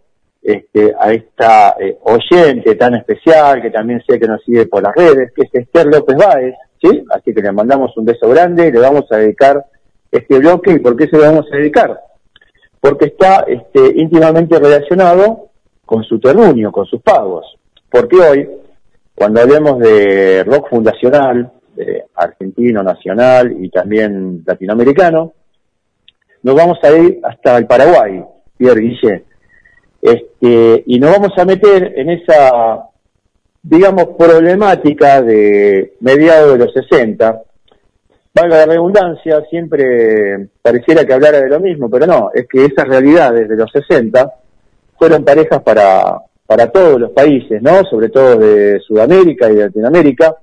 este, 0.47 0.95
a 0.99 1.13
esta 1.13 1.77
eh, 1.79 1.99
oyente 2.03 2.77
tan 2.77 2.95
especial 2.95 3.61
que 3.61 3.71
también 3.71 4.01
sé 4.09 4.19
que 4.19 4.29
nos 4.29 4.43
sigue 4.45 4.67
por 4.67 4.83
las 4.83 4.95
redes, 4.95 5.33
que 5.35 5.43
es 5.43 5.55
Esther 5.55 5.87
López 5.87 6.17
Báez, 6.17 6.55
¿sí? 6.81 7.05
Así 7.11 7.35
que 7.35 7.43
le 7.43 7.53
mandamos 7.53 7.97
un 7.97 8.05
beso 8.05 8.29
grande 8.29 8.69
y 8.69 8.73
le 8.73 8.79
vamos 8.79 9.05
a 9.11 9.17
dedicar 9.17 9.65
este 10.11 10.39
bloque. 10.39 10.73
¿Y 10.73 10.79
por 10.79 10.97
qué 10.97 11.09
se 11.09 11.17
lo 11.17 11.25
vamos 11.25 11.47
a 11.53 11.57
dedicar? 11.57 12.01
Porque 12.81 13.07
está 13.07 13.45
este, 13.49 14.01
íntimamente 14.01 14.59
relacionado 14.59 15.49
con 15.85 16.05
su 16.05 16.21
terruño, 16.21 16.71
con 16.71 16.87
sus 16.87 17.03
pagos. 17.03 17.45
Porque 17.91 18.17
hoy, 18.17 18.49
cuando 19.15 19.41
hablemos 19.41 19.79
de 19.81 20.45
rock 20.45 20.71
fundacional, 20.71 21.53
de 21.77 22.05
argentino, 22.15 22.83
nacional 22.83 23.55
y 23.59 23.69
también 23.71 24.43
latinoamericano, 24.47 25.33
nos 26.43 26.55
vamos 26.55 26.79
a 26.83 26.91
ir 26.93 27.21
hasta 27.23 27.59
el 27.59 27.67
Paraguay, 27.67 28.25
Pierre 28.57 28.81
Guille. 28.81 29.25
Este, 30.01 30.85
y 30.87 30.99
nos 30.99 31.13
vamos 31.13 31.33
a 31.37 31.45
meter 31.45 31.93
en 31.97 32.11
esa, 32.11 32.85
digamos, 33.63 34.09
problemática 34.17 35.23
de 35.23 35.95
mediados 36.01 36.53
de 36.53 36.65
los 36.65 36.73
60. 36.73 37.43
Valga 38.33 38.59
la 38.59 38.67
redundancia, 38.67 39.43
siempre 39.51 40.49
pareciera 40.63 41.05
que 41.05 41.15
hablara 41.15 41.41
de 41.41 41.49
lo 41.49 41.59
mismo, 41.59 41.91
pero 41.91 42.07
no, 42.07 42.31
es 42.33 42.47
que 42.47 42.67
esas 42.67 42.87
realidades 42.87 43.49
de 43.49 43.57
los 43.57 43.71
60 43.73 44.31
fueron 44.99 45.25
parejas 45.25 45.63
para, 45.63 46.19
para 46.47 46.71
todos 46.71 47.01
los 47.01 47.11
países, 47.11 47.61
¿no? 47.61 47.83
Sobre 47.85 48.09
todo 48.09 48.37
de 48.37 48.79
Sudamérica 48.81 49.51
y 49.51 49.57
de 49.57 49.65
Latinoamérica. 49.65 50.37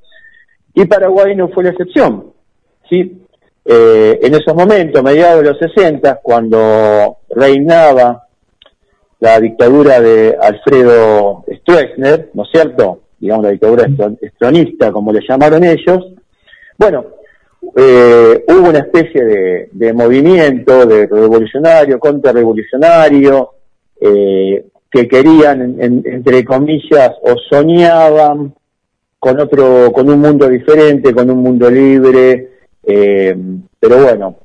Y 0.73 0.85
Paraguay 0.85 1.35
no 1.35 1.49
fue 1.49 1.63
la 1.63 1.69
excepción, 1.71 2.31
¿sí? 2.89 3.19
Eh, 3.65 4.19
en 4.21 4.33
esos 4.35 4.53
momentos, 4.55 5.01
mediados 5.03 5.43
de 5.43 5.49
los 5.51 5.57
60, 5.59 6.19
cuando 6.21 7.17
reinaba 7.29 8.27
la 9.19 9.39
dictadura 9.39 10.01
de 10.01 10.35
Alfredo 10.41 11.45
Stroessner, 11.61 12.29
¿no 12.33 12.43
es 12.43 12.49
cierto? 12.51 12.99
Digamos 13.19 13.45
la 13.45 13.51
dictadura 13.51 13.85
estro- 13.85 14.17
estronista, 14.21 14.91
como 14.91 15.13
le 15.13 15.21
llamaron 15.27 15.63
ellos. 15.63 16.11
Bueno, 16.77 17.05
eh, 17.77 18.43
hubo 18.49 18.69
una 18.69 18.79
especie 18.79 19.69
de, 19.71 19.93
movimiento 19.93 20.85
de 20.85 21.07
revolucionario, 21.07 21.99
contrarrevolucionario, 21.99 23.51
eh, 24.01 24.65
que 24.91 25.07
querían, 25.07 25.79
en- 25.79 26.03
entre 26.05 26.43
comillas, 26.43 27.11
o 27.21 27.35
soñaban 27.49 28.53
con 29.23 29.39
otro, 29.39 29.89
con 29.93 30.09
un 30.09 30.19
mundo 30.19 30.49
diferente, 30.49 31.13
con 31.13 31.29
un 31.29 31.37
mundo 31.37 31.71
libre, 31.71 32.49
eh, 32.83 33.33
pero 33.79 34.03
bueno, 34.03 34.35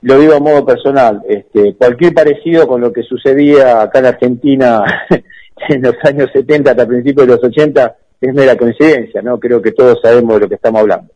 lo 0.00 0.18
digo 0.18 0.34
a 0.34 0.40
modo 0.40 0.66
personal, 0.66 1.22
este, 1.28 1.76
cualquier 1.76 2.12
parecido 2.12 2.66
con 2.66 2.80
lo 2.80 2.92
que 2.92 3.04
sucedía 3.04 3.80
acá 3.80 4.00
en 4.00 4.06
Argentina 4.06 4.82
en 5.68 5.82
los 5.82 5.94
años 6.02 6.30
70 6.32 6.72
hasta 6.72 6.84
principios 6.84 7.28
de 7.28 7.34
los 7.34 7.44
80 7.44 7.96
es 8.20 8.34
mera 8.34 8.56
coincidencia, 8.56 9.22
¿no? 9.22 9.38
Creo 9.38 9.62
que 9.62 9.70
todos 9.70 10.00
sabemos 10.02 10.34
de 10.34 10.40
lo 10.40 10.48
que 10.48 10.56
estamos 10.56 10.80
hablando. 10.80 11.12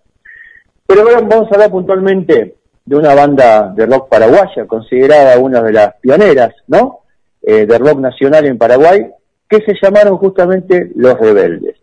Pero 0.87 1.01
ahora 1.01 1.21
vamos 1.23 1.51
a 1.51 1.55
hablar 1.57 1.71
puntualmente 1.73 2.55
de 2.85 2.97
una 2.97 3.17
banda 3.17 3.73
de 3.75 3.85
rock 3.85 4.09
paraguaya, 4.09 4.65
considerada 4.69 5.41
una 5.41 5.61
de 5.61 5.73
las 5.73 5.97
pioneras, 5.97 6.55
¿no? 6.69 7.01
Eh, 7.43 7.67
de 7.67 7.79
rock 7.79 7.99
nacional 7.99 8.47
en 8.47 8.59
Paraguay, 8.59 9.09
que 9.49 9.61
se 9.63 9.75
llamaron 9.83 10.19
justamente 10.19 10.93
Los 10.95 11.19
Rebeldes. 11.19 11.76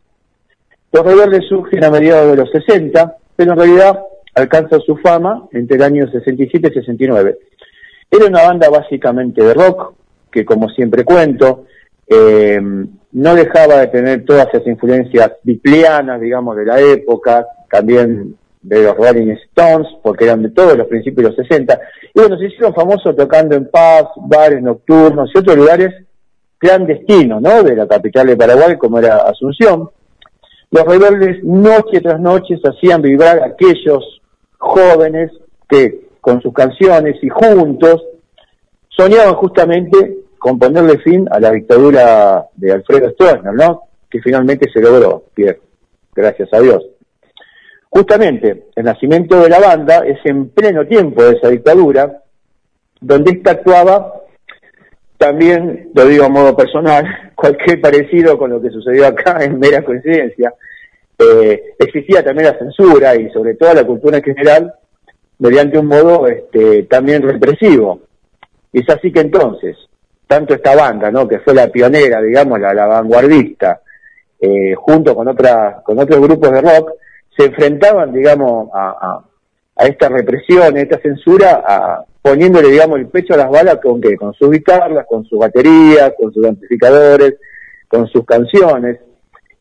Los 0.94 1.04
Rebeldes 1.04 1.48
surgen 1.50 1.84
a 1.84 1.90
mediados 1.90 2.30
de 2.30 2.38
los 2.38 2.52
60, 2.52 3.18
pero 3.36 3.54
en 3.54 3.58
realidad 3.58 4.00
alcanzan 4.36 4.80
su 4.82 4.96
fama 4.98 5.48
entre 5.52 5.78
el 5.78 5.84
año 5.84 6.08
67 6.08 6.70
y 6.70 6.74
69. 6.74 7.40
Era 8.12 8.28
una 8.28 8.44
banda 8.44 8.70
básicamente 8.70 9.44
de 9.44 9.56
rock, 9.56 9.96
que 10.32 10.46
como 10.46 10.70
siempre 10.70 11.04
cuento, 11.04 11.66
eh, 12.08 12.62
no 13.12 13.36
dejaba 13.36 13.80
de 13.80 13.88
tener 13.88 14.24
todas 14.24 14.48
esas 14.54 14.68
influencias 14.68 15.32
biblianas, 15.42 16.22
digamos, 16.22 16.56
de 16.58 16.66
la 16.66 16.80
época, 16.80 17.48
también 17.72 18.36
de 18.62 18.84
los 18.84 18.96
Rolling 18.96 19.36
Stones, 19.50 19.88
porque 20.04 20.26
eran 20.26 20.44
de 20.44 20.52
todos 20.52 20.78
los 20.78 20.86
principios 20.86 21.24
de 21.24 21.30
los 21.30 21.48
60. 21.48 21.80
Y 22.14 22.20
bueno, 22.20 22.38
se 22.38 22.46
hicieron 22.46 22.76
famosos 22.76 23.16
tocando 23.16 23.56
en 23.56 23.66
pubs, 23.66 24.12
bares 24.28 24.62
nocturnos 24.62 25.32
y 25.34 25.40
otros 25.40 25.58
lugares 25.58 25.92
clandestinos, 26.60 27.42
¿no? 27.42 27.64
De 27.64 27.76
la 27.76 27.88
capital 27.88 28.28
de 28.28 28.38
Paraguay, 28.38 28.78
como 28.78 29.00
era 29.00 29.18
Asunción. 29.18 29.90
Los 30.74 30.86
rebeldes 30.86 31.44
noche 31.44 32.02
tras 32.02 32.20
noche 32.20 32.56
hacían 32.64 33.00
vibrar 33.00 33.40
a 33.44 33.46
aquellos 33.46 34.20
jóvenes 34.58 35.32
que 35.70 36.08
con 36.20 36.42
sus 36.42 36.52
canciones 36.52 37.16
y 37.22 37.30
juntos 37.30 38.04
soñaban 38.90 39.36
justamente 39.36 40.18
con 40.40 40.58
ponerle 40.58 40.98
fin 40.98 41.28
a 41.30 41.40
la 41.40 41.52
dictadura 41.52 42.48
de 42.56 42.72
Alfredo 42.72 43.12
Stroessner, 43.12 43.54
¿no? 43.54 43.84
Que 44.10 44.20
finalmente 44.20 44.68
se 44.74 44.82
logró, 44.82 45.26
Pierre, 45.36 45.62
gracias 46.16 46.52
a 46.52 46.60
Dios. 46.60 46.84
Justamente, 47.92 48.70
el 48.76 48.86
nacimiento 48.86 49.44
de 49.44 49.50
la 49.50 49.60
banda 49.60 50.00
es 50.00 50.18
en 50.26 50.50
pleno 50.50 50.88
tiempo 50.88 51.24
de 51.24 51.38
esa 51.38 51.50
dictadura, 51.50 52.24
donde 53.00 53.30
ésta 53.30 53.52
actuaba, 53.52 54.23
también, 55.24 55.90
lo 55.96 56.06
digo 56.06 56.26
a 56.26 56.30
modo 56.30 56.54
personal, 56.54 57.06
cualquier 57.36 57.80
parecido 57.80 58.38
con 58.38 58.52
lo 58.52 58.62
que 58.62 58.70
sucedió 58.70 59.08
acá 59.08 59.38
es 59.42 59.54
mera 59.54 59.82
coincidencia. 59.82 60.54
Eh, 61.18 61.76
existía 61.80 62.24
también 62.24 62.50
la 62.50 62.60
censura 62.60 63.16
y 63.16 63.30
sobre 63.30 63.56
todo 63.56 63.74
la 63.74 63.86
cultura 63.86 64.18
en 64.18 64.24
general, 64.24 64.74
mediante 65.40 65.78
un 65.78 65.88
modo 65.88 66.28
este, 66.28 66.84
también 66.84 67.22
represivo. 67.22 68.02
Y 68.74 68.82
es 68.82 68.90
así 68.90 69.14
que 69.14 69.22
entonces, 69.22 69.78
tanto 70.28 70.54
esta 70.56 70.76
banda, 70.76 71.10
¿no? 71.10 71.26
que 71.26 71.40
fue 71.40 71.54
la 71.54 71.68
pionera, 71.68 72.22
digamos, 72.22 72.60
la, 72.60 72.74
vanguardista, 72.86 73.80
eh, 74.42 74.74
junto 74.76 75.16
con, 75.16 75.30
otra, 75.30 75.82
con 75.86 76.00
otros 76.00 76.20
grupos 76.20 76.52
de 76.52 76.62
rock, 76.62 76.92
se 77.38 77.46
enfrentaban, 77.46 78.12
digamos, 78.12 78.70
a, 78.74 79.24
a, 79.78 79.86
esta 79.86 80.10
represión, 80.10 80.76
a 80.76 80.82
esta 80.82 81.00
censura, 81.00 81.64
a, 81.66 82.04
poniéndole, 82.24 82.72
digamos, 82.72 83.00
el 83.00 83.08
pecho 83.08 83.34
a 83.34 83.38
las 83.38 83.52
balas 83.52 83.80
con 83.84 84.00
qué, 84.00 84.16
con 84.16 84.34
sus 84.34 84.50
guitarras, 84.50 85.06
con 85.08 85.26
sus 85.26 85.38
baterías, 85.38 86.14
con 86.18 86.34
sus 86.34 86.46
amplificadores, 86.46 87.36
con 87.90 88.08
sus 88.08 88.26
canciones, 88.26 88.98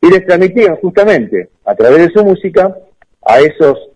y 0.01 0.09
les 0.09 0.25
transmitían 0.25 0.77
justamente 0.77 1.51
a 1.65 1.75
través 1.75 2.07
de 2.07 2.13
su 2.13 2.25
música 2.25 2.75
a 3.27 3.41
esos 3.41 3.91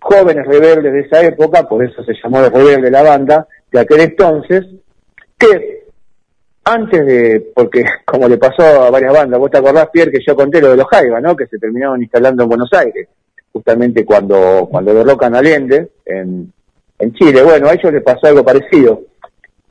jóvenes 0.00 0.46
rebeldes 0.46 0.90
de 0.90 1.00
esa 1.00 1.22
época, 1.22 1.68
por 1.68 1.84
eso 1.84 2.02
se 2.02 2.14
llamó 2.22 2.40
de 2.40 2.48
rebelde 2.48 2.90
la 2.90 3.02
banda, 3.02 3.46
de 3.70 3.80
aquel 3.80 4.00
entonces, 4.00 4.64
que 5.38 5.84
antes 6.64 7.04
de, 7.04 7.52
porque 7.54 7.84
como 8.06 8.26
le 8.26 8.38
pasó 8.38 8.62
a 8.62 8.90
varias 8.90 9.12
bandas, 9.12 9.38
vos 9.38 9.50
te 9.50 9.58
acordás, 9.58 9.90
Pierre, 9.92 10.12
que 10.12 10.24
yo 10.26 10.34
conté 10.34 10.62
lo 10.62 10.70
de 10.70 10.78
los 10.78 10.86
Jaiba, 10.86 11.20
¿no? 11.20 11.36
Que 11.36 11.46
se 11.46 11.58
terminaron 11.58 12.02
instalando 12.02 12.44
en 12.44 12.48
Buenos 12.48 12.72
Aires, 12.72 13.06
justamente 13.52 14.06
cuando, 14.06 14.66
cuando 14.70 14.94
derrocan 14.94 15.34
a 15.34 15.40
Allende 15.40 15.90
en, 16.06 16.52
en 16.98 17.12
Chile. 17.14 17.42
Bueno, 17.42 17.68
a 17.68 17.74
ellos 17.74 17.92
les 17.92 18.02
pasó 18.02 18.26
algo 18.26 18.44
parecido. 18.44 19.02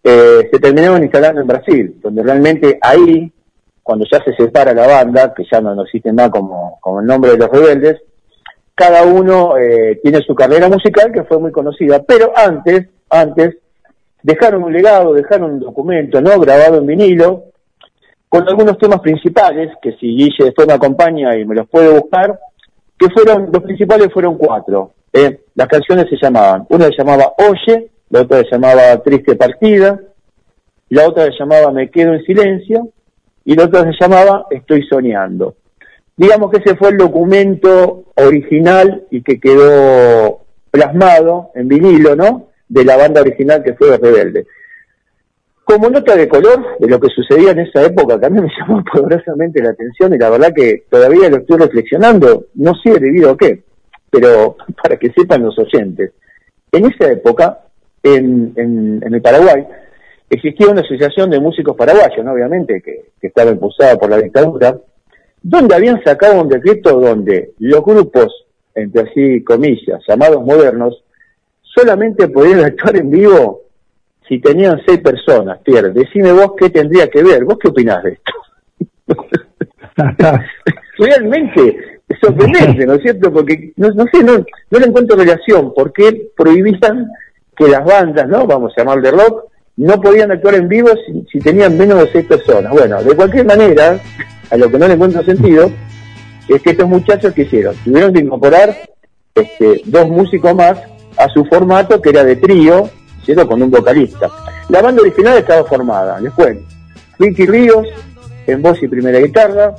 Eh, 0.03 0.49
se 0.51 0.59
terminaron 0.59 1.03
instalando 1.03 1.41
en 1.41 1.47
Brasil, 1.47 1.99
donde 2.01 2.23
realmente 2.23 2.77
ahí, 2.81 3.31
cuando 3.83 4.05
ya 4.09 4.23
se 4.23 4.33
separa 4.35 4.73
la 4.73 4.87
banda, 4.87 5.33
que 5.33 5.43
ya 5.51 5.59
no, 5.59 5.81
existe 5.83 6.13
más 6.13 6.29
como, 6.29 6.77
como 6.81 7.01
el 7.01 7.05
nombre 7.05 7.31
de 7.31 7.37
los 7.37 7.49
rebeldes, 7.49 8.01
cada 8.73 9.03
uno 9.03 9.57
eh, 9.57 9.99
tiene 10.03 10.21
su 10.21 10.35
carrera 10.35 10.69
musical 10.69 11.11
que 11.11 11.23
fue 11.23 11.39
muy 11.39 11.51
conocida, 11.51 12.03
pero 12.03 12.31
antes, 12.35 12.87
antes, 13.09 13.57
dejaron 14.21 14.63
un 14.63 14.71
legado, 14.71 15.13
dejaron 15.13 15.53
un 15.53 15.59
documento, 15.59 16.21
¿no? 16.21 16.39
Grabado 16.39 16.77
en 16.77 16.85
vinilo, 16.85 17.45
con 18.29 18.47
algunos 18.47 18.77
temas 18.77 18.99
principales, 18.99 19.71
que 19.81 19.93
si 19.93 20.15
Guille 20.15 20.45
después 20.45 20.67
me 20.67 20.73
acompaña 20.73 21.35
y 21.35 21.45
me 21.45 21.55
los 21.55 21.67
puede 21.67 21.89
buscar, 21.89 22.39
que 22.97 23.09
fueron, 23.09 23.49
los 23.51 23.63
principales 23.63 24.11
fueron 24.11 24.37
cuatro. 24.37 24.93
¿eh? 25.13 25.41
Las 25.55 25.67
canciones 25.67 26.05
se 26.09 26.17
llamaban, 26.21 26.65
una 26.69 26.85
se 26.85 26.97
llamaba 26.97 27.33
Oye, 27.37 27.91
la 28.09 28.21
otra 28.21 28.39
se 28.39 28.51
llamaba 28.51 29.01
Triste 29.03 29.35
Partida, 29.35 29.99
la 30.89 31.07
otra 31.07 31.25
se 31.25 31.37
llamaba 31.39 31.71
Me 31.71 31.89
Quedo 31.89 32.13
en 32.13 32.23
Silencio, 32.23 32.89
y 33.45 33.55
la 33.55 33.65
otra 33.65 33.83
se 33.83 33.97
llamaba 33.99 34.45
Estoy 34.49 34.83
Soñando. 34.87 35.55
Digamos 36.15 36.51
que 36.51 36.57
ese 36.57 36.75
fue 36.75 36.89
el 36.89 36.97
documento 36.97 38.05
original 38.15 39.03
y 39.11 39.21
que 39.21 39.39
quedó 39.39 40.41
plasmado 40.71 41.51
en 41.53 41.67
vinilo, 41.67 42.15
¿no? 42.15 42.47
de 42.69 42.83
la 42.83 42.97
banda 42.97 43.21
original 43.21 43.63
que 43.63 43.73
fue 43.73 43.97
Rebelde. 43.97 44.45
Como 45.67 45.89
nota 45.89 46.15
de 46.15 46.29
color 46.29 46.79
de 46.79 46.87
lo 46.87 46.97
que 46.97 47.09
sucedía 47.09 47.51
en 47.51 47.59
esa 47.59 47.83
época, 47.83 48.17
mí 48.29 48.39
me 48.39 48.47
llamó 48.57 48.81
poderosamente 48.85 49.61
la 49.61 49.71
atención 49.71 50.13
y 50.13 50.17
la 50.17 50.29
verdad 50.29 50.53
que 50.55 50.85
todavía 50.89 51.29
lo 51.29 51.39
estoy 51.39 51.57
reflexionando, 51.57 52.45
no 52.55 52.73
sé 52.75 52.97
debido 52.97 53.31
a 53.31 53.37
qué, 53.37 53.63
pero 54.09 54.55
para 54.81 54.95
que 54.95 55.11
sepan 55.11 55.43
los 55.43 55.59
oyentes. 55.59 56.13
En 56.71 56.85
esa 56.85 57.11
época, 57.11 57.65
en, 58.01 58.53
en, 58.55 59.13
el 59.13 59.21
Paraguay, 59.21 59.67
existía 60.29 60.69
una 60.69 60.81
asociación 60.81 61.29
de 61.31 61.41
músicos 61.41 61.75
paraguayos, 61.75 62.23
¿no? 62.23 62.31
obviamente, 62.31 62.81
que 62.81 63.11
estaba 63.27 63.51
impulsada 63.51 63.97
por 63.97 64.09
la 64.09 64.21
dictadura, 64.21 64.79
donde 65.43 65.75
habían 65.75 66.01
sacado 66.01 66.41
un 66.41 66.47
decreto 66.47 66.97
donde 66.97 67.51
los 67.59 67.83
grupos, 67.83 68.45
entre 68.73 69.01
así 69.01 69.43
comillas, 69.43 70.01
llamados 70.07 70.41
modernos, 70.45 71.03
solamente 71.61 72.29
podían 72.29 72.59
actuar 72.63 72.95
en 72.95 73.09
vivo 73.09 73.66
si 74.27 74.39
tenían 74.39 74.81
seis 74.85 74.99
personas, 74.99 75.59
Pierre. 75.63 75.91
Decime 75.91 76.31
vos 76.31 76.53
qué 76.57 76.69
tendría 76.69 77.07
que 77.07 77.23
ver, 77.23 77.43
vos 77.45 77.57
qué 77.61 77.69
opinás 77.69 78.03
de 78.03 78.11
esto. 78.13 78.33
Realmente 80.97 81.99
es 82.07 82.19
sorprendente, 82.19 82.85
¿no 82.85 82.93
es 82.93 83.01
cierto? 83.01 83.31
Porque 83.31 83.73
no, 83.77 83.89
no 83.89 84.05
sé, 84.11 84.23
no, 84.23 84.37
no 84.37 84.79
le 84.79 84.85
encuentro 84.85 85.15
relación. 85.15 85.73
¿Por 85.73 85.93
qué 85.93 86.29
prohibían 86.35 87.09
que 87.55 87.67
las 87.67 87.85
bandas, 87.85 88.27
¿no? 88.27 88.45
Vamos 88.45 88.73
a 88.75 88.81
llamar 88.81 89.01
de 89.01 89.11
rock, 89.11 89.45
no 89.77 90.01
podían 90.01 90.31
actuar 90.31 90.55
en 90.55 90.67
vivo 90.67 90.89
si, 91.05 91.25
si 91.31 91.39
tenían 91.39 91.77
menos 91.77 91.99
de 91.99 92.11
seis 92.11 92.25
personas? 92.25 92.71
Bueno, 92.71 93.01
de 93.01 93.15
cualquier 93.15 93.45
manera, 93.45 93.99
a 94.49 94.57
lo 94.57 94.69
que 94.69 94.79
no 94.79 94.87
le 94.87 94.93
encuentro 94.93 95.23
sentido, 95.23 95.71
es 96.47 96.61
que 96.61 96.71
estos 96.71 96.87
muchachos 96.87 97.33
que 97.33 97.43
hicieron, 97.43 97.75
tuvieron 97.83 98.13
que 98.13 98.21
incorporar 98.21 98.75
este, 99.35 99.81
dos 99.85 100.07
músicos 100.09 100.55
más 100.55 100.79
a 101.17 101.27
su 101.29 101.45
formato 101.45 102.01
que 102.01 102.09
era 102.09 102.23
de 102.23 102.35
trío, 102.37 102.89
Con 103.35 103.61
un 103.61 103.69
vocalista. 103.69 104.29
La 104.69 104.81
banda 104.81 105.01
original 105.01 105.37
estaba 105.37 105.65
formada, 105.65 106.17
después, 106.21 106.59
Ricky 107.19 107.45
Ríos 107.45 107.85
en 108.47 108.61
voz 108.61 108.81
y 108.81 108.87
primera 108.87 109.19
guitarra, 109.19 109.75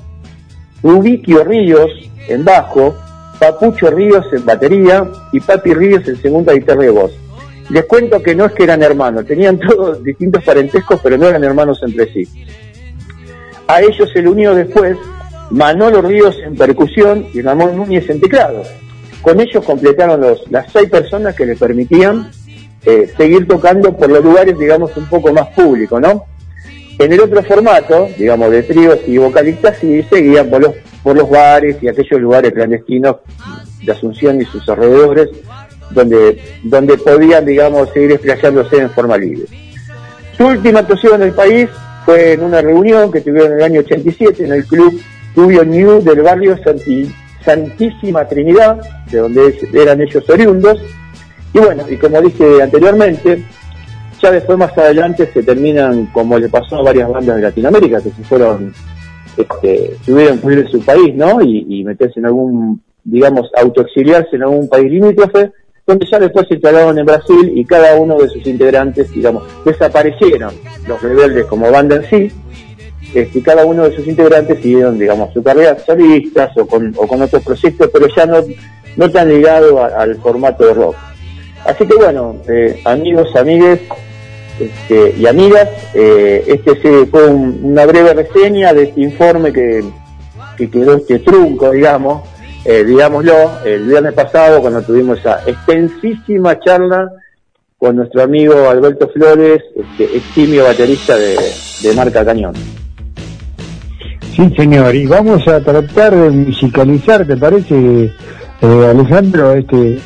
Rubiquio 0.82 1.44
Ríos 1.44 1.90
en 2.28 2.44
bajo, 2.44 2.94
Papucho 3.40 3.90
Ríos 3.90 4.26
en 4.32 4.44
batería 4.44 5.06
y 5.32 5.40
Papi 5.40 5.72
Ríos 5.72 6.06
en 6.08 6.20
segunda 6.20 6.52
guitarra 6.52 6.82
de 6.82 6.90
voz. 6.90 7.12
Les 7.70 7.86
cuento 7.86 8.22
que 8.22 8.34
no 8.34 8.44
es 8.44 8.52
que 8.52 8.64
eran 8.64 8.82
hermanos, 8.82 9.24
tenían 9.24 9.58
todos 9.66 10.04
distintos 10.04 10.44
parentescos, 10.44 11.00
pero 11.02 11.16
no 11.16 11.26
eran 11.26 11.42
hermanos 11.42 11.80
entre 11.82 12.12
sí. 12.12 12.28
A 13.66 13.80
ellos 13.80 14.10
se 14.12 14.20
le 14.20 14.28
unió 14.28 14.54
después 14.54 14.98
Manolo 15.50 16.02
Ríos 16.02 16.36
en 16.44 16.54
percusión 16.54 17.26
y 17.32 17.40
Ramón 17.40 17.78
Núñez 17.78 18.10
en 18.10 18.20
teclado. 18.20 18.62
Con 19.22 19.40
ellos 19.40 19.64
completaron 19.64 20.20
los, 20.20 20.50
las 20.50 20.70
seis 20.70 20.90
personas 20.90 21.34
que 21.34 21.46
les 21.46 21.58
permitían 21.58 22.30
eh, 22.88 23.12
seguir 23.18 23.46
tocando 23.46 23.94
por 23.94 24.08
los 24.10 24.24
lugares, 24.24 24.58
digamos, 24.58 24.96
un 24.96 25.04
poco 25.10 25.30
más 25.30 25.48
públicos, 25.48 26.00
¿no? 26.00 26.24
En 26.98 27.12
el 27.12 27.20
otro 27.20 27.42
formato, 27.42 28.08
digamos, 28.16 28.50
de 28.50 28.62
tríos 28.62 28.98
y 29.06 29.18
vocalistas, 29.18 29.76
sí 29.78 30.02
seguían 30.08 30.48
por 30.48 30.62
los, 30.62 30.74
por 31.02 31.14
los 31.14 31.28
bares 31.28 31.76
y 31.82 31.88
aquellos 31.88 32.18
lugares 32.18 32.50
clandestinos 32.50 33.16
de 33.84 33.92
Asunción 33.92 34.40
y 34.40 34.46
sus 34.46 34.66
alrededores, 34.70 35.28
donde, 35.90 36.40
donde 36.62 36.96
podían, 36.96 37.44
digamos, 37.44 37.90
seguir 37.92 38.12
explayándose 38.12 38.78
en 38.78 38.88
forma 38.88 39.18
libre. 39.18 39.44
Su 40.34 40.46
última 40.46 40.78
actuación 40.80 41.20
en 41.20 41.28
el 41.28 41.34
país 41.34 41.68
fue 42.06 42.32
en 42.32 42.42
una 42.42 42.62
reunión 42.62 43.12
que 43.12 43.20
tuvieron 43.20 43.52
en 43.52 43.58
el 43.58 43.64
año 43.64 43.80
87 43.80 44.46
en 44.46 44.52
el 44.52 44.64
club 44.64 44.98
Rubio 45.36 45.62
New 45.62 46.02
del 46.02 46.22
barrio 46.22 46.58
Santísima 47.44 48.26
Trinidad, 48.26 48.80
de 49.10 49.18
donde 49.18 49.68
eran 49.74 50.00
ellos 50.00 50.24
oriundos. 50.30 50.80
Y 51.58 51.60
bueno, 51.60 51.82
y 51.90 51.96
como 51.96 52.22
dije 52.22 52.62
anteriormente, 52.62 53.44
ya 54.22 54.30
después 54.30 54.56
más 54.56 54.78
adelante 54.78 55.28
se 55.32 55.42
terminan, 55.42 56.06
como 56.06 56.38
le 56.38 56.48
pasó 56.48 56.76
a 56.76 56.82
varias 56.82 57.10
bandas 57.10 57.34
de 57.34 57.42
Latinoamérica, 57.42 58.00
que 58.00 58.10
se 58.10 58.22
fueron, 58.22 58.72
este, 59.36 59.96
tuvieron 60.06 60.38
que 60.38 60.46
huir 60.46 60.64
de 60.64 60.70
su 60.70 60.80
país, 60.84 61.14
¿no? 61.16 61.40
Y, 61.42 61.82
meterse 61.82 62.20
en 62.20 62.26
algún, 62.26 62.80
digamos, 63.02 63.50
autoexiliarse 63.56 64.36
en 64.36 64.44
algún 64.44 64.68
país 64.68 64.88
limítrofe, 64.88 65.50
donde 65.84 66.06
ya 66.06 66.20
después 66.20 66.46
se 66.46 66.54
instalaron 66.54 66.96
en 66.96 67.06
Brasil 67.06 67.52
y 67.52 67.64
cada 67.64 67.96
uno 67.96 68.18
de 68.18 68.28
sus 68.28 68.46
integrantes, 68.46 69.10
digamos, 69.10 69.42
desaparecieron 69.64 70.54
los 70.86 71.02
rebeldes 71.02 71.46
como 71.46 71.72
banda 71.72 71.96
en 71.96 72.04
sí, 72.04 72.32
este, 73.14 73.42
cada 73.42 73.64
uno 73.64 73.88
de 73.88 73.96
sus 73.96 74.06
integrantes 74.06 74.60
siguieron, 74.60 74.96
digamos, 74.96 75.32
su 75.32 75.42
carrera 75.42 75.76
solistas 75.84 76.56
o 76.56 76.66
con, 76.66 76.94
o 76.96 77.08
con 77.08 77.20
otros 77.20 77.42
proyectos, 77.42 77.90
pero 77.92 78.06
ya 78.14 78.26
no, 78.26 78.44
no 78.96 79.10
tan 79.10 79.28
ligado 79.28 79.82
al 79.82 80.14
formato 80.16 80.64
de 80.64 80.74
rock. 80.74 81.07
Así 81.64 81.86
que 81.86 81.94
bueno, 81.96 82.36
eh, 82.48 82.80
amigos, 82.84 83.34
amigues, 83.36 83.80
este, 84.58 85.14
y 85.18 85.26
amigas. 85.26 85.68
Eh, 85.94 86.44
este 86.46 87.06
fue 87.06 87.26
un- 87.28 87.60
una 87.62 87.86
breve 87.86 88.14
reseña 88.14 88.72
de 88.72 88.84
este 88.84 89.00
informe 89.02 89.52
que, 89.52 89.84
que 90.56 90.70
quedó 90.70 90.96
este 90.96 91.18
trunco, 91.20 91.70
digamos, 91.70 92.22
eh, 92.64 92.84
digámoslo, 92.84 93.32
el 93.64 93.84
viernes 93.86 94.14
pasado 94.14 94.60
cuando 94.60 94.82
tuvimos 94.82 95.18
esa 95.20 95.40
extensísima 95.46 96.58
charla 96.60 97.10
con 97.78 97.94
nuestro 97.96 98.22
amigo 98.22 98.68
Alberto 98.68 99.08
Flores, 99.08 99.62
este, 99.76 100.16
eximio 100.16 100.64
baterista 100.64 101.16
de, 101.16 101.36
de 101.82 101.92
Marca 101.94 102.24
Cañón. 102.24 102.54
Sí, 104.34 104.52
señor, 104.56 104.94
y 104.94 105.06
vamos 105.06 105.46
a 105.48 105.60
tratar 105.60 106.14
de 106.14 106.30
musicalizar, 106.30 107.24
¿te 107.26 107.36
parece, 107.36 108.04
eh, 108.62 108.86
Alejandro, 108.90 109.52
este, 109.52 109.98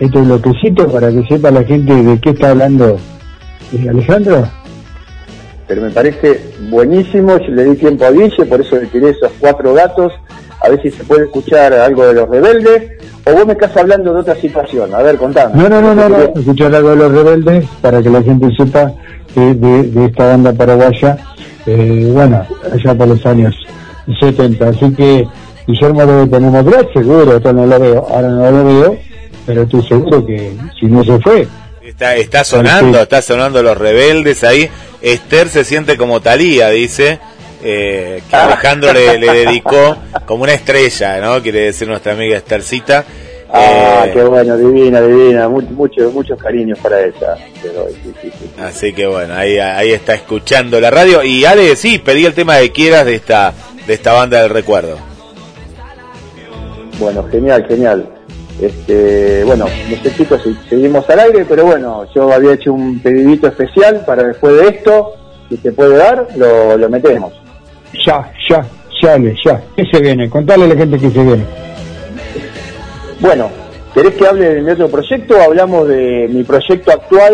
este 0.00 0.20
bloquecito 0.20 0.90
para 0.90 1.10
que 1.10 1.24
sepa 1.28 1.50
la 1.50 1.62
gente 1.62 1.94
de 1.94 2.18
qué 2.18 2.30
está 2.30 2.50
hablando 2.50 2.98
eh, 3.72 3.88
Alejandro? 3.88 4.48
pero 5.70 5.82
me 5.82 5.90
parece 5.90 6.40
buenísimo. 6.68 7.38
Yo 7.38 7.52
le 7.52 7.62
di 7.62 7.76
tiempo 7.76 8.04
a 8.04 8.10
Guille, 8.10 8.44
por 8.44 8.60
eso 8.60 8.74
le 8.74 8.86
tiré 8.86 9.10
esos 9.10 9.30
cuatro 9.38 9.72
gatos, 9.72 10.12
a 10.60 10.68
ver 10.68 10.82
si 10.82 10.90
se 10.90 11.04
puede 11.04 11.26
escuchar 11.26 11.72
algo 11.72 12.08
de 12.08 12.14
los 12.14 12.28
rebeldes, 12.28 12.90
o 13.24 13.32
vos 13.32 13.46
me 13.46 13.52
estás 13.52 13.76
hablando 13.76 14.12
de 14.12 14.18
otra 14.18 14.34
situación. 14.34 14.92
A 14.92 15.00
ver, 15.00 15.16
contame. 15.16 15.54
No, 15.54 15.68
no, 15.68 15.80
no, 15.80 15.94
no, 15.94 16.08
no, 16.08 16.16
escuchar 16.16 16.74
algo 16.74 16.90
de 16.90 16.96
los 16.96 17.12
rebeldes 17.12 17.66
para 17.80 18.02
que 18.02 18.10
la 18.10 18.20
gente 18.20 18.48
sepa 18.56 18.92
de, 19.36 19.54
de 19.54 20.06
esta 20.06 20.26
banda 20.26 20.52
paraguaya, 20.52 21.16
eh, 21.66 22.10
bueno, 22.12 22.44
allá 22.72 22.92
por 22.96 23.06
los 23.06 23.24
años 23.24 23.54
70. 24.18 24.70
Así 24.70 24.92
que 24.92 25.28
Guillermo 25.68 26.04
debe 26.04 26.26
tener 26.26 26.50
más 26.50 26.64
seguro, 26.92 27.36
esto 27.36 27.52
no 27.52 27.64
lo 27.64 27.78
veo, 27.78 28.06
ahora 28.10 28.28
no 28.28 28.50
lo 28.50 28.64
veo, 28.64 28.98
pero 29.50 29.62
estoy 29.64 29.82
seguro 29.82 30.24
que 30.24 30.52
si 30.78 30.86
no 30.86 31.02
se 31.02 31.18
fue, 31.18 31.48
Está, 31.82 32.14
está 32.14 32.44
sonando, 32.44 33.00
está 33.02 33.20
sonando 33.20 33.62
los 33.64 33.76
rebeldes 33.76 34.44
ahí. 34.44 34.70
Esther 35.02 35.48
se 35.48 35.64
siente 35.64 35.96
como 35.96 36.20
Talía, 36.20 36.68
dice. 36.70 37.18
eh, 37.64 38.22
que 38.30 38.36
Alejandro 38.36 38.92
le, 38.92 39.18
le 39.18 39.32
dedicó 39.32 39.96
como 40.24 40.44
una 40.44 40.52
estrella, 40.52 41.20
¿no? 41.20 41.42
Quiere 41.42 41.62
decir 41.62 41.88
nuestra 41.88 42.12
amiga 42.12 42.36
Esthercita. 42.36 43.04
Ah, 43.52 44.04
Eh, 44.06 44.10
qué 44.12 44.22
bueno, 44.22 44.56
divina, 44.56 45.00
divina. 45.00 45.48
Mu- 45.48 45.62
muchos, 45.62 46.12
muchos 46.14 46.38
cariños 46.40 46.78
para 46.78 47.00
ella. 47.00 47.34
Pero, 47.60 47.88
sí, 47.88 48.12
sí, 48.22 48.30
sí. 48.38 48.50
Así 48.62 48.92
que 48.92 49.06
bueno, 49.08 49.34
ahí, 49.34 49.58
ahí 49.58 49.90
está 49.90 50.14
escuchando 50.14 50.80
la 50.80 50.90
radio. 50.92 51.24
Y 51.24 51.44
Ale, 51.44 51.74
sí, 51.74 51.98
pedí 51.98 52.24
el 52.24 52.34
tema 52.34 52.58
que 52.60 52.70
quieras 52.70 53.04
de 53.04 53.16
esta, 53.16 53.52
de 53.86 53.94
esta 53.94 54.12
banda 54.12 54.40
del 54.42 54.50
recuerdo. 54.50 54.96
Bueno, 57.00 57.26
genial, 57.30 57.66
genial. 57.68 58.08
Este, 58.60 59.42
bueno, 59.44 59.64
no 59.90 59.96
sé 60.02 60.14
chicos 60.14 60.42
si 60.42 60.54
seguimos 60.68 61.08
al 61.08 61.20
aire, 61.20 61.46
pero 61.48 61.64
bueno, 61.64 62.04
yo 62.14 62.32
había 62.32 62.52
hecho 62.52 62.72
un 62.74 63.00
pedidito 63.00 63.46
especial 63.46 64.02
para 64.04 64.24
después 64.24 64.54
de 64.56 64.68
esto, 64.68 65.12
si 65.48 65.56
se 65.56 65.72
puede 65.72 65.96
dar, 65.96 66.26
lo, 66.36 66.76
lo 66.76 66.88
metemos. 66.90 67.32
ya, 68.04 68.30
ya, 68.48 68.64
ya, 69.00 69.16
ya, 69.44 69.62
¿qué 69.76 69.84
se 69.90 70.00
viene? 70.00 70.28
Contale 70.28 70.64
a 70.64 70.68
la 70.68 70.76
gente 70.76 70.98
que 70.98 71.10
se 71.10 71.22
viene. 71.22 71.44
Bueno, 73.20 73.48
¿querés 73.94 74.14
que 74.14 74.26
hable 74.26 74.54
de 74.54 74.60
mi 74.62 74.70
otro 74.70 74.88
proyecto 74.88 75.36
o 75.38 75.42
hablamos 75.42 75.88
de 75.88 76.28
mi 76.30 76.42
proyecto 76.44 76.92
actual 76.92 77.32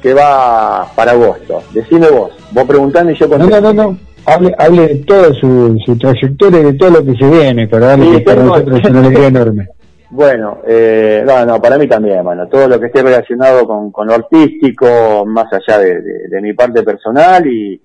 que 0.00 0.14
va 0.14 0.86
para 0.94 1.12
agosto? 1.12 1.62
Decime 1.72 2.08
vos, 2.08 2.30
vos 2.52 2.64
preguntando 2.64 3.10
y 3.12 3.16
yo 3.16 3.28
contesto. 3.28 3.60
no, 3.60 3.72
no, 3.72 3.82
no. 3.90 3.98
Hable, 4.24 4.54
hable 4.56 4.86
de 4.86 4.94
toda 5.04 5.34
su, 5.34 5.76
su 5.84 5.98
trayectoria 5.98 6.60
y 6.60 6.64
de 6.64 6.72
todo 6.74 6.90
lo 6.90 7.04
que 7.04 7.16
se 7.16 7.28
viene, 7.28 7.66
para 7.66 7.86
darle 7.88 8.04
Sí, 8.06 8.12
que 8.12 8.20
para 8.20 8.42
nosotros 8.44 8.80
es 8.80 8.90
una 8.90 9.00
alegría 9.00 9.26
enorme. 9.26 9.66
Bueno, 10.14 10.58
eh, 10.66 11.24
no, 11.24 11.62
para 11.62 11.78
mí 11.78 11.88
también, 11.88 12.22
bueno, 12.22 12.46
todo 12.46 12.68
lo 12.68 12.78
que 12.78 12.88
esté 12.88 13.02
relacionado 13.02 13.66
con, 13.66 14.06
lo 14.06 14.12
artístico, 14.12 15.24
más 15.24 15.46
allá 15.50 15.78
de, 15.78 16.38
mi 16.42 16.52
parte 16.52 16.82
personal 16.82 17.46
y 17.46 17.80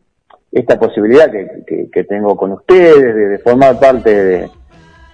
esta 0.51 0.77
posibilidad 0.77 1.31
que, 1.31 2.03
tengo 2.03 2.35
con 2.35 2.51
ustedes 2.51 3.15
de, 3.15 3.39
formar 3.39 3.79
parte 3.79 4.13
de, 4.13 4.49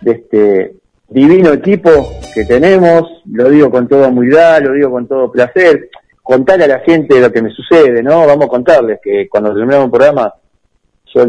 este 0.04 0.78
divino 1.08 1.54
equipo 1.54 1.92
que 2.34 2.46
tenemos, 2.46 3.22
lo 3.32 3.48
digo 3.48 3.70
con 3.70 3.88
toda 3.88 4.08
humildad, 4.08 4.64
lo 4.64 4.74
digo 4.74 4.90
con 4.90 5.08
todo 5.08 5.32
placer, 5.32 5.92
contarle 6.24 6.66
a 6.66 6.80
la 6.80 6.80
gente 6.80 7.22
lo 7.22 7.32
que 7.32 7.44
me 7.44 7.52
sucede, 7.52 8.02
¿no? 8.02 8.26
Vamos 8.26 8.46
a 8.46 8.50
contarles 8.50 9.00
que 9.04 9.30
cuando 9.30 9.54
terminamos 9.54 9.86
un 9.86 9.92
programa, 9.92 10.34
yo 11.14 11.26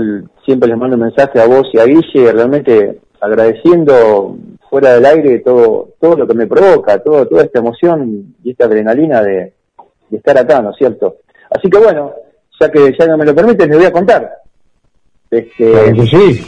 siempre 0.47 0.71
les 0.71 0.79
mando 0.79 0.97
un 0.97 1.03
mensaje 1.03 1.39
a 1.39 1.47
vos 1.47 1.69
y 1.75 1.79
a 1.79 1.85
Guille, 1.85 2.33
realmente 2.33 3.01
agradeciendo 3.21 4.39
fuera 4.75 4.95
del 4.95 5.07
aire 5.07 5.39
todo 5.39 5.95
todo 6.01 6.17
lo 6.17 6.27
que 6.27 6.35
me 6.35 6.49
provoca, 6.49 6.99
todo 6.99 7.25
toda 7.29 7.45
esta 7.45 7.61
emoción 7.61 8.35
y 8.43 8.51
esta 8.51 8.65
adrenalina 8.65 9.23
de, 9.23 9.53
de 10.11 10.17
estar 10.17 10.37
acá, 10.37 10.61
¿no 10.61 10.71
es 10.73 10.77
cierto? 10.77 11.19
Así 11.49 11.71
que 11.71 11.79
bueno, 11.79 12.13
ya 12.59 12.69
que 12.73 12.93
ya 12.99 13.07
no 13.07 13.17
me 13.17 13.25
lo 13.25 13.33
permiten, 13.37 13.69
les 13.69 13.79
voy 13.79 13.87
a 13.87 13.93
contar. 13.93 14.29
Este, 15.31 15.71
Claro 15.71 15.95
que 15.95 16.07
sí. 16.07 16.45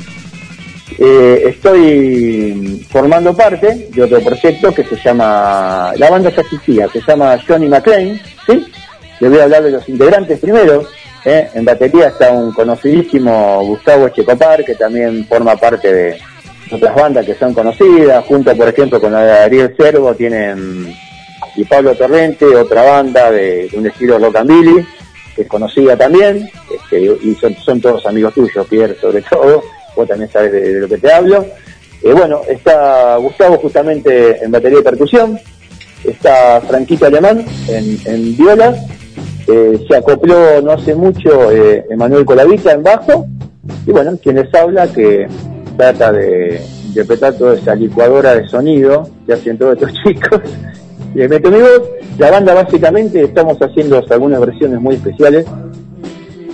eh, 0.99 1.43
estoy 1.51 2.85
formando 2.91 3.33
parte 3.33 3.91
de 3.95 4.03
otro 4.03 4.19
proyecto 4.21 4.75
que 4.75 4.83
se 4.83 4.97
llama, 4.97 5.93
la 5.97 6.11
banda 6.11 6.31
ya 6.31 6.43
existía, 6.43 6.89
se 6.89 7.01
llama 7.07 7.39
Johnny 7.47 7.69
McClain, 7.69 8.21
¿sí? 8.45 8.67
Les 9.21 9.31
voy 9.31 9.39
a 9.39 9.45
hablar 9.45 9.63
de 9.63 9.71
los 9.71 9.89
integrantes 9.89 10.41
primero. 10.41 10.83
¿eh? 11.25 11.49
En 11.55 11.65
batería 11.65 12.09
está 12.09 12.33
un 12.33 12.53
conocidísimo 12.53 13.63
Gustavo 13.67 14.09
Echecopar, 14.09 14.65
que 14.65 14.75
también 14.75 15.25
forma 15.27 15.55
parte 15.57 15.93
de 15.93 16.19
otras 16.71 16.95
bandas 16.95 17.25
que 17.25 17.35
son 17.35 17.55
conocidas, 17.55 18.25
junto 18.25 18.55
por 18.57 18.69
ejemplo 18.69 19.01
con 19.01 19.13
la 19.13 19.23
de 19.23 19.33
Ariel 19.33 19.75
Cervo, 19.77 20.15
tienen 20.15 20.95
y 21.55 21.65
Pablo 21.65 21.95
Torrente, 21.95 22.45
otra 22.45 22.83
banda 22.83 23.31
de, 23.31 23.69
de 23.69 23.79
un 23.79 23.87
estilo 23.87 24.19
rockabilly, 24.19 24.87
que 25.35 25.43
es 25.43 25.49
conocida 25.49 25.97
también, 25.97 26.49
este, 26.75 27.01
y 27.01 27.35
son, 27.35 27.55
son 27.57 27.81
todos 27.81 28.05
amigos 28.07 28.35
tuyos, 28.35 28.67
Pierre 28.67 28.97
sobre 29.01 29.23
todo, 29.23 29.63
vos 29.95 30.09
también 30.09 30.31
sabes 30.31 30.53
de, 30.53 30.75
de 30.75 30.81
lo 30.81 30.89
que 30.89 30.99
te 30.99 31.13
hablo. 31.13 31.47
Eh, 32.03 32.13
bueno, 32.13 32.43
está 32.49 33.17
Gustavo 33.17 33.57
justamente 33.57 34.45
en 34.45 34.51
batería 34.51 34.81
y 34.81 34.83
percusión, 34.83 35.39
está 36.05 36.61
Franquito 36.61 37.07
Alemán 37.07 37.45
en, 37.69 37.99
en 38.05 38.37
viola, 38.37 38.77
eh, 39.49 39.79
se 39.89 39.97
acopló 39.97 40.61
no 40.61 40.73
hace 40.73 40.95
mucho 40.95 41.51
eh, 41.51 41.87
Emanuel 41.89 42.25
Colavita 42.27 42.73
en 42.73 42.83
bajo, 42.83 43.27
y 43.87 43.91
bueno, 43.93 44.19
quien 44.23 44.37
les 44.37 44.55
habla 44.55 44.87
que 44.89 45.27
trata 45.77 46.13
de 46.13 46.61
interpretar 46.87 47.35
toda 47.35 47.55
esa 47.55 47.75
licuadora 47.75 48.35
de 48.35 48.49
sonido 48.49 49.09
que 49.27 49.35
hacen 49.35 49.59
todos 49.59 49.75
estos 49.75 49.93
chicos. 50.05 50.41
Y 51.15 51.19
le 51.19 51.29
meto 51.29 51.51
mi 51.51 51.59
voz. 51.59 51.83
La 52.19 52.31
banda 52.31 52.55
básicamente 52.55 53.23
estamos 53.23 53.59
haciendo 53.59 54.03
algunas 54.09 54.41
versiones 54.41 54.81
muy 54.81 54.95
especiales 54.95 55.47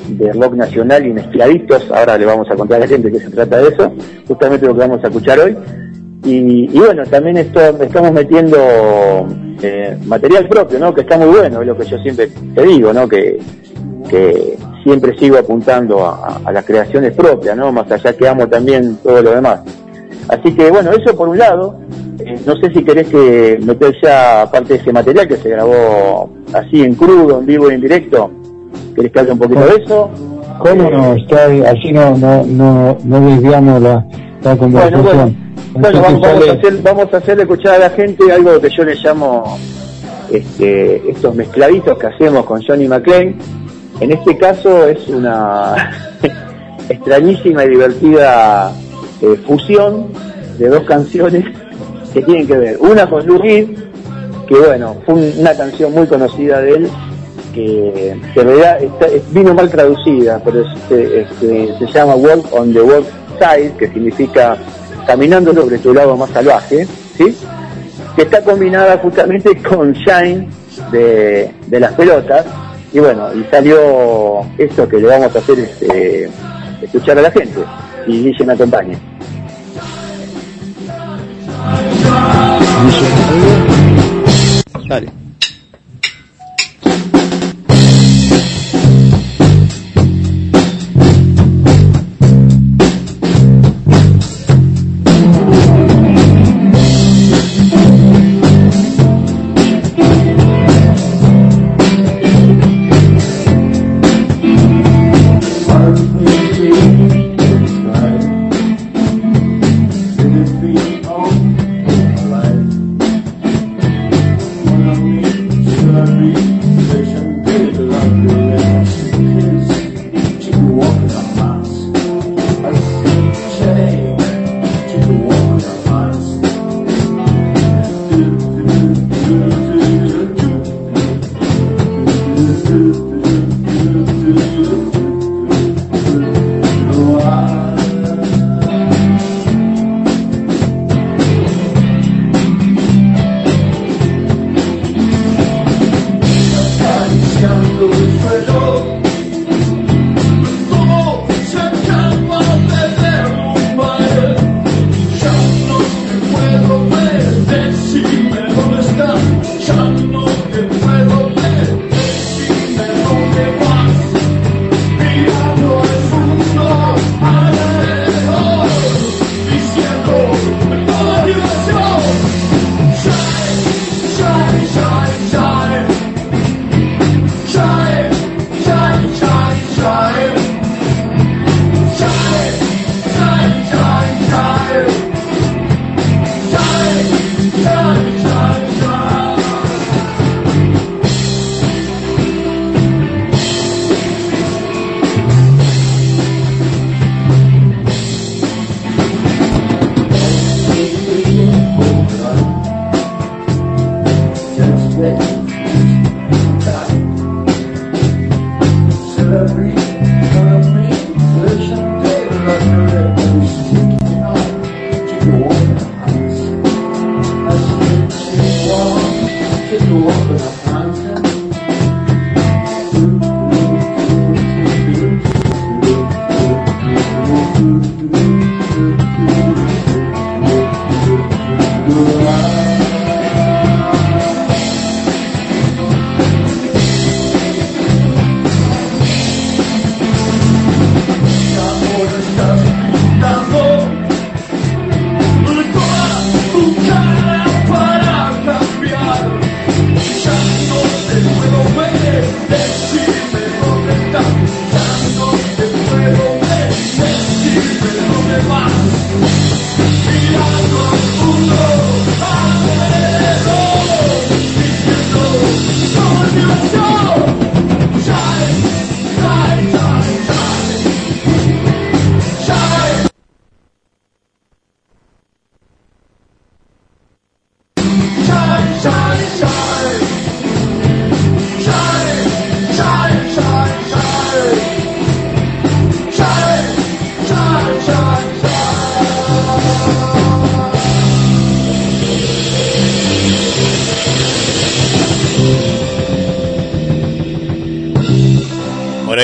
de 0.08 0.32
rock 0.32 0.54
nacional 0.54 1.06
y 1.06 1.12
mezcladitos. 1.12 1.88
Ahora 1.90 2.18
le 2.18 2.26
vamos 2.26 2.50
a 2.50 2.56
contar 2.56 2.78
a 2.78 2.80
la 2.80 2.88
gente 2.88 3.10
que 3.10 3.20
se 3.20 3.30
trata 3.30 3.58
de 3.58 3.68
eso, 3.68 3.92
justamente 4.26 4.66
lo 4.66 4.74
que 4.74 4.80
vamos 4.80 5.04
a 5.04 5.08
escuchar 5.08 5.38
hoy. 5.38 5.56
Y, 6.24 6.70
y 6.72 6.78
bueno, 6.78 7.04
también 7.06 7.36
esto, 7.36 7.60
estamos 7.82 8.12
metiendo 8.12 8.56
eh, 9.62 9.96
material 10.04 10.48
propio, 10.48 10.78
¿no? 10.78 10.94
Que 10.94 11.02
está 11.02 11.16
muy 11.18 11.28
bueno, 11.28 11.60
es 11.60 11.66
lo 11.66 11.76
que 11.76 11.84
yo 11.84 11.98
siempre 11.98 12.28
te 12.54 12.62
digo, 12.62 12.92
¿no? 12.92 13.08
Que, 13.08 13.38
que 14.08 14.56
siempre 14.82 15.16
sigo 15.18 15.38
apuntando 15.38 16.04
a, 16.04 16.40
a 16.44 16.52
las 16.52 16.64
creaciones 16.64 17.12
propias, 17.12 17.56
¿no? 17.56 17.72
Más 17.72 17.90
allá 17.90 18.12
que 18.12 18.28
amo 18.28 18.46
también 18.48 18.96
todo 19.02 19.22
lo 19.22 19.30
demás. 19.32 19.60
Así 20.28 20.54
que 20.54 20.70
bueno, 20.70 20.90
eso 20.92 21.16
por 21.16 21.28
un 21.28 21.38
lado. 21.38 21.76
Eh, 22.18 22.38
no 22.46 22.54
sé 22.56 22.72
si 22.72 22.84
querés 22.84 23.08
que 23.08 23.58
meter 23.64 23.94
ya 24.02 24.48
parte 24.52 24.74
de 24.74 24.80
ese 24.80 24.92
material 24.92 25.26
que 25.26 25.36
se 25.36 25.48
grabó 25.48 26.30
así 26.52 26.82
en 26.82 26.94
crudo, 26.94 27.40
en 27.40 27.46
vivo 27.46 27.70
y 27.70 27.74
en 27.74 27.80
directo. 27.80 28.30
¿Querés 28.94 29.12
que 29.12 29.20
hable 29.20 29.32
un 29.32 29.38
poquito 29.38 29.60
de 29.60 29.82
eso? 29.82 30.10
¿Cómo 30.58 30.90
no? 30.90 31.14
Está 31.14 31.46
así 31.70 31.92
no, 31.92 32.16
no, 32.16 32.44
no, 32.44 32.98
no 33.04 33.20
desviamos 33.20 33.82
la, 33.82 34.06
la 34.42 34.56
conversación. 34.56 35.02
Bueno, 35.02 35.34
Bueno, 35.74 35.88
Entonces 35.88 36.02
vamos, 36.02 36.48
a 36.48 36.52
hacer, 36.52 36.82
vamos 36.82 37.14
a 37.14 37.16
hacerle 37.16 37.42
escuchar 37.42 37.74
a 37.74 37.78
la 37.78 37.90
gente 37.90 38.30
algo 38.30 38.60
que 38.60 38.68
yo 38.68 38.84
le 38.84 38.94
llamo 38.94 39.58
este, 40.30 41.10
estos 41.10 41.34
mezcladitos 41.34 41.98
que 41.98 42.06
hacemos 42.06 42.44
con 42.44 42.62
Johnny 42.62 42.86
McClain. 42.86 43.36
En 44.02 44.10
este 44.10 44.36
caso 44.36 44.88
es 44.88 45.06
una 45.08 45.90
extrañísima 46.88 47.64
y 47.64 47.68
divertida 47.70 48.72
eh, 49.20 49.38
fusión 49.46 50.08
de 50.58 50.68
dos 50.68 50.82
canciones 50.84 51.44
que 52.12 52.20
tienen 52.22 52.46
que 52.48 52.56
ver. 52.56 52.76
Una 52.80 53.08
con 53.08 53.24
Lou 53.26 53.38
Reed, 53.38 53.68
que 54.48 54.54
bueno, 54.56 54.96
fue 55.06 55.14
un- 55.14 55.32
una 55.38 55.54
canción 55.54 55.92
muy 55.92 56.06
conocida 56.08 56.60
de 56.60 56.72
él, 56.72 56.88
que, 57.54 58.10
en 58.10 58.34
realidad 58.34 58.78
vino 59.30 59.54
mal 59.54 59.70
traducida, 59.70 60.40
pero 60.44 60.62
es- 60.62 60.76
este, 60.82 61.20
este, 61.22 61.78
se 61.78 61.92
llama 61.92 62.16
Walk 62.16 62.52
on 62.52 62.72
the 62.72 62.82
World 62.82 63.06
Side, 63.38 63.74
que 63.78 63.86
significa 63.88 64.56
caminando 65.06 65.54
sobre 65.54 65.78
tu 65.78 65.94
lado 65.94 66.16
más 66.16 66.30
salvaje, 66.30 66.86
¿sí? 67.16 67.36
que 68.16 68.22
está 68.22 68.42
combinada 68.42 68.98
justamente 68.98 69.56
con 69.62 69.92
Shine 69.92 70.48
de 70.90 71.50
las 71.80 71.92
pelotas, 71.92 72.44
y 72.92 73.00
bueno, 73.00 73.34
y 73.34 73.44
salió 73.50 74.40
esto 74.58 74.88
que 74.88 74.98
le 74.98 75.06
vamos 75.06 75.34
a 75.34 75.38
hacer 75.38 75.58
este, 75.58 76.28
escuchar 76.82 77.18
a 77.18 77.22
la 77.22 77.30
gente, 77.30 77.60
y 78.06 78.22
Guille 78.22 78.44
me 78.44 78.52
acompañe. 78.52 78.98
Dale. 84.88 85.21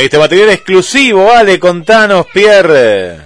Este 0.08 0.16
material 0.18 0.48
exclusivo, 0.48 1.26
vale, 1.26 1.60
contanos, 1.60 2.24
Pierre. 2.32 3.16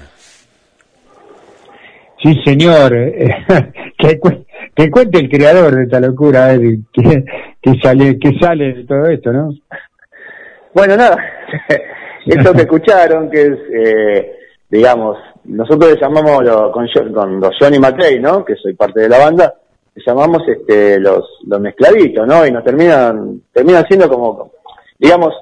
Sí, 2.21 2.35
señor. 2.45 2.91
que, 3.99 4.19
cu- 4.19 4.45
que 4.75 4.91
cuente 4.91 5.21
el 5.21 5.29
creador 5.31 5.77
de 5.77 5.85
esta 5.85 6.01
locura, 6.01 6.53
eh, 6.55 6.81
que, 6.93 7.25
que 7.63 7.75
sale 7.81 8.19
que 8.19 8.37
sale 8.41 8.75
de 8.75 8.85
todo 8.85 9.07
esto, 9.07 9.33
¿no? 9.33 9.55
Bueno, 10.75 10.97
nada, 10.97 11.17
esto 12.27 12.53
que 12.53 12.63
escucharon, 12.63 13.31
que 13.31 13.43
es, 13.43 13.59
eh, 13.73 14.33
digamos, 14.69 15.19
nosotros 15.45 15.93
le 15.93 16.01
llamamos 16.01 16.43
lo- 16.43 16.73
con, 16.73 16.89
con 17.15 17.39
los 17.39 17.55
Johnny 17.61 17.79
McRae, 17.79 18.19
¿no? 18.19 18.45
Que 18.45 18.57
soy 18.57 18.75
parte 18.75 19.03
de 19.03 19.09
la 19.09 19.19
banda, 19.19 19.55
le 19.95 20.03
llamamos 20.05 20.43
este, 20.49 20.99
los, 20.99 21.25
los 21.47 21.61
mezcladitos, 21.61 22.27
¿no? 22.27 22.45
Y 22.45 22.51
nos 22.51 22.65
terminan, 22.65 23.41
terminan 23.53 23.87
siendo 23.87 24.09
como, 24.09 24.51
digamos, 24.99 25.33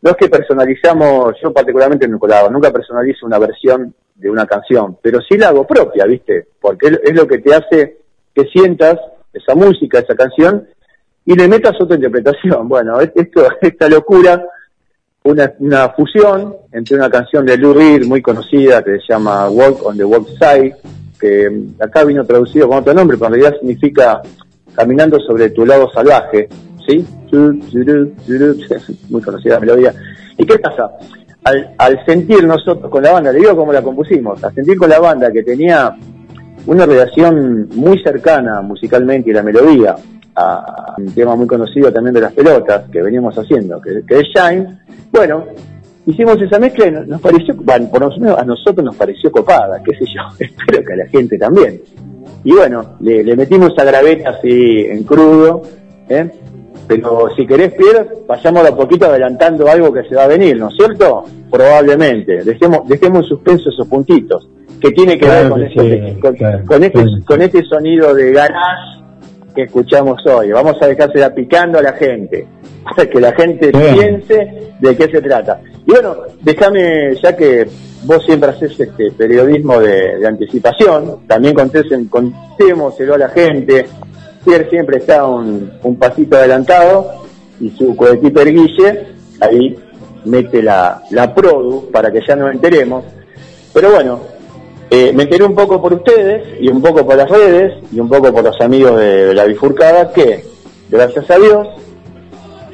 no 0.00 0.10
es 0.10 0.16
que 0.16 0.28
personalizamos, 0.28 1.34
yo 1.42 1.52
particularmente 1.52 2.06
nunca 2.06 2.48
nunca 2.48 2.70
personalizo 2.70 3.26
una 3.26 3.38
versión 3.38 3.94
de 4.14 4.30
una 4.30 4.46
canción, 4.46 4.96
pero 5.02 5.20
sí 5.20 5.36
la 5.36 5.48
hago 5.48 5.66
propia, 5.66 6.04
¿viste? 6.06 6.46
Porque 6.60 6.88
es, 7.02 7.14
lo 7.14 7.26
que 7.26 7.38
te 7.38 7.54
hace 7.54 7.98
que 8.34 8.44
sientas 8.44 8.96
esa 9.32 9.54
música, 9.54 9.98
esa 9.98 10.14
canción, 10.14 10.66
y 11.24 11.34
le 11.34 11.48
metas 11.48 11.80
otra 11.80 11.96
interpretación. 11.96 12.68
Bueno, 12.68 13.00
es- 13.00 13.12
esto, 13.14 13.46
esta 13.60 13.88
locura, 13.88 14.44
una, 15.24 15.52
una 15.58 15.88
fusión 15.90 16.56
entre 16.72 16.96
una 16.96 17.10
canción 17.10 17.44
de 17.44 17.56
Lou 17.58 17.74
Reed 17.74 18.04
muy 18.06 18.22
conocida 18.22 18.82
que 18.82 18.98
se 18.98 19.12
llama 19.12 19.48
Walk 19.50 19.84
on 19.84 19.96
the 19.96 20.04
Walk 20.04 20.28
Side, 20.28 20.76
que 21.20 21.48
acá 21.80 22.04
vino 22.04 22.24
traducido 22.24 22.68
con 22.68 22.78
otro 22.78 22.94
nombre, 22.94 23.16
pero 23.18 23.34
en 23.34 23.40
realidad 23.40 23.58
significa 23.58 24.22
caminando 24.74 25.18
sobre 25.20 25.50
tu 25.50 25.66
lado 25.66 25.90
salvaje, 25.92 26.48
¿sí? 26.88 27.06
Muy 29.10 29.22
conocida 29.22 29.54
la 29.54 29.60
melodía. 29.60 29.94
¿Y 30.36 30.44
qué 30.44 30.58
pasa? 30.58 30.90
Al, 31.44 31.74
al 31.78 32.04
sentir 32.04 32.44
nosotros 32.44 32.90
con 32.90 33.02
la 33.02 33.12
banda, 33.12 33.32
le 33.32 33.38
digo 33.38 33.56
cómo 33.56 33.72
la 33.72 33.82
compusimos, 33.82 34.42
al 34.42 34.54
sentir 34.54 34.76
con 34.76 34.90
la 34.90 34.98
banda 34.98 35.30
que 35.30 35.42
tenía 35.42 35.94
una 36.66 36.84
relación 36.84 37.68
muy 37.74 38.02
cercana 38.02 38.60
musicalmente 38.60 39.30
y 39.30 39.32
la 39.32 39.42
melodía 39.42 39.96
a 40.34 40.94
un 40.98 41.12
tema 41.12 41.34
muy 41.34 41.46
conocido 41.46 41.92
también 41.92 42.14
de 42.14 42.20
las 42.20 42.32
pelotas 42.32 42.88
que 42.90 43.02
veníamos 43.02 43.36
haciendo, 43.36 43.80
que, 43.80 44.02
es 44.08 44.26
Shine, 44.34 44.78
bueno, 45.10 45.44
hicimos 46.06 46.40
esa 46.40 46.58
mezcla 46.58 46.90
nos, 46.90 47.20
pareció, 47.20 47.54
bueno, 47.56 47.88
por 47.90 48.20
lo 48.20 48.38
a 48.38 48.44
nosotros 48.44 48.84
nos 48.84 48.96
pareció 48.96 49.32
copada, 49.32 49.82
qué 49.82 49.96
sé 49.96 50.04
yo, 50.06 50.22
espero 50.38 50.84
que 50.84 50.92
a 50.92 50.96
la 50.96 51.06
gente 51.06 51.38
también. 51.38 51.80
Y 52.44 52.52
bueno, 52.52 52.96
le, 53.00 53.36
metimos 53.36 53.72
esa 53.72 53.84
graveta 53.84 54.30
así 54.30 54.86
en 54.86 55.02
crudo, 55.02 55.62
¿eh? 56.08 56.30
Pero 56.88 57.28
si 57.36 57.46
querés, 57.46 57.74
Pierre, 57.74 58.08
vayamos 58.26 58.62
de 58.62 58.70
a 58.70 58.76
poquito 58.76 59.06
adelantando 59.06 59.68
algo 59.68 59.92
que 59.92 60.04
se 60.04 60.14
va 60.14 60.24
a 60.24 60.28
venir, 60.28 60.56
¿no 60.56 60.70
es 60.70 60.74
cierto? 60.74 61.24
Probablemente. 61.50 62.42
Dejemos, 62.42 62.88
dejemos 62.88 63.24
en 63.24 63.28
suspenso 63.28 63.68
esos 63.68 63.86
puntitos, 63.86 64.48
que 64.80 64.90
tiene 64.92 65.18
que 65.18 65.28
ver 65.28 65.50
con, 65.50 65.60
que 65.60 65.66
este, 65.66 66.14
sí, 66.14 66.20
con, 66.20 66.34
claro, 66.34 66.64
con 66.66 66.82
este, 66.82 67.04
con 67.26 67.42
este 67.42 67.62
sonido 67.64 68.14
de 68.14 68.32
garage 68.32 69.02
que 69.54 69.64
escuchamos 69.64 70.24
hoy. 70.26 70.50
Vamos 70.50 70.80
a 70.80 70.86
dejársela 70.86 71.34
picando 71.34 71.78
a 71.78 71.82
la 71.82 71.92
gente, 71.92 72.46
para 72.96 73.08
que 73.08 73.20
la 73.20 73.32
gente 73.32 73.70
Bien. 73.70 73.94
piense 73.94 74.72
de 74.80 74.96
qué 74.96 75.10
se 75.10 75.20
trata. 75.20 75.60
Y 75.86 75.90
bueno, 75.90 76.16
déjame, 76.40 77.14
ya 77.22 77.36
que 77.36 77.66
vos 78.04 78.24
siempre 78.24 78.50
haces 78.50 78.80
este 78.80 79.10
periodismo 79.12 79.78
de, 79.78 80.18
de 80.18 80.26
anticipación, 80.26 81.26
también 81.26 81.54
contesen, 81.54 82.06
contémoselo 82.08 83.14
a 83.14 83.18
la 83.18 83.28
gente, 83.28 83.84
Pierre 84.48 84.70
siempre 84.70 84.96
está 84.96 85.26
un, 85.26 85.72
un 85.82 85.96
pasito 85.96 86.36
adelantado 86.36 87.24
y 87.60 87.68
su 87.70 87.94
coequiper 87.94 88.50
Guille 88.50 89.06
ahí 89.40 89.76
mete 90.24 90.62
la, 90.62 91.02
la 91.10 91.34
produ 91.34 91.90
para 91.90 92.10
que 92.10 92.22
ya 92.26 92.34
nos 92.34 92.54
enteremos. 92.54 93.04
Pero 93.74 93.90
bueno, 93.90 94.20
eh, 94.88 95.12
me 95.12 95.24
enteré 95.24 95.44
un 95.44 95.54
poco 95.54 95.82
por 95.82 95.92
ustedes 95.92 96.60
y 96.62 96.68
un 96.68 96.80
poco 96.80 97.04
por 97.04 97.16
las 97.16 97.28
redes 97.28 97.74
y 97.92 98.00
un 98.00 98.08
poco 98.08 98.32
por 98.32 98.42
los 98.42 98.58
amigos 98.62 98.98
de, 98.98 99.34
la 99.34 99.44
bifurcada 99.44 100.12
que, 100.14 100.46
gracias 100.88 101.30
a 101.30 101.36
Dios, 101.36 101.68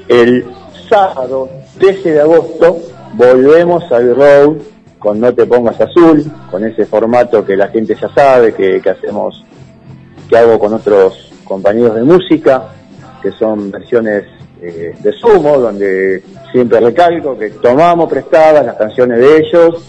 el 0.06 0.46
sábado 0.88 1.48
13 1.80 2.12
de 2.12 2.20
agosto 2.20 2.78
volvemos 3.14 3.90
a 3.90 3.98
B-Road 3.98 4.58
con 5.00 5.18
No 5.18 5.34
Te 5.34 5.44
Pongas 5.44 5.80
Azul, 5.80 6.24
con 6.52 6.64
ese 6.64 6.86
formato 6.86 7.44
que 7.44 7.56
la 7.56 7.66
gente 7.66 7.96
ya 8.00 8.08
sabe, 8.14 8.54
que, 8.54 8.80
que 8.80 8.90
hacemos, 8.90 9.44
que 10.28 10.36
hago 10.36 10.56
con 10.60 10.72
otros 10.72 11.33
compañeros 11.44 11.94
de 11.94 12.02
música, 12.02 12.74
que 13.22 13.30
son 13.32 13.70
versiones 13.70 14.24
eh, 14.60 14.94
de 14.98 15.12
sumo, 15.12 15.58
donde 15.58 16.22
siempre 16.52 16.80
recalco 16.80 17.36
que 17.38 17.50
tomamos 17.50 18.08
prestadas 18.08 18.64
las 18.64 18.76
canciones 18.76 19.18
de 19.18 19.38
ellos 19.38 19.82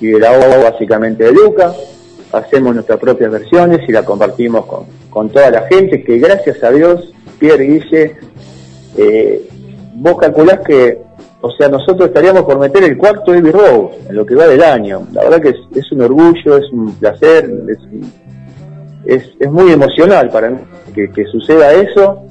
y 0.00 0.08
de 0.08 0.20
la 0.20 0.32
obra 0.32 0.70
básicamente 0.70 1.24
de 1.24 1.32
Luca, 1.32 1.72
hacemos 2.32 2.74
nuestras 2.74 2.98
propias 2.98 3.30
versiones 3.30 3.80
y 3.88 3.92
la 3.92 4.04
compartimos 4.04 4.66
con, 4.66 4.86
con 5.10 5.28
toda 5.30 5.50
la 5.50 5.62
gente, 5.62 6.02
que 6.02 6.18
gracias 6.18 6.62
a 6.62 6.70
Dios, 6.70 7.12
Pierre 7.38 7.64
Guille, 7.64 8.16
eh, 8.96 9.48
vos 9.94 10.18
calculás 10.18 10.60
que, 10.60 10.98
o 11.40 11.50
sea, 11.52 11.68
nosotros 11.68 12.08
estaríamos 12.08 12.42
por 12.42 12.58
meter 12.58 12.84
el 12.84 12.96
cuarto 12.96 13.32
Heavy 13.32 13.50
Rose 13.50 13.98
en 14.08 14.16
lo 14.16 14.26
que 14.26 14.34
va 14.34 14.46
del 14.46 14.62
año. 14.62 15.06
La 15.12 15.24
verdad 15.24 15.40
que 15.40 15.48
es, 15.50 15.56
es 15.74 15.92
un 15.92 16.02
orgullo, 16.02 16.56
es 16.56 16.70
un 16.72 16.94
placer, 16.94 17.50
es, 17.68 17.78
es, 19.04 19.30
es 19.38 19.50
muy 19.50 19.72
emocional 19.72 20.30
para 20.30 20.52
que, 20.94 21.24
suceda 21.26 21.72
eso 21.72 22.22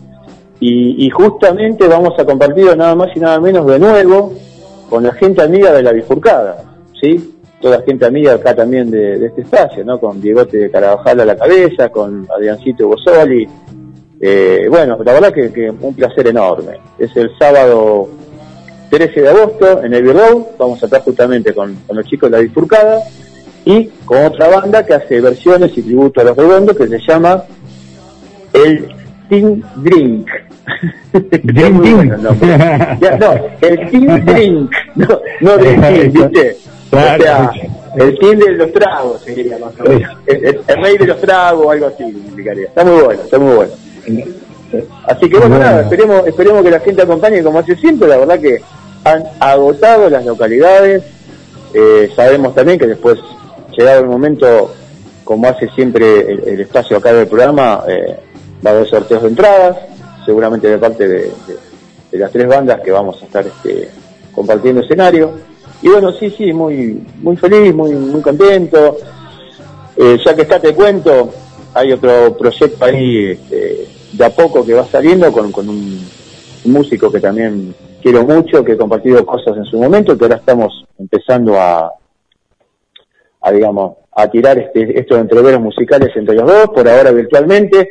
y, 0.59 1.09
justamente 1.09 1.87
vamos 1.87 2.13
a 2.19 2.25
compartir 2.25 2.77
nada 2.77 2.95
más 2.95 3.09
y 3.15 3.19
nada 3.19 3.39
menos 3.39 3.65
de 3.65 3.79
nuevo 3.79 4.33
con 4.89 5.03
la 5.03 5.11
gente 5.13 5.41
amiga 5.41 5.71
de 5.71 5.81
la 5.81 5.91
bifurcada, 5.91 6.63
¿sí? 7.01 7.35
Toda 7.59 7.79
la 7.79 7.83
gente 7.83 8.05
amiga 8.05 8.33
acá 8.33 8.55
también 8.55 8.91
de, 8.91 9.25
este 9.25 9.41
espacio, 9.41 9.83
¿no? 9.83 9.99
Con 9.99 10.21
Diegote 10.21 10.57
de 10.57 10.71
Carabajal 10.71 11.21
a 11.21 11.25
la 11.25 11.35
cabeza, 11.35 11.89
con 11.89 12.27
Adriancito 12.35 12.87
Bosoli. 12.87 13.47
Eh, 14.19 14.67
bueno, 14.69 14.97
la 15.03 15.13
verdad 15.13 15.33
que, 15.33 15.71
un 15.81 15.95
placer 15.95 16.27
enorme. 16.27 16.73
Es 16.99 17.15
el 17.15 17.31
sábado 17.39 18.09
13 18.91 19.21
de 19.21 19.29
agosto 19.29 19.83
en 19.83 19.93
el 19.93 20.13
Road, 20.13 20.43
vamos 20.59 20.83
a 20.83 20.85
estar 20.85 21.01
justamente 21.01 21.53
con, 21.53 21.73
con 21.87 21.97
los 21.97 22.05
chicos 22.05 22.29
de 22.29 22.37
la 22.37 22.43
bifurcada 22.43 23.01
y 23.65 23.85
con 24.05 24.25
otra 24.25 24.47
banda 24.47 24.85
que 24.85 24.93
hace 24.93 25.21
versiones 25.21 25.77
y 25.77 25.81
tributo 25.81 26.21
a 26.21 26.23
los 26.25 26.37
redondos 26.37 26.75
que 26.77 26.87
se 26.87 26.99
llama 26.99 27.43
el 28.53 28.87
Team 29.29 29.61
Drink. 29.77 30.27
Drink 31.43 31.77
bueno 31.95 32.35
ya, 32.99 33.17
no, 33.17 33.33
el 33.61 33.89
Team 33.91 34.25
Drink, 34.25 34.71
no, 34.95 35.07
no 35.41 35.57
Drink 35.57 36.13
¿viste? 36.13 36.57
Claro. 36.89 37.19
O 37.19 37.23
sea, 37.23 37.51
el 37.95 38.19
team 38.19 38.39
de 38.39 38.51
los 38.51 38.71
tragos 38.73 39.21
sería 39.21 39.57
más 39.57 39.73
o 39.79 39.83
menos. 39.83 40.17
El, 40.25 40.45
el, 40.45 40.61
el 40.67 40.83
rey 40.83 40.97
de 40.97 41.07
los 41.07 41.21
tragos, 41.21 41.71
algo 41.71 41.87
así, 41.87 42.03
indicaría. 42.03 42.65
Está 42.65 42.83
muy 42.83 43.01
bueno, 43.01 43.21
está 43.21 43.39
muy 43.39 43.55
bueno. 43.55 43.71
Así 45.05 45.29
que 45.29 45.37
bueno, 45.37 45.59
nada, 45.59 45.81
esperemos, 45.81 46.25
esperemos 46.25 46.63
que 46.63 46.71
la 46.71 46.79
gente 46.79 47.01
acompañe 47.01 47.43
como 47.43 47.59
hace 47.59 47.75
siempre, 47.75 48.07
la 48.07 48.17
verdad 48.17 48.39
que 48.39 48.61
han 49.03 49.23
agotado 49.39 50.09
las 50.09 50.25
localidades, 50.25 51.03
eh, 51.73 52.09
sabemos 52.15 52.55
también 52.55 52.79
que 52.79 52.87
después, 52.87 53.19
llegado 53.81 54.01
el 54.01 54.07
momento, 54.07 54.73
como 55.23 55.47
hace 55.47 55.67
siempre 55.69 56.31
el, 56.31 56.61
espacio 56.61 56.97
acá 56.97 57.13
del 57.13 57.27
programa, 57.27 57.83
eh, 57.87 58.17
va 58.65 58.71
a 58.71 58.73
haber 58.73 58.87
sorteos 58.87 59.23
de 59.23 59.29
entradas, 59.29 59.77
seguramente 60.25 60.69
de 60.69 60.77
parte 60.77 61.07
de, 61.07 61.31
las 62.11 62.31
tres 62.31 62.47
bandas 62.47 62.81
que 62.81 62.91
vamos 62.91 63.21
a 63.21 63.25
estar 63.25 63.45
este, 63.45 63.89
compartiendo 64.33 64.81
escenario. 64.81 65.31
Y 65.81 65.89
bueno, 65.89 66.11
sí, 66.11 66.29
sí, 66.29 66.53
muy, 66.53 67.03
muy 67.21 67.35
feliz, 67.37 67.73
muy, 67.73 67.91
muy 67.93 68.21
contento. 68.21 68.97
Eh, 69.97 70.17
ya 70.23 70.35
que 70.35 70.43
está, 70.43 70.59
te 70.59 70.73
cuento, 70.73 71.29
hay 71.73 71.91
otro 71.91 72.37
proyecto 72.37 72.85
ahí 72.85 73.31
este, 73.31 73.87
de 74.13 74.25
a 74.25 74.29
poco 74.29 74.65
que 74.65 74.73
va 74.73 74.85
saliendo 74.85 75.31
con, 75.31 75.51
con 75.51 75.69
un, 75.69 76.21
músico 76.63 77.11
que 77.11 77.19
también 77.19 77.73
quiero 78.03 78.23
mucho, 78.23 78.63
que 78.63 78.73
he 78.73 78.77
compartido 78.77 79.25
cosas 79.25 79.57
en 79.57 79.65
su 79.65 79.79
momento, 79.79 80.15
que 80.15 80.25
ahora 80.25 80.35
estamos 80.35 80.85
empezando 80.99 81.59
a, 81.59 81.91
a 83.41 83.51
digamos, 83.51 83.97
a 84.13 84.27
tirar 84.29 84.57
este, 84.57 84.99
estos 84.99 85.19
entreveros 85.19 85.61
musicales 85.61 86.09
entre 86.15 86.35
los 86.35 86.45
dos, 86.45 86.69
por 86.69 86.87
ahora 86.87 87.11
virtualmente. 87.11 87.89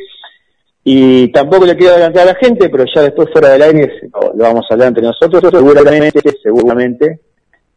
Y 0.82 1.28
tampoco 1.28 1.66
le 1.66 1.76
quiero 1.76 1.92
adelantar 1.94 2.22
a 2.22 2.32
la 2.32 2.34
gente, 2.36 2.68
pero 2.68 2.84
ya 2.92 3.02
después 3.02 3.28
fuera 3.32 3.50
del 3.50 3.62
aire 3.62 3.92
lo, 4.12 4.32
lo 4.34 4.44
vamos 4.44 4.64
a 4.68 4.74
hablar 4.74 4.88
entre 4.88 5.02
nosotros. 5.02 5.42
Seguramente, 5.50 6.20
seguramente 6.42 7.20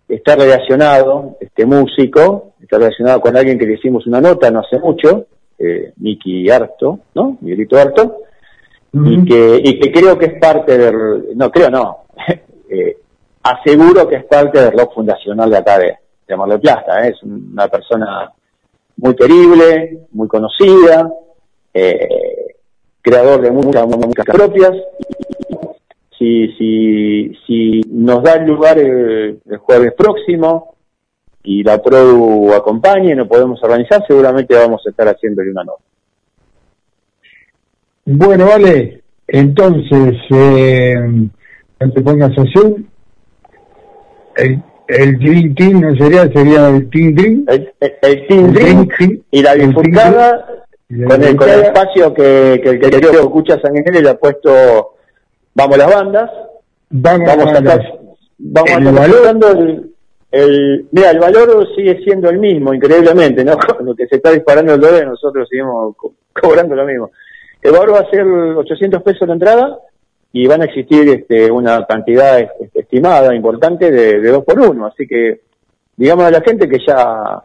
está 0.07 0.35
relacionado, 0.35 1.37
este 1.39 1.65
músico, 1.65 2.53
está 2.61 2.77
relacionado 2.77 3.21
con 3.21 3.35
alguien 3.35 3.57
que 3.57 3.65
le 3.65 3.73
hicimos 3.73 4.05
una 4.07 4.21
nota 4.21 4.51
no 4.51 4.59
hace 4.59 4.79
mucho, 4.79 5.25
eh, 5.57 5.93
Miki 5.97 6.49
Harto, 6.49 6.99
¿no? 7.15 7.37
Miguelito 7.41 7.77
Harto, 7.77 8.17
uh 8.93 8.97
-huh. 8.97 9.23
y, 9.23 9.25
que, 9.25 9.61
y 9.63 9.79
que 9.79 9.91
creo 9.91 10.17
que 10.17 10.25
es 10.25 10.39
parte 10.39 10.77
del, 10.77 11.35
no, 11.35 11.51
creo 11.51 11.69
no, 11.69 12.05
eh, 12.69 12.97
aseguro 13.43 14.07
que 14.07 14.17
es 14.17 14.25
parte 14.25 14.61
del 14.61 14.77
rock 14.77 14.93
fundacional 14.93 15.49
de 15.49 15.57
acá 15.57 15.79
de, 15.79 15.97
de 16.33 16.37
Mar 16.37 16.49
del 16.49 16.59
Plata, 16.59 17.05
¿eh? 17.05 17.11
es 17.11 17.23
una 17.23 17.67
persona 17.67 18.31
muy 18.97 19.15
querible, 19.15 20.07
muy 20.11 20.27
conocida, 20.27 21.09
eh, 21.73 22.55
creador 23.01 23.41
de 23.41 23.51
muchas 23.51 23.85
músicas 23.87 24.25
propias, 24.25 24.71
si, 26.17 26.47
si, 26.53 27.33
si 27.45 27.81
nos 27.89 28.23
da 28.23 28.35
el 28.35 28.45
lugar 28.45 28.77
el, 28.79 29.41
jueves 29.59 29.93
próximo 29.97 30.75
y 31.43 31.63
la 31.63 31.81
PRODU 31.81 32.53
acompaña 32.53 33.11
y 33.11 33.15
nos 33.15 33.27
podemos 33.27 33.61
organizar, 33.63 34.03
seguramente 34.07 34.55
vamos 34.55 34.81
a 34.85 34.89
estar 34.89 35.07
haciéndole 35.07 35.51
una 35.51 35.63
nota. 35.63 35.83
Bueno, 38.05 38.45
vale, 38.45 39.03
entonces, 39.27 40.15
eh, 40.29 40.95
no 41.79 41.91
te 41.91 42.01
pongas 42.01 42.31
azul, 42.37 42.85
el, 44.35 44.63
el 44.87 45.17
Dream 45.17 45.55
Team 45.55 45.81
no 45.81 45.95
sería, 45.95 46.23
sería 46.31 46.69
el 46.69 46.89
Team 46.89 47.15
Dream. 47.15 47.45
El, 47.47 47.73
el, 47.79 47.93
el 48.01 48.27
Team 48.27 48.45
el 48.45 48.53
Dream, 48.53 49.21
y 49.31 49.41
la 49.41 49.53
bifurcada 49.55 50.45
con 51.07 51.23
el, 51.23 51.35
con 51.35 51.49
el 51.49 51.59
espacio 51.61 52.13
que, 52.13 52.61
que 52.63 52.69
el 52.69 52.79
querido 52.79 53.11
escucha 53.11 53.59
San 53.59 53.73
Miguel 53.73 54.03
le 54.03 54.09
ha 54.09 54.17
puesto 54.17 54.95
vamos 55.55 55.77
las 55.77 55.93
bandas, 55.93 56.31
vamos, 56.89 57.27
vamos 57.27 57.53
a 57.53 57.57
estar, 57.57 57.99
vamos 58.37 58.71
a 58.71 58.77
estar 58.77 58.93
valorando 58.93 59.47
el, 59.51 59.93
el, 60.31 60.87
mira, 60.91 61.11
el 61.11 61.19
valor 61.19 61.67
sigue 61.75 62.03
siendo 62.03 62.29
el 62.29 62.39
mismo, 62.39 62.73
increíblemente, 62.73 63.43
¿no? 63.45 63.57
Con 63.77 63.85
lo 63.85 63.95
que 63.95 64.07
se 64.07 64.17
está 64.17 64.31
disparando 64.31 64.73
el 64.73 64.81
dólar, 64.81 65.07
nosotros 65.07 65.47
seguimos 65.49 65.95
co 65.95 66.13
cobrando 66.33 66.75
lo 66.75 66.85
mismo. 66.85 67.11
El 67.61 67.71
valor 67.71 67.93
va 67.93 67.99
a 67.99 68.09
ser 68.09 68.25
800 68.25 69.01
pesos 69.03 69.27
la 69.27 69.35
entrada 69.35 69.77
y 70.35 70.47
van 70.47 70.61
a 70.63 70.65
existir 70.65 71.07
este, 71.07 71.49
una 71.51 71.85
cantidad 71.85 72.39
este, 72.39 72.81
estimada, 72.81 73.33
importante, 73.35 73.91
de, 73.91 74.19
de 74.19 74.31
dos 74.31 74.43
por 74.43 74.59
uno. 74.59 74.87
Así 74.87 75.07
que, 75.07 75.41
digamos 75.95 76.25
a 76.25 76.31
la 76.31 76.41
gente 76.41 76.67
que 76.67 76.79
ya 76.85 77.43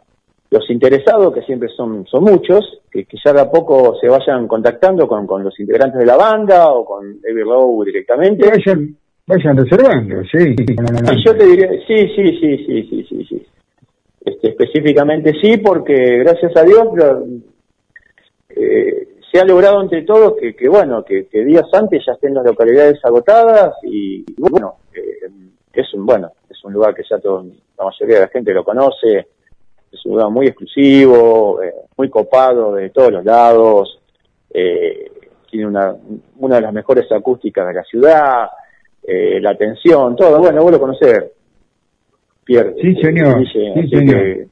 los 0.51 0.71
interesados, 0.71 1.35
que 1.35 1.43
siempre 1.43 1.69
son, 1.77 2.07
son 2.07 2.25
muchos, 2.25 2.81
que, 2.91 3.05
que 3.05 3.19
ya 3.23 3.35
de 3.35 3.43
a 3.43 3.51
poco 3.51 3.97
se 4.01 4.09
vayan 4.09 4.49
contactando 4.49 5.07
con, 5.07 5.27
con 5.27 5.45
los 5.45 5.61
integrantes 5.61 6.01
de 6.01 6.07
la 6.07 6.17
banda 6.17 6.71
o 6.71 6.85
con 6.87 7.21
David 7.21 7.45
Lowe 7.45 7.85
directamente. 7.85 8.49
Vayan, 8.49 8.97
vayan 9.27 9.57
reservando, 9.59 10.23
sí. 10.33 10.57
Y 10.59 11.25
yo 11.25 11.37
te 11.37 11.47
diría, 11.47 11.69
sí, 11.87 12.09
sí, 12.17 12.39
sí, 12.41 12.57
sí, 12.67 12.87
sí, 12.89 13.07
sí, 13.07 13.27
sí. 13.29 13.47
Este, 14.25 14.49
específicamente 14.49 15.35
sí, 15.41 15.59
porque 15.59 16.19
gracias 16.21 16.57
a 16.57 16.63
Dios 16.65 16.89
eh, 18.49 19.08
se 19.31 19.41
ha 19.41 19.45
logrado 19.45 19.83
entre 19.83 20.03
todos 20.03 20.35
que, 20.41 20.55
que 20.55 20.69
bueno, 20.69 21.05
que, 21.05 21.27
que, 21.27 21.45
días 21.45 21.67
antes 21.73 22.03
ya 22.07 22.13
estén 22.13 22.35
las 22.35 22.45
localidades 22.45 22.99
agotadas 23.05 23.75
y, 23.83 24.21
y 24.21 24.35
bueno, 24.39 24.77
eh, 24.95 25.29
es 25.73 25.95
un, 25.95 26.07
bueno, 26.07 26.33
es 26.49 26.65
un 26.65 26.73
lugar 26.73 26.95
que 26.95 27.03
ya 27.09 27.19
todo, 27.19 27.45
la 27.79 27.85
mayoría 27.85 28.17
de 28.17 28.23
la 28.23 28.29
gente 28.29 28.53
lo 28.53 28.65
conoce, 28.65 29.29
es 29.93 30.07
un 30.07 30.13
lugar 30.13 30.31
muy 30.31 30.47
exclusivo, 30.47 31.63
eh, 31.63 31.73
muy 31.97 32.11
copado 32.11 32.75
de 32.75 32.91
todos 32.91 33.13
los 33.13 33.25
lados, 33.25 34.01
eh, 34.51 35.11
tiene 35.51 35.67
una, 35.67 35.95
una 36.39 36.57
de 36.57 36.63
las 36.63 36.73
mejores 36.73 37.11
acústicas 37.13 37.67
de 37.69 37.75
la 37.75 37.85
ciudad, 37.85 38.49
eh, 39.03 39.41
la 39.41 39.51
atención, 39.51 40.17
todo, 40.17 40.39
bueno, 40.39 40.63
vos 40.63 40.73
lo 40.73 40.81
conocés, 40.81 41.25
Pierre. 42.45 42.75
Sí, 42.81 42.95
señor. 42.97 43.39
Dice, 43.39 43.73
sí, 43.75 43.89
señor. 43.89 44.47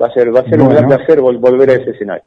va 0.00 0.06
a 0.06 0.12
ser, 0.12 0.34
va 0.34 0.40
a 0.40 0.44
ser 0.44 0.58
bueno. 0.58 0.64
un 0.64 0.70
gran 0.70 0.88
placer 0.88 1.20
vol 1.20 1.38
volver 1.38 1.70
a 1.70 1.74
ese 1.74 1.90
escenario. 1.90 2.24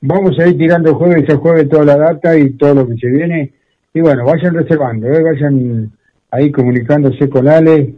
Vamos 0.00 0.38
a 0.38 0.46
ir 0.46 0.56
tirando 0.56 0.94
jueves 0.94 1.28
a 1.30 1.36
jueves 1.36 1.68
toda 1.68 1.84
la 1.84 1.96
data 1.96 2.36
y 2.38 2.50
todo 2.50 2.74
lo 2.74 2.88
que 2.88 2.96
se 2.96 3.08
viene. 3.08 3.52
Y 3.92 4.00
bueno, 4.00 4.24
vayan 4.24 4.54
reservando, 4.54 5.08
¿eh? 5.08 5.22
vayan 5.22 5.90
ahí 6.30 6.52
comunicándose 6.52 7.28
con 7.28 7.48
Ale 7.48 7.94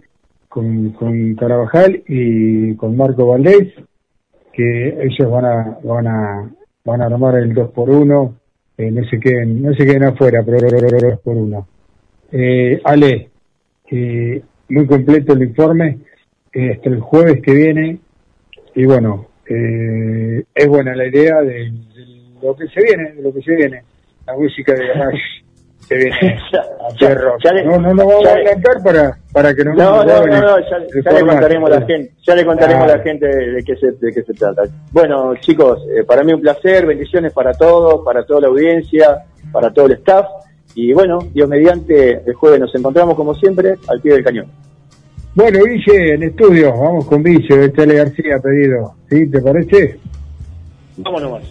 con, 0.50 1.36
Carabajal 1.38 2.02
y 2.06 2.74
con 2.74 2.96
Marco 2.96 3.28
Valdés, 3.28 3.72
que 4.52 4.88
ellos 5.04 5.30
van 5.30 5.44
a, 5.44 5.78
van 5.82 6.06
a, 6.08 6.50
van 6.84 7.02
a 7.02 7.06
armar 7.06 7.36
el 7.36 7.54
2 7.54 7.70
por 7.70 7.88
1 7.88 8.34
eh, 8.76 8.90
no 8.90 9.04
se 9.04 9.20
queden, 9.20 9.62
no 9.62 9.72
se 9.74 9.86
queden 9.86 10.04
afuera, 10.04 10.42
pero 10.44 10.58
2 10.58 11.20
por 11.20 11.36
1 11.36 11.68
eh, 12.32 12.80
Ale, 12.82 13.28
muy 14.68 14.86
completo 14.86 15.34
el 15.34 15.42
informe, 15.42 15.98
eh, 16.52 16.72
hasta 16.72 16.88
el 16.88 17.00
jueves 17.00 17.42
que 17.42 17.54
viene, 17.54 17.98
y 18.74 18.84
bueno, 18.86 19.26
eh, 19.50 20.44
es 20.54 20.66
buena 20.68 20.94
la 20.94 21.06
idea 21.06 21.40
de, 21.40 21.70
de 21.70 22.40
lo 22.42 22.56
que 22.56 22.66
se 22.68 22.82
viene, 22.82 23.12
de 23.12 23.22
lo 23.22 23.32
que 23.32 23.42
se 23.42 23.54
viene, 23.54 23.82
la 24.26 24.34
música 24.34 24.72
de 24.72 24.92
Rush 24.94 25.40
se 25.90 25.96
viene 25.96 26.38
a 26.48 27.64
no, 27.64 27.78
no, 27.78 27.94
no 27.94 28.06
vamos 28.06 28.26
a 28.26 28.30
adelantar 28.30 28.82
para, 28.84 29.18
para 29.32 29.52
que 29.52 29.64
no 29.64 29.74
No, 29.74 29.84
no, 29.84 29.96
no, 29.96 30.04
graben 30.04 30.40
no, 30.40 30.56
ya, 30.60 31.12
le 31.12 31.26
contaremos 31.26 31.70
a 31.70 31.80
la 31.80 31.86
gente, 31.86 32.12
ya 32.22 32.34
le 32.36 32.46
contaremos 32.46 32.84
a 32.84 32.96
la 32.96 33.02
gente 33.02 33.26
de 33.26 33.64
qué 33.64 33.74
se, 33.74 33.90
de 33.92 34.12
qué 34.12 34.22
se 34.22 34.32
trata. 34.34 34.62
Bueno, 34.92 35.34
chicos, 35.40 35.80
eh, 35.92 36.04
para 36.04 36.22
mí 36.22 36.32
un 36.32 36.40
placer, 36.40 36.86
bendiciones 36.86 37.32
para 37.32 37.52
todos, 37.54 38.04
para 38.04 38.24
toda 38.24 38.42
la 38.42 38.46
audiencia, 38.48 39.24
para 39.50 39.72
todo 39.72 39.86
el 39.86 39.92
staff, 39.92 40.26
y 40.76 40.92
bueno, 40.92 41.18
Dios 41.32 41.48
mediante, 41.48 42.22
el 42.24 42.34
jueves 42.34 42.60
nos 42.60 42.74
encontramos 42.74 43.16
como 43.16 43.34
siempre 43.34 43.74
al 43.88 44.00
pie 44.00 44.12
del 44.12 44.24
cañón. 44.24 44.46
Bueno, 45.34 45.60
Guille, 45.64 46.14
en 46.14 46.22
estudio, 46.24 46.72
vamos 46.72 47.06
con 47.06 47.22
Guille, 47.22 47.72
Chale 47.72 47.94
García 47.94 48.38
pedido, 48.40 48.94
¿sí? 49.08 49.30
¿Te 49.30 49.40
parece? 49.40 49.98
Vámonos 50.96 51.42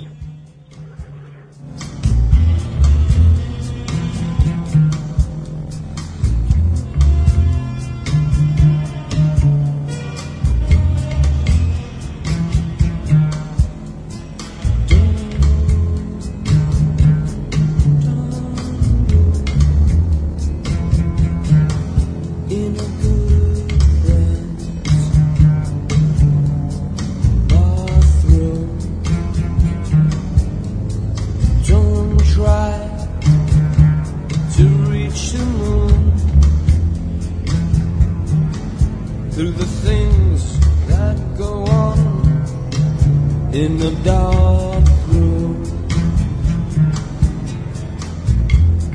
in 43.60 43.78
the 43.78 43.92
dark 44.06 44.86
room. 45.10 45.64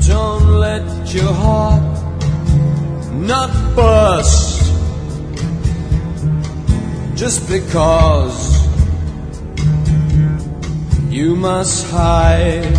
Don't 0.08 0.46
let 0.66 0.84
your 1.12 1.32
heart 1.44 1.82
not 3.12 3.50
burst 3.76 4.72
just 7.14 7.46
because 7.48 8.36
you 11.10 11.36
must 11.36 11.90
hide. 11.90 12.78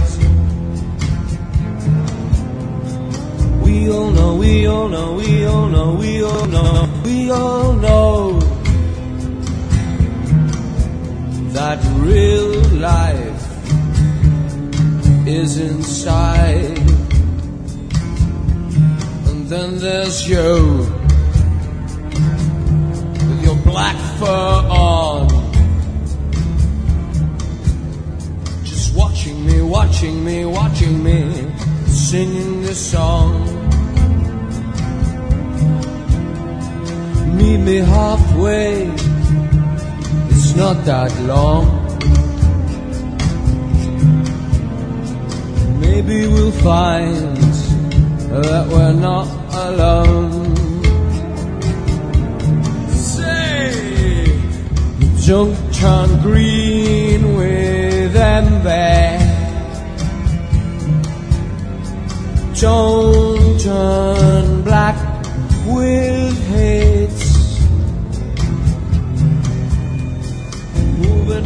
We 3.63 3.91
all 3.91 4.09
know, 4.09 4.35
we 4.35 4.65
all 4.65 4.87
know, 4.87 5.13
we 5.13 5.45
all 5.45 5.67
know, 5.67 5.93
we 5.93 6.23
all 6.23 6.45
know, 6.47 7.01
we 7.03 7.29
all 7.29 7.73
know 7.73 8.44
that 11.55 11.79
real 12.03 12.51
life 12.79 13.43
is 15.25 15.57
inside. 15.57 16.77
And 19.29 19.47
then 19.47 19.77
there's 19.79 20.27
you 20.27 20.79
with 23.29 23.41
your 23.45 23.55
black 23.63 23.95
fur 24.19 24.57
on. 24.69 25.29
Just 28.65 28.93
watching 28.93 29.45
me, 29.45 29.61
watching 29.61 30.25
me, 30.25 30.43
watching 30.43 31.01
me, 31.01 31.17
singing 31.87 32.63
this 32.63 32.91
song. 32.91 33.31
Meet 37.37 37.59
me 37.59 37.77
halfway, 37.77 38.91
not 40.55 40.85
that 40.85 41.11
long. 41.21 41.65
Maybe 45.79 46.27
we'll 46.27 46.51
find 46.51 47.37
that 48.31 48.67
we're 48.69 48.93
not 48.93 49.27
alone. 49.53 50.55
Say, 52.89 54.25
turn 55.73 56.21
green 56.21 57.35
with 57.35 58.15
envy. 58.15 59.25
Don't 62.61 63.59
turn 63.59 64.61
black 64.63 64.97
with 65.67 66.14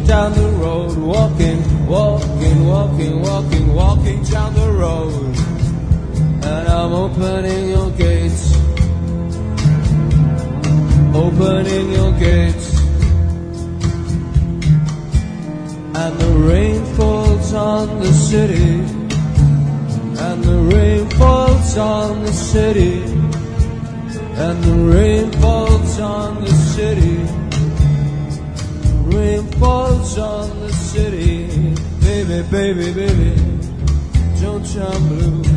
down 0.09 0.33
the 0.33 0.49
road, 0.57 0.97
walking, 0.97 1.85
walking, 1.85 2.65
walking, 2.65 3.21
walking, 3.21 3.73
walking 3.75 4.23
down 4.23 4.51
the 4.55 4.71
road. 4.71 5.35
And 6.49 6.67
I'm 6.67 6.93
opening 6.93 7.69
your 7.69 7.91
gates. 7.91 8.55
Opening 11.13 11.91
your 11.91 12.11
gates. 12.13 12.67
And 16.01 16.13
the 16.23 16.33
rain 16.49 16.83
falls 16.95 17.53
on 17.53 17.99
the 17.99 18.11
city. 18.11 18.71
And 20.25 20.43
the 20.43 20.57
rain 20.73 21.07
falls 21.19 21.77
on 21.77 22.23
the 22.23 22.33
city. 22.33 23.03
And 24.43 24.63
the 24.63 24.77
rain 24.91 25.31
falls 25.33 25.99
on 25.99 26.41
the 26.43 26.51
city. 26.51 27.38
Rain 29.11 29.47
falls 29.59 30.17
on 30.17 30.59
the 30.59 30.71
city. 30.71 31.47
Baby, 31.99 32.47
baby, 32.51 32.93
baby. 32.93 33.35
Don't 34.41 34.65
turn 34.65 35.07
blue. 35.07 35.48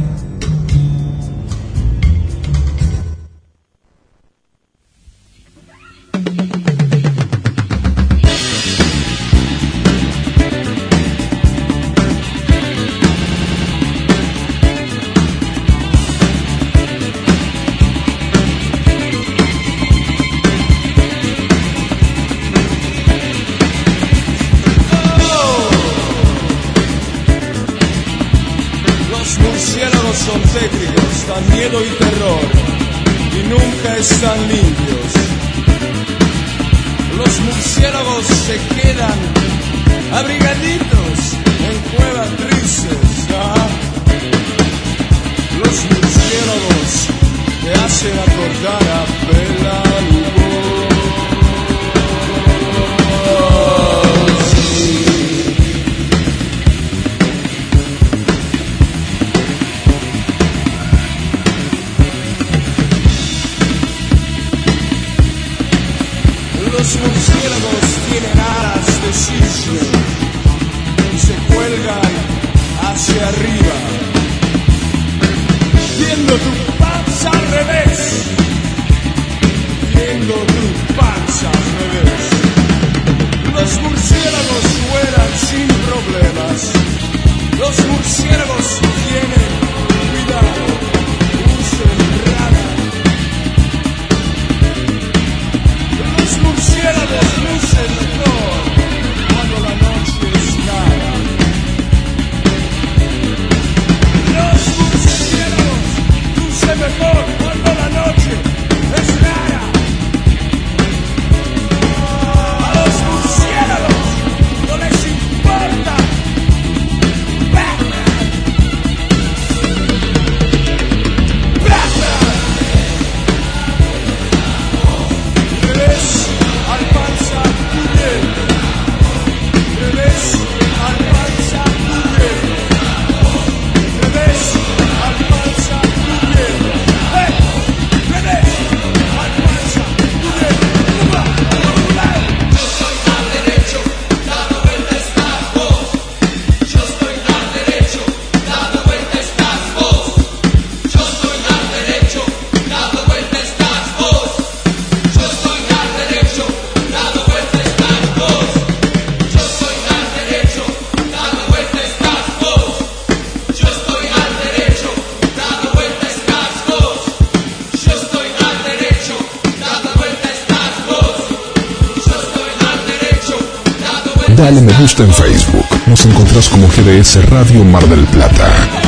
GDS 176.92 177.24
Radio 177.30 177.64
Mar 177.64 177.88
del 177.88 178.04
Plata. 178.04 178.81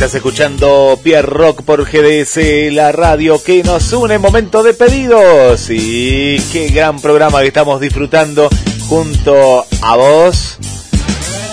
Estás 0.00 0.14
escuchando 0.14 0.98
Pierre 1.02 1.28
Rock 1.28 1.62
por 1.62 1.84
GDS, 1.84 2.72
la 2.72 2.90
radio 2.90 3.42
que 3.42 3.62
nos 3.62 3.92
une 3.92 4.14
en 4.14 4.22
momento 4.22 4.62
de 4.62 4.72
pedidos. 4.72 5.68
Y 5.68 6.40
qué 6.50 6.68
gran 6.68 6.98
programa 7.00 7.42
que 7.42 7.48
estamos 7.48 7.78
disfrutando 7.82 8.48
junto 8.88 9.66
a 9.82 9.96
vos. 9.96 10.56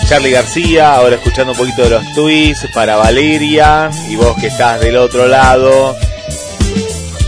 Charlie 0.08 0.30
García, 0.30 0.94
ahora 0.94 1.16
escuchando 1.16 1.52
un 1.52 1.58
poquito 1.58 1.82
de 1.82 1.90
los 1.90 2.14
tweets 2.14 2.66
para 2.72 2.96
Valeria 2.96 3.90
y 4.08 4.16
vos 4.16 4.34
que 4.40 4.46
estás 4.46 4.80
del 4.80 4.96
otro 4.96 5.26
lado. 5.26 5.94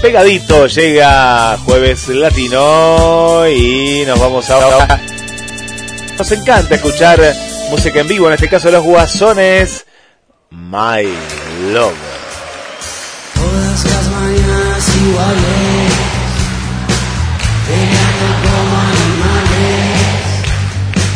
Pegadito 0.01 0.69
llega 0.69 1.59
jueves 1.67 2.09
latino 2.09 3.47
y 3.47 4.05
nos 4.07 4.19
vamos 4.19 4.49
ahora. 4.49 5.03
Nos 6.17 6.33
encanta 6.33 6.77
escuchar 6.77 7.21
música 7.71 8.01
en 8.01 8.09
vivo, 8.09 8.27
en 8.29 8.33
este 8.33 8.49
caso 8.49 8.71
los 8.71 8.83
guasones. 8.83 9.85
My 10.53 11.05
Love. 11.73 11.95
Todas 13.35 13.85
las 13.85 14.09
mañanas 14.09 14.97
iguales, 14.97 15.93
peleando 17.69 18.27
como 18.43 18.75
animales, 18.91 19.95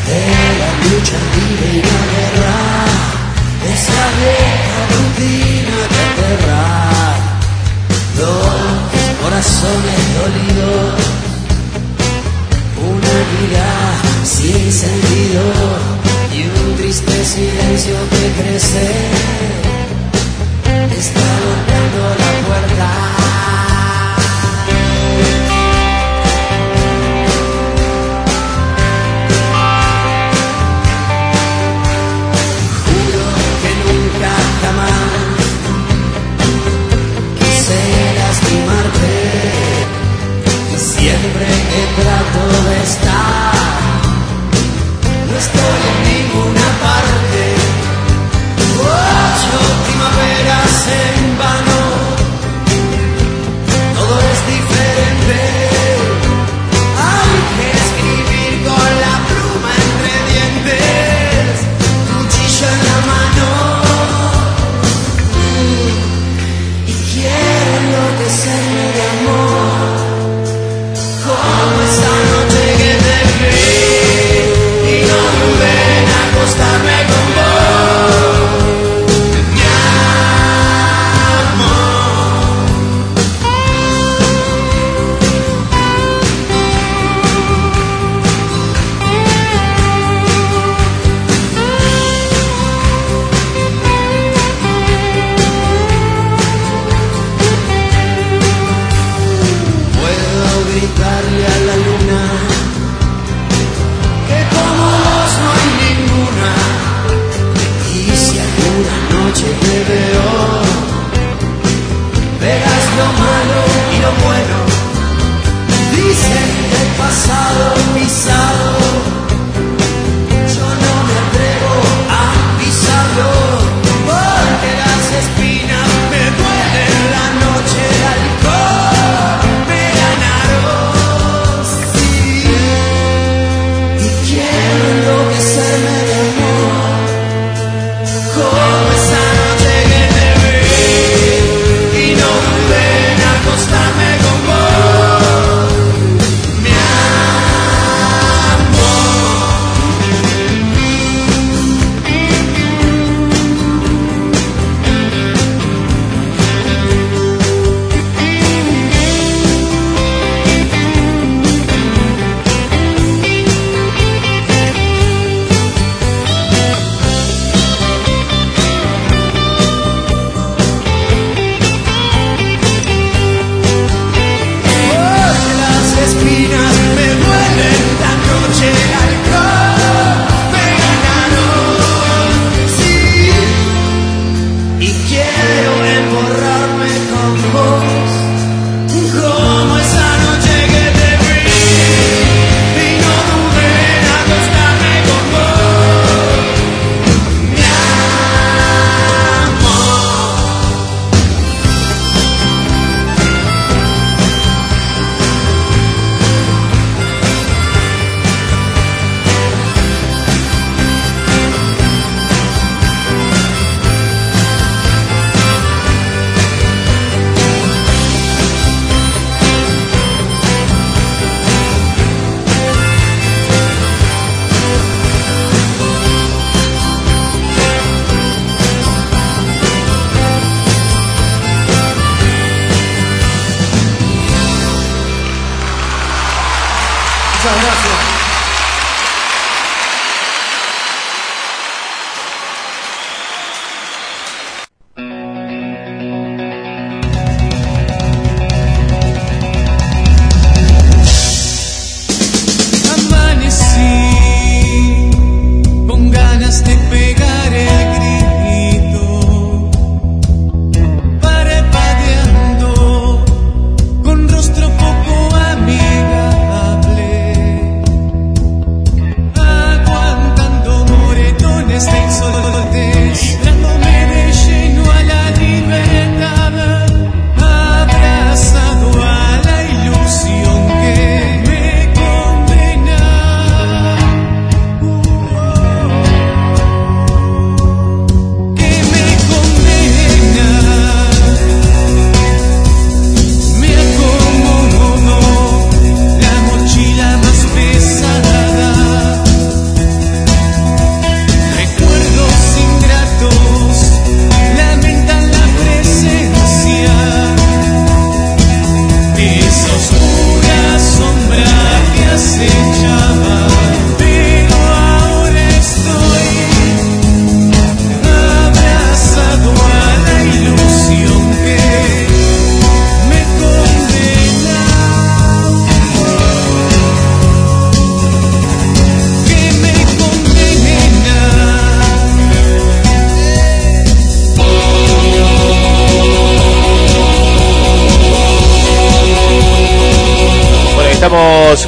de 0.07 0.21
la 0.61 0.71
lucha 0.85 1.19
libre 1.35 1.67
y 1.73 1.83
la 1.83 2.03
guerra, 2.15 2.59
esa 3.75 4.03
vieja 4.21 4.81
rutina 4.95 5.79
que 5.91 6.03
aterra, 6.13 6.67
dos 8.17 8.55
corazones 9.21 10.01
dolidos, 10.15 10.95
una 12.79 13.17
vida 13.35 13.67
sin 14.25 14.73
sentido 14.73 16.14
triste 17.03 17.25
silencio 17.25 17.97
que 18.11 18.43
crece 18.43 18.87
está 20.97 21.27
golpeando 21.45 22.03
la 22.21 22.33
puerta. 22.47 22.89
Juro 32.85 33.25
que 33.63 33.73
nunca 33.83 34.33
jamás 34.63 35.11
quise 37.41 37.81
lastimarte 38.21 39.15
y 40.73 40.79
siempre 40.79 41.47
que 41.71 41.83
trato 42.03 42.43
de 42.69 42.77
estar 42.83 43.44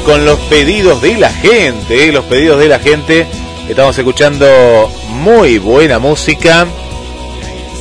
con 0.07 0.23
los 0.23 0.39
pedidos 0.39 1.01
de 1.01 1.17
la 1.17 1.29
gente, 1.29 2.07
eh, 2.07 2.13
los 2.13 2.23
pedidos 2.23 2.57
de 2.61 2.69
la 2.69 2.79
gente. 2.79 3.27
Estamos 3.67 3.97
escuchando 3.97 4.89
muy 5.09 5.57
buena 5.57 5.99
música. 5.99 6.65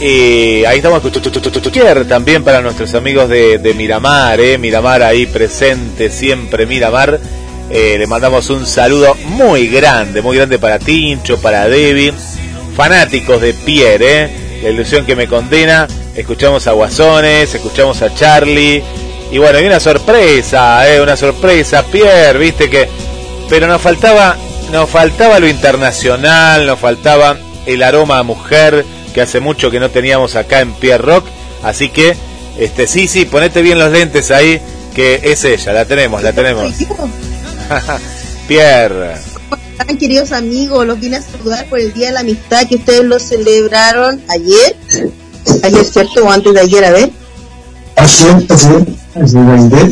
Y 0.01 0.65
ahí 0.65 0.79
estamos 0.79 1.01
también 2.09 2.43
para 2.43 2.61
nuestros 2.63 2.95
amigos 2.95 3.29
de, 3.29 3.59
de 3.59 3.75
Miramar, 3.75 4.41
eh, 4.41 4.59
Miramar 4.59 5.05
ahí 5.05 5.27
presente 5.27 6.11
siempre, 6.11 6.67
Miramar. 6.67 7.21
Eh, 7.71 7.95
le 7.97 8.09
mandamos 8.09 8.51
un 8.51 8.67
saludo 8.67 9.15
muy 9.27 9.69
grande, 9.69 10.21
muy 10.21 10.37
grande 10.37 10.59
para 10.59 10.81
Tincho, 10.81 11.41
para 11.41 11.69
Debbie, 11.69 12.13
fanáticos 12.77 13.41
de 13.41 13.55
Pierre, 13.55 14.25
eh. 14.25 14.31
la 14.65 14.71
ilusión 14.71 15.07
que 15.07 15.15
me 15.15 15.29
condena. 15.29 15.87
Escuchamos 16.17 16.67
a 16.67 16.73
Guasones, 16.73 17.55
escuchamos 17.55 18.03
a 18.03 18.13
Charlie. 18.13 18.83
Y 19.31 19.39
bueno, 19.39 19.59
hay 19.59 19.67
una 19.67 19.81
sorpresa, 19.81 20.89
eh, 20.89 21.01
una 21.01 21.17
sorpresa, 21.17 21.85
Pierre, 21.85 22.39
viste 22.39 22.71
que. 22.71 22.89
Pero 23.49 23.67
nos 23.67 23.81
faltaba, 23.81 24.37
nos 24.73 24.89
faltaba 24.89 25.39
lo 25.39 25.49
internacional, 25.49 26.67
nos 26.67 26.79
faltaba 26.79 27.37
el 27.67 27.83
aroma 27.83 28.19
a 28.19 28.23
mujer 28.23 28.85
que 29.13 29.21
hace 29.21 29.41
mucho 29.41 29.71
que 29.71 29.81
no 29.81 29.91
teníamos 29.91 30.37
acá 30.37 30.61
en 30.61 30.73
Pierre 30.75 31.03
Rock. 31.03 31.27
Así 31.63 31.89
que, 31.89 32.17
este, 32.59 32.87
sí, 32.87 33.09
sí, 33.09 33.25
ponete 33.25 33.63
bien 33.63 33.79
los 33.79 33.91
lentes 33.91 34.31
ahí, 34.31 34.61
que 34.95 35.21
es 35.25 35.45
ella, 35.45 35.73
la 35.73 35.85
tenemos, 35.85 36.23
la 36.23 36.33
tenemos. 36.33 36.73
Pierre. 38.49 39.15
están, 39.79 39.97
queridos 39.99 40.33
amigos? 40.33 40.87
Los 40.87 41.01
vine 41.01 41.17
a 41.17 41.23
saludar 41.23 41.67
por 41.67 41.81
el 41.81 41.93
Día 41.93 42.09
de 42.09 42.13
la 42.13 42.21
Amistad 42.21 42.69
que 42.69 42.77
ustedes 42.77 43.05
lo 43.05 43.19
celebraron 43.19 44.23
ayer. 44.29 44.77
Ayer, 45.63 45.85
¿cierto? 45.85 46.25
O 46.25 46.31
antes 46.31 46.55
de 46.55 46.61
ayer, 46.61 46.85
a 46.85 46.91
ver. 46.91 47.11
Ayer, 47.97 48.37
ayer, 48.51 48.87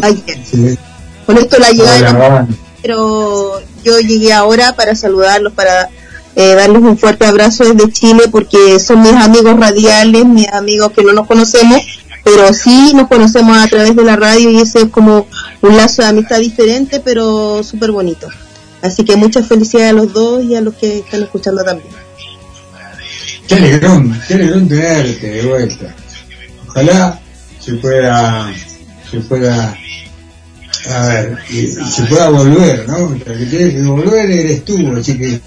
ayer. 0.02 0.78
Con 1.26 1.38
esto 1.38 1.58
la 1.58 1.70
llegada 1.70 2.46
pero 2.84 3.62
yo 3.82 3.98
llegué 3.98 4.34
ahora 4.34 4.76
para 4.76 4.94
saludarlos, 4.94 5.54
para 5.54 5.88
eh, 6.36 6.54
darles 6.54 6.82
un 6.82 6.98
fuerte 6.98 7.24
abrazo 7.24 7.64
desde 7.64 7.90
Chile, 7.90 8.24
porque 8.30 8.78
son 8.78 9.00
mis 9.00 9.14
amigos 9.14 9.58
radiales, 9.58 10.26
mis 10.26 10.46
amigos 10.52 10.92
que 10.92 11.02
no 11.02 11.14
nos 11.14 11.26
conocemos, 11.26 11.80
pero 12.22 12.52
sí 12.52 12.92
nos 12.94 13.08
conocemos 13.08 13.56
a 13.56 13.68
través 13.68 13.96
de 13.96 14.04
la 14.04 14.16
radio 14.16 14.50
y 14.50 14.58
ese 14.58 14.82
es 14.82 14.88
como 14.90 15.26
un 15.62 15.76
lazo 15.78 16.02
de 16.02 16.08
amistad 16.08 16.40
diferente, 16.40 17.00
pero 17.00 17.62
súper 17.62 17.90
bonito. 17.90 18.28
Así 18.82 19.02
que 19.02 19.16
muchas 19.16 19.46
felicidades 19.48 19.92
a 19.92 19.94
los 19.94 20.12
dos 20.12 20.44
y 20.44 20.54
a 20.54 20.60
los 20.60 20.74
que 20.74 20.98
están 20.98 21.22
escuchando 21.22 21.64
también. 21.64 21.88
Qué 23.48 23.54
alegrón, 23.54 24.20
qué 24.28 24.34
alegrón 24.34 24.68
tenerte 24.68 25.26
de 25.26 25.42
vuelta. 25.46 25.94
Ojalá 26.68 27.18
se 27.60 27.72
pueda, 27.76 28.52
se 29.14 29.28
pueda, 29.28 29.76
a 30.90 31.08
ver, 31.08 31.38
y 31.50 31.66
se 31.66 32.02
pueda 32.04 32.30
volver, 32.30 32.88
¿no? 32.88 33.12
El 33.12 33.22
que 33.22 33.46
tiene 33.46 33.74
que 33.74 33.82
volver 33.82 34.30
eres 34.30 34.64
tú, 34.64 34.76
así 34.96 35.16
que 35.16 35.40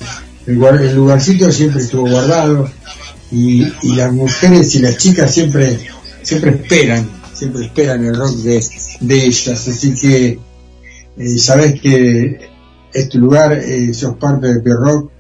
el, 0.48 0.64
el 0.64 0.96
lugarcito 0.96 1.52
siempre 1.52 1.82
estuvo 1.82 2.10
guardado 2.10 2.70
y, 3.32 3.68
y 3.84 3.96
las 3.96 4.12
mujeres 4.14 4.74
y 4.76 4.80
las 4.80 4.98
chicas 4.98 5.34
siempre, 5.34 5.78
siempre 6.22 6.52
esperan, 6.52 7.10
siempre 7.34 7.66
esperan 7.66 8.06
el 8.06 8.16
rock 8.16 8.36
de, 8.38 8.64
de 9.02 9.26
ellas, 9.26 9.68
así 9.68 9.94
que 9.94 10.40
eh, 11.18 11.38
sabes 11.38 11.80
que 11.82 12.50
es 12.94 13.10
tu 13.10 13.20
lugar, 13.20 13.54
eh, 13.54 13.94
sos 13.94 14.16
parte 14.18 14.48
de 14.60 14.74
Rock 14.74 15.12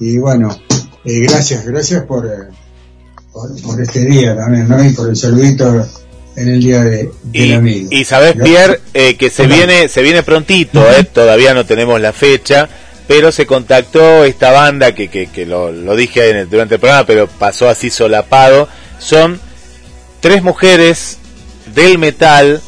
y 0.00 0.18
bueno, 0.18 0.56
eh, 1.04 1.20
gracias, 1.20 1.64
gracias 1.64 2.04
por, 2.04 2.26
eh, 2.26 2.48
por, 3.32 3.62
por 3.62 3.80
este 3.80 4.04
día 4.04 4.36
también, 4.36 4.68
¿no? 4.68 4.84
Y 4.84 4.92
por 4.92 5.08
el 5.08 5.16
saludito 5.16 5.86
en 6.40 6.48
el 6.48 6.60
día 6.60 6.82
de, 6.82 7.10
del 7.24 7.52
amigo. 7.54 7.88
Y 7.90 8.04
sabes, 8.04 8.34
Pierre, 8.42 8.80
eh, 8.94 9.16
que 9.16 9.30
se 9.30 9.46
viene, 9.46 9.88
se 9.88 10.02
viene 10.02 10.22
prontito, 10.22 10.84
eh, 10.92 11.04
todavía 11.04 11.54
no 11.54 11.64
tenemos 11.66 12.00
la 12.00 12.12
fecha, 12.12 12.68
pero 13.06 13.32
se 13.32 13.46
contactó 13.46 14.24
esta 14.24 14.50
banda 14.52 14.94
que, 14.94 15.08
que, 15.08 15.26
que 15.28 15.46
lo, 15.46 15.72
lo 15.72 15.96
dije 15.96 16.30
en 16.30 16.36
el- 16.36 16.50
durante 16.50 16.74
el 16.74 16.80
programa, 16.80 17.06
pero 17.06 17.26
pasó 17.26 17.68
así 17.68 17.90
solapado. 17.90 18.68
Son 18.98 19.40
tres 20.20 20.42
mujeres 20.42 21.18
del 21.74 21.98
metal, 21.98 22.60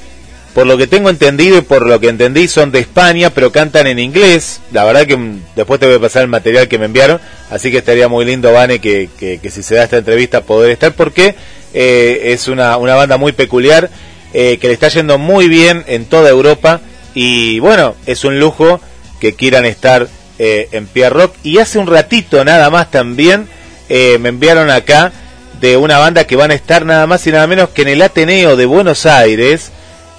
por 0.54 0.66
lo 0.66 0.76
que 0.76 0.86
tengo 0.86 1.10
entendido 1.10 1.58
y 1.58 1.60
por 1.62 1.86
lo 1.86 2.00
que 2.00 2.08
entendí 2.08 2.48
son 2.48 2.72
de 2.72 2.80
España, 2.80 3.30
pero 3.30 3.52
cantan 3.52 3.86
en 3.86 3.98
inglés. 3.98 4.60
La 4.72 4.84
verdad 4.84 5.06
que 5.06 5.16
mm, 5.16 5.40
después 5.56 5.78
te 5.78 5.86
voy 5.86 5.96
a 5.96 6.00
pasar 6.00 6.22
el 6.22 6.28
material 6.28 6.68
que 6.68 6.78
me 6.78 6.86
enviaron, 6.86 7.20
así 7.50 7.70
que 7.70 7.78
estaría 7.78 8.08
muy 8.08 8.24
lindo, 8.24 8.52
Vane, 8.52 8.78
que, 8.80 9.08
que, 9.18 9.38
que 9.38 9.50
si 9.50 9.62
se 9.62 9.74
da 9.76 9.84
esta 9.84 9.98
entrevista 9.98 10.40
poder 10.42 10.70
estar, 10.72 10.92
porque 10.94 11.34
eh, 11.74 12.32
es 12.32 12.48
una, 12.48 12.76
una 12.76 12.94
banda 12.94 13.16
muy 13.16 13.32
peculiar, 13.32 13.90
eh, 14.32 14.58
que 14.60 14.68
le 14.68 14.74
está 14.74 14.88
yendo 14.88 15.18
muy 15.18 15.48
bien 15.48 15.84
en 15.86 16.04
toda 16.04 16.30
Europa, 16.30 16.80
y 17.14 17.58
bueno, 17.58 17.94
es 18.06 18.24
un 18.24 18.38
lujo 18.38 18.80
que 19.20 19.34
quieran 19.34 19.64
estar 19.64 20.08
eh, 20.38 20.68
en 20.72 20.86
Pierre 20.86 21.14
Rock. 21.14 21.34
Y 21.42 21.58
hace 21.58 21.78
un 21.78 21.86
ratito 21.86 22.44
nada 22.44 22.70
más 22.70 22.90
también 22.90 23.48
eh, 23.88 24.18
me 24.20 24.30
enviaron 24.30 24.70
acá 24.70 25.12
de 25.60 25.76
una 25.76 25.98
banda 25.98 26.26
que 26.26 26.36
van 26.36 26.50
a 26.50 26.54
estar 26.54 26.86
nada 26.86 27.06
más 27.06 27.26
y 27.26 27.32
nada 27.32 27.46
menos 27.46 27.68
que 27.70 27.82
en 27.82 27.88
el 27.88 28.02
Ateneo 28.02 28.56
de 28.56 28.66
Buenos 28.66 29.04
Aires. 29.06 29.70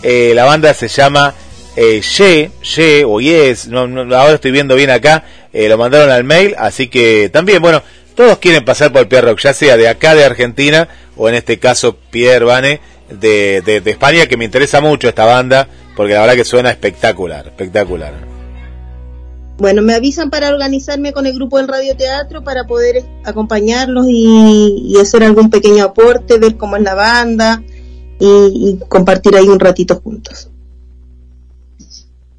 Eh, 0.03 0.33
la 0.35 0.45
banda 0.45 0.73
se 0.73 0.87
llama 0.87 1.33
eh, 1.75 2.01
Ye, 2.01 2.51
Ye 2.61 3.05
o 3.05 3.19
Yes, 3.19 3.67
no, 3.67 3.87
no, 3.87 4.15
ahora 4.15 4.35
estoy 4.35 4.51
viendo 4.51 4.75
bien 4.75 4.89
acá, 4.89 5.23
eh, 5.53 5.69
lo 5.69 5.77
mandaron 5.77 6.09
al 6.09 6.23
mail, 6.23 6.55
así 6.57 6.87
que 6.87 7.29
también, 7.29 7.61
bueno, 7.61 7.81
todos 8.15 8.37
quieren 8.37 8.65
pasar 8.65 8.91
por 8.91 9.07
Pierre 9.07 9.27
Rock, 9.27 9.39
ya 9.41 9.53
sea 9.53 9.77
de 9.77 9.87
acá 9.87 10.15
de 10.15 10.23
Argentina 10.23 10.87
o 11.15 11.29
en 11.29 11.35
este 11.35 11.59
caso 11.59 11.97
Pierre 12.11 12.45
Vane 12.45 12.81
de, 13.09 13.61
de, 13.65 13.81
de 13.81 13.91
España, 13.91 14.27
que 14.27 14.37
me 14.37 14.45
interesa 14.45 14.81
mucho 14.81 15.09
esta 15.09 15.25
banda, 15.25 15.67
porque 15.95 16.13
la 16.13 16.21
verdad 16.21 16.35
que 16.35 16.45
suena 16.45 16.69
espectacular, 16.69 17.47
espectacular. 17.47 18.31
Bueno, 19.57 19.81
me 19.81 19.93
avisan 19.93 20.29
para 20.29 20.49
organizarme 20.49 21.13
con 21.13 21.27
el 21.27 21.35
grupo 21.35 21.57
del 21.57 21.67
radioteatro 21.67 22.43
para 22.43 22.65
poder 22.65 23.03
acompañarlos 23.23 24.07
y, 24.09 24.87
y 24.87 24.99
hacer 24.99 25.23
algún 25.23 25.49
pequeño 25.49 25.83
aporte, 25.83 26.39
ver 26.39 26.57
cómo 26.57 26.77
es 26.77 26.83
la 26.83 26.95
banda 26.95 27.61
y, 28.19 28.25
y 28.27 28.79
compartir 28.87 29.35
ahí 29.35 29.47
un 29.47 29.59
ratito 29.59 30.01
juntos. 30.03 30.49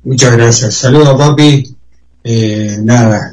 Muchas 0.03 0.33
gracias. 0.37 0.75
Saludos, 0.75 1.17
papi. 1.17 1.77
Eh, 2.25 2.79
nada, 2.83 3.31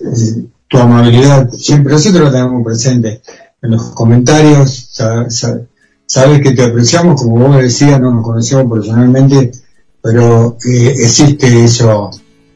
tu 0.70 0.78
amabilidad 0.78 1.52
siempre, 1.52 1.94
nosotros 1.94 2.22
lo 2.26 2.32
tenemos 2.32 2.64
presente 2.64 3.22
en 3.62 3.72
los 3.72 3.82
comentarios. 3.92 4.90
sa- 4.92 5.30
sa- 5.30 5.60
sabes 6.06 6.42
que 6.42 6.52
te 6.52 6.64
apreciamos, 6.64 7.22
como 7.22 7.48
vos 7.48 7.58
decías, 7.58 8.00
no 8.00 8.12
nos 8.12 8.24
conocemos 8.24 8.72
personalmente, 8.72 9.52
pero 10.02 10.58
eh, 10.66 10.94
existe 11.04 11.64
eso, 11.66 12.10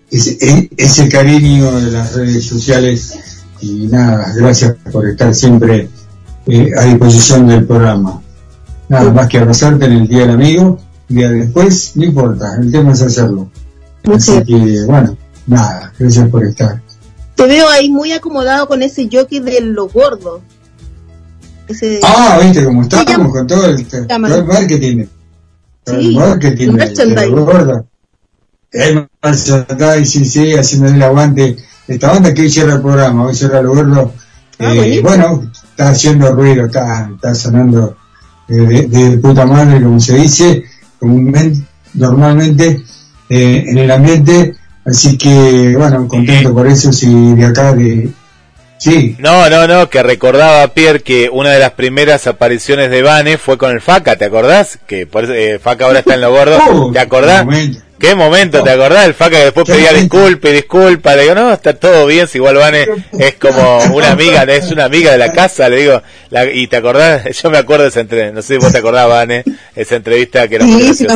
ese, 0.09 0.69
ese 0.77 1.09
cariño 1.09 1.71
de 1.79 1.91
las 1.91 2.13
redes 2.15 2.45
sociales. 2.45 3.15
Y 3.61 3.87
nada, 3.87 4.31
gracias 4.35 4.75
por 4.91 5.07
estar 5.07 5.33
siempre 5.35 5.89
eh, 6.47 6.69
a 6.77 6.83
disposición 6.83 7.47
del 7.47 7.65
programa. 7.65 8.21
Nada 8.89 9.11
más 9.11 9.27
que 9.27 9.37
abrazarte 9.39 9.85
en 9.85 9.93
el 9.93 10.07
Día 10.07 10.21
del 10.21 10.31
Amigo, 10.31 10.79
día 11.07 11.29
después, 11.29 11.93
no 11.95 12.03
importa, 12.05 12.57
el 12.59 12.71
tema 12.71 12.91
es 12.93 13.01
hacerlo. 13.01 13.49
Así 14.13 14.43
que, 14.43 14.83
bueno, 14.85 15.15
nada, 15.47 15.93
gracias 15.97 16.27
por 16.29 16.43
estar. 16.43 16.81
Te 17.35 17.45
veo 17.47 17.67
ahí 17.69 17.89
muy 17.89 18.11
acomodado 18.11 18.67
con 18.67 18.83
ese 18.83 19.09
jockey 19.11 19.39
de 19.39 19.61
los 19.61 19.91
gordos. 19.91 20.41
Ese... 21.67 21.99
Ah, 22.03 22.39
viste 22.41 22.63
cómo 22.63 22.81
estamos 22.83 23.31
con 23.31 23.47
todo 23.47 23.65
el, 23.67 23.85
todo 23.87 24.01
el 24.01 24.45
marketing. 24.45 25.05
Todo 25.83 25.95
el 25.95 26.01
Sí, 26.03 26.15
marketing 26.15 26.69
el 26.69 26.75
de- 26.77 26.79
de 26.85 26.85
merchandising. 26.85 27.35
los 27.35 27.45
gordos. 27.45 27.81
El 28.71 29.07
merchandising, 29.21 30.25
sí, 30.25 30.53
haciendo 30.53 30.87
el 30.87 31.01
aguante. 31.03 31.57
Esta 31.87 32.11
banda 32.11 32.33
que 32.33 32.41
hoy 32.43 32.49
cierra 32.49 32.75
el 32.75 32.81
programa, 32.81 33.25
hoy 33.25 33.35
cierra 33.35 33.61
los 33.61 33.75
gordos. 33.75 34.11
Ah, 34.59 34.73
Eh, 34.75 35.01
bueno, 35.01 35.51
está 35.53 35.89
haciendo 35.89 36.31
ruido, 36.33 36.65
está, 36.67 37.09
está 37.13 37.33
sonando 37.35 37.97
eh, 38.47 38.53
de, 38.53 38.87
de 38.87 39.17
puta 39.17 39.45
madre, 39.45 39.81
como 39.81 39.99
se 39.99 40.15
dice, 40.15 40.63
comúnmente, 40.99 41.65
normalmente 41.95 42.83
eh, 43.29 43.63
en 43.67 43.77
el 43.77 43.89
ambiente. 43.91 44.55
Así 44.85 45.17
que, 45.17 45.75
bueno, 45.77 46.07
contento 46.07 46.53
por 46.53 46.67
eso, 46.67 46.91
si 46.91 47.07
de 47.35 47.45
acá 47.45 47.73
de... 47.73 48.09
Sí, 48.77 49.15
No, 49.17 49.49
no, 49.49 49.65
no, 49.65 49.89
que 49.89 50.03
recordaba 50.03 50.67
Pierre 50.73 50.99
que 51.01 51.29
una 51.31 51.51
de 51.51 51.59
las 51.59 51.71
primeras 51.71 52.27
apariciones 52.27 52.89
de 52.91 53.01
Vane 53.01 53.37
fue 53.37 53.57
con 53.57 53.71
el 53.71 53.79
Faca, 53.79 54.17
¿te 54.17 54.25
acordás? 54.25 54.77
Que 54.85 55.07
por 55.07 55.23
eso, 55.23 55.33
eh, 55.33 55.57
Faca 55.57 55.85
ahora 55.85 55.99
está 55.99 56.15
en 56.15 56.21
lo 56.21 56.31
gordo, 56.31 56.59
Oh, 56.69 56.91
¿te 56.91 56.99
acordás? 56.99 57.39
qué 57.41 57.45
momento. 57.45 57.79
¿Qué 57.97 58.15
momento, 58.15 58.61
te 58.61 58.69
acordás? 58.71 59.05
El 59.05 59.13
Faca 59.13 59.37
que 59.37 59.43
después 59.45 59.65
pedía 59.69 59.93
disculpa 59.93 60.49
y 60.49 60.51
disculpa, 60.53 61.15
le 61.15 61.21
digo, 61.21 61.35
no, 61.35 61.53
está 61.53 61.73
todo 61.73 62.05
bien, 62.07 62.27
si 62.27 62.39
igual 62.39 62.57
Vane 62.57 62.85
es 63.17 63.35
como 63.35 63.77
una 63.95 64.11
amiga, 64.11 64.43
es 64.43 64.69
una 64.69 64.83
amiga 64.83 65.13
de 65.13 65.17
la 65.17 65.31
casa, 65.31 65.69
le 65.69 65.77
digo, 65.77 66.01
la- 66.29 66.51
y 66.51 66.67
te 66.67 66.75
acordás, 66.75 67.23
yo 67.41 67.49
me 67.49 67.59
acuerdo 67.59 67.83
de 67.83 67.89
esa 67.89 68.01
entrevista, 68.01 68.35
no 68.35 68.41
sé 68.41 68.55
si 68.55 68.59
vos 68.59 68.73
te 68.73 68.79
acordás, 68.79 69.07
Vane, 69.07 69.45
esa 69.77 69.95
entrevista 69.95 70.45
que 70.49 70.55
era 70.55 70.65
muy 70.65 70.93
Sí. 70.93 71.07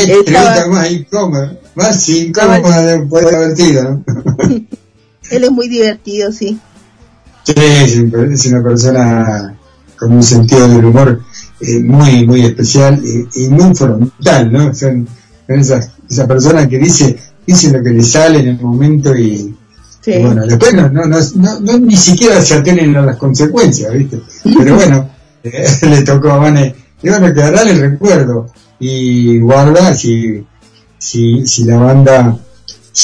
Qué 0.00 0.18
Estaba- 0.20 0.66
más 0.68 0.90
incómoda, 0.90 1.58
más 1.74 2.08
incómoda 2.08 2.82
de 2.86 2.98
poder 3.06 3.28
divertida. 3.56 3.98
Él 5.30 5.44
es 5.44 5.50
muy 5.50 5.68
divertido, 5.68 6.30
sí. 6.32 6.58
Sí, 7.44 7.54
es 7.56 7.96
un- 7.96 8.32
es 8.32 8.46
una 8.46 8.62
persona 8.62 9.54
con 9.98 10.12
un 10.12 10.22
sentido 10.22 10.68
del 10.68 10.84
humor 10.84 11.20
eh, 11.60 11.78
muy, 11.80 12.26
muy 12.26 12.44
especial 12.44 13.00
y, 13.04 13.44
y 13.44 13.48
muy 13.48 13.74
frontal, 13.74 14.52
¿no? 14.52 14.74
Son, 14.74 15.06
esas, 15.48 15.90
esa 16.10 16.26
persona 16.26 16.68
que 16.68 16.78
dice, 16.78 17.18
dice 17.46 17.70
lo 17.70 17.82
que 17.82 17.90
le 17.90 18.02
sale 18.02 18.40
en 18.40 18.48
el 18.48 18.60
momento 18.60 19.14
y, 19.16 19.54
y 20.06 20.18
bueno, 20.22 20.46
después 20.46 20.74
no, 20.74 20.88
no, 20.90 21.06
no, 21.06 21.18
no- 21.36 21.60
no- 21.60 21.78
ni 21.78 21.96
siquiera 21.96 22.40
se 22.42 22.54
atienen 22.54 22.94
a 22.96 23.02
las 23.02 23.16
consecuencias, 23.16 23.92
¿viste? 23.92 24.20
Pero 24.58 24.74
bueno, 24.76 25.08
eh, 25.42 25.66
le 25.82 26.02
tocó 26.02 26.30
a 26.32 26.36
Vane, 26.38 26.74
y 27.02 27.08
bueno, 27.08 27.32
quedará 27.32 27.62
el 27.62 27.78
recuerdo 27.78 28.46
y 28.86 29.38
guarda 29.40 29.94
si, 29.94 30.44
si, 30.98 31.46
si 31.46 31.64
la 31.64 31.78
banda 31.78 32.38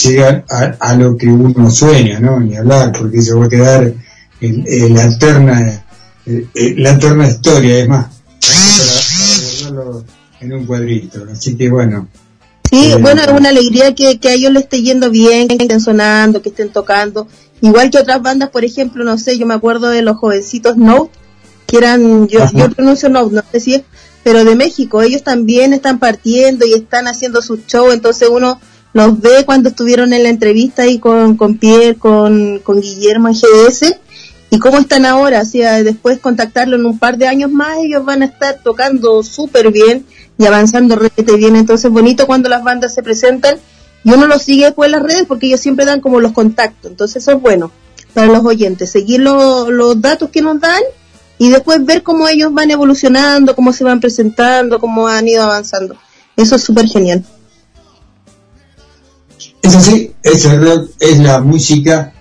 llega 0.02 0.44
a, 0.48 0.76
a 0.78 0.94
lo 0.94 1.16
que 1.16 1.26
uno 1.26 1.70
sueña, 1.70 2.20
¿no? 2.20 2.38
Ni 2.40 2.56
hablar, 2.56 2.92
porque 2.96 3.18
eso 3.18 3.38
va 3.38 3.46
a 3.46 3.48
quedar 3.48 3.92
en, 4.40 4.64
en 4.66 4.94
la 4.94 5.04
eterna, 5.04 5.84
la 6.26 6.90
eterna 6.90 7.28
historia, 7.28 7.78
es 7.78 7.88
más, 7.88 8.06
para, 8.40 9.72
para 9.72 9.72
guardarlo 9.72 10.04
en 10.40 10.52
un 10.52 10.66
cuadrito, 10.66 11.26
así 11.32 11.56
que 11.56 11.70
bueno. 11.70 12.08
Sí, 12.70 12.92
Eh, 12.92 12.98
bueno, 13.00 13.22
es 13.22 13.28
una 13.28 13.48
alegría 13.48 13.94
que, 13.94 14.20
que 14.20 14.28
a 14.28 14.34
ellos 14.34 14.52
le 14.52 14.60
esté 14.60 14.80
yendo 14.82 15.10
bien, 15.10 15.48
que 15.48 15.56
estén 15.56 15.80
sonando, 15.80 16.40
que 16.40 16.50
estén 16.50 16.70
tocando. 16.70 17.26
Igual 17.62 17.90
que 17.90 17.98
otras 17.98 18.22
bandas, 18.22 18.50
por 18.50 18.64
ejemplo, 18.64 19.02
no 19.04 19.18
sé, 19.18 19.36
yo 19.38 19.44
me 19.46 19.54
acuerdo 19.54 19.88
de 19.88 20.02
los 20.02 20.16
jovencitos 20.18 20.76
Note, 20.76 21.10
que 21.66 21.78
eran, 21.78 22.28
yo, 22.28 22.40
yo 22.54 22.70
pronuncio 22.70 23.08
Note, 23.08 23.34
no 23.34 23.42
sé 23.50 23.60
si 23.60 23.74
es, 23.74 23.82
pero 24.22 24.44
de 24.44 24.54
México, 24.56 25.02
ellos 25.02 25.22
también 25.22 25.72
están 25.72 25.98
partiendo 25.98 26.66
y 26.66 26.74
están 26.74 27.08
haciendo 27.08 27.42
su 27.42 27.58
show, 27.66 27.90
entonces 27.90 28.28
uno 28.30 28.60
los 28.92 29.20
ve 29.20 29.44
cuando 29.46 29.68
estuvieron 29.68 30.12
en 30.12 30.24
la 30.24 30.28
entrevista 30.30 30.82
ahí 30.82 30.98
con, 30.98 31.36
con 31.36 31.56
Pierre, 31.58 31.96
con, 31.96 32.58
con 32.58 32.80
Guillermo 32.80 33.28
en 33.28 33.34
GDS, 33.34 33.94
y 34.52 34.58
cómo 34.58 34.78
están 34.80 35.06
ahora, 35.06 35.42
o 35.42 35.44
sea, 35.44 35.82
después 35.84 36.18
contactarlo 36.18 36.74
en 36.76 36.84
un 36.84 36.98
par 36.98 37.16
de 37.16 37.28
años 37.28 37.52
más, 37.52 37.78
ellos 37.78 38.04
van 38.04 38.22
a 38.22 38.24
estar 38.26 38.60
tocando 38.64 39.22
súper 39.22 39.70
bien 39.70 40.04
y 40.38 40.44
avanzando 40.46 40.96
rete 40.96 41.22
bien, 41.36 41.54
entonces 41.54 41.88
bonito 41.90 42.26
cuando 42.26 42.48
las 42.48 42.64
bandas 42.64 42.92
se 42.92 43.02
presentan 43.02 43.58
y 44.02 44.12
uno 44.12 44.26
los 44.26 44.42
sigue 44.42 44.64
después 44.64 44.90
las 44.90 45.02
redes 45.02 45.24
porque 45.28 45.46
ellos 45.46 45.60
siempre 45.60 45.84
dan 45.84 46.00
como 46.00 46.18
los 46.18 46.32
contactos, 46.32 46.90
entonces 46.90 47.22
eso 47.22 47.32
es 47.32 47.40
bueno 47.40 47.70
para 48.12 48.26
los 48.26 48.44
oyentes, 48.44 48.90
seguir 48.90 49.20
lo- 49.20 49.70
los 49.70 50.00
datos 50.00 50.30
que 50.30 50.42
nos 50.42 50.58
dan 50.60 50.82
y 51.40 51.48
después 51.48 51.82
ver 51.86 52.02
cómo 52.02 52.28
ellos 52.28 52.52
van 52.52 52.70
evolucionando, 52.70 53.56
cómo 53.56 53.72
se 53.72 53.82
van 53.82 53.98
presentando, 53.98 54.78
cómo 54.78 55.08
han 55.08 55.26
ido 55.26 55.42
avanzando. 55.42 55.96
Eso 56.36 56.56
es 56.56 56.62
súper 56.62 56.86
genial. 56.86 57.24
Eso 59.62 59.80
sí, 59.80 60.12
es 60.22 60.44
el 60.44 60.62
rock, 60.62 60.90
es 61.00 61.18
la 61.18 61.40
música 61.40 62.12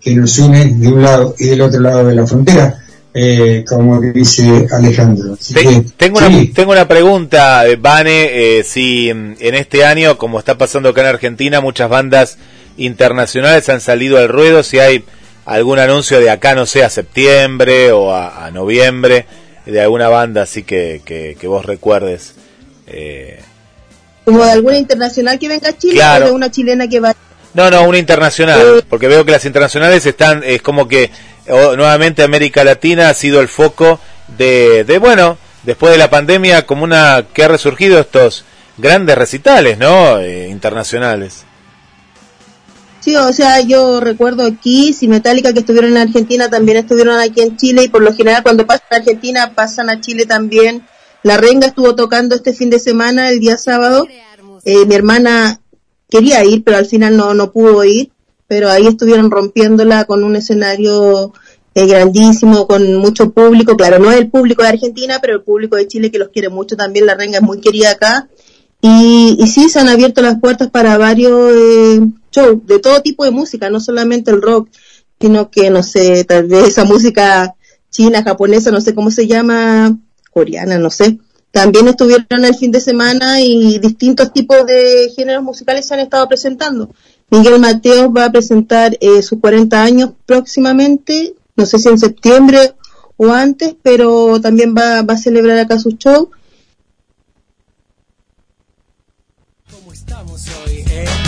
que 0.00 0.14
nos 0.14 0.38
une 0.38 0.66
de 0.66 0.86
un 0.86 1.02
lado 1.02 1.34
y 1.40 1.46
del 1.46 1.60
otro 1.62 1.80
lado 1.80 2.06
de 2.06 2.14
la 2.14 2.24
frontera, 2.24 2.78
eh, 3.12 3.64
como 3.68 4.00
dice 4.00 4.68
Alejandro. 4.70 5.32
Así 5.32 5.54
que, 5.54 5.84
Tengo 5.96 6.18
una, 6.18 6.30
tengo 6.54 6.70
una 6.70 6.86
pregunta, 6.86 7.66
eh, 7.66 7.74
Vane, 7.74 8.58
eh, 8.58 8.62
si 8.62 9.12
mm, 9.12 9.38
en 9.40 9.54
este 9.56 9.84
año, 9.84 10.16
como 10.18 10.38
está 10.38 10.56
pasando 10.56 10.90
acá 10.90 11.00
en 11.00 11.08
Argentina, 11.08 11.60
muchas 11.60 11.90
bandas 11.90 12.38
internacionales 12.76 13.68
han 13.70 13.80
salido 13.80 14.18
al 14.18 14.28
ruedo, 14.28 14.62
si 14.62 14.78
hay 14.78 15.04
algún 15.54 15.78
anuncio 15.78 16.20
de 16.20 16.30
acá, 16.30 16.54
no 16.54 16.66
sé, 16.66 16.84
a 16.84 16.90
septiembre 16.90 17.90
o 17.92 18.12
a, 18.12 18.46
a 18.46 18.50
noviembre, 18.50 19.26
de 19.66 19.80
alguna 19.80 20.08
banda 20.08 20.42
así 20.42 20.62
que, 20.62 21.02
que, 21.04 21.36
que 21.38 21.46
vos 21.46 21.64
recuerdes. 21.64 22.34
Eh, 22.86 23.40
Como 24.24 24.44
de 24.44 24.50
alguna 24.52 24.78
internacional 24.78 25.38
que 25.38 25.48
venga 25.48 25.68
a 25.70 25.76
Chile 25.76 25.94
Claro. 25.94 26.24
o 26.24 26.28
de 26.28 26.34
una 26.34 26.50
chilena 26.50 26.88
que 26.88 27.00
va 27.00 27.14
No, 27.54 27.70
no, 27.70 27.82
una 27.82 27.98
internacional, 27.98 28.84
porque 28.88 29.08
veo 29.08 29.24
que 29.24 29.32
las 29.32 29.44
internacionales 29.44 30.04
están, 30.06 30.42
es 30.44 30.62
como 30.62 30.86
que 30.88 31.10
o- 31.48 31.76
nuevamente 31.76 32.22
América 32.22 32.64
Latina 32.64 33.08
ha 33.10 33.14
sido 33.14 33.40
el 33.40 33.48
foco 33.48 34.00
de, 34.38 34.84
de, 34.84 34.98
bueno, 34.98 35.38
después 35.64 35.92
de 35.92 35.98
la 35.98 36.10
pandemia, 36.10 36.66
como 36.66 36.84
una 36.84 37.24
que 37.32 37.44
ha 37.44 37.48
resurgido 37.48 37.98
estos 38.00 38.44
grandes 38.76 39.16
recitales, 39.18 39.76
¿no? 39.78 40.18
Eh, 40.18 40.48
internacionales. 40.48 41.44
Sí, 43.00 43.16
o 43.16 43.32
sea, 43.32 43.60
yo 43.60 44.00
recuerdo 44.00 44.50
Kiss 44.60 45.02
y 45.02 45.08
Metallica 45.08 45.52
que 45.52 45.60
estuvieron 45.60 45.92
en 45.92 45.98
Argentina, 45.98 46.50
también 46.50 46.78
estuvieron 46.78 47.18
aquí 47.18 47.40
en 47.40 47.56
Chile 47.56 47.84
y 47.84 47.88
por 47.88 48.02
lo 48.02 48.12
general 48.12 48.42
cuando 48.42 48.66
pasan 48.66 48.86
a 48.90 48.96
Argentina 48.96 49.52
pasan 49.54 49.88
a 49.88 50.00
Chile 50.00 50.26
también. 50.26 50.84
La 51.22 51.36
Renga 51.36 51.68
estuvo 51.68 51.94
tocando 51.94 52.34
este 52.34 52.52
fin 52.52 52.70
de 52.70 52.78
semana, 52.78 53.30
el 53.30 53.40
día 53.40 53.56
sábado. 53.56 54.06
Eh, 54.64 54.86
mi 54.86 54.94
hermana 54.94 55.60
quería 56.08 56.44
ir, 56.44 56.62
pero 56.64 56.76
al 56.76 56.86
final 56.86 57.16
no, 57.16 57.34
no 57.34 57.52
pudo 57.52 57.84
ir. 57.84 58.10
Pero 58.46 58.70
ahí 58.70 58.86
estuvieron 58.86 59.30
rompiéndola 59.30 60.04
con 60.04 60.24
un 60.24 60.34
escenario 60.34 61.34
eh, 61.74 61.86
grandísimo, 61.86 62.66
con 62.66 62.96
mucho 62.96 63.30
público. 63.30 63.76
Claro, 63.76 63.98
no 63.98 64.10
es 64.10 64.16
el 64.16 64.30
público 64.30 64.62
de 64.62 64.70
Argentina, 64.70 65.18
pero 65.20 65.34
el 65.34 65.42
público 65.42 65.76
de 65.76 65.86
Chile 65.86 66.10
que 66.10 66.18
los 66.18 66.30
quiere 66.30 66.48
mucho 66.48 66.76
también. 66.76 67.04
La 67.04 67.14
Renga 67.14 67.38
es 67.38 67.42
muy 67.42 67.60
querida 67.60 67.90
acá. 67.90 68.28
Y, 68.80 69.36
y 69.38 69.46
sí, 69.48 69.68
se 69.68 69.80
han 69.80 69.88
abierto 69.88 70.22
las 70.22 70.38
puertas 70.38 70.70
para 70.70 70.96
varios 70.96 71.52
eh, 71.52 72.00
de 72.56 72.78
todo 72.78 73.02
tipo 73.02 73.24
de 73.24 73.30
música, 73.30 73.70
no 73.70 73.80
solamente 73.80 74.30
el 74.30 74.42
rock, 74.42 74.68
sino 75.20 75.50
que, 75.50 75.70
no 75.70 75.82
sé, 75.82 76.24
tal 76.24 76.46
vez 76.46 76.68
esa 76.68 76.84
música 76.84 77.54
china, 77.90 78.22
japonesa, 78.22 78.70
no 78.70 78.80
sé 78.80 78.94
cómo 78.94 79.10
se 79.10 79.26
llama, 79.26 79.98
coreana, 80.30 80.78
no 80.78 80.90
sé. 80.90 81.18
También 81.50 81.88
estuvieron 81.88 82.44
el 82.44 82.54
fin 82.54 82.70
de 82.70 82.80
semana 82.80 83.40
y 83.40 83.78
distintos 83.78 84.32
tipos 84.32 84.66
de 84.66 85.10
géneros 85.16 85.42
musicales 85.42 85.86
se 85.86 85.94
han 85.94 86.00
estado 86.00 86.28
presentando. 86.28 86.90
Miguel 87.30 87.58
Mateos 87.58 88.08
va 88.14 88.26
a 88.26 88.32
presentar 88.32 88.96
eh, 89.00 89.22
sus 89.22 89.40
40 89.40 89.82
años 89.82 90.10
próximamente, 90.26 91.34
no 91.56 91.66
sé 91.66 91.78
si 91.78 91.88
en 91.88 91.98
septiembre 91.98 92.74
o 93.16 93.32
antes, 93.32 93.74
pero 93.82 94.40
también 94.40 94.74
va, 94.76 95.00
a 95.00 95.16
celebrar 95.16 95.58
acá 95.58 95.78
su 95.78 95.90
show. 95.92 96.30
Eh, 100.90 101.27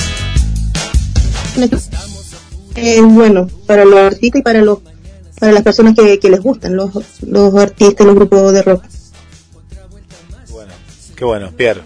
bueno, 3.02 3.48
para 3.66 3.84
los 3.84 3.98
artistas 3.98 4.40
y 4.40 4.42
para 4.42 4.62
los 4.62 4.78
para 5.40 5.52
las 5.52 5.62
personas 5.62 5.94
que, 5.96 6.18
que 6.18 6.28
les 6.28 6.40
gustan, 6.40 6.76
los, 6.76 6.90
los 7.22 7.54
artistas, 7.54 8.06
los 8.06 8.14
grupos 8.14 8.52
de 8.52 8.62
rock. 8.62 8.84
Qué 11.16 11.24
bueno, 11.24 11.50
Pierre. 11.56 11.82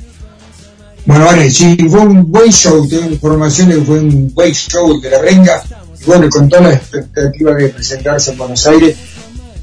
Bueno, 1.06 1.24
vale, 1.26 1.50
sí, 1.50 1.76
fue 1.88 2.00
un 2.00 2.30
buen 2.30 2.50
show, 2.50 2.86
tengo 2.88 3.10
información 3.10 3.68
de 3.68 3.74
que 3.76 3.82
fue 3.82 3.98
un 4.00 4.32
buen 4.32 4.52
show 4.52 5.00
de 5.00 5.10
la 5.10 5.20
renga, 5.20 5.62
y 6.00 6.04
bueno, 6.04 6.28
con 6.30 6.48
toda 6.48 6.62
la 6.62 6.74
expectativa 6.74 7.54
de 7.54 7.68
presentarse 7.68 8.32
en 8.32 8.38
Buenos 8.38 8.66
Aires, 8.66 8.96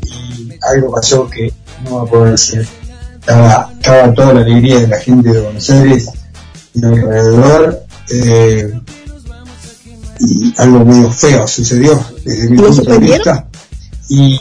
y 0.03 0.49
algo 0.61 0.93
pasó 0.93 1.29
que 1.29 1.51
no 1.83 1.97
va 1.97 2.01
a 2.03 2.05
poder 2.05 2.37
ser. 2.37 2.67
Estaba, 3.19 3.71
estaba 3.73 4.13
toda 4.13 4.33
la 4.35 4.41
alegría 4.41 4.79
de 4.81 4.87
la 4.87 4.99
gente 4.99 5.29
de 5.31 5.41
Buenos 5.41 5.69
Aires 5.69 6.09
y 6.73 6.85
alrededor, 6.85 7.83
eh, 8.09 8.80
y 10.21 10.53
algo 10.57 10.85
medio 10.85 11.11
feo 11.11 11.47
sucedió 11.47 12.03
desde 12.25 12.49
mi 12.49 12.57
¿Lo 12.57 12.67
punto 12.67 12.91
de 12.91 12.99
vista. 12.99 13.45
Y 14.09 14.39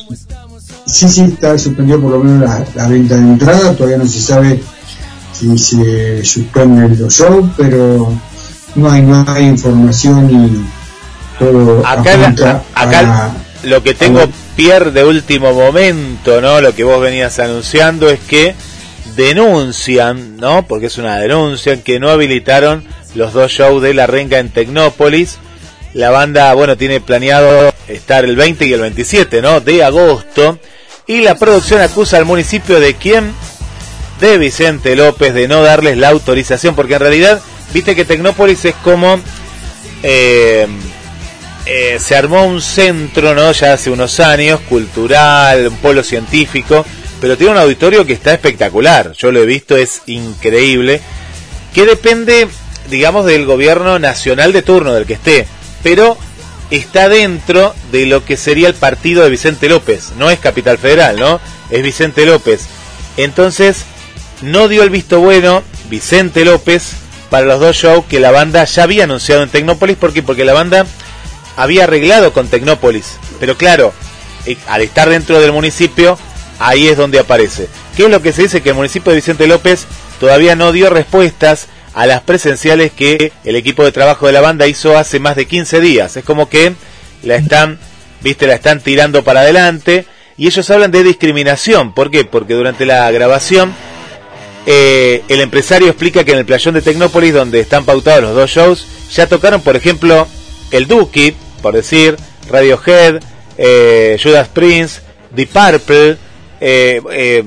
sí, 0.86 1.08
sí, 1.08 1.20
está 1.22 1.56
suspendido 1.58 2.00
por 2.00 2.10
lo 2.12 2.18
menos 2.24 2.40
la, 2.48 2.64
la 2.74 2.88
venta 2.88 3.14
de 3.16 3.20
entrada, 3.22 3.74
todavía 3.74 3.98
no 3.98 4.06
se 4.06 4.20
sabe 4.20 4.60
si 5.32 5.56
se 5.58 6.24
suspenden 6.24 6.98
los 7.00 7.14
shows, 7.14 7.48
pero 7.56 8.12
no 8.74 8.90
hay, 8.90 9.02
no 9.02 9.24
hay 9.26 9.44
información 9.46 10.28
y 10.30 11.38
todo 11.38 11.86
Acá, 11.86 12.16
la- 12.16 12.62
acá 12.74 13.24
a- 13.26 13.36
lo 13.62 13.82
que 13.82 13.94
tengo, 13.94 14.20
Pierre, 14.56 14.90
de 14.90 15.04
último 15.04 15.52
momento, 15.54 16.40
¿no? 16.40 16.60
Lo 16.60 16.74
que 16.74 16.84
vos 16.84 17.00
venías 17.00 17.38
anunciando 17.38 18.10
es 18.10 18.20
que 18.20 18.54
denuncian, 19.16 20.36
¿no? 20.36 20.66
Porque 20.66 20.86
es 20.86 20.98
una 20.98 21.16
denuncia, 21.16 21.82
que 21.82 22.00
no 22.00 22.10
habilitaron 22.10 22.84
los 23.14 23.32
dos 23.32 23.50
shows 23.52 23.82
de 23.82 23.94
La 23.94 24.06
Renga 24.06 24.38
en 24.38 24.50
Tecnópolis. 24.50 25.38
La 25.94 26.10
banda, 26.10 26.52
bueno, 26.54 26.76
tiene 26.76 27.00
planeado 27.00 27.74
estar 27.88 28.24
el 28.24 28.36
20 28.36 28.66
y 28.66 28.72
el 28.72 28.80
27, 28.80 29.42
¿no? 29.42 29.60
De 29.60 29.82
agosto. 29.82 30.58
Y 31.06 31.22
la 31.22 31.34
producción 31.34 31.80
acusa 31.80 32.16
al 32.16 32.24
municipio 32.24 32.78
de 32.78 32.94
quién? 32.94 33.32
De 34.20 34.38
Vicente 34.38 34.94
López 34.94 35.34
de 35.34 35.48
no 35.48 35.62
darles 35.62 35.96
la 35.98 36.10
autorización, 36.10 36.74
porque 36.74 36.94
en 36.94 37.00
realidad, 37.00 37.40
viste 37.72 37.96
que 37.96 38.04
Tecnópolis 38.04 38.64
es 38.64 38.74
como... 38.76 39.18
eh, 40.02 40.66
eh, 41.66 41.98
se 42.00 42.16
armó 42.16 42.46
un 42.46 42.60
centro, 42.62 43.34
¿no? 43.34 43.52
Ya 43.52 43.74
hace 43.74 43.90
unos 43.90 44.18
años, 44.18 44.60
cultural, 44.68 45.68
un 45.68 45.76
polo 45.76 46.02
científico, 46.02 46.84
pero 47.20 47.36
tiene 47.36 47.52
un 47.52 47.58
auditorio 47.58 48.06
que 48.06 48.14
está 48.14 48.32
espectacular. 48.32 49.12
Yo 49.12 49.30
lo 49.30 49.40
he 49.40 49.46
visto, 49.46 49.76
es 49.76 50.02
increíble. 50.06 51.00
Que 51.74 51.84
depende, 51.84 52.48
digamos, 52.88 53.26
del 53.26 53.44
gobierno 53.44 53.98
nacional 53.98 54.52
de 54.52 54.62
turno, 54.62 54.94
del 54.94 55.06
que 55.06 55.12
esté, 55.14 55.46
pero 55.82 56.16
está 56.70 57.08
dentro 57.08 57.74
de 57.90 58.06
lo 58.06 58.24
que 58.24 58.36
sería 58.36 58.68
el 58.68 58.74
partido 58.74 59.24
de 59.24 59.30
Vicente 59.30 59.68
López. 59.68 60.12
No 60.16 60.30
es 60.30 60.38
Capital 60.38 60.78
Federal, 60.78 61.18
¿no? 61.18 61.40
Es 61.70 61.82
Vicente 61.82 62.26
López. 62.26 62.66
Entonces, 63.16 63.84
no 64.42 64.68
dio 64.68 64.82
el 64.82 64.90
visto 64.90 65.20
bueno 65.20 65.62
Vicente 65.88 66.44
López 66.44 66.92
para 67.28 67.46
los 67.46 67.60
dos 67.60 67.76
shows 67.76 68.04
que 68.06 68.20
la 68.20 68.30
banda 68.30 68.64
ya 68.64 68.84
había 68.84 69.04
anunciado 69.04 69.42
en 69.42 69.50
Tecnópolis. 69.50 69.96
¿Por 69.96 70.12
qué? 70.12 70.22
Porque 70.22 70.44
la 70.44 70.52
banda 70.52 70.86
había 71.56 71.84
arreglado 71.84 72.32
con 72.32 72.48
Tecnópolis. 72.48 73.18
Pero 73.38 73.56
claro, 73.56 73.92
eh, 74.46 74.56
al 74.66 74.82
estar 74.82 75.08
dentro 75.08 75.40
del 75.40 75.52
municipio, 75.52 76.18
ahí 76.58 76.88
es 76.88 76.96
donde 76.96 77.18
aparece. 77.18 77.68
¿Qué 77.96 78.04
es 78.04 78.10
lo 78.10 78.22
que 78.22 78.32
se 78.32 78.42
dice? 78.42 78.62
Que 78.62 78.70
el 78.70 78.76
municipio 78.76 79.10
de 79.10 79.16
Vicente 79.16 79.46
López 79.46 79.86
todavía 80.18 80.56
no 80.56 80.72
dio 80.72 80.90
respuestas 80.90 81.66
a 81.94 82.06
las 82.06 82.22
presenciales 82.22 82.92
que 82.92 83.32
el 83.44 83.56
equipo 83.56 83.84
de 83.84 83.92
trabajo 83.92 84.26
de 84.26 84.32
la 84.32 84.40
banda 84.40 84.66
hizo 84.66 84.96
hace 84.96 85.18
más 85.18 85.36
de 85.36 85.46
15 85.46 85.80
días. 85.80 86.16
Es 86.16 86.24
como 86.24 86.48
que 86.48 86.74
la 87.22 87.36
están, 87.36 87.78
viste, 88.22 88.46
la 88.46 88.54
están 88.54 88.80
tirando 88.80 89.24
para 89.24 89.40
adelante 89.40 90.06
y 90.36 90.46
ellos 90.46 90.70
hablan 90.70 90.90
de 90.90 91.02
discriminación. 91.02 91.92
¿Por 91.94 92.10
qué? 92.10 92.24
Porque 92.24 92.54
durante 92.54 92.86
la 92.86 93.10
grabación 93.10 93.74
eh, 94.66 95.22
el 95.28 95.40
empresario 95.40 95.88
explica 95.88 96.24
que 96.24 96.32
en 96.32 96.38
el 96.38 96.46
playón 96.46 96.74
de 96.74 96.82
Tecnópolis, 96.82 97.34
donde 97.34 97.60
están 97.60 97.84
pautados 97.84 98.22
los 98.22 98.34
dos 98.34 98.50
shows, 98.50 98.86
ya 99.12 99.26
tocaron, 99.26 99.60
por 99.62 99.74
ejemplo, 99.74 100.28
el 100.70 100.86
Dookie, 100.86 101.34
por 101.60 101.74
decir, 101.74 102.16
Radiohead, 102.48 103.20
eh, 103.58 104.18
Judas 104.22 104.48
Prince, 104.48 105.00
The 105.34 105.46
Purple. 105.46 106.16
Eh, 106.60 107.02
eh, 107.12 107.44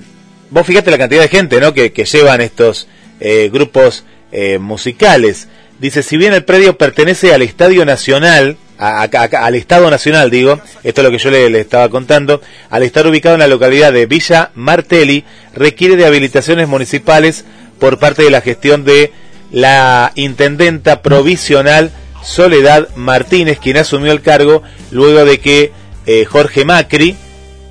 vos 0.49 0.65
fíjate 0.65 0.91
la 0.91 0.97
cantidad 0.97 1.21
de 1.21 1.27
gente 1.27 1.59
¿no? 1.59 1.73
que, 1.73 1.91
que 1.93 2.05
llevan 2.05 2.41
estos 2.41 2.87
eh, 3.19 3.49
grupos 3.51 4.03
eh, 4.33 4.57
musicales. 4.59 5.47
Dice, 5.79 6.03
si 6.03 6.17
bien 6.17 6.33
el 6.33 6.43
predio 6.43 6.77
pertenece 6.77 7.33
al 7.33 7.41
Estadio 7.41 7.85
Nacional, 7.85 8.57
a- 8.77 9.03
al 9.03 9.55
Estado 9.55 9.89
Nacional 9.89 10.29
digo, 10.29 10.59
esto 10.83 11.01
es 11.01 11.05
lo 11.05 11.11
que 11.11 11.17
yo 11.19 11.31
le, 11.31 11.59
estaba 11.59 11.87
contando, 11.89 12.41
al 12.69 12.83
estar 12.83 13.07
ubicado 13.07 13.35
en 13.35 13.39
la 13.39 13.47
localidad 13.47 13.93
de 13.93 14.05
Villa 14.05 14.51
Martelli, 14.55 15.23
requiere 15.55 15.95
de 15.95 16.05
habilitaciones 16.05 16.67
municipales 16.67 17.45
por 17.79 17.99
parte 17.99 18.23
de 18.23 18.31
la 18.31 18.41
gestión 18.41 18.83
de 18.83 19.11
la 19.51 20.11
intendenta 20.15 21.01
provisional 21.01 21.91
Soledad 22.23 22.87
Martínez, 22.95 23.59
quien 23.59 23.77
asumió 23.77 24.11
el 24.11 24.21
cargo 24.21 24.63
luego 24.91 25.25
de 25.25 25.39
que 25.39 25.71
eh, 26.05 26.25
Jorge 26.25 26.65
Macri 26.65 27.15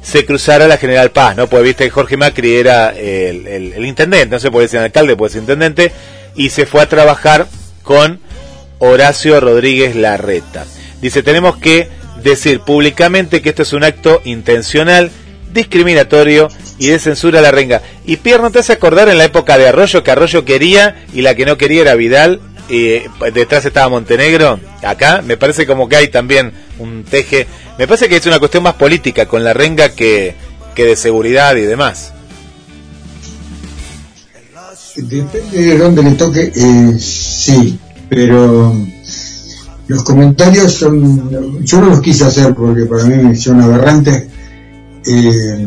se 0.03 0.27
cruzara 0.27 0.67
la 0.69 0.77
General 0.77 1.11
Paz, 1.11 1.37
¿no? 1.37 1.47
Pues 1.47 1.63
viste 1.63 1.85
que 1.85 1.91
Jorge 1.91 2.17
Macri 2.17 2.57
era 2.57 2.91
el, 2.91 3.47
el- 3.47 3.85
intendente, 3.87 4.27
no 4.27 4.39
se 4.41 4.51
puede 4.51 4.67
decir 4.67 4.81
alcalde, 4.81 5.17
puede 5.17 5.33
ser 5.33 5.41
intendente, 5.43 5.93
y 6.37 6.51
se 6.51 6.67
fue 6.67 6.83
a 6.83 6.89
trabajar 6.89 7.47
con 7.83 8.21
Horacio 8.79 9.41
Rodríguez 9.41 9.95
Larreta. 9.95 10.67
Dice, 11.01 11.23
tenemos 11.23 11.57
que 11.57 11.89
decir 12.23 12.61
públicamente 12.61 13.43
que 13.43 13.51
esto 13.51 13.63
es 13.63 13.73
un 13.73 13.85
acto 13.85 14.21
intencional, 14.25 15.11
discriminatorio 15.53 16.49
y 16.79 16.89
de 16.89 16.99
censura 16.99 17.41
a 17.41 17.43
la 17.43 17.51
renga. 17.51 17.83
Y 18.05 18.17
Pierre, 18.17 18.43
¿no 18.43 18.51
te 18.51 18.61
hace 18.61 18.73
acordar 18.73 19.09
en 19.09 19.19
la 19.19 19.25
época 19.25 19.59
de 19.59 19.69
Arroyo 19.69 20.03
que 20.03 20.11
Arroyo 20.11 20.45
quería 20.45 21.05
y 21.13 21.23
la 21.23 21.35
que 21.35 21.47
no 21.47 21.59
quería 21.59 21.83
era 21.83 21.95
Vidal? 21.95 22.41
Y 22.69 22.87
eh, 22.87 23.11
detrás 23.35 23.65
estaba 23.65 23.89
Montenegro. 23.89 24.59
Acá 24.83 25.23
me 25.23 25.37
parece 25.37 25.67
como 25.67 25.89
que 25.89 25.97
hay 25.97 26.09
también 26.09 26.53
un 26.79 27.05
teje. 27.05 27.47
Me 27.79 27.87
parece 27.87 28.09
que 28.09 28.17
es 28.17 28.27
una 28.27 28.39
cuestión 28.39 28.63
más 28.63 28.75
política 28.75 29.27
con 29.27 29.45
la 29.45 29.53
renga 29.53 29.91
que, 29.91 30.35
que 30.75 30.87
de 30.87 30.97
seguridad 30.97 31.57
y 31.57 31.63
demás. 31.63 32.15
Depende 34.97 35.57
de 35.57 35.79
dónde 35.79 36.03
le 36.03 36.13
toque, 36.13 36.53
eh, 36.55 36.97
sí, 36.99 37.79
pero 38.11 38.75
los 39.89 40.03
comentarios 40.03 40.75
son, 40.75 41.65
yo 41.65 41.81
no 41.81 41.87
los 41.87 42.01
quise 42.01 42.25
hacer 42.25 42.55
porque 42.55 42.85
para 42.85 43.05
mí 43.05 43.35
son 43.35 43.63
aberrantes, 43.63 44.27
eh, 45.07 45.67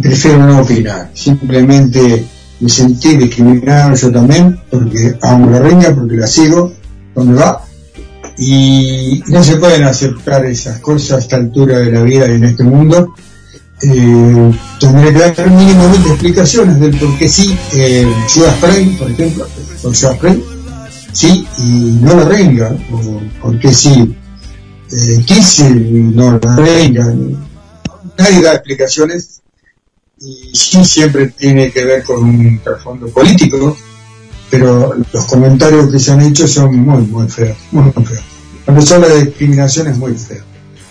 prefiero 0.00 0.46
no 0.46 0.60
opinar, 0.60 1.10
simplemente 1.12 2.24
me 2.60 2.68
sentí 2.68 3.16
discriminado 3.16 3.96
yo 3.96 4.12
también, 4.12 4.60
porque 4.70 5.18
amo 5.22 5.50
la 5.50 5.58
renga, 5.58 5.92
porque 5.92 6.16
la 6.16 6.28
sigo, 6.28 6.72
donde 7.16 7.34
va, 7.34 7.64
y 8.38 9.24
no 9.26 9.42
se 9.42 9.56
pueden 9.56 9.82
aceptar 9.84 10.46
esas 10.46 10.78
cosas 10.80 11.10
a 11.12 11.18
esta 11.18 11.36
altura 11.36 11.78
de 11.78 11.90
la 11.90 12.02
vida 12.02 12.28
y 12.28 12.34
en 12.34 12.44
este 12.44 12.62
mundo, 12.62 13.12
eh, 13.84 14.52
tendré 14.80 15.12
que 15.12 15.18
dar 15.18 15.50
mínimamente 15.50 16.08
explicaciones 16.08 16.80
del 16.80 16.96
por 16.96 17.18
qué 17.18 17.28
sí, 17.28 17.56
eh, 17.74 18.06
Judas 18.32 18.56
Prey, 18.60 18.86
por 18.96 19.10
ejemplo, 19.10 19.46
por 19.82 19.94
Judas 19.94 20.18
Prey, 20.18 20.44
sí 21.12 21.46
y 21.58 21.98
no 22.00 22.16
la 22.16 22.24
renga, 22.24 22.76
o 22.92 23.20
por 23.40 23.58
qué 23.58 23.72
sí, 23.72 24.14
eh, 24.90 25.24
Kiss 25.26 25.60
y 25.60 25.64
no 25.70 26.38
la 26.42 26.56
renga, 26.56 27.14
nadie 28.18 28.42
da 28.42 28.54
explicaciones 28.54 29.42
y 30.20 30.50
sí 30.54 30.84
siempre 30.84 31.28
tiene 31.28 31.70
que 31.70 31.84
ver 31.84 32.02
con 32.04 32.24
un 32.24 32.60
trasfondo 32.60 33.08
político, 33.08 33.76
pero 34.50 34.94
los 35.12 35.24
comentarios 35.26 35.90
que 35.90 35.98
se 35.98 36.12
han 36.12 36.22
hecho 36.22 36.48
son 36.48 36.76
muy, 36.76 37.02
muy 37.02 37.28
feos, 37.28 37.56
muy, 37.72 37.92
muy 37.94 38.04
feos. 38.04 38.24
Cuando 38.64 38.80
se 38.80 38.94
habla 38.94 39.08
de 39.08 39.24
discriminación 39.26 39.88
es 39.88 39.98
muy 39.98 40.16
feo. 40.16 40.42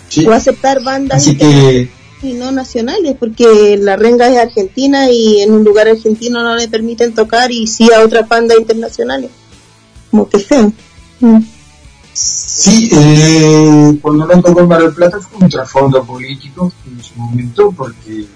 ¿sí? 0.08 0.26
O 0.26 0.32
aceptar 0.32 0.82
bandas 0.82 1.18
Así 1.18 1.36
que 1.36 1.90
y 2.24 2.34
no 2.34 2.50
nacionales, 2.50 3.16
porque 3.18 3.78
la 3.80 3.96
renga 3.96 4.28
es 4.28 4.38
argentina 4.38 5.10
y 5.10 5.40
en 5.40 5.52
un 5.52 5.64
lugar 5.64 5.88
argentino 5.88 6.42
no 6.42 6.56
le 6.56 6.68
permiten 6.68 7.14
tocar 7.14 7.50
y 7.52 7.66
sí 7.66 7.88
a 7.92 8.02
otras 8.02 8.28
bandas 8.28 8.58
internacionales. 8.58 9.30
Como 10.10 10.28
que 10.28 10.38
feo. 10.38 10.72
Mm. 11.20 11.42
Sí, 12.12 12.90
eh, 12.92 13.98
cuando 14.00 14.26
no 14.26 14.40
tocó 14.40 14.64
Mar 14.66 14.80
del 14.80 14.94
Plata 14.94 15.18
fue 15.18 15.40
un 15.40 15.48
trasfondo 15.48 16.04
político 16.04 16.72
en 16.86 17.02
su 17.02 17.14
momento 17.16 17.72
porque 17.72 18.26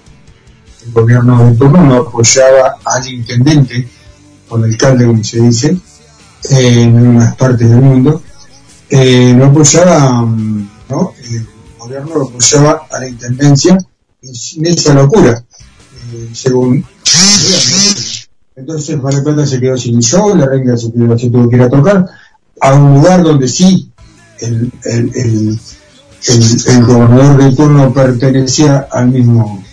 el 0.85 0.91
gobierno 0.91 1.45
de 1.45 1.55
turno 1.55 1.83
no 1.83 1.95
apoyaba 1.95 2.77
al 2.83 3.07
intendente 3.07 3.87
o 4.49 4.57
al 4.57 4.65
alcalde, 4.65 5.05
como 5.05 5.23
se 5.23 5.39
dice, 5.39 5.77
eh, 6.51 6.83
en 6.83 7.07
unas 7.07 7.35
partes 7.35 7.69
del 7.69 7.81
mundo, 7.81 8.21
eh, 8.89 9.33
no 9.33 9.45
apoyaba, 9.45 10.23
mm, 10.23 10.69
¿no? 10.89 11.13
el 11.23 11.47
gobierno 11.89 12.15
lo 12.15 12.27
apoyaba 12.27 12.87
a 12.91 12.99
la 12.99 13.09
intendencia 13.09 13.77
en 14.21 14.65
esa 14.65 14.93
locura, 14.93 15.43
eh, 16.13 16.29
según 16.33 16.85
entonces 18.55 19.01
Mar 19.01 19.13
del 19.13 19.23
Plata 19.23 19.45
se 19.47 19.59
quedó 19.59 19.77
sin 19.77 19.99
show, 20.01 20.35
la 20.35 20.45
renga 20.45 20.75
se, 20.77 20.91
quedó, 20.91 21.17
se 21.17 21.29
tuvo 21.29 21.49
que 21.49 21.55
ir 21.55 21.61
a 21.61 21.69
tocar 21.69 22.05
a 22.61 22.73
un 22.73 22.95
lugar 22.95 23.23
donde 23.23 23.47
sí 23.47 23.89
el, 24.39 24.71
el, 24.83 25.59
el, 26.25 26.85
gobernador 26.85 27.41
de 27.41 27.55
turno 27.55 27.93
pertenecía 27.93 28.87
al 28.91 29.09
mismo 29.09 29.63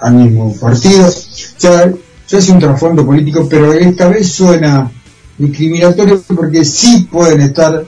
al 0.00 0.14
mismo 0.14 0.54
partido. 0.56 1.12
Ya, 1.58 1.92
ya 2.28 2.38
es 2.38 2.48
un 2.48 2.60
trasfondo 2.60 3.04
político, 3.04 3.48
pero 3.50 3.72
esta 3.72 4.08
vez 4.08 4.30
suena 4.30 4.90
discriminatorio 5.36 6.22
porque 6.36 6.64
sí 6.64 7.08
pueden 7.10 7.40
estar 7.40 7.84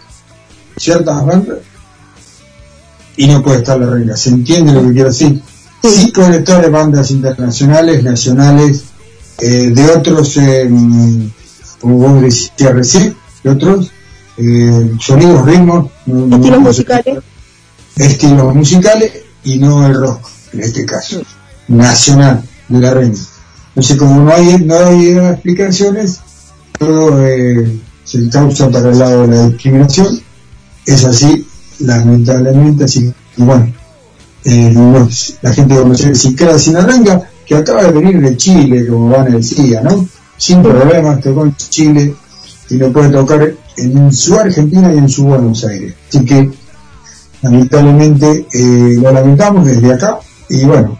ciertas 0.76 1.24
bandas 1.24 1.58
y 3.16 3.26
no 3.26 3.42
puede 3.42 3.58
estar 3.58 3.78
la 3.78 3.90
regla. 3.90 4.16
¿Se 4.16 4.30
entiende 4.30 4.72
lo 4.72 4.82
que 4.82 4.92
quiero 4.92 5.08
decir? 5.10 5.40
Sí 5.82 6.12
estar 6.14 6.70
bandas 6.70 7.10
internacionales, 7.10 8.02
nacionales, 8.04 8.84
eh, 9.38 9.70
de 9.74 9.86
otros, 9.90 10.36
eh, 10.36 10.68
como 11.80 11.96
vos 11.96 12.20
decías 12.22 12.74
recién, 12.74 13.16
de 13.42 13.50
otros 13.50 13.90
eh, 14.36 14.92
sonidos, 15.00 15.44
ritmos, 15.46 15.90
Estilos 16.06 16.50
no- 16.50 16.60
musicales. 16.60 17.18
estilos 17.96 18.54
musicales 18.54 19.12
y 19.44 19.58
no 19.58 19.86
el 19.86 19.94
rock, 19.94 20.28
en 20.52 20.60
este 20.60 20.84
caso, 20.84 21.22
nacional 21.68 22.42
de 22.68 22.80
la 22.80 22.94
reina. 22.94 23.18
Entonces, 23.68 23.96
como 23.96 24.20
no 24.22 24.32
hay, 24.32 24.58
no 24.64 24.74
hay 24.78 25.10
explicaciones, 25.16 26.20
todo 26.78 27.26
eh, 27.26 27.78
se 28.04 28.28
causa 28.28 28.68
para 28.70 28.90
el 28.90 28.98
lado 28.98 29.26
de 29.26 29.36
la 29.36 29.48
discriminación. 29.48 30.20
Es 30.84 31.04
así, 31.04 31.46
lamentablemente, 31.80 32.84
así 32.84 33.12
que 33.36 33.42
bueno, 33.42 33.72
eh, 34.44 34.72
la 35.42 35.52
gente 35.52 35.74
de 35.74 35.80
Buenos 35.80 36.00
Aires 36.02 36.20
se 36.20 36.34
queda 36.34 36.58
sin 36.58 36.76
arranca, 36.76 37.22
que 37.46 37.56
acaba 37.56 37.82
de 37.84 37.92
venir 37.92 38.20
de 38.20 38.36
Chile, 38.36 38.86
como 38.86 39.10
Van 39.10 39.30
decía, 39.30 39.82
¿no? 39.82 40.06
Sin 40.36 40.62
problemas, 40.62 41.20
tocó 41.20 41.44
en 41.44 41.54
Chile 41.56 42.14
y 42.70 42.76
lo 42.76 42.92
puede 42.92 43.10
tocar 43.10 43.52
en 43.76 44.12
su 44.12 44.34
Argentina 44.34 44.92
y 44.94 44.98
en 44.98 45.08
su 45.08 45.24
Buenos 45.24 45.64
Aires. 45.64 45.94
Así 46.08 46.24
que 46.24 46.50
lamentablemente 47.42 48.46
eh, 48.52 48.96
lo 49.00 49.12
lamentamos 49.12 49.66
desde 49.66 49.92
acá 49.92 50.18
y 50.48 50.64
bueno, 50.64 50.98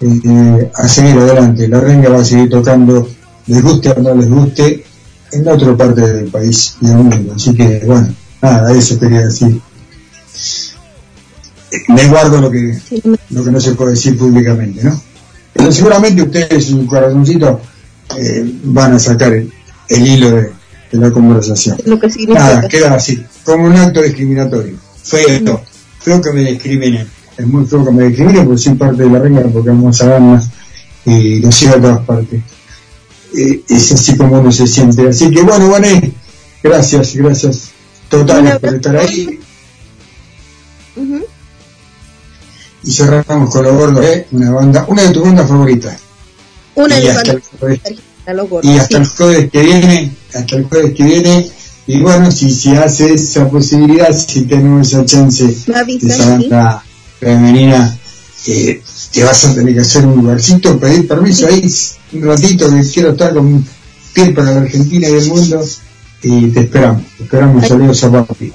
eh, 0.00 0.70
a 0.74 0.88
seguir 0.88 1.18
adelante. 1.18 1.68
La 1.68 1.80
renga 1.80 2.10
va 2.10 2.20
a 2.20 2.24
seguir 2.24 2.50
tocando, 2.50 3.08
les 3.46 3.62
guste 3.62 3.90
o 3.90 4.02
no 4.02 4.14
les 4.14 4.28
guste, 4.28 4.84
en 5.32 5.48
otra 5.48 5.76
parte 5.76 6.00
del 6.00 6.30
país 6.30 6.76
y 6.80 6.86
del 6.86 6.98
mundo. 6.98 7.32
Así 7.34 7.54
que 7.54 7.82
bueno, 7.86 8.08
nada, 8.42 8.72
eso 8.72 8.98
quería 8.98 9.22
decir. 9.22 9.60
Eh, 11.70 11.82
Me 11.88 12.06
guardo 12.08 12.40
lo 12.40 12.50
que, 12.50 12.78
lo 13.30 13.44
que 13.44 13.50
no 13.50 13.60
se 13.60 13.72
puede 13.72 13.92
decir 13.92 14.16
públicamente, 14.16 14.82
¿no? 14.84 15.00
Pero 15.52 15.72
seguramente 15.72 16.22
ustedes, 16.22 16.66
su 16.66 16.86
corazoncito, 16.86 17.60
eh, 18.18 18.44
van 18.64 18.94
a 18.94 18.98
sacar 18.98 19.32
el, 19.32 19.50
el 19.88 20.06
hilo 20.06 20.30
de, 20.30 20.52
de 20.92 20.98
la 20.98 21.10
conversación. 21.10 21.76
Lo 21.86 21.98
que 21.98 22.10
significa. 22.10 22.38
Nada, 22.38 22.68
queda 22.68 22.94
así, 22.94 23.24
como 23.44 23.64
un 23.64 23.76
acto 23.76 24.02
discriminatorio. 24.02 24.76
Feo, 25.02 25.62
feo 26.00 26.20
que 26.20 26.32
me 26.32 26.44
discriminen. 26.52 27.08
Es 27.36 27.46
muy 27.46 27.66
feo 27.66 27.84
que 27.84 27.90
me 27.90 28.08
discriminen 28.08 28.46
porque 28.46 28.62
soy 28.62 28.74
parte 28.74 29.02
de 29.02 29.10
la 29.10 29.18
reina, 29.18 29.40
porque 29.42 29.68
vamos 29.68 30.00
a 30.02 30.06
ganas 30.08 30.48
y 31.04 31.40
lo 31.40 31.50
sigo 31.52 31.74
a 31.74 31.80
todas 31.80 32.06
partes. 32.06 32.42
Eh, 33.36 33.62
es 33.68 33.92
así 33.92 34.16
como 34.16 34.40
uno 34.40 34.52
se 34.52 34.66
siente. 34.66 35.08
Así 35.08 35.30
que 35.30 35.42
bueno, 35.42 35.68
bueno, 35.68 35.86
gracias, 36.62 37.14
gracias 37.16 37.70
totales 38.08 38.58
por 38.58 38.74
estar 38.74 38.96
ahí. 38.96 39.40
Y 42.86 42.92
cerramos 42.92 43.50
con 43.50 43.64
los 43.64 43.74
gordos, 43.74 44.04
¿eh? 44.04 44.26
Una 44.30 44.52
banda, 44.52 44.86
una 44.88 45.02
de 45.02 45.10
tus 45.10 45.22
bandas 45.22 45.48
favoritas. 45.48 45.98
Una 46.76 46.98
Y 46.98 47.02
de 47.02 47.08
mis 47.08 47.16
hasta 47.16 47.32
bandas 47.32 47.90
y 48.62 48.78
hasta 48.78 48.88
sí. 48.88 49.02
el 49.02 49.06
jueves 49.06 49.50
que 49.50 49.62
viene, 49.62 50.12
hasta 50.34 50.56
el 50.56 50.64
jueves 50.64 50.94
que 50.94 51.04
viene, 51.04 51.50
y 51.86 52.00
bueno, 52.00 52.30
si 52.32 52.50
se 52.50 52.76
hace 52.76 53.14
esa 53.14 53.48
posibilidad, 53.48 54.12
si 54.12 54.42
tenemos 54.42 54.88
esa 54.88 55.04
chance 55.04 55.44
de 55.44 55.52
esa 55.52 56.38
sí. 56.38 56.48
banda 56.48 56.82
femenina, 57.20 57.98
eh, 58.46 58.82
te 59.12 59.24
vas 59.24 59.44
a 59.44 59.54
tener 59.54 59.74
que 59.74 59.80
hacer 59.80 60.06
un 60.06 60.16
lugarcito, 60.16 60.78
pedir 60.78 61.06
permiso 61.06 61.46
ahí 61.46 61.68
un 62.12 62.22
ratito 62.22 62.68
que 62.68 62.82
quiero 62.82 63.10
estar 63.10 63.32
con 63.34 63.46
un 63.46 63.68
pie 64.12 64.30
para 64.30 64.52
la 64.52 64.60
Argentina 64.62 65.08
y 65.08 65.12
el 65.12 65.26
mundo, 65.28 65.64
y 66.22 66.48
te 66.48 66.60
esperamos, 66.60 67.02
te 67.16 67.24
esperamos, 67.24 67.68
saludos 67.68 68.04
a 68.04 68.10
papi. 68.10 68.52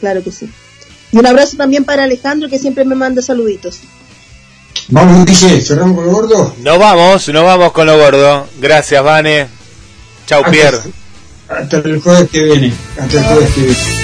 Claro 0.00 0.22
que 0.24 0.32
sí. 0.32 0.50
Y 1.12 1.18
un 1.18 1.26
abrazo 1.26 1.56
también 1.56 1.84
para 1.84 2.04
Alejandro 2.04 2.48
que 2.48 2.58
siempre 2.58 2.84
me 2.84 2.94
manda 2.94 3.22
saluditos. 3.22 3.80
Vamos, 4.88 5.24
dije, 5.26 5.60
cerramos 5.60 5.96
con 5.96 6.06
lo 6.06 6.12
gordo. 6.12 6.54
Nos 6.58 6.78
vamos, 6.78 7.28
nos 7.28 7.44
vamos 7.44 7.72
con 7.72 7.86
lo 7.86 7.98
gordo. 7.98 8.48
Gracias, 8.58 9.02
Vane. 9.04 9.46
Chau, 10.26 10.42
Pierre. 10.50 10.78
Hasta 11.48 11.76
el 11.76 12.00
jueves 12.00 12.30
que 12.30 12.42
viene, 12.44 12.72
hasta 12.98 13.18
el 13.18 13.24
jueves 13.24 13.54
que 13.54 13.60
viene. 13.60 14.01